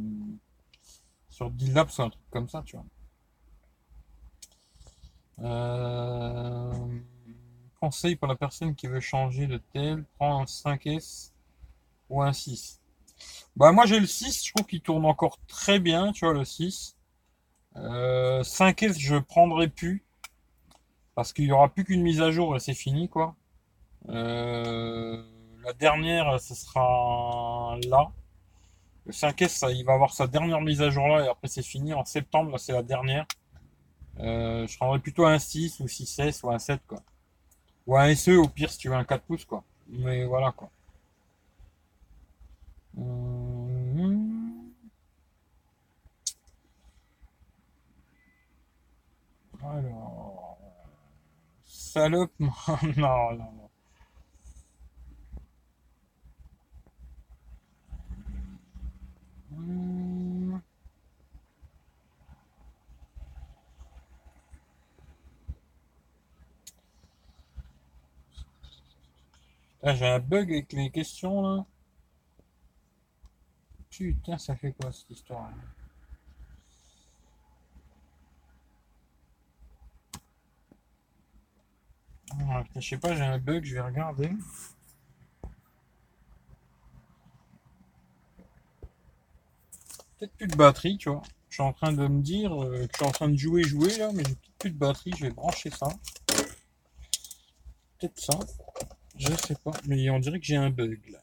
sur 1.30 1.51
Deal 1.51 1.74
ou 1.78 2.01
un 2.01 2.09
truc 2.09 2.24
comme 2.30 2.49
ça, 2.49 2.63
tu 2.65 2.78
vois. 2.78 2.86
Euh, 5.39 6.71
conseil 7.80 8.15
pour 8.15 8.28
la 8.28 8.36
personne 8.36 8.76
qui 8.76 8.88
veut 8.88 9.01
changer 9.01 9.47
de 9.47 9.57
tel, 9.74 10.05
prends 10.17 10.41
un 10.41 10.45
5S 10.45 11.32
ou 12.09 12.21
un 12.21 12.32
6. 12.32 12.80
Bah 13.55 13.71
moi 13.71 13.86
j'ai 13.86 13.99
le 13.99 14.07
6, 14.07 14.45
je 14.45 14.53
trouve 14.53 14.65
qu'il 14.65 14.82
tourne 14.82 15.05
encore 15.05 15.38
très 15.47 15.80
bien, 15.80 16.11
tu 16.11 16.26
vois, 16.26 16.34
le 16.34 16.45
6. 16.45 16.95
5S, 17.76 18.89
euh, 18.89 18.93
je 18.97 19.17
prendrai 19.17 19.67
plus. 19.67 20.03
Parce 21.15 21.34
qu'il 21.34 21.45
n'y 21.45 21.51
aura 21.51 21.69
plus 21.69 21.84
qu'une 21.84 22.01
mise 22.01 22.21
à 22.21 22.32
jour 22.32 22.55
et 22.55 22.59
c'est 22.59 22.74
fini, 22.74 23.09
quoi. 23.09 23.36
Euh, 24.10 25.24
la 25.64 25.74
dernière, 25.74 26.39
ce 26.39 26.56
sera 26.56 27.78
là. 27.88 28.12
Le 29.06 29.12
5S, 29.12 29.49
ça, 29.49 29.72
il 29.72 29.86
va 29.86 29.93
avoir 29.93 30.14
sa 30.14 30.28
dernière 30.28 30.62
mise 30.62 30.82
à 30.82 30.89
jour 30.89 31.08
là 31.08 31.26
et 31.26 31.28
après 31.28 31.47
c'est 31.47 31.64
fini. 31.64 31.93
En 31.93 32.06
septembre, 32.06 32.58
c'est 32.58 32.74
la 32.74 32.84
dernière. 32.84 33.26
Euh, 34.20 34.68
je 34.68 34.78
prendrai 34.78 34.99
plutôt 34.99 35.26
un 35.26 35.39
6 35.39 35.80
ou 35.80 35.88
6S 35.88 36.41
ou 36.43 36.51
un 36.51 36.60
7, 36.60 36.82
quoi. 36.88 36.99
Ou 37.88 37.97
un 37.97 38.16
SE 38.16 38.32
au 38.32 38.47
pire 38.47 38.70
si 38.72 38.78
tu 38.80 38.89
veux 38.89 38.95
un 38.95 39.04
4 39.06 39.24
pouces, 39.24 39.45
quoi. 39.45 39.64
Mais 39.89 40.26
voilà, 40.26 40.51
quoi. 40.54 40.70
Alors. 49.64 50.58
Salope. 51.66 52.32
non, 52.39 52.51
non, 52.97 53.38
non. 53.38 53.70
Hmm. 59.43 59.43
Ah, 59.43 59.43
j'ai 69.86 70.08
un 70.08 70.20
bug 70.20 70.51
avec 70.51 70.72
les 70.74 70.89
questions 70.89 71.41
là. 71.41 71.66
Putain, 73.89 74.38
ça 74.38 74.56
fait 74.56 74.74
quoi 74.74 74.91
cette 74.91 75.12
histoire 75.12 75.51
je 82.76 82.89
sais 82.89 82.97
pas, 82.97 83.16
j'ai 83.16 83.22
un 83.24 83.38
bug, 83.38 83.64
je 83.64 83.76
vais 83.76 83.82
regarder. 83.82 84.30
Peut-être 90.24 90.38
plus 90.38 90.47
de 90.47 90.55
batterie, 90.55 90.97
tu 90.97 91.09
vois. 91.09 91.21
Je 91.49 91.55
suis 91.55 91.63
en 91.63 91.74
train 91.74 91.91
de 91.91 92.07
me 92.07 92.21
dire 92.21 92.63
euh, 92.63 92.88
que 92.88 92.93
je 92.93 92.97
suis 92.97 93.05
en 93.05 93.11
train 93.11 93.28
de 93.28 93.36
jouer, 93.36 93.63
jouer 93.63 93.97
là, 93.97 94.09
mais 94.13 94.24
j'ai 94.26 94.38
plus 94.57 94.69
de 94.69 94.78
batterie, 94.78 95.11
je 95.17 95.26
vais 95.26 95.32
brancher 95.32 95.69
ça. 95.69 95.89
Peut-être 97.99 98.17
ça. 98.17 98.39
Je 99.17 99.34
sais 99.45 99.55
pas, 99.55 99.74
mais 99.86 100.09
on 100.09 100.19
dirait 100.19 100.39
que 100.39 100.45
j'ai 100.45 100.55
un 100.55 100.69
bug 100.69 101.01
là. 101.09 101.19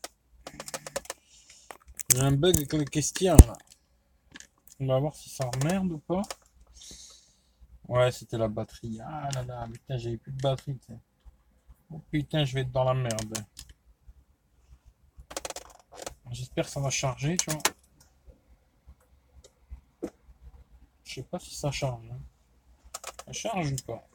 J'ai 2.12 2.20
un 2.20 2.32
bug 2.32 2.54
avec 2.56 2.70
le 2.74 2.84
questionnaire 2.84 3.38
là. 3.46 3.54
On 4.80 4.86
va 4.86 4.98
voir 4.98 5.14
si 5.14 5.30
ça 5.30 5.48
emmerde 5.48 5.92
ou 5.92 5.98
pas. 5.98 6.20
Ouais, 7.88 8.12
c'était 8.12 8.36
la 8.36 8.48
batterie. 8.48 8.98
Ah 9.02 9.30
là 9.34 9.44
là, 9.44 9.66
putain, 9.72 9.96
j'avais 9.96 10.18
plus 10.18 10.32
de 10.32 10.42
batterie. 10.42 10.78
Oh 11.90 12.02
putain, 12.10 12.44
je 12.44 12.52
vais 12.52 12.60
être 12.60 12.72
dans 12.72 12.84
la 12.84 12.92
merde. 12.92 13.38
J'espère 16.32 16.66
que 16.66 16.70
ça 16.70 16.80
va 16.80 16.90
charger, 16.90 17.38
tu 17.38 17.50
vois. 17.50 17.62
Je 21.10 21.16
sais 21.16 21.22
pas 21.24 21.40
si 21.40 21.56
ça 21.56 21.72
charge. 21.72 22.08
Hein. 22.08 22.20
Ça 23.26 23.32
charge 23.32 23.72
ou 23.72 23.76
pas? 23.84 24.06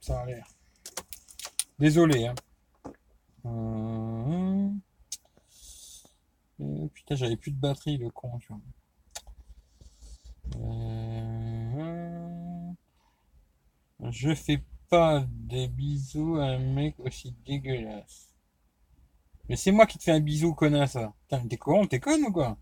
Ça 0.00 0.20
a 0.20 0.26
l'air. 0.26 0.46
Désolé. 1.76 2.28
Hein. 2.28 2.34
Hum. 3.42 4.78
Euh, 6.60 6.86
putain, 6.94 7.16
j'avais 7.16 7.36
plus 7.36 7.50
de 7.50 7.58
batterie, 7.58 7.96
le 7.96 8.10
con, 8.10 8.38
tu 8.38 8.52
vois. 8.52 8.60
Euh, 10.56 12.72
je 14.08 14.36
fais 14.36 14.62
pas 14.88 15.26
des 15.28 15.66
bisous 15.66 16.36
à 16.36 16.44
un 16.44 16.60
mec 16.60 16.94
aussi 17.00 17.32
dégueulasse. 17.44 18.33
Mais 19.48 19.56
c'est 19.56 19.72
moi 19.72 19.86
qui 19.86 19.96
te 19.98 20.04
fais 20.04 20.10
un 20.12 20.20
bisou, 20.20 20.54
connasse. 20.54 20.98
T'es 21.28 21.56
con, 21.56 21.86
t'es 21.86 21.98
conne 22.00 22.24
ou 22.24 22.32
quoi? 22.32 22.58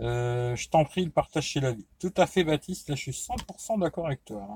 Euh, 0.00 0.56
Je 0.56 0.68
t'en 0.68 0.84
prie, 0.84 1.04
le 1.04 1.10
partage 1.10 1.44
chez 1.44 1.60
la 1.60 1.72
vie. 1.72 1.86
Tout 1.98 2.12
à 2.16 2.26
fait, 2.26 2.44
Baptiste, 2.44 2.88
là 2.88 2.94
je 2.94 3.02
suis 3.02 3.12
100% 3.12 3.78
d'accord 3.78 4.06
avec 4.06 4.24
toi. 4.24 4.46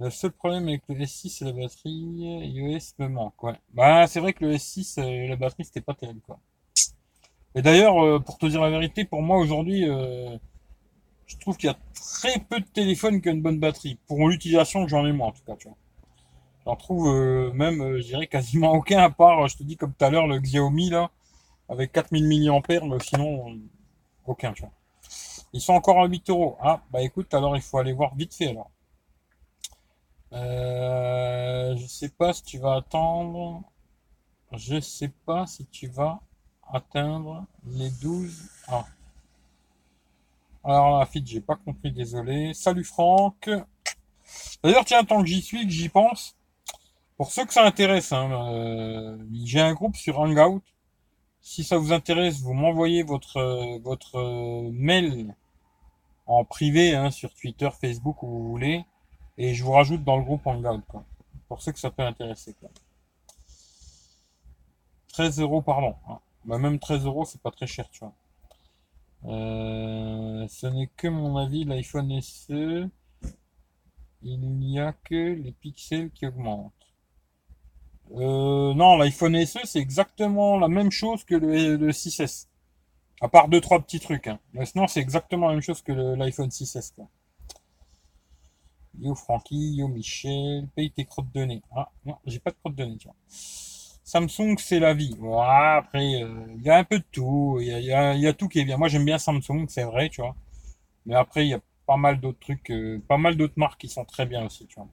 Le 0.00 0.10
seul 0.10 0.32
problème 0.32 0.68
avec 0.68 0.82
le 0.88 0.96
S6, 0.96 1.30
c'est 1.30 1.44
la 1.46 1.52
batterie 1.52 1.90
iOS 1.90 2.94
me 2.98 3.08
manque. 3.08 3.42
Ouais. 3.42 3.58
Bah, 3.72 4.06
c'est 4.06 4.20
vrai 4.20 4.34
que 4.34 4.44
le 4.44 4.54
S6, 4.56 4.98
euh, 4.98 5.28
la 5.28 5.36
batterie, 5.36 5.64
c'était 5.64 5.80
pas 5.80 5.94
terrible, 5.94 6.20
quoi. 6.20 6.38
Et 7.54 7.62
d'ailleurs, 7.62 8.22
pour 8.24 8.36
te 8.38 8.46
dire 8.46 8.60
la 8.62 8.70
vérité, 8.70 9.04
pour 9.04 9.22
moi 9.22 9.38
aujourd'hui, 9.38 9.84
je 11.26 11.36
trouve 11.36 11.56
qu'il 11.56 11.66
y 11.66 11.70
a 11.70 11.78
très 11.94 12.38
peu 12.38 12.60
de 12.60 12.66
téléphones 12.66 13.20
qui 13.20 13.28
ont 13.28 13.32
une 13.32 13.42
bonne 13.42 13.58
batterie. 13.58 13.98
Pour 14.06 14.28
l'utilisation 14.28 14.84
que 14.84 14.90
j'en 14.90 15.04
ai 15.04 15.12
moi, 15.12 15.26
en 15.28 15.32
tout 15.32 15.42
cas, 15.44 15.56
tu 15.56 15.66
vois. 15.66 15.76
J'en 16.64 16.76
trouve 16.76 17.08
euh, 17.08 17.52
même, 17.52 17.80
euh, 17.80 18.00
je 18.00 18.06
dirais, 18.06 18.26
quasiment 18.26 18.72
aucun, 18.74 18.98
à 18.98 19.10
part, 19.10 19.48
je 19.48 19.56
te 19.56 19.62
dis, 19.62 19.76
comme 19.76 19.92
tout 19.92 20.04
à 20.04 20.10
l'heure, 20.10 20.26
le 20.26 20.38
Xiaomi, 20.38 20.90
là, 20.90 21.10
avec 21.68 21.92
4000 21.92 22.26
mAh, 22.28 22.60
mais 22.68 22.98
sinon, 23.00 23.58
aucun, 24.26 24.52
tu 24.52 24.62
vois. 24.62 24.72
Ils 25.52 25.60
sont 25.60 25.74
encore 25.74 26.00
à 26.00 26.06
8 26.06 26.30
euros. 26.30 26.56
Ah, 26.60 26.82
bah 26.90 27.02
écoute, 27.02 27.32
alors 27.34 27.56
il 27.56 27.62
faut 27.62 27.78
aller 27.78 27.92
voir 27.92 28.14
vite 28.14 28.34
fait 28.34 28.48
alors. 28.48 28.70
Euh, 30.32 31.76
je 31.76 31.86
sais 31.86 32.08
pas 32.08 32.32
si 32.32 32.42
tu 32.42 32.58
vas 32.58 32.76
attendre. 32.76 33.62
Je 34.52 34.80
sais 34.80 35.12
pas 35.26 35.46
si 35.46 35.66
tu 35.66 35.88
vas 35.88 36.20
atteindre 36.72 37.44
les 37.66 37.90
12. 37.90 38.48
Ah. 38.68 38.86
Alors 40.64 40.98
la 41.00 41.06
fille, 41.06 41.26
j'ai 41.26 41.40
pas 41.40 41.56
compris, 41.56 41.92
désolé. 41.92 42.54
Salut 42.54 42.84
Franck. 42.84 43.50
D'ailleurs, 44.62 44.84
tiens, 44.86 45.04
tant 45.04 45.20
que 45.20 45.26
j'y 45.26 45.42
suis, 45.42 45.66
que 45.66 45.72
j'y 45.72 45.88
pense, 45.90 46.36
pour 47.16 47.30
ceux 47.32 47.44
que 47.44 47.52
ça 47.52 47.64
intéresse, 47.64 48.12
hein, 48.12 48.30
euh, 48.52 49.18
j'ai 49.44 49.60
un 49.60 49.74
groupe 49.74 49.96
sur 49.96 50.18
Hangout. 50.18 50.62
Si 51.40 51.64
ça 51.64 51.76
vous 51.76 51.92
intéresse, 51.92 52.40
vous 52.40 52.54
m'envoyez 52.54 53.02
votre 53.02 53.78
votre 53.80 54.16
euh, 54.16 54.70
mail 54.72 55.34
en 56.26 56.44
privé 56.44 56.94
hein, 56.94 57.10
sur 57.10 57.34
Twitter, 57.34 57.68
Facebook 57.80 58.22
où 58.22 58.28
vous 58.28 58.48
voulez, 58.48 58.84
et 59.38 59.54
je 59.54 59.64
vous 59.64 59.72
rajoute 59.72 60.04
dans 60.04 60.16
le 60.16 60.24
groupe 60.24 60.46
Hangout. 60.46 60.82
Quoi, 60.88 61.04
pour 61.48 61.62
ceux 61.62 61.72
que 61.72 61.80
ça 61.80 61.90
peut 61.90 62.02
intéresser. 62.02 62.54
Quoi. 62.54 62.70
13 65.12 65.40
euros 65.40 65.62
pardon. 65.62 65.94
Hein. 66.08 66.18
Bah, 66.44 66.58
même 66.58 66.78
13 66.78 67.04
euros, 67.06 67.24
c'est 67.24 67.40
pas 67.40 67.50
très 67.50 67.66
cher, 67.66 67.88
tu 67.90 68.00
vois. 68.00 68.14
Euh, 69.24 70.46
ce 70.48 70.66
n'est 70.66 70.88
que 70.96 71.06
mon 71.06 71.36
avis, 71.36 71.64
l'iPhone 71.64 72.20
SE, 72.20 72.88
il 74.22 74.40
n'y 74.58 74.80
a 74.80 74.92
que 74.92 75.34
les 75.34 75.52
pixels 75.52 76.10
qui 76.10 76.26
augmentent. 76.26 76.72
Euh, 78.14 78.74
non, 78.74 78.96
l'iPhone 78.96 79.44
SE, 79.44 79.60
c'est 79.64 79.78
exactement 79.78 80.58
la 80.58 80.68
même 80.68 80.90
chose 80.90 81.24
que 81.24 81.34
le, 81.34 81.90
6S. 81.90 82.46
À 83.20 83.28
part 83.28 83.48
deux, 83.48 83.60
trois 83.60 83.80
petits 83.80 84.00
trucs. 84.00 84.26
Hein. 84.26 84.38
Mais 84.52 84.66
sinon, 84.66 84.86
c'est 84.86 85.00
exactement 85.00 85.48
la 85.48 85.54
même 85.54 85.62
chose 85.62 85.82
que 85.82 85.92
l'iPhone 85.92 86.48
6S. 86.48 86.94
Quoi. 86.94 87.08
Yo 88.98 89.14
Francky, 89.14 89.76
yo 89.76 89.88
Michel, 89.88 90.68
paye 90.74 90.90
tes 90.90 91.04
crottes 91.04 91.32
de 91.32 91.44
nez. 91.44 91.62
Ah, 91.74 91.88
non, 92.04 92.16
j'ai 92.26 92.40
pas 92.40 92.50
de 92.50 92.56
crottes 92.56 92.74
de 92.74 92.84
nez, 92.84 92.96
tu 92.98 93.08
vois. 93.08 93.16
Samsung, 94.04 94.56
c'est 94.58 94.80
la 94.80 94.92
vie. 94.92 95.16
après, 95.42 96.22
euh, 96.22 96.46
il 96.56 96.62
y 96.62 96.70
a 96.70 96.76
un 96.76 96.84
peu 96.84 96.98
de 96.98 97.04
tout. 97.10 97.58
Il 97.60 97.66
y 97.66 97.92
a, 97.92 98.32
tout 98.34 98.48
qui 98.48 98.58
est 98.60 98.64
bien. 98.64 98.76
Moi, 98.76 98.88
j'aime 98.88 99.04
bien 99.04 99.18
Samsung, 99.18 99.66
c'est 99.68 99.84
vrai, 99.84 100.10
tu 100.10 100.20
vois. 100.20 100.36
Mais 101.06 101.14
après, 101.14 101.46
il 101.46 101.50
y 101.50 101.54
a 101.54 101.60
pas 101.86 101.96
mal 101.96 102.20
d'autres 102.20 102.38
trucs, 102.40 102.70
euh, 102.70 103.02
pas 103.08 103.16
mal 103.16 103.36
d'autres 103.36 103.54
marques 103.56 103.80
qui 103.80 103.88
sont 103.88 104.04
très 104.04 104.26
bien 104.26 104.44
aussi, 104.44 104.66
tu 104.66 104.76
vois. 104.76 104.88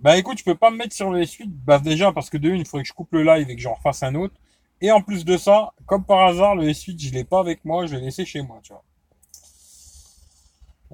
Bah 0.00 0.16
écoute, 0.16 0.38
je 0.38 0.44
peux 0.44 0.54
pas 0.54 0.70
me 0.70 0.76
mettre 0.76 0.94
sur 0.94 1.12
les 1.12 1.26
suites. 1.26 1.52
Bah 1.64 1.80
déjà, 1.80 2.12
parce 2.12 2.30
que 2.30 2.36
de 2.36 2.48
une, 2.48 2.60
il 2.60 2.64
faudrait 2.64 2.84
que 2.84 2.88
je 2.88 2.92
coupe 2.92 3.12
le 3.12 3.24
live 3.24 3.50
et 3.50 3.56
que 3.56 3.60
j'en 3.62 3.74
refasse 3.74 4.02
un 4.04 4.14
autre. 4.14 4.34
Et 4.80 4.92
en 4.92 5.02
plus 5.02 5.24
de 5.24 5.36
ça, 5.36 5.72
comme 5.86 6.04
par 6.04 6.20
hasard, 6.26 6.54
le 6.54 6.68
S8, 6.68 7.00
je 7.08 7.12
l'ai 7.12 7.24
pas 7.24 7.40
avec 7.40 7.64
moi, 7.64 7.86
je 7.86 7.96
l'ai 7.96 8.02
laissé 8.02 8.24
chez 8.24 8.42
moi, 8.42 8.60
tu 8.62 8.72
vois. 8.72 8.84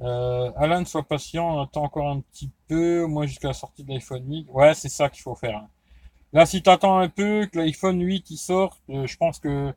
Euh, 0.02 0.50
Alan, 0.57 0.84
sois 0.86 1.02
patient, 1.02 1.61
attends 1.61 1.84
encore 1.84 2.09
un 2.09 2.20
petit 2.20 2.50
peu, 2.66 3.07
moi 3.07 3.26
jusqu'à 3.26 3.48
la 3.48 3.55
sortie 3.55 3.84
de 3.84 3.90
l'iPhone 3.90 4.24
8. 4.26 4.46
Ouais, 4.50 4.74
c'est 4.74 4.88
ça 4.88 5.11
qu'il 5.11 5.22
faut 5.22 5.34
faire. 5.34 5.59
Hein. 5.59 5.68
Là, 6.32 6.46
si 6.46 6.62
tu 6.62 6.70
attends 6.70 6.98
un 6.98 7.09
peu 7.09 7.46
que 7.52 7.59
l'iPhone 7.59 8.00
8 8.00 8.30
il 8.30 8.38
sorte, 8.38 8.80
euh, 8.90 9.07
je 9.07 9.16
pense 9.18 9.38
que 9.38 9.72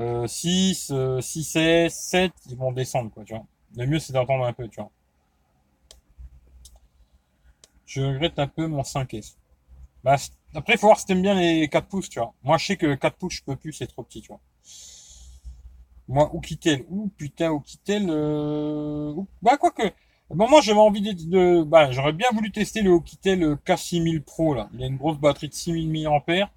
euh, 0.00 0.26
6, 0.26 0.90
6S, 1.20 1.90
7, 1.90 2.32
ils 2.48 2.56
vont 2.56 2.72
descendre, 2.72 3.10
quoi, 3.12 3.24
tu 3.24 3.34
vois. 3.34 3.44
Le 3.76 3.86
mieux, 3.86 3.98
c'est 3.98 4.12
d'attendre 4.14 4.44
un 4.46 4.52
peu, 4.54 4.68
tu 4.68 4.80
vois. 4.80 4.90
Je 7.94 8.00
regrette 8.00 8.38
un 8.38 8.46
peu 8.46 8.66
mon 8.66 8.80
5S. 8.80 9.34
Bah, 10.02 10.16
après, 10.54 10.74
il 10.74 10.78
faut 10.78 10.86
voir 10.86 10.98
si 10.98 11.04
t'aimes 11.04 11.20
bien 11.20 11.34
les 11.34 11.68
4 11.68 11.88
pouces, 11.88 12.08
tu 12.08 12.20
vois. 12.20 12.32
Moi, 12.42 12.56
je 12.56 12.64
sais 12.64 12.76
que 12.78 12.94
4 12.94 13.16
pouces, 13.18 13.34
je 13.34 13.42
peux 13.44 13.54
plus, 13.54 13.74
c'est 13.74 13.86
trop 13.86 14.02
petit, 14.02 14.22
tu 14.22 14.28
vois. 14.28 14.40
Moi, 16.08 16.34
Oukitel. 16.34 16.86
Ouh, 16.88 17.10
putain, 17.18 17.50
Oukitel. 17.50 18.06
Euh... 18.08 19.14
Bah, 19.42 19.58
quoique. 19.58 19.82
Bon, 20.30 20.48
moi, 20.48 20.62
j'avais 20.62 20.80
envie 20.80 21.02
de, 21.02 21.64
Bah, 21.64 21.90
j'aurais 21.92 22.14
bien 22.14 22.28
voulu 22.32 22.50
tester 22.50 22.80
le 22.80 22.92
Oukitel 22.92 23.56
K6000 23.56 24.22
Pro, 24.22 24.54
là. 24.54 24.70
Il 24.72 24.82
a 24.82 24.86
une 24.86 24.96
grosse 24.96 25.18
batterie 25.18 25.50
de 25.50 25.54
6000 25.54 25.90
mAh. 25.90 26.50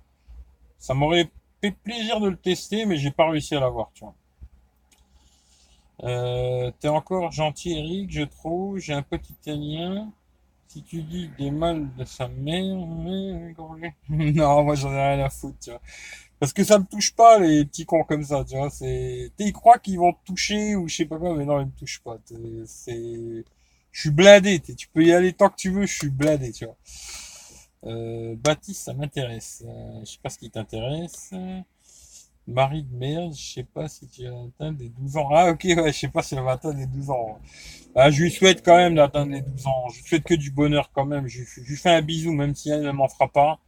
Ça 0.78 0.94
m'aurait 0.94 1.30
fait 1.62 1.72
plaisir 1.72 2.22
de 2.22 2.30
le 2.30 2.38
tester, 2.38 2.86
mais 2.86 2.96
j'ai 2.96 3.12
pas 3.12 3.30
réussi 3.30 3.56
à 3.56 3.60
l'avoir, 3.60 3.92
tu 3.94 4.06
vois. 4.06 4.16
Euh, 6.04 6.72
T'es 6.80 6.88
encore 6.88 7.34
gentil, 7.34 7.74
Eric, 7.78 8.10
je 8.10 8.24
trouve. 8.24 8.78
J'ai 8.78 8.94
un 8.94 9.02
petit 9.02 9.34
italien. 9.34 10.14
Si 10.76 10.84
tu 10.84 11.04
dis 11.04 11.30
des 11.38 11.52
mal 11.52 11.88
de 11.96 12.04
sa 12.04 12.28
mère, 12.28 12.76
non, 14.10 14.64
moi 14.66 14.76
j'en 14.76 14.92
ai 14.92 15.16
rien 15.16 15.24
à 15.24 15.30
foutre, 15.30 15.58
tu 15.62 15.70
vois. 15.70 15.80
Parce 16.38 16.52
que 16.52 16.66
ça 16.66 16.80
me 16.80 16.84
touche 16.84 17.16
pas, 17.16 17.40
les 17.40 17.64
petits 17.64 17.86
cons 17.86 18.04
comme 18.04 18.26
ça, 18.26 18.44
tu 18.44 18.58
vois. 18.58 18.70
C'est, 18.70 19.32
ils 19.40 19.54
croient 19.54 19.80
qu'ils 19.80 20.00
vont 20.00 20.12
te 20.12 20.26
toucher 20.26 20.76
ou 20.76 20.90
je 20.90 20.96
sais 20.98 21.06
pas 21.06 21.18
quoi, 21.18 21.34
mais 21.34 21.46
non, 21.46 21.62
ils 21.62 21.68
me 21.68 21.72
touchent 21.72 22.02
pas. 22.02 22.18
C'est, 22.66 23.46
je 23.90 24.02
suis 24.02 24.10
blindé. 24.10 24.60
Tu 24.60 24.90
peux 24.90 25.06
y 25.06 25.14
aller 25.14 25.32
tant 25.32 25.48
que 25.48 25.56
tu 25.56 25.70
veux, 25.70 25.86
je 25.86 25.94
suis 25.94 26.10
blindé, 26.10 26.52
tu 26.52 26.66
vois. 26.66 26.76
Euh, 27.86 28.36
Baptiste, 28.36 28.84
ça 28.84 28.94
m'intéresse. 28.94 29.64
Euh, 29.66 30.02
je 30.02 30.12
sais 30.12 30.20
pas 30.22 30.30
ce 30.30 30.38
qui 30.40 30.50
t'intéresse. 30.50 31.32
Marie 32.48 32.84
de 32.84 32.96
merde, 32.96 33.34
je 33.34 33.54
sais 33.54 33.64
pas 33.64 33.88
si 33.88 34.08
tu 34.08 34.28
as 34.28 34.34
atteint 34.34 34.72
des 34.72 34.90
12 34.90 35.18
ans. 35.18 35.30
Ah, 35.32 35.50
ok, 35.50 35.64
ouais, 35.64 35.92
je 35.92 36.00
sais 36.00 36.08
pas 36.10 36.22
si 36.22 36.36
elle 36.36 36.44
va 36.44 36.52
atteindre 36.52 36.78
des 36.78 36.86
12 36.86 37.10
ans. 37.10 37.40
Ah, 37.96 38.12
je 38.12 38.22
lui 38.22 38.32
souhaite 38.32 38.64
quand 38.64 38.76
même 38.76 38.96
d'atteindre 38.96 39.32
les 39.32 39.42
12 39.42 39.68
ans. 39.68 39.88
Je 39.90 39.98
lui 39.98 40.08
souhaite 40.08 40.24
que 40.24 40.36
du 40.36 40.52
bonheur 40.52 40.92
quand 40.94 41.06
même. 41.06 41.28
Je, 41.28 41.40
lui 41.40 41.76
fais 41.76 41.90
un 41.90 42.02
bisou, 42.02 42.34
même 42.34 42.54
si 42.54 42.70
elle 42.70 42.84
ne 42.84 42.92
m'en 42.92 43.08
fera 43.08 43.28
pas. 43.28 43.60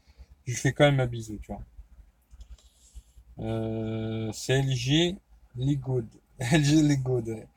Je 0.45 0.51
lui 0.51 0.59
fais 0.59 0.73
quand 0.73 0.85
même 0.85 0.99
un 0.99 1.07
bisou, 1.07 1.39
tu 1.41 1.51
vois. 1.51 1.61
Euh, 3.39 4.31
c'est 4.31 4.61
LG 4.61 5.15
les 5.57 5.75
good. 5.75 6.07
LG 6.39 6.83
les 6.83 6.97
good. 6.97 7.47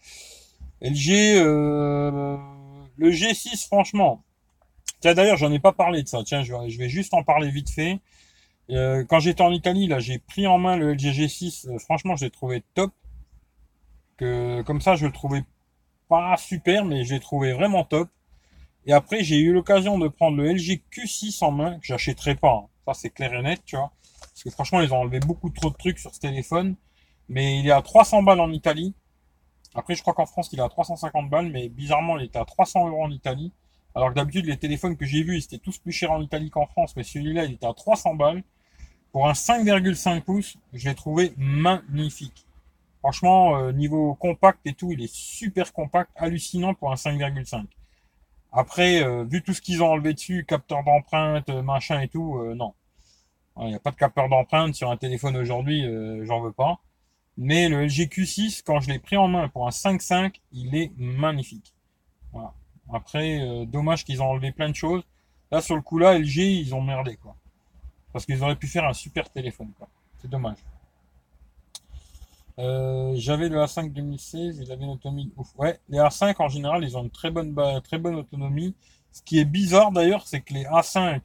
LG, 0.81 1.11
euh, 1.37 2.37
le 2.97 3.11
G6, 3.11 3.66
franchement. 3.66 4.23
Tiens, 5.01 5.14
d'ailleurs, 5.14 5.37
j'en 5.37 5.53
ai 5.53 5.59
pas 5.59 5.73
parlé 5.73 6.03
de 6.03 6.09
ça. 6.09 6.23
Tiens, 6.25 6.43
je 6.43 6.79
vais 6.79 6.89
juste 6.89 7.12
en 7.12 7.23
parler 7.23 7.51
vite 7.51 7.71
fait. 7.71 8.01
Euh, 8.71 9.05
quand 9.05 9.18
j'étais 9.21 9.43
en 9.43 9.51
Italie, 9.51 9.87
là, 9.89 9.99
j'ai 9.99 10.18
pris 10.18 10.47
en 10.47 10.59
main 10.59 10.77
le 10.77 10.93
LG 10.93 11.12
G6. 11.12 11.68
Euh, 11.68 11.79
franchement, 11.79 12.16
je 12.16 12.25
l'ai 12.25 12.31
trouvé 12.31 12.62
top. 12.75 12.93
Que, 14.16 14.62
comme 14.62 14.81
ça, 14.81 14.97
je 14.97 15.07
le 15.07 15.12
trouvais 15.12 15.45
pas 16.09 16.37
super, 16.37 16.85
mais 16.85 17.05
je 17.05 17.14
l'ai 17.14 17.21
trouvé 17.21 17.53
vraiment 17.53 17.85
top. 17.85 18.09
Et 18.87 18.93
après, 18.93 19.23
j'ai 19.25 19.39
eu 19.39 19.53
l'occasion 19.53 19.99
de 19.99 20.09
prendre 20.09 20.37
le 20.37 20.53
LG 20.53 20.83
Q6 20.93 21.45
en 21.45 21.51
main, 21.51 21.79
que 21.79 21.87
j'achèterai 21.87 22.35
pas. 22.35 22.64
Hein. 22.64 22.66
Ça, 22.87 22.95
c'est 22.95 23.11
clair 23.11 23.35
et 23.35 23.43
net, 23.43 23.61
tu 23.64 23.77
vois. 23.77 23.93
Parce 24.21 24.43
que 24.43 24.51
franchement, 24.51 24.81
ils 24.81 24.93
ont 24.93 24.99
enlevé 24.99 25.21
beaucoup 25.21 25.51
trop 25.51 25.71
de 25.71 25.77
trucs 25.77 25.99
sur 25.99 26.14
ce 26.14 26.21
téléphone. 26.21 26.77
Mais 27.29 27.61
il 27.61 27.66
est 27.68 27.73
à 27.73 27.83
300 27.83 28.23
balles 28.23 28.41
en 28.41 28.51
Italie. 28.51 28.95
Après, 29.75 29.95
je 29.95 30.03
crois 30.03 30.14
qu'en 30.14 30.27
France, 30.27 30.51
il 30.53 30.59
est 30.59 30.62
à 30.62 30.68
350 30.68 31.31
balles, 31.31 31.51
mais 31.51 31.68
bizarrement, 31.68 32.18
il 32.18 32.25
était 32.25 32.39
à 32.39 32.45
300 32.45 32.89
euros 32.89 33.05
en 33.05 33.11
Italie. 33.11 33.53
Alors 33.95 34.11
que 34.11 34.14
d'habitude, 34.14 34.47
les 34.47 34.57
téléphones 34.57 34.97
que 34.97 35.05
j'ai 35.05 35.23
vus, 35.23 35.37
ils 35.37 35.45
étaient 35.45 35.59
tous 35.59 35.79
plus 35.79 35.93
chers 35.93 36.12
en 36.12 36.21
Italie 36.21 36.51
qu'en 36.51 36.66
France, 36.66 36.95
mais 36.97 37.03
celui-là, 37.03 37.45
il 37.45 37.53
était 37.53 37.66
à 37.66 37.75
300 37.75 38.14
balles. 38.14 38.43
Pour 39.12 39.28
un 39.28 39.32
5,5 39.32 40.22
pouces, 40.22 40.56
je 40.72 40.88
l'ai 40.88 40.94
trouvé 40.94 41.32
magnifique. 41.36 42.46
Franchement, 43.00 43.56
euh, 43.56 43.72
niveau 43.72 44.14
compact 44.14 44.61
et 44.66 44.74
tout, 44.74 44.92
il 44.92 45.02
est 45.02 45.12
super 45.12 45.72
compact, 45.72 46.11
hallucinant 46.16 46.74
pour 46.74 46.92
un 46.92 46.96
5,5. 46.96 47.66
Après, 48.52 49.02
euh, 49.02 49.24
vu 49.24 49.42
tout 49.42 49.54
ce 49.54 49.61
qu'ils 49.61 49.82
ont 49.82 49.90
enlevé 49.90 50.12
dessus, 50.14 50.44
capteur 50.46 50.84
d'empreinte, 50.84 51.48
machin 51.48 52.00
et 52.00 52.08
tout, 52.08 52.38
euh, 52.38 52.54
non. 52.54 52.74
Il 53.58 53.66
n'y 53.66 53.74
a 53.74 53.80
pas 53.80 53.90
de 53.90 53.96
capteur 53.96 54.28
d'empreinte 54.28 54.74
sur 54.74 54.90
un 54.90 54.96
téléphone 54.96 55.36
aujourd'hui, 55.36 55.84
euh, 55.84 56.24
j'en 56.24 56.40
veux 56.40 56.52
pas. 56.52 56.80
Mais 57.36 57.68
le 57.68 57.84
LG 57.84 58.08
Q6, 58.08 58.62
quand 58.64 58.80
je 58.80 58.88
l'ai 58.88 58.98
pris 58.98 59.16
en 59.16 59.28
main 59.28 59.48
pour 59.48 59.66
un 59.66 59.70
5.5, 59.70 60.40
il 60.52 60.74
est 60.74 60.92
magnifique. 60.96 61.74
Après, 62.92 63.40
euh, 63.40 63.66
dommage 63.66 64.04
qu'ils 64.04 64.22
ont 64.22 64.30
enlevé 64.30 64.50
plein 64.52 64.68
de 64.68 64.74
choses. 64.74 65.02
Là, 65.52 65.61
sur 65.61 65.76
le 65.76 65.82
coup 65.82 65.98
là, 65.98 66.18
LG, 66.18 66.38
ils 66.38 66.74
ont 66.74 66.80
merdé, 66.80 67.16
quoi. 67.16 67.36
Parce 68.12 68.26
qu'ils 68.26 68.42
auraient 68.42 68.56
pu 68.56 68.66
faire 68.66 68.84
un 68.84 68.92
super 68.92 69.30
téléphone. 69.30 69.70
C'est 70.18 70.28
dommage. 70.28 70.58
Euh, 72.58 73.12
j'avais 73.16 73.48
le 73.48 73.58
A5 73.58 73.92
2016, 73.92 74.58
il 74.58 74.70
avait 74.70 74.84
une 74.84 74.90
autonomie 74.90 75.32
ouf. 75.36 75.48
Ouais, 75.56 75.80
les 75.88 75.98
A5 75.98 76.34
en 76.38 76.48
général, 76.48 76.84
ils 76.84 76.96
ont 76.96 77.04
une 77.04 77.11
très 77.11 77.30
bonne, 77.30 77.54
très 77.82 77.98
bonne 77.98 78.16
autonomie. 78.16 78.74
Ce 79.12 79.22
qui 79.22 79.38
est 79.38 79.44
bizarre 79.44 79.92
d'ailleurs, 79.92 80.26
c'est 80.26 80.40
que 80.40 80.52
les 80.52 80.64
A5 80.64 81.22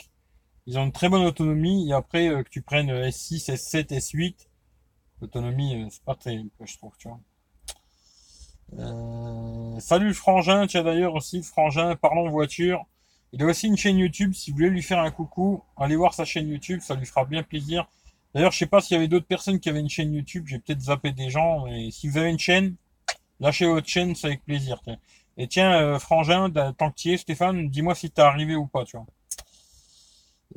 ils 0.67 0.79
ont 0.79 0.85
une 0.85 0.91
très 0.91 1.09
bonne 1.09 1.25
autonomie. 1.25 1.89
Et 1.89 1.93
après, 1.93 2.29
euh, 2.29 2.43
que 2.43 2.49
tu 2.49 2.61
prennes 2.61 2.89
S6, 2.89 3.51
S7, 3.51 3.87
S8, 3.87 4.47
l'autonomie, 5.21 5.83
euh, 5.83 5.87
c'est 5.89 6.03
pas 6.03 6.15
très, 6.15 6.43
je 6.63 6.77
trouve, 6.77 6.93
tu 6.97 7.07
vois. 7.07 7.19
Euh, 8.79 9.79
salut 9.79 10.13
Frangin, 10.13 10.65
tu 10.65 10.77
as 10.77 10.83
d'ailleurs 10.83 11.13
aussi 11.13 11.43
Frangin, 11.43 11.95
parlons 11.95 12.29
voiture. 12.29 12.85
Il 13.35 13.43
a 13.43 13.45
aussi 13.45 13.67
une 13.67 13.75
chaîne 13.77 13.97
YouTube. 13.97 14.33
Si 14.33 14.49
vous 14.49 14.57
voulez 14.57 14.69
lui 14.69 14.81
faire 14.81 14.99
un 14.99 15.11
coucou, 15.11 15.61
allez 15.77 15.97
voir 15.97 16.13
sa 16.13 16.23
chaîne 16.25 16.47
YouTube, 16.47 16.79
ça 16.81 16.95
lui 16.95 17.05
fera 17.05 17.25
bien 17.25 17.43
plaisir. 17.43 17.85
D'ailleurs, 18.33 18.51
je 18.51 18.57
sais 18.57 18.65
pas 18.65 18.81
s'il 18.81 18.95
y 18.95 18.97
avait 18.97 19.09
d'autres 19.09 19.27
personnes 19.27 19.59
qui 19.59 19.69
avaient 19.69 19.81
une 19.81 19.89
chaîne 19.89 20.13
YouTube. 20.13 20.45
J'ai 20.47 20.57
peut-être 20.57 20.81
zappé 20.81 21.11
des 21.11 21.29
gens. 21.29 21.67
Et 21.67 21.91
si 21.91 22.07
vous 22.07 22.17
avez 22.17 22.29
une 22.29 22.39
chaîne, 22.39 22.75
lâchez 23.41 23.65
votre 23.65 23.87
chaîne, 23.87 24.15
c'est 24.15 24.27
avec 24.27 24.43
plaisir. 24.45 24.81
Et 25.37 25.47
tiens, 25.47 25.99
Frangin, 25.99 26.49
tant 26.77 26.91
que 26.91 26.95
tu 26.95 27.11
es, 27.11 27.17
Stéphane, 27.17 27.69
dis-moi 27.69 27.93
si 27.93 28.09
t'es 28.09 28.21
arrivé 28.21 28.55
ou 28.55 28.67
pas, 28.67 28.85
tu 28.85 28.97
vois. 28.97 29.05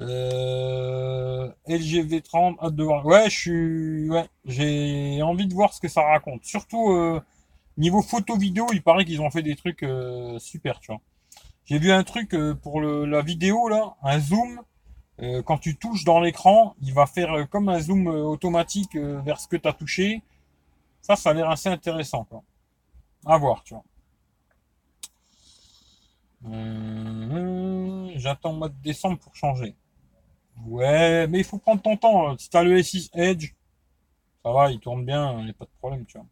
Euh, 0.00 1.48
LG 1.66 2.06
V30, 2.06 2.56
hâte 2.62 2.76
de 2.76 2.84
voir. 2.84 3.04
Ouais, 3.04 3.28
je 3.28 3.36
suis, 3.36 4.10
ouais, 4.10 4.26
j'ai 4.44 5.20
envie 5.22 5.46
de 5.46 5.54
voir 5.54 5.72
ce 5.72 5.80
que 5.80 5.88
ça 5.88 6.02
raconte. 6.02 6.44
Surtout 6.44 6.92
euh, 6.92 7.20
niveau 7.76 8.02
photo 8.02 8.36
vidéo, 8.36 8.66
il 8.72 8.82
paraît 8.82 9.04
qu'ils 9.04 9.20
ont 9.20 9.30
fait 9.30 9.42
des 9.42 9.56
trucs 9.56 9.82
euh, 9.82 10.38
super, 10.38 10.78
tu 10.80 10.92
vois. 10.92 11.00
J'ai 11.68 11.78
vu 11.78 11.92
un 11.92 12.02
truc 12.02 12.34
euh, 12.34 12.54
pour 12.54 12.80
le, 12.80 13.04
la 13.04 13.22
vidéo 13.22 13.68
là, 13.68 13.94
un 14.02 14.18
zoom. 14.18 14.60
euh, 15.20 15.42
quand 15.42 15.58
tu 15.58 15.76
touches 15.76 16.04
dans 16.04 16.20
l'écran, 16.20 16.74
il 16.82 16.94
va 16.94 17.06
faire 17.06 17.32
euh, 17.34 17.44
comme 17.46 17.68
un 17.68 17.80
zoom 17.80 18.08
automatique 18.08 18.96
vers 18.96 19.40
ce 19.40 19.48
que 19.48 19.56
tu 19.56 19.68
as 19.68 19.72
touché. 19.74 20.22
Ça, 21.02 21.16
ça 21.16 21.30
a 21.30 21.34
l'air 21.34 21.50
assez 21.50 21.68
intéressant, 21.70 22.24
quoi. 22.24 22.44
À 23.26 23.38
voir, 23.38 23.62
tu 23.64 23.74
vois. 23.74 23.84
J'attends 28.16 28.52
le 28.52 28.58
mois 28.58 28.68
de 28.68 28.74
décembre 28.82 29.18
pour 29.18 29.34
changer. 29.34 29.74
Ouais, 30.66 31.26
mais 31.28 31.38
il 31.40 31.44
faut 31.44 31.58
prendre 31.58 31.82
ton 31.82 31.96
temps. 31.96 32.36
Si 32.38 32.50
t'as 32.50 32.62
le 32.62 32.78
S6 32.78 33.10
Edge, 33.14 33.54
ça 34.44 34.52
va, 34.52 34.70
il 34.72 34.80
tourne 34.80 35.04
bien, 35.04 35.38
il 35.40 35.44
n'y 35.46 35.50
a 35.50 35.54
pas 35.54 35.66
de 35.66 35.70
problème, 35.80 36.06
tu 36.06 36.18
vois. 36.18 36.26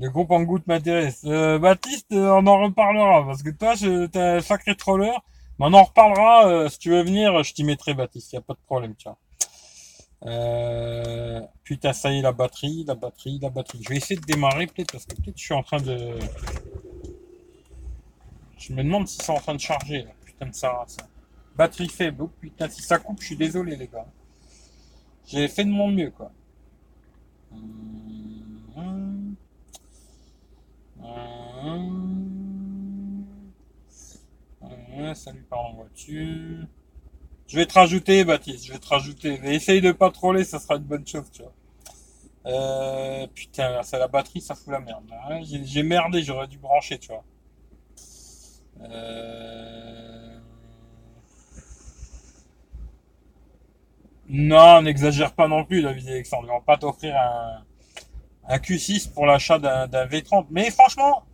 Le 0.00 0.10
groupe 0.10 0.30
en 0.30 0.42
goutte 0.42 0.66
m'intéresse. 0.68 1.24
Baptiste, 1.24 2.12
euh, 2.12 2.30
on 2.30 2.46
en 2.46 2.62
reparlera, 2.62 3.26
parce 3.26 3.42
que 3.42 3.50
toi, 3.50 3.74
t'es 3.76 4.20
un 4.20 4.40
sacré 4.40 4.76
troller. 4.76 5.12
Mais 5.58 5.66
on 5.66 5.72
en 5.72 5.82
reparlera, 5.82 6.46
euh, 6.46 6.68
si 6.68 6.78
tu 6.78 6.90
veux 6.90 7.02
venir, 7.02 7.42
je 7.42 7.52
t'y 7.52 7.64
mettrai, 7.64 7.94
Baptiste, 7.94 8.32
il 8.32 8.36
n'y 8.36 8.38
a 8.38 8.42
pas 8.42 8.54
de 8.54 8.60
problème, 8.64 8.94
tu 8.94 9.08
vois. 9.08 9.18
Euh, 10.26 11.40
putain, 11.64 11.92
ça 11.92 12.12
y 12.12 12.18
est, 12.18 12.22
la 12.22 12.30
batterie, 12.32 12.84
la 12.86 12.94
batterie, 12.94 13.40
la 13.42 13.50
batterie. 13.50 13.80
Je 13.82 13.88
vais 13.88 13.96
essayer 13.96 14.20
de 14.20 14.24
démarrer, 14.24 14.66
peut-être, 14.68 14.92
parce 14.92 15.04
que 15.04 15.16
peut-être 15.16 15.36
je 15.36 15.44
suis 15.44 15.54
en 15.54 15.64
train 15.64 15.80
de... 15.80 16.16
Je 18.56 18.72
me 18.72 18.84
demande 18.84 19.08
si 19.08 19.18
c'est 19.20 19.32
en 19.32 19.40
train 19.40 19.54
de 19.54 19.60
charger. 19.60 20.06
Putain 20.24 20.46
de 20.46 20.54
ça, 20.54 20.84
ça. 20.86 21.08
Batterie 21.56 21.88
faible, 21.88 22.22
oh 22.22 22.30
putain, 22.40 22.68
si 22.68 22.82
ça 22.82 22.98
coupe, 22.98 23.20
je 23.20 23.26
suis 23.26 23.36
désolé, 23.36 23.74
les 23.74 23.88
gars. 23.88 24.06
J'ai 25.26 25.48
fait 25.48 25.64
de 25.64 25.70
mon 25.70 25.88
mieux, 25.88 26.10
quoi. 26.10 26.30
Hum, 27.52 28.17
hum, 31.64 33.24
hum, 34.62 35.14
salut 35.14 35.42
par 35.48 35.60
en 35.60 35.74
voiture. 35.74 36.66
Je 37.48 37.56
vais 37.56 37.66
te 37.66 37.74
rajouter, 37.74 38.24
Baptiste, 38.24 38.66
je 38.66 38.72
vais 38.72 38.78
te 38.78 38.88
rajouter. 38.88 39.38
Mais 39.42 39.56
essaye 39.56 39.80
de 39.80 39.92
pas 39.92 40.10
troller, 40.10 40.44
ça 40.44 40.58
sera 40.58 40.76
une 40.76 40.84
bonne 40.84 41.06
chose, 41.06 41.30
tu 41.32 41.42
vois. 41.42 41.54
Euh, 42.46 43.26
putain, 43.34 43.82
c'est 43.82 43.98
la 43.98 44.08
batterie, 44.08 44.40
ça 44.40 44.54
fout 44.54 44.68
la 44.72 44.80
merde. 44.80 45.04
hein. 45.30 45.40
J'ai 45.42 45.82
merdé, 45.82 46.22
j'aurais 46.22 46.48
dû 46.48 46.58
brancher, 46.58 46.98
tu 46.98 47.08
vois. 47.08 47.24
Euh... 48.80 50.38
Non, 54.28 54.82
n'exagère 54.82 55.34
pas 55.34 55.48
non 55.48 55.64
plus, 55.64 55.82
David 55.82 56.08
Alexandre. 56.08 56.44
Ils 56.46 56.50
vont 56.50 56.60
pas 56.60 56.76
t'offrir 56.76 57.16
un, 57.16 57.64
un 58.48 58.58
Q6 58.58 59.12
pour 59.12 59.26
l'achat 59.26 59.58
d'un 59.58 60.06
V30. 60.06 60.46
Mais 60.50 60.70
franchement, 60.70 61.24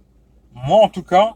moi 0.55 0.79
en 0.85 0.89
tout 0.89 1.03
cas, 1.03 1.35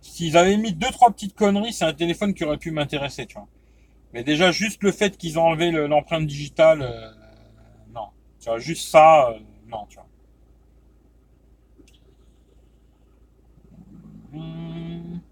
s'ils 0.00 0.36
avaient 0.36 0.56
mis 0.56 0.72
deux 0.72 0.90
trois 0.90 1.10
petites 1.10 1.34
conneries, 1.34 1.72
c'est 1.72 1.84
un 1.84 1.92
téléphone 1.94 2.34
qui 2.34 2.44
aurait 2.44 2.58
pu 2.58 2.70
m'intéresser, 2.70 3.26
tu 3.26 3.34
vois. 3.34 3.48
Mais 4.14 4.24
déjà 4.24 4.52
juste 4.52 4.82
le 4.84 4.92
fait 4.92 5.16
qu'ils 5.18 5.38
ont 5.38 5.44
enlevé 5.44 5.70
le- 5.72 5.86
l'empreinte 5.88 6.26
digitale, 6.26 6.82
euh, 6.82 7.10
non. 7.94 8.08
Tu 8.40 8.50
vois, 8.50 8.58
juste 8.58 8.88
ça, 8.90 9.30
euh, 9.30 9.38
non, 9.68 9.86
tu 9.88 9.96
vois. 9.96 10.08
Hum, 14.32 15.22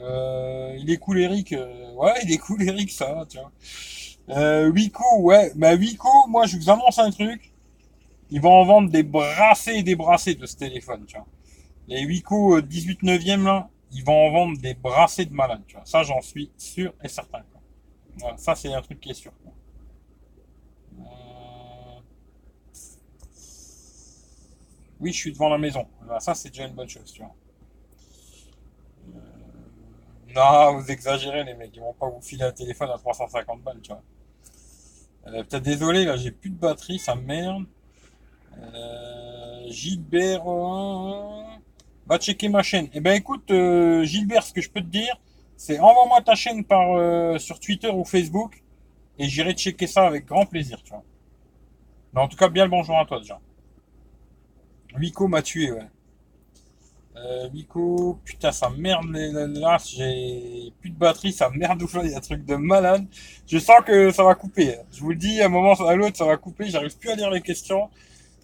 euh, 0.00 0.76
il 0.78 0.90
est 0.90 0.96
cool 0.98 1.18
Eric, 1.18 1.52
euh, 1.52 1.92
ouais, 1.94 2.14
il 2.22 2.32
est 2.32 2.38
cool 2.38 2.62
Eric, 2.62 2.90
ça, 2.90 3.24
tu 3.28 3.38
vois. 3.38 3.50
Euh, 4.30 4.70
Wiko, 4.70 5.04
ouais, 5.22 5.52
bah 5.56 5.74
Wiko, 5.74 6.08
moi 6.28 6.46
je 6.46 6.56
vous 6.56 6.70
annonce 6.70 6.98
un 6.98 7.10
truc, 7.10 7.52
ils 8.30 8.40
vont 8.40 8.52
en 8.52 8.64
vendre 8.64 8.90
des 8.90 9.02
brassées 9.02 9.74
et 9.76 9.82
des 9.82 9.96
brassées 9.96 10.34
de 10.34 10.46
ce 10.46 10.56
téléphone, 10.56 11.04
tu 11.06 11.16
vois. 11.16 11.26
Les 11.88 12.04
euh, 12.04 12.62
18 12.62 13.02
neuvième 13.02 13.44
là, 13.44 13.68
ils 13.92 14.04
vont 14.04 14.26
en 14.26 14.30
vendre 14.30 14.58
des 14.58 14.74
brassées 14.74 15.24
de 15.24 15.32
malades, 15.34 15.62
tu 15.66 15.76
vois. 15.76 15.84
Ça, 15.86 16.02
j'en 16.02 16.20
suis 16.20 16.50
sûr 16.58 16.92
et 17.02 17.08
certain. 17.08 17.42
Quoi. 18.20 18.36
Ça, 18.36 18.54
c'est 18.54 18.72
un 18.72 18.82
truc 18.82 19.00
qui 19.00 19.10
est 19.10 19.14
sûr. 19.14 19.32
quoi. 19.42 19.52
Euh, 21.00 22.00
Oui, 25.00 25.12
je 25.12 25.18
suis 25.18 25.32
devant 25.32 25.48
la 25.48 25.58
maison. 25.58 25.86
Ça, 26.18 26.34
c'est 26.34 26.50
déjà 26.50 26.66
une 26.66 26.74
bonne 26.74 26.88
chose, 26.88 27.12
tu 27.12 27.22
vois. 27.22 27.34
Non, 30.34 30.78
vous 30.78 30.90
exagérez, 30.90 31.44
les 31.44 31.54
mecs. 31.54 31.74
Ils 31.74 31.80
vont 31.80 31.94
pas 31.94 32.08
vous 32.08 32.20
filer 32.20 32.44
un 32.44 32.52
téléphone 32.52 32.90
à 32.90 32.98
350 32.98 33.62
balles, 33.62 33.80
tu 33.82 33.92
vois. 33.92 34.02
Euh, 35.28 35.42
putain, 35.42 35.60
désolé, 35.60 36.04
là, 36.04 36.16
j'ai 36.16 36.30
plus 36.30 36.50
de 36.50 36.56
batterie, 36.56 36.98
ça 36.98 37.14
merde. 37.14 37.64
Euh, 38.58 39.70
Gilbert, 39.70 40.48
euh, 40.48 41.42
va 42.06 42.18
checker 42.18 42.48
ma 42.48 42.62
chaîne. 42.62 42.88
Eh 42.92 43.00
ben, 43.00 43.12
écoute, 43.12 43.50
euh, 43.50 44.04
Gilbert, 44.04 44.42
ce 44.42 44.52
que 44.52 44.60
je 44.60 44.70
peux 44.70 44.80
te 44.80 44.86
dire, 44.86 45.16
c'est 45.56 45.78
envoie-moi 45.78 46.22
ta 46.22 46.34
chaîne 46.34 46.64
par 46.64 47.40
sur 47.40 47.58
Twitter 47.58 47.90
ou 47.90 48.04
Facebook 48.04 48.62
et 49.18 49.28
j'irai 49.28 49.54
checker 49.54 49.86
ça 49.86 50.06
avec 50.06 50.26
grand 50.26 50.46
plaisir, 50.46 50.80
tu 50.82 50.90
vois. 50.90 51.02
Mais 52.12 52.20
en 52.20 52.28
tout 52.28 52.36
cas, 52.36 52.48
bien 52.48 52.64
le 52.64 52.70
bonjour 52.70 52.98
à 52.98 53.04
toi 53.04 53.18
déjà. 53.18 53.40
Wico 54.96 55.28
m'a 55.28 55.42
tué, 55.42 55.72
ouais. 55.72 55.88
Euh, 57.24 57.48
putain, 58.24 58.52
ça 58.52 58.70
merde 58.70 59.06
là, 59.10 59.76
j'ai 59.84 60.72
plus 60.80 60.90
de 60.90 60.96
batterie, 60.96 61.32
ça 61.32 61.50
merde 61.50 61.82
ouf 61.82 61.94
là, 61.94 62.02
il 62.04 62.10
y 62.10 62.14
a 62.14 62.18
un 62.18 62.20
truc 62.20 62.44
de 62.44 62.54
malade. 62.54 63.06
Je 63.46 63.58
sens 63.58 63.78
que 63.84 64.10
ça 64.12 64.22
va 64.22 64.34
couper. 64.34 64.76
Je 64.92 65.00
vous 65.00 65.10
le 65.10 65.16
dis, 65.16 65.40
à 65.40 65.46
un 65.46 65.48
moment 65.48 65.72
à 65.74 65.94
l'autre, 65.96 66.16
ça 66.16 66.24
va 66.24 66.36
couper, 66.36 66.70
j'arrive 66.70 66.96
plus 66.96 67.10
à 67.10 67.16
lire 67.16 67.30
les 67.30 67.40
questions. 67.40 67.90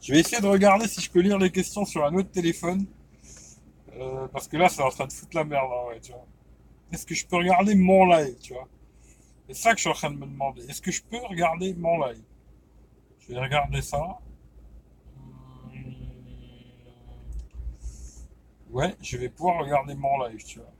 Je 0.04 0.12
vais 0.12 0.20
essayer 0.20 0.42
de 0.42 0.46
regarder 0.46 0.86
si 0.86 1.00
je 1.00 1.10
peux 1.10 1.20
lire 1.20 1.38
les 1.38 1.50
questions 1.50 1.86
sur 1.86 2.04
un 2.04 2.12
autre 2.14 2.30
téléphone. 2.30 2.84
Euh, 3.94 4.28
parce 4.28 4.48
que 4.48 4.58
là, 4.58 4.68
c'est 4.68 4.82
en 4.82 4.90
train 4.90 5.06
de 5.06 5.12
foutre 5.12 5.34
la 5.34 5.44
merde, 5.44 5.70
hein, 5.72 5.88
ouais, 5.88 6.00
tu 6.00 6.12
vois. 6.12 6.26
Est-ce 6.92 7.06
que 7.06 7.14
je 7.14 7.26
peux 7.26 7.36
regarder 7.36 7.74
mon 7.74 8.04
live, 8.06 8.36
tu 8.38 8.52
vois? 8.52 8.68
C'est 9.48 9.54
ça 9.54 9.70
que 9.72 9.76
je 9.78 9.82
suis 9.82 9.90
en 9.90 9.94
train 9.94 10.10
de 10.10 10.16
me 10.18 10.26
demander. 10.26 10.62
Est-ce 10.68 10.82
que 10.82 10.90
je 10.90 11.02
peux 11.02 11.16
regarder 11.18 11.72
mon 11.74 12.04
live? 12.04 12.22
Je 13.20 13.32
vais 13.32 13.40
regarder 13.40 13.80
ça. 13.80 14.18
Hum, 15.72 15.94
Ouais, 18.70 18.94
je 19.00 19.16
vais 19.16 19.28
pouvoir 19.30 19.58
regarder 19.60 19.94
mon 19.94 20.22
live, 20.26 20.42
tu 20.44 20.58
vois. 20.58 20.72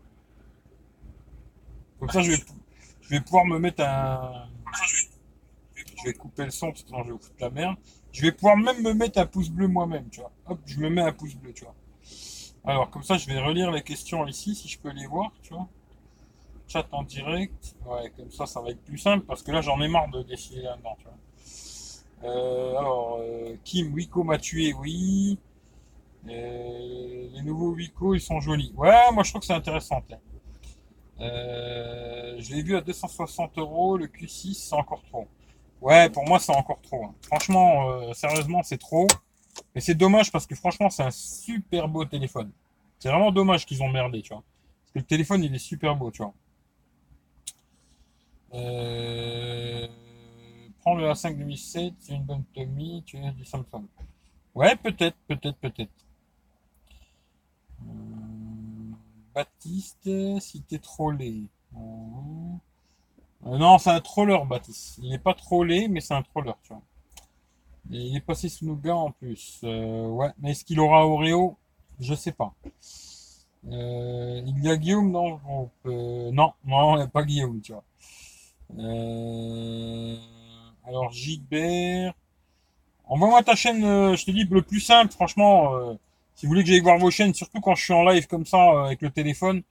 Comme 2.01 2.11
ça, 2.11 2.21
je 2.21 2.33
vais, 2.33 2.39
pou- 2.39 2.55
je 3.01 3.09
vais 3.09 3.21
pouvoir 3.21 3.47
me 3.47 3.59
mettre 3.59 3.83
un... 3.83 4.49
Je 5.97 6.05
vais 6.11 6.13
couper 6.15 6.45
le 6.45 6.51
son 6.51 6.69
parce 6.69 6.83
que 6.83 6.89
sinon 6.89 7.01
je 7.03 7.07
vais 7.07 7.13
vous 7.13 7.19
foutre 7.19 7.37
la 7.41 7.51
merde. 7.51 7.77
Je 8.15 8.23
vais 8.23 8.31
pouvoir 8.31 8.57
même 8.57 8.81
me 8.81 8.95
mettre 8.95 9.19
un 9.19 9.27
pouce 9.27 9.51
bleu 9.51 9.67
moi-même, 9.67 10.09
tu 10.09 10.21
vois. 10.21 10.31
Hop, 10.47 10.61
je 10.67 10.79
me 10.79 10.89
mets 10.89 11.03
un 11.03 11.13
pouce 11.13 11.35
bleu, 11.35 11.53
tu 11.53 11.65
vois. 11.65 11.75
Alors, 12.65 12.89
comme 12.89 13.03
ça, 13.03 13.17
je 13.17 13.27
vais 13.27 13.41
relire 13.41 13.73
les 13.73 13.83
questions 13.83 14.25
ici, 14.29 14.55
si 14.55 14.69
je 14.69 14.79
peux 14.79 14.91
les 14.91 15.07
voir, 15.07 15.33
tu 15.43 15.53
vois. 15.53 15.67
Chat 16.69 16.87
en 16.93 17.03
direct. 17.03 17.75
Ouais, 17.85 18.13
comme 18.17 18.31
ça, 18.31 18.47
ça 18.47 18.61
va 18.61 18.71
être 18.71 18.83
plus 18.85 18.99
simple 18.99 19.27
parce 19.27 19.43
que 19.43 19.51
là, 19.51 19.63
j'en 19.63 19.81
ai 19.81 19.89
marre 19.89 20.09
de 20.11 20.23
défiler 20.23 20.63
là-dedans, 20.63 20.97
tu 20.97 21.07
vois. 21.07 22.31
Euh, 22.31 22.79
alors, 22.79 23.19
euh, 23.21 23.57
Kim, 23.65 23.93
Wiko 23.93 24.23
m'a 24.23 24.39
tué, 24.39 24.73
oui. 24.75 25.37
Euh, 26.29 27.29
les 27.33 27.43
nouveaux 27.43 27.73
Wiko, 27.73 28.15
ils 28.15 28.21
sont 28.21 28.41
jolis. 28.41 28.73
Ouais, 28.77 29.11
moi, 29.13 29.25
je 29.25 29.31
trouve 29.31 29.41
que 29.41 29.47
c'est 29.47 29.55
intéressant. 29.55 30.01
je 31.19 32.55
l'ai 32.55 32.63
vu 32.63 32.77
à 32.77 32.81
260 32.81 33.59
euros. 33.59 33.97
Le 33.97 34.07
Q6, 34.07 34.55
c'est 34.55 34.77
encore 34.77 35.03
trop. 35.03 35.27
Ouais, 35.85 36.09
pour 36.11 36.25
moi, 36.27 36.39
c'est 36.41 36.51
encore 36.55 36.81
trop. 36.83 37.05
hein. 37.05 37.15
Franchement, 37.23 37.91
euh, 37.91 38.13
sérieusement, 38.15 38.63
c'est 38.65 38.79
trop. 38.79 39.07
Et 39.75 39.81
c'est 39.81 39.95
dommage 39.95 40.33
parce 40.33 40.47
que 40.47 40.55
franchement, 40.57 40.91
c'est 40.91 41.03
un 41.05 41.11
super 41.13 41.89
beau 41.89 42.05
téléphone. 42.07 42.51
C'est 42.99 43.11
vraiment 43.11 43.31
dommage 43.33 43.67
qu'ils 43.67 43.83
ont 43.83 43.91
merdé, 43.91 44.23
tu 44.23 44.31
vois. 44.35 44.43
Parce 44.83 44.93
que 44.95 44.99
le 45.01 45.05
téléphone, 45.05 45.45
il 45.45 45.55
est 45.55 45.59
super 45.59 45.95
beau, 45.97 46.11
tu 46.11 46.23
vois. 46.23 46.35
Euh... 48.55 49.89
Prends 50.81 50.95
le 50.95 51.05
A5 51.11 51.37
2007, 51.39 51.95
c'est 51.99 52.15
une 52.15 52.25
bonne 52.25 52.45
Tommy, 52.55 53.03
tu 53.07 53.17
es 53.19 53.33
du 53.33 53.45
Samsung. 53.45 53.87
Ouais, 54.55 54.77
peut-être, 54.77 55.17
peut-être, 55.29 55.59
peut-être. 55.59 55.91
Euh, 57.83 58.93
Baptiste, 59.35 60.09
si 60.41 60.63
t'es 60.63 60.79
trollé. 60.79 61.45
Non, 63.45 63.79
c'est 63.79 63.91
un 63.91 64.01
troller, 64.01 64.39
Baptiste. 64.49 64.99
Il 65.03 65.11
n'est 65.11 65.19
pas 65.19 65.35
trollé, 65.35 65.89
mais 65.89 66.01
c'est 66.01 66.15
un 66.15 66.23
troller, 66.23 66.53
tu 66.63 66.73
vois. 66.73 66.83
Et 67.93 67.99
il 67.99 68.17
est 68.17 68.21
passé 68.21 68.49
sous 68.49 68.65
nos 68.67 68.77
gars 68.77 68.97
en 68.97 69.11
plus. 69.11 69.61
Euh, 69.65 70.07
ouais, 70.09 70.31
mais 70.39 70.53
est-ce 70.53 70.65
qu'il 70.65 70.81
aura 70.81 71.07
Oreo? 71.07 71.57
Je 72.01 72.15
sais 72.15 72.33
pas. 72.33 72.55
Euh, 73.71 74.43
il 74.47 74.65
y 74.65 74.71
a 74.71 74.77
Guillaume 74.77 75.13
dans 75.13 75.31
le 75.31 75.37
groupe. 75.37 75.73
Euh, 75.87 76.31
non, 76.33 76.53
non, 76.65 76.95
il 76.95 76.99
n'y 76.99 77.03
a 77.05 77.09
pas 77.09 77.23
Guillaume, 77.25 77.61
tu 77.61 77.73
vois. 77.73 77.85
Euh, 78.79 80.17
alors, 80.87 81.13
Gilbert. 81.13 82.15
Envoie-moi 83.07 83.43
ta 83.43 83.55
chaîne, 83.55 83.85
euh, 83.85 84.17
je 84.17 84.25
te 84.25 84.31
dis, 84.31 84.45
le 84.45 84.63
plus 84.63 84.81
simple, 84.81 85.13
franchement, 85.13 85.75
euh, 85.75 85.95
si 86.35 86.47
vous 86.47 86.51
voulez 86.51 86.63
que 86.63 86.71
j'aille 86.71 86.81
voir 86.81 86.99
vos 86.99 87.11
chaînes, 87.11 87.35
surtout 87.35 87.61
quand 87.61 87.75
je 87.75 87.85
suis 87.85 87.93
en 87.93 88.03
live 88.03 88.27
comme 88.27 88.47
ça, 88.47 88.59
euh, 88.59 88.85
avec 88.85 89.03
le 89.03 89.11
téléphone, 89.11 89.63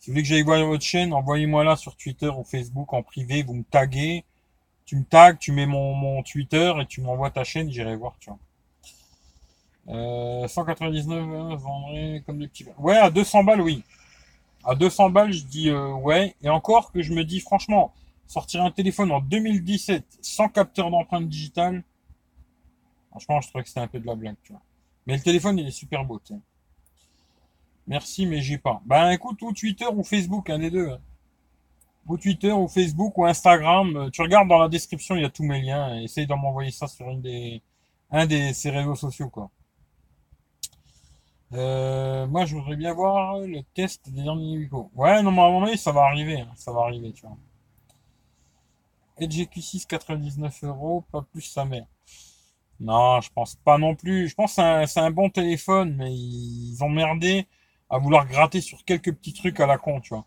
Si 0.00 0.08
vous 0.08 0.14
voulez 0.14 0.22
que 0.22 0.28
j'aille 0.28 0.42
voir 0.42 0.64
votre 0.64 0.82
chaîne, 0.82 1.12
envoyez-moi 1.12 1.62
là 1.62 1.76
sur 1.76 1.94
Twitter 1.94 2.28
ou 2.28 2.42
Facebook 2.42 2.90
en 2.94 3.02
privé, 3.02 3.42
vous 3.42 3.52
me 3.52 3.64
taguez, 3.64 4.24
tu 4.86 4.96
me 4.96 5.04
tags, 5.04 5.34
tu 5.34 5.52
mets 5.52 5.66
mon, 5.66 5.94
mon 5.94 6.22
Twitter 6.22 6.72
et 6.80 6.86
tu 6.86 7.02
m'envoies 7.02 7.30
ta 7.30 7.44
chaîne, 7.44 7.70
j'irai 7.70 7.96
voir, 7.96 8.16
tu 8.18 8.30
vois. 8.30 8.38
Euh, 9.88 10.48
199, 10.48 11.18
euh, 11.18 11.56
vendrait 11.56 12.22
comme 12.24 12.38
des 12.38 12.48
petits. 12.48 12.64
Ouais, 12.78 12.96
à 12.96 13.10
200 13.10 13.44
balles, 13.44 13.60
oui. 13.60 13.82
À 14.64 14.74
200 14.74 15.10
balles, 15.10 15.32
je 15.32 15.44
dis 15.44 15.68
euh, 15.68 15.92
ouais. 15.92 16.34
Et 16.42 16.48
encore 16.48 16.92
que 16.92 17.02
je 17.02 17.12
me 17.12 17.22
dis, 17.22 17.40
franchement, 17.40 17.92
sortir 18.26 18.62
un 18.62 18.70
téléphone 18.70 19.10
en 19.10 19.20
2017 19.20 20.04
sans 20.22 20.48
capteur 20.48 20.90
d'empreinte 20.90 21.28
digitale, 21.28 21.84
franchement, 23.10 23.42
je 23.42 23.48
trouvais 23.48 23.64
que 23.64 23.68
c'était 23.68 23.80
un 23.80 23.86
peu 23.86 24.00
de 24.00 24.06
la 24.06 24.14
blague, 24.14 24.36
tu 24.44 24.52
vois. 24.52 24.62
Mais 25.06 25.14
le 25.14 25.22
téléphone, 25.22 25.58
il 25.58 25.66
est 25.66 25.72
super 25.72 26.06
beau, 26.06 26.20
tu 26.24 26.32
sais. 26.32 26.40
Merci, 27.86 28.26
mais 28.26 28.40
j'ai 28.40 28.58
pas. 28.58 28.82
Ben 28.86 29.10
écoute, 29.10 29.40
ou 29.42 29.52
Twitter 29.52 29.86
ou 29.86 30.02
Facebook, 30.04 30.50
un 30.50 30.58
des 30.58 30.70
deux. 30.70 30.90
Hein. 30.90 31.00
Ou 32.06 32.16
Twitter 32.16 32.52
ou 32.52 32.68
Facebook 32.68 33.16
ou 33.18 33.26
Instagram. 33.26 33.96
Euh, 33.96 34.10
tu 34.10 34.22
regardes 34.22 34.48
dans 34.48 34.58
la 34.58 34.68
description, 34.68 35.16
il 35.16 35.22
y 35.22 35.24
a 35.24 35.30
tous 35.30 35.44
mes 35.44 35.60
liens. 35.60 36.00
Essaye 36.00 36.26
de 36.26 36.34
m'envoyer 36.34 36.70
ça 36.70 36.86
sur 36.86 37.08
une 37.10 37.20
des, 37.20 37.62
un 38.10 38.26
des 38.26 38.52
ces 38.52 38.70
réseaux 38.70 38.94
sociaux, 38.94 39.28
quoi. 39.28 39.50
Euh, 41.52 42.26
moi, 42.28 42.46
je 42.46 42.54
voudrais 42.56 42.76
bien 42.76 42.94
voir 42.94 43.38
le 43.40 43.62
test 43.74 44.08
des 44.08 44.22
derniers. 44.22 44.68
Ouais, 44.94 45.22
non, 45.22 45.32
mais 45.32 45.72
un 45.72 45.76
ça 45.76 45.92
va 45.92 46.02
arriver. 46.02 46.40
Hein. 46.40 46.52
Ça 46.54 46.72
va 46.72 46.82
arriver, 46.82 47.12
tu 47.12 47.26
vois. 47.26 47.36
Edge 49.18 49.38
Q6, 49.38 49.86
99 49.86 50.64
euros, 50.64 51.04
pas 51.12 51.22
plus 51.22 51.42
sa 51.42 51.64
mère. 51.64 51.86
Non, 52.80 53.20
je 53.20 53.30
pense 53.32 53.56
pas 53.56 53.76
non 53.78 53.94
plus. 53.94 54.28
Je 54.28 54.34
pense 54.34 54.56
que 54.56 54.86
c'est 54.86 55.00
un, 55.00 55.10
bon 55.10 55.28
téléphone, 55.28 55.94
mais 55.96 56.12
ils 56.14 56.78
ont 56.82 56.88
merdé 56.88 57.46
à 57.90 57.98
vouloir 57.98 58.26
gratter 58.26 58.60
sur 58.60 58.84
quelques 58.84 59.12
petits 59.12 59.34
trucs 59.34 59.60
à 59.60 59.66
la 59.66 59.78
con, 59.78 60.00
tu 60.00 60.14
vois. 60.14 60.24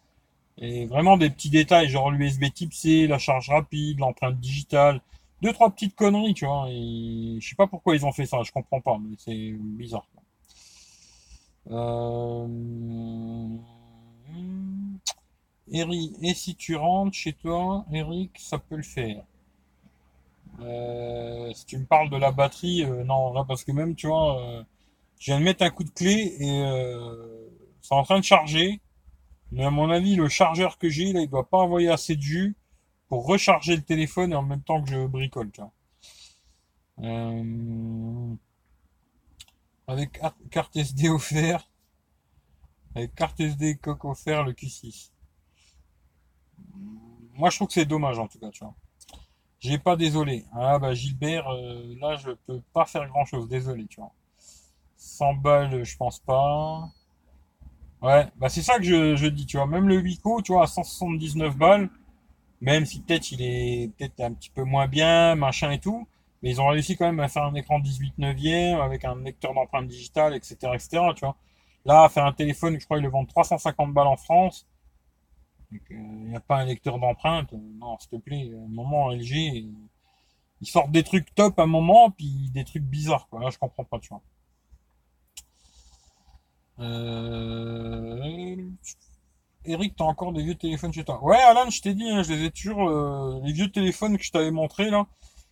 Et 0.57 0.85
vraiment 0.85 1.17
des 1.17 1.29
petits 1.29 1.49
détails, 1.49 1.89
genre 1.89 2.11
l'USB 2.11 2.53
type 2.53 2.73
C, 2.73 3.07
la 3.07 3.17
charge 3.17 3.49
rapide, 3.49 3.99
l'empreinte 3.99 4.39
digitale, 4.39 5.01
deux, 5.41 5.53
trois 5.53 5.71
petites 5.71 5.95
conneries, 5.95 6.33
tu 6.33 6.45
vois. 6.45 6.67
Et 6.69 7.37
je 7.39 7.49
sais 7.49 7.55
pas 7.55 7.67
pourquoi 7.67 7.95
ils 7.95 8.05
ont 8.05 8.11
fait 8.11 8.25
ça, 8.25 8.43
je 8.43 8.51
comprends 8.51 8.81
pas, 8.81 8.97
mais 8.99 9.15
c'est 9.17 9.55
bizarre. 9.57 10.05
Euh... 11.71 12.47
Eric, 15.71 16.13
et 16.21 16.33
si 16.33 16.55
tu 16.55 16.75
rentres 16.75 17.15
chez 17.15 17.33
toi, 17.33 17.85
Eric, 17.91 18.31
ça 18.37 18.59
peut 18.59 18.75
le 18.75 18.83
faire. 18.83 19.23
Euh, 20.61 21.51
si 21.53 21.65
tu 21.65 21.77
me 21.79 21.85
parles 21.85 22.09
de 22.09 22.17
la 22.17 22.31
batterie, 22.31 22.83
euh, 22.83 23.03
non, 23.03 23.33
là, 23.33 23.43
parce 23.47 23.63
que 23.63 23.71
même, 23.71 23.95
tu 23.95 24.07
vois, 24.07 24.65
je 25.19 25.31
viens 25.31 25.39
de 25.39 25.45
mettre 25.45 25.63
un 25.63 25.71
coup 25.71 25.83
de 25.83 25.89
clé 25.89 26.35
et 26.39 26.63
c'est 27.83 27.93
en 27.93 28.03
train 28.03 28.19
de 28.19 28.25
charger. 28.25 28.81
Mais 29.51 29.65
à 29.65 29.71
mon 29.71 29.91
avis, 29.91 30.15
le 30.15 30.29
chargeur 30.29 30.79
que 30.79 30.89
j'ai, 30.89 31.13
là, 31.13 31.21
il 31.21 31.29
doit 31.29 31.49
pas 31.49 31.59
envoyer 31.59 31.89
assez 31.89 32.15
de 32.15 32.21
jus 32.23 32.55
pour 33.09 33.27
recharger 33.27 33.75
le 33.75 33.83
téléphone 33.83 34.33
et 34.33 34.35
en 34.35 34.43
même 34.43 34.63
temps 34.63 34.81
que 34.83 34.89
je 34.91 35.05
bricole, 35.07 35.51
vois. 35.57 35.71
avec 39.87 40.19
carte 40.51 40.75
SD 40.75 41.09
offert. 41.09 41.69
Avec 42.95 43.13
carte 43.13 43.39
SD 43.39 43.77
coque 43.77 44.03
offert, 44.05 44.43
le 44.43 44.53
Q6. 44.53 45.11
Moi, 47.35 47.49
je 47.49 47.57
trouve 47.57 47.67
que 47.67 47.73
c'est 47.73 47.85
dommage, 47.85 48.19
en 48.19 48.27
tout 48.27 48.39
cas, 48.39 48.49
tu 48.51 48.63
vois. 48.63 48.75
J'ai 49.59 49.79
pas 49.79 49.95
désolé. 49.95 50.45
Ah 50.53 50.79
bah 50.79 50.93
Gilbert, 50.93 51.47
euh, 51.49 51.95
là 51.99 52.15
je 52.17 52.31
peux 52.31 52.61
pas 52.73 52.85
faire 52.85 53.07
grand 53.07 53.25
chose, 53.25 53.47
désolé, 53.49 53.87
tu 53.87 53.99
vois. 54.01 54.13
100 54.97 55.35
balles, 55.35 55.83
je 55.85 55.97
pense 55.97 56.19
pas. 56.19 56.89
Ouais, 58.03 58.27
bah 58.35 58.49
c'est 58.49 58.61
ça 58.61 58.77
que 58.79 58.83
je, 58.83 59.27
dis, 59.27 59.45
tu 59.45 59.57
vois. 59.57 59.65
Même 59.65 59.87
le 59.87 59.97
Wico, 59.97 60.41
tu 60.41 60.51
vois, 60.51 60.63
à 60.63 60.67
179 60.67 61.57
balles, 61.57 61.89
même 62.61 62.85
si 62.85 63.01
peut-être 63.01 63.31
il 63.31 63.41
est 63.41 63.91
peut-être 63.97 64.19
un 64.21 64.33
petit 64.33 64.49
peu 64.49 64.63
moins 64.63 64.87
bien, 64.87 65.35
machin 65.35 65.71
et 65.71 65.79
tout, 65.79 66.07
mais 66.41 66.51
ils 66.51 66.61
ont 66.61 66.67
réussi 66.67 66.97
quand 66.97 67.05
même 67.05 67.21
à 67.21 67.29
faire 67.29 67.43
un 67.43 67.55
écran 67.55 67.79
18 67.79 68.17
neuvième 68.19 68.81
avec 68.81 69.05
un 69.05 69.15
lecteur 69.23 69.53
d'empreinte 69.53 69.87
digitale, 69.87 70.35
etc., 70.35 70.55
etc., 70.73 70.89
tu 71.15 71.21
vois. 71.25 71.37
Là, 71.85 72.03
à 72.03 72.09
faire 72.09 72.25
un 72.25 72.33
téléphone, 72.33 72.79
je 72.79 72.85
crois 72.85 72.97
qu'ils 72.97 73.05
le 73.05 73.11
vendent 73.11 73.27
350 73.29 73.93
balles 73.93 74.07
en 74.07 74.17
France. 74.17 74.67
Il 75.89 76.27
n'y 76.29 76.35
a 76.35 76.39
pas 76.41 76.57
un 76.57 76.65
lecteur 76.65 76.99
d'empreinte. 76.99 77.53
Non, 77.53 77.97
s'il 77.99 78.09
te 78.11 78.15
plaît, 78.17 78.51
un 78.53 78.67
moment 78.69 79.11
LG, 79.11 79.65
ils 80.61 80.67
sortent 80.67 80.91
des 80.91 81.03
trucs 81.03 81.33
top 81.35 81.59
à 81.59 81.63
un 81.63 81.67
moment, 81.67 82.11
puis 82.11 82.49
des 82.53 82.63
trucs 82.65 82.83
bizarres. 82.83 83.27
Quoi. 83.29 83.41
Là, 83.41 83.49
je 83.49 83.57
comprends 83.57 83.83
pas, 83.85 83.99
tu 83.99 84.09
vois. 84.09 84.21
Euh... 86.79 88.57
Eric, 89.65 89.95
t'as 89.95 90.03
encore 90.03 90.33
des 90.33 90.43
vieux 90.43 90.55
téléphones 90.55 90.91
chez 90.93 91.03
toi 91.03 91.23
Ouais, 91.23 91.37
Alan, 91.37 91.69
je 91.69 91.81
t'ai 91.81 91.93
dit, 91.93 92.09
hein, 92.09 92.23
je 92.23 92.33
les 92.33 92.45
ai 92.45 92.51
toujours. 92.51 92.89
Euh, 92.89 93.39
les 93.43 93.53
vieux 93.53 93.71
téléphones 93.71 94.17
que 94.17 94.23
je 94.23 94.31
t'avais 94.31 94.51
montré 94.51 94.89
là. 94.89 95.07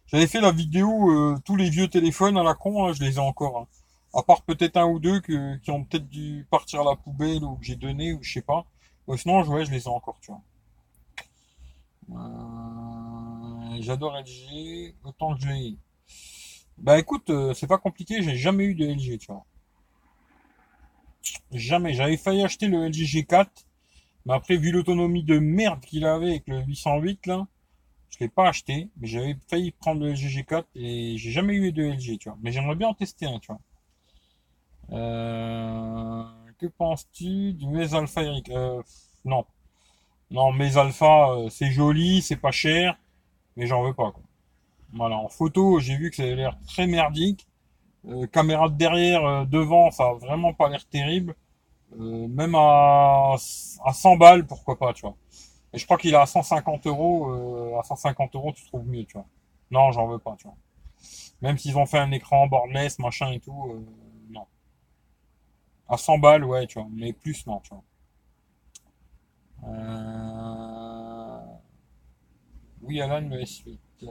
J'avais 0.08 0.28
fait 0.28 0.42
la 0.42 0.52
vidéo, 0.52 1.10
euh, 1.10 1.38
tous 1.46 1.56
les 1.56 1.70
vieux 1.70 1.88
téléphones 1.88 2.38
à 2.38 2.44
la 2.44 2.54
con, 2.54 2.92
je 2.92 3.02
les 3.02 3.16
ai 3.16 3.20
encore. 3.20 3.60
Hein. 3.60 3.68
À 4.14 4.24
part 4.24 4.42
peut-être 4.42 4.76
un 4.76 4.86
ou 4.86 5.00
deux 5.00 5.22
qui 5.22 5.72
ont 5.72 5.86
peut-être 5.86 6.10
dû 6.10 6.46
partir 6.52 6.82
à 6.82 6.84
la 6.84 6.96
poubelle 6.98 7.46
ou 7.46 7.56
que 7.56 7.64
j'ai 7.64 7.78
donné 7.78 8.12
ou 8.14 8.22
je 8.22 8.34
sais 8.34 8.42
pas 8.42 8.66
sinon, 9.18 9.44
ouais, 9.44 9.66
je 9.66 9.72
les 9.72 9.84
ai 9.84 9.88
encore, 9.88 10.18
tu 10.22 10.32
vois. 10.32 10.42
Euh, 12.12 13.78
j'adore 13.80 14.18
LG, 14.18 14.96
autant 15.04 15.36
que 15.36 15.42
je 15.42 15.48
l'ai. 15.48 15.78
Bah 16.78 16.98
écoute, 17.00 17.30
euh, 17.30 17.54
c'est 17.54 17.68
pas 17.68 17.78
compliqué, 17.78 18.22
j'ai 18.22 18.36
jamais 18.36 18.66
eu 18.66 18.76
de 18.76 18.86
LG, 18.86 19.20
tu 19.20 19.28
vois. 19.28 19.46
Jamais. 21.52 21.94
J'avais 21.94 22.18
failli 22.18 22.44
acheter 22.44 22.68
le 22.68 22.88
LG 22.88 23.06
G4, 23.06 23.48
mais 24.26 24.34
après, 24.34 24.58
vu 24.58 24.72
l'autonomie 24.72 25.24
de 25.24 25.40
merde 25.40 25.82
qu'il 25.82 26.06
avait 26.06 26.32
avec 26.32 26.48
le 26.48 26.62
808, 26.64 27.28
là, 27.28 27.48
je 28.10 28.18
l'ai 28.20 28.30
pas 28.30 28.50
acheté, 28.50 28.90
mais 28.98 29.08
j'avais 29.08 29.38
failli 29.50 29.72
prendre 29.72 30.02
le 30.02 30.12
LG 30.14 30.28
G4 30.30 30.66
et 30.76 31.18
j'ai 31.18 31.32
jamais 31.32 31.56
eu 31.56 31.72
de 31.72 31.84
LG, 31.84 32.20
tu 32.20 32.30
vois. 32.30 32.38
Mais 32.42 32.52
j'aimerais 32.52 32.76
bien 32.76 32.90
en 32.90 32.94
tester 32.94 33.26
un, 33.26 33.40
tu 33.40 33.48
vois. 33.48 33.62
Euh 34.92 36.24
que 36.62 36.68
penses-tu 36.68 37.54
du 37.54 37.68
Mes 37.68 37.94
Alpha 37.96 38.22
Eric? 38.24 38.50
Euh, 38.50 38.82
Non. 39.26 39.46
Non, 40.32 40.54
Mes 40.54 40.78
Alpha, 40.78 41.32
euh, 41.32 41.50
c'est 41.50 41.72
joli, 41.72 42.22
c'est 42.22 42.38
pas 42.38 42.52
cher, 42.52 42.98
mais 43.58 43.68
j'en 43.68 43.84
veux 43.84 43.94
pas. 43.94 44.12
Quoi. 44.12 44.24
Voilà, 44.94 45.18
en 45.18 45.30
photo, 45.30 45.80
j'ai 45.80 45.98
vu 45.98 46.12
que 46.12 46.18
ça 46.18 46.24
avait 46.24 46.36
l'air 46.36 46.58
très 46.68 46.88
merdique. 46.88 47.48
Euh, 48.08 48.28
caméra 48.28 48.70
de 48.70 48.76
derrière, 48.76 49.46
devant, 49.48 49.92
ça 49.92 50.06
a 50.10 50.14
vraiment 50.14 50.54
pas 50.54 50.70
l'air 50.70 50.86
terrible. 50.88 51.36
même 51.98 52.56
à, 52.56 53.36
à 53.86 53.94
100 53.94 54.18
balles, 54.18 54.46
pourquoi 54.48 54.78
pas, 54.78 54.94
tu 54.94 55.02
vois. 55.02 55.16
Et 55.74 55.78
je 55.80 55.86
crois 55.86 55.98
qu'il 55.98 56.14
est 56.14 56.18
à 56.18 56.26
150 56.26 56.88
euros. 56.88 57.78
à 57.80 57.84
150 57.84 58.36
euros, 58.36 58.54
tu 58.54 58.66
trouves 58.66 58.88
mieux, 58.88 59.06
tu 59.06 59.14
vois. 59.14 59.26
Non, 59.72 59.92
j'en 59.92 60.08
veux 60.08 60.20
pas, 60.20 60.36
tu 60.38 60.46
vois. 60.48 60.58
Même 61.42 61.58
s'ils 61.58 61.78
ont 61.78 61.86
fait 61.86 62.00
un 62.00 62.12
écran 62.12 62.48
borderless, 62.48 63.00
machin 63.00 63.32
et 63.32 63.40
tout, 63.40 63.86
à 65.92 65.98
100 65.98 66.20
balles, 66.20 66.46
ouais, 66.46 66.66
tu 66.68 66.80
vois. 66.80 66.88
Mais 66.92 67.12
plus, 67.14 67.46
non, 67.46 67.60
tu 67.60 67.70
vois. 67.74 67.84
Euh... 69.68 71.40
Oui, 72.82 73.02
Alan, 73.02 73.22
le 73.22 73.38
S8. 73.42 73.78
Euh, 74.04 74.08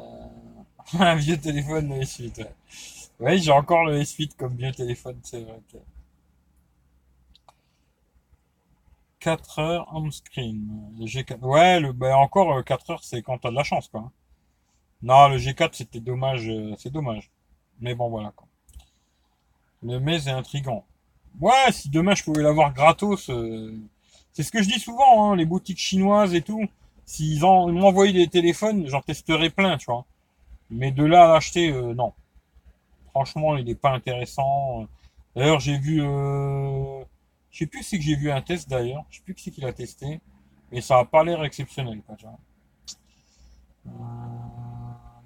un 1.00 1.14
vieux 1.16 1.38
téléphone, 1.38 1.88
le 1.88 2.02
S8. 2.02 2.38
Ouais. 2.42 2.54
Oui, 3.20 3.40
j'ai 3.42 3.52
encore 3.52 3.84
le 3.84 4.00
S8 4.00 4.34
comme 4.36 4.56
vieux 4.56 4.72
téléphone, 4.72 5.18
c'est 5.22 5.42
vrai. 5.42 5.60
4 9.20 9.58
heures 9.58 9.88
on 9.92 10.10
screen. 10.10 10.92
Le 10.98 11.06
G4. 11.06 11.38
Ouais, 11.40 11.80
le, 11.80 11.92
bah 11.92 12.16
encore 12.16 12.64
4 12.64 12.90
euh, 12.90 12.92
heures, 12.94 13.04
c'est 13.04 13.22
quand 13.22 13.38
t'as 13.38 13.50
de 13.50 13.56
la 13.56 13.62
chance, 13.62 13.88
quoi. 13.88 14.10
Non, 15.02 15.28
le 15.28 15.38
G4, 15.38 15.70
c'était 15.72 16.00
dommage, 16.00 16.48
euh, 16.48 16.74
c'est 16.78 16.90
dommage. 16.90 17.30
Mais 17.80 17.94
bon, 17.94 18.08
voilà, 18.08 18.32
quoi. 18.36 18.46
Le 19.82 19.98
mais 20.00 20.26
est 20.26 20.30
intrigant. 20.30 20.84
Ouais, 21.40 21.72
si 21.72 21.88
demain 21.90 22.14
je 22.14 22.24
pouvais 22.24 22.42
l'avoir 22.42 22.72
gratos, 22.74 23.30
euh, 23.30 23.74
c'est 24.32 24.42
ce 24.42 24.50
que 24.52 24.62
je 24.62 24.68
dis 24.68 24.80
souvent, 24.80 25.32
hein, 25.32 25.36
les 25.36 25.46
boutiques 25.46 25.78
chinoises 25.78 26.34
et 26.34 26.42
tout. 26.42 26.66
S'ils 27.06 27.40
m'envoyaient 27.40 28.12
des 28.12 28.28
téléphones, 28.28 28.86
j'en 28.88 29.00
testerais 29.00 29.50
plein, 29.50 29.78
tu 29.78 29.86
vois. 29.86 30.04
Mais 30.70 30.92
de 30.92 31.04
là 31.04 31.24
à 31.24 31.34
l'acheter, 31.34 31.70
euh, 31.72 31.94
non. 31.94 32.12
Franchement, 33.10 33.56
il 33.56 33.64
n'est 33.64 33.74
pas 33.74 33.92
intéressant. 33.92 34.86
D'ailleurs, 35.34 35.60
j'ai 35.60 35.78
vu, 35.78 36.02
euh... 36.02 37.04
je 37.50 37.58
sais 37.58 37.66
plus 37.66 37.82
si 37.82 38.00
j'ai 38.00 38.16
vu 38.16 38.30
un 38.30 38.42
test 38.42 38.68
d'ailleurs. 38.68 39.04
Je 39.10 39.18
sais 39.18 39.22
plus 39.22 39.34
qui 39.34 39.44
c'est 39.44 39.50
qu'il 39.50 39.66
a 39.66 39.72
testé, 39.72 40.20
mais 40.72 40.80
ça 40.80 40.98
a 40.98 41.04
pas 41.04 41.24
l'air 41.24 41.42
exceptionnel, 41.44 42.02
tu 42.18 42.24
vois. 42.24 42.38
Euh... 43.86 43.90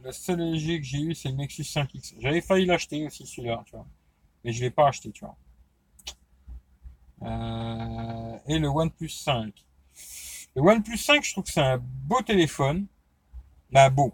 Le 0.05 0.12
seul 0.12 0.39
LG 0.39 0.81
que 0.81 0.85
j'ai 0.85 1.01
eu, 1.01 1.15
c'est 1.15 1.31
le 1.31 1.36
Nexus 1.36 1.62
5X. 1.62 2.16
J'avais 2.19 2.43
failli 2.43 2.66
l'acheter 2.66 3.06
aussi 3.06 3.27
celui-là, 3.27 3.62
tu 3.65 3.74
vois. 3.74 3.86
Mais 4.44 4.52
je 4.52 4.62
l'ai 4.62 4.70
pas 4.70 4.89
acheté, 4.89 5.11
tu 5.11 5.24
vois. 5.24 5.36
Euh, 7.23 8.39
et 8.47 8.59
le 8.59 8.69
OnePlus 8.69 9.09
5. 9.09 9.65
Le 10.56 10.62
OnePlus 10.62 10.98
5, 10.98 11.24
je 11.24 11.32
trouve 11.32 11.44
que 11.44 11.51
c'est 11.51 11.62
un 11.62 11.78
beau 11.78 12.20
téléphone. 12.20 12.86
Ben, 13.73 13.89
beau. 13.89 14.12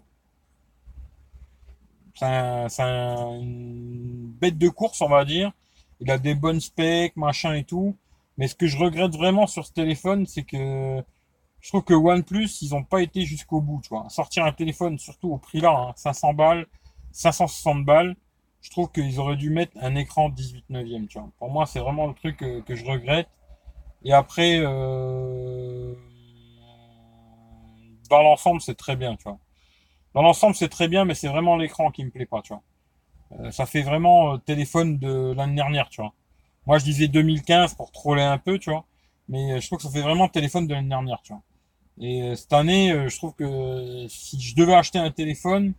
C'est 2.21 2.83
un, 2.83 3.39
une 3.39 4.31
bête 4.39 4.57
de 4.59 4.69
course, 4.69 5.01
on 5.01 5.09
va 5.09 5.25
dire. 5.25 5.51
Il 5.99 6.11
a 6.11 6.19
des 6.19 6.35
bonnes 6.35 6.59
specs, 6.59 7.15
machin 7.15 7.55
et 7.55 7.63
tout. 7.63 7.97
Mais 8.37 8.47
ce 8.47 8.53
que 8.55 8.67
je 8.67 8.77
regrette 8.77 9.15
vraiment 9.15 9.47
sur 9.47 9.65
ce 9.65 9.73
téléphone, 9.73 10.27
c'est 10.27 10.43
que 10.43 11.03
je 11.61 11.69
trouve 11.69 11.83
que 11.83 11.95
OnePlus, 11.95 12.61
ils 12.61 12.75
ont 12.75 12.83
pas 12.83 13.01
été 13.01 13.23
jusqu'au 13.23 13.59
bout, 13.59 13.81
tu 13.81 13.89
vois. 13.89 14.07
Sortir 14.09 14.45
un 14.45 14.51
téléphone, 14.51 14.99
surtout 14.99 15.31
au 15.31 15.37
prix 15.37 15.61
là, 15.61 15.71
hein, 15.71 15.93
500 15.95 16.33
balles, 16.33 16.67
560 17.11 17.85
balles, 17.85 18.15
je 18.61 18.69
trouve 18.69 18.91
qu'ils 18.91 19.19
auraient 19.19 19.35
dû 19.35 19.49
mettre 19.49 19.73
un 19.81 19.95
écran 19.95 20.29
18 20.29 20.65
neuvième, 20.69 21.07
tu 21.07 21.17
vois. 21.19 21.29
Pour 21.39 21.49
moi, 21.49 21.65
c'est 21.65 21.79
vraiment 21.79 22.05
le 22.07 22.13
truc 22.13 22.37
que, 22.37 22.61
que 22.61 22.75
je 22.75 22.85
regrette. 22.85 23.29
Et 24.03 24.13
après, 24.13 24.59
euh, 24.59 25.95
dans 28.09 28.21
l'ensemble, 28.21 28.61
c'est 28.61 28.75
très 28.75 28.95
bien, 28.95 29.15
tu 29.15 29.23
vois. 29.23 29.39
Dans 30.13 30.21
l'ensemble, 30.21 30.55
c'est 30.55 30.69
très 30.69 30.87
bien, 30.87 31.05
mais 31.05 31.15
c'est 31.15 31.27
vraiment 31.27 31.55
l'écran 31.55 31.91
qui 31.91 32.03
me 32.03 32.09
plaît 32.09 32.25
pas, 32.25 32.41
tu 32.41 32.53
vois. 32.53 32.61
Euh, 33.39 33.51
ça 33.51 33.65
fait 33.65 33.81
vraiment 33.81 34.33
euh, 34.33 34.37
téléphone 34.37 34.97
de 34.97 35.33
l'année 35.35 35.55
dernière, 35.55 35.89
tu 35.89 36.01
vois. 36.01 36.13
Moi, 36.67 36.77
je 36.79 36.83
disais 36.83 37.07
2015 37.07 37.75
pour 37.75 37.91
troller 37.91 38.21
un 38.21 38.37
peu, 38.37 38.59
tu 38.59 38.69
vois. 38.69 38.85
Mais 39.29 39.53
euh, 39.53 39.59
je 39.59 39.67
trouve 39.67 39.77
que 39.77 39.83
ça 39.83 39.89
fait 39.89 40.01
vraiment 40.01 40.27
téléphone 40.27 40.67
de 40.67 40.73
l'année 40.73 40.89
dernière, 40.89 41.21
tu 41.23 41.33
vois. 41.33 41.41
Et 41.99 42.35
cette 42.35 42.53
année, 42.53 43.09
je 43.09 43.15
trouve 43.17 43.33
que 43.35 44.07
si 44.09 44.39
je 44.39 44.55
devais 44.55 44.73
acheter 44.73 44.97
un 44.97 45.11
téléphone, 45.11 45.73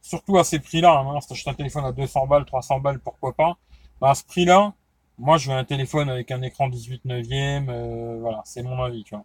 surtout 0.00 0.38
à 0.38 0.44
ces 0.44 0.58
prix-là, 0.58 1.00
hein, 1.00 1.20
si 1.20 1.28
t'achètes 1.28 1.48
un 1.48 1.54
téléphone 1.54 1.84
à 1.84 1.92
200 1.92 2.26
balles, 2.26 2.46
300 2.46 2.80
balles, 2.80 2.98
pourquoi 3.00 3.34
pas, 3.34 3.58
bah, 4.00 4.10
à 4.10 4.14
ce 4.14 4.24
prix-là, 4.24 4.72
moi, 5.18 5.36
je 5.38 5.50
veux 5.50 5.56
un 5.56 5.64
téléphone 5.64 6.08
avec 6.08 6.30
un 6.30 6.40
écran 6.40 6.68
18 6.68 7.04
neuvième, 7.04 7.66
voilà, 8.20 8.40
c'est 8.44 8.62
mon 8.62 8.82
avis, 8.82 9.04
tu 9.04 9.14
vois. 9.14 9.24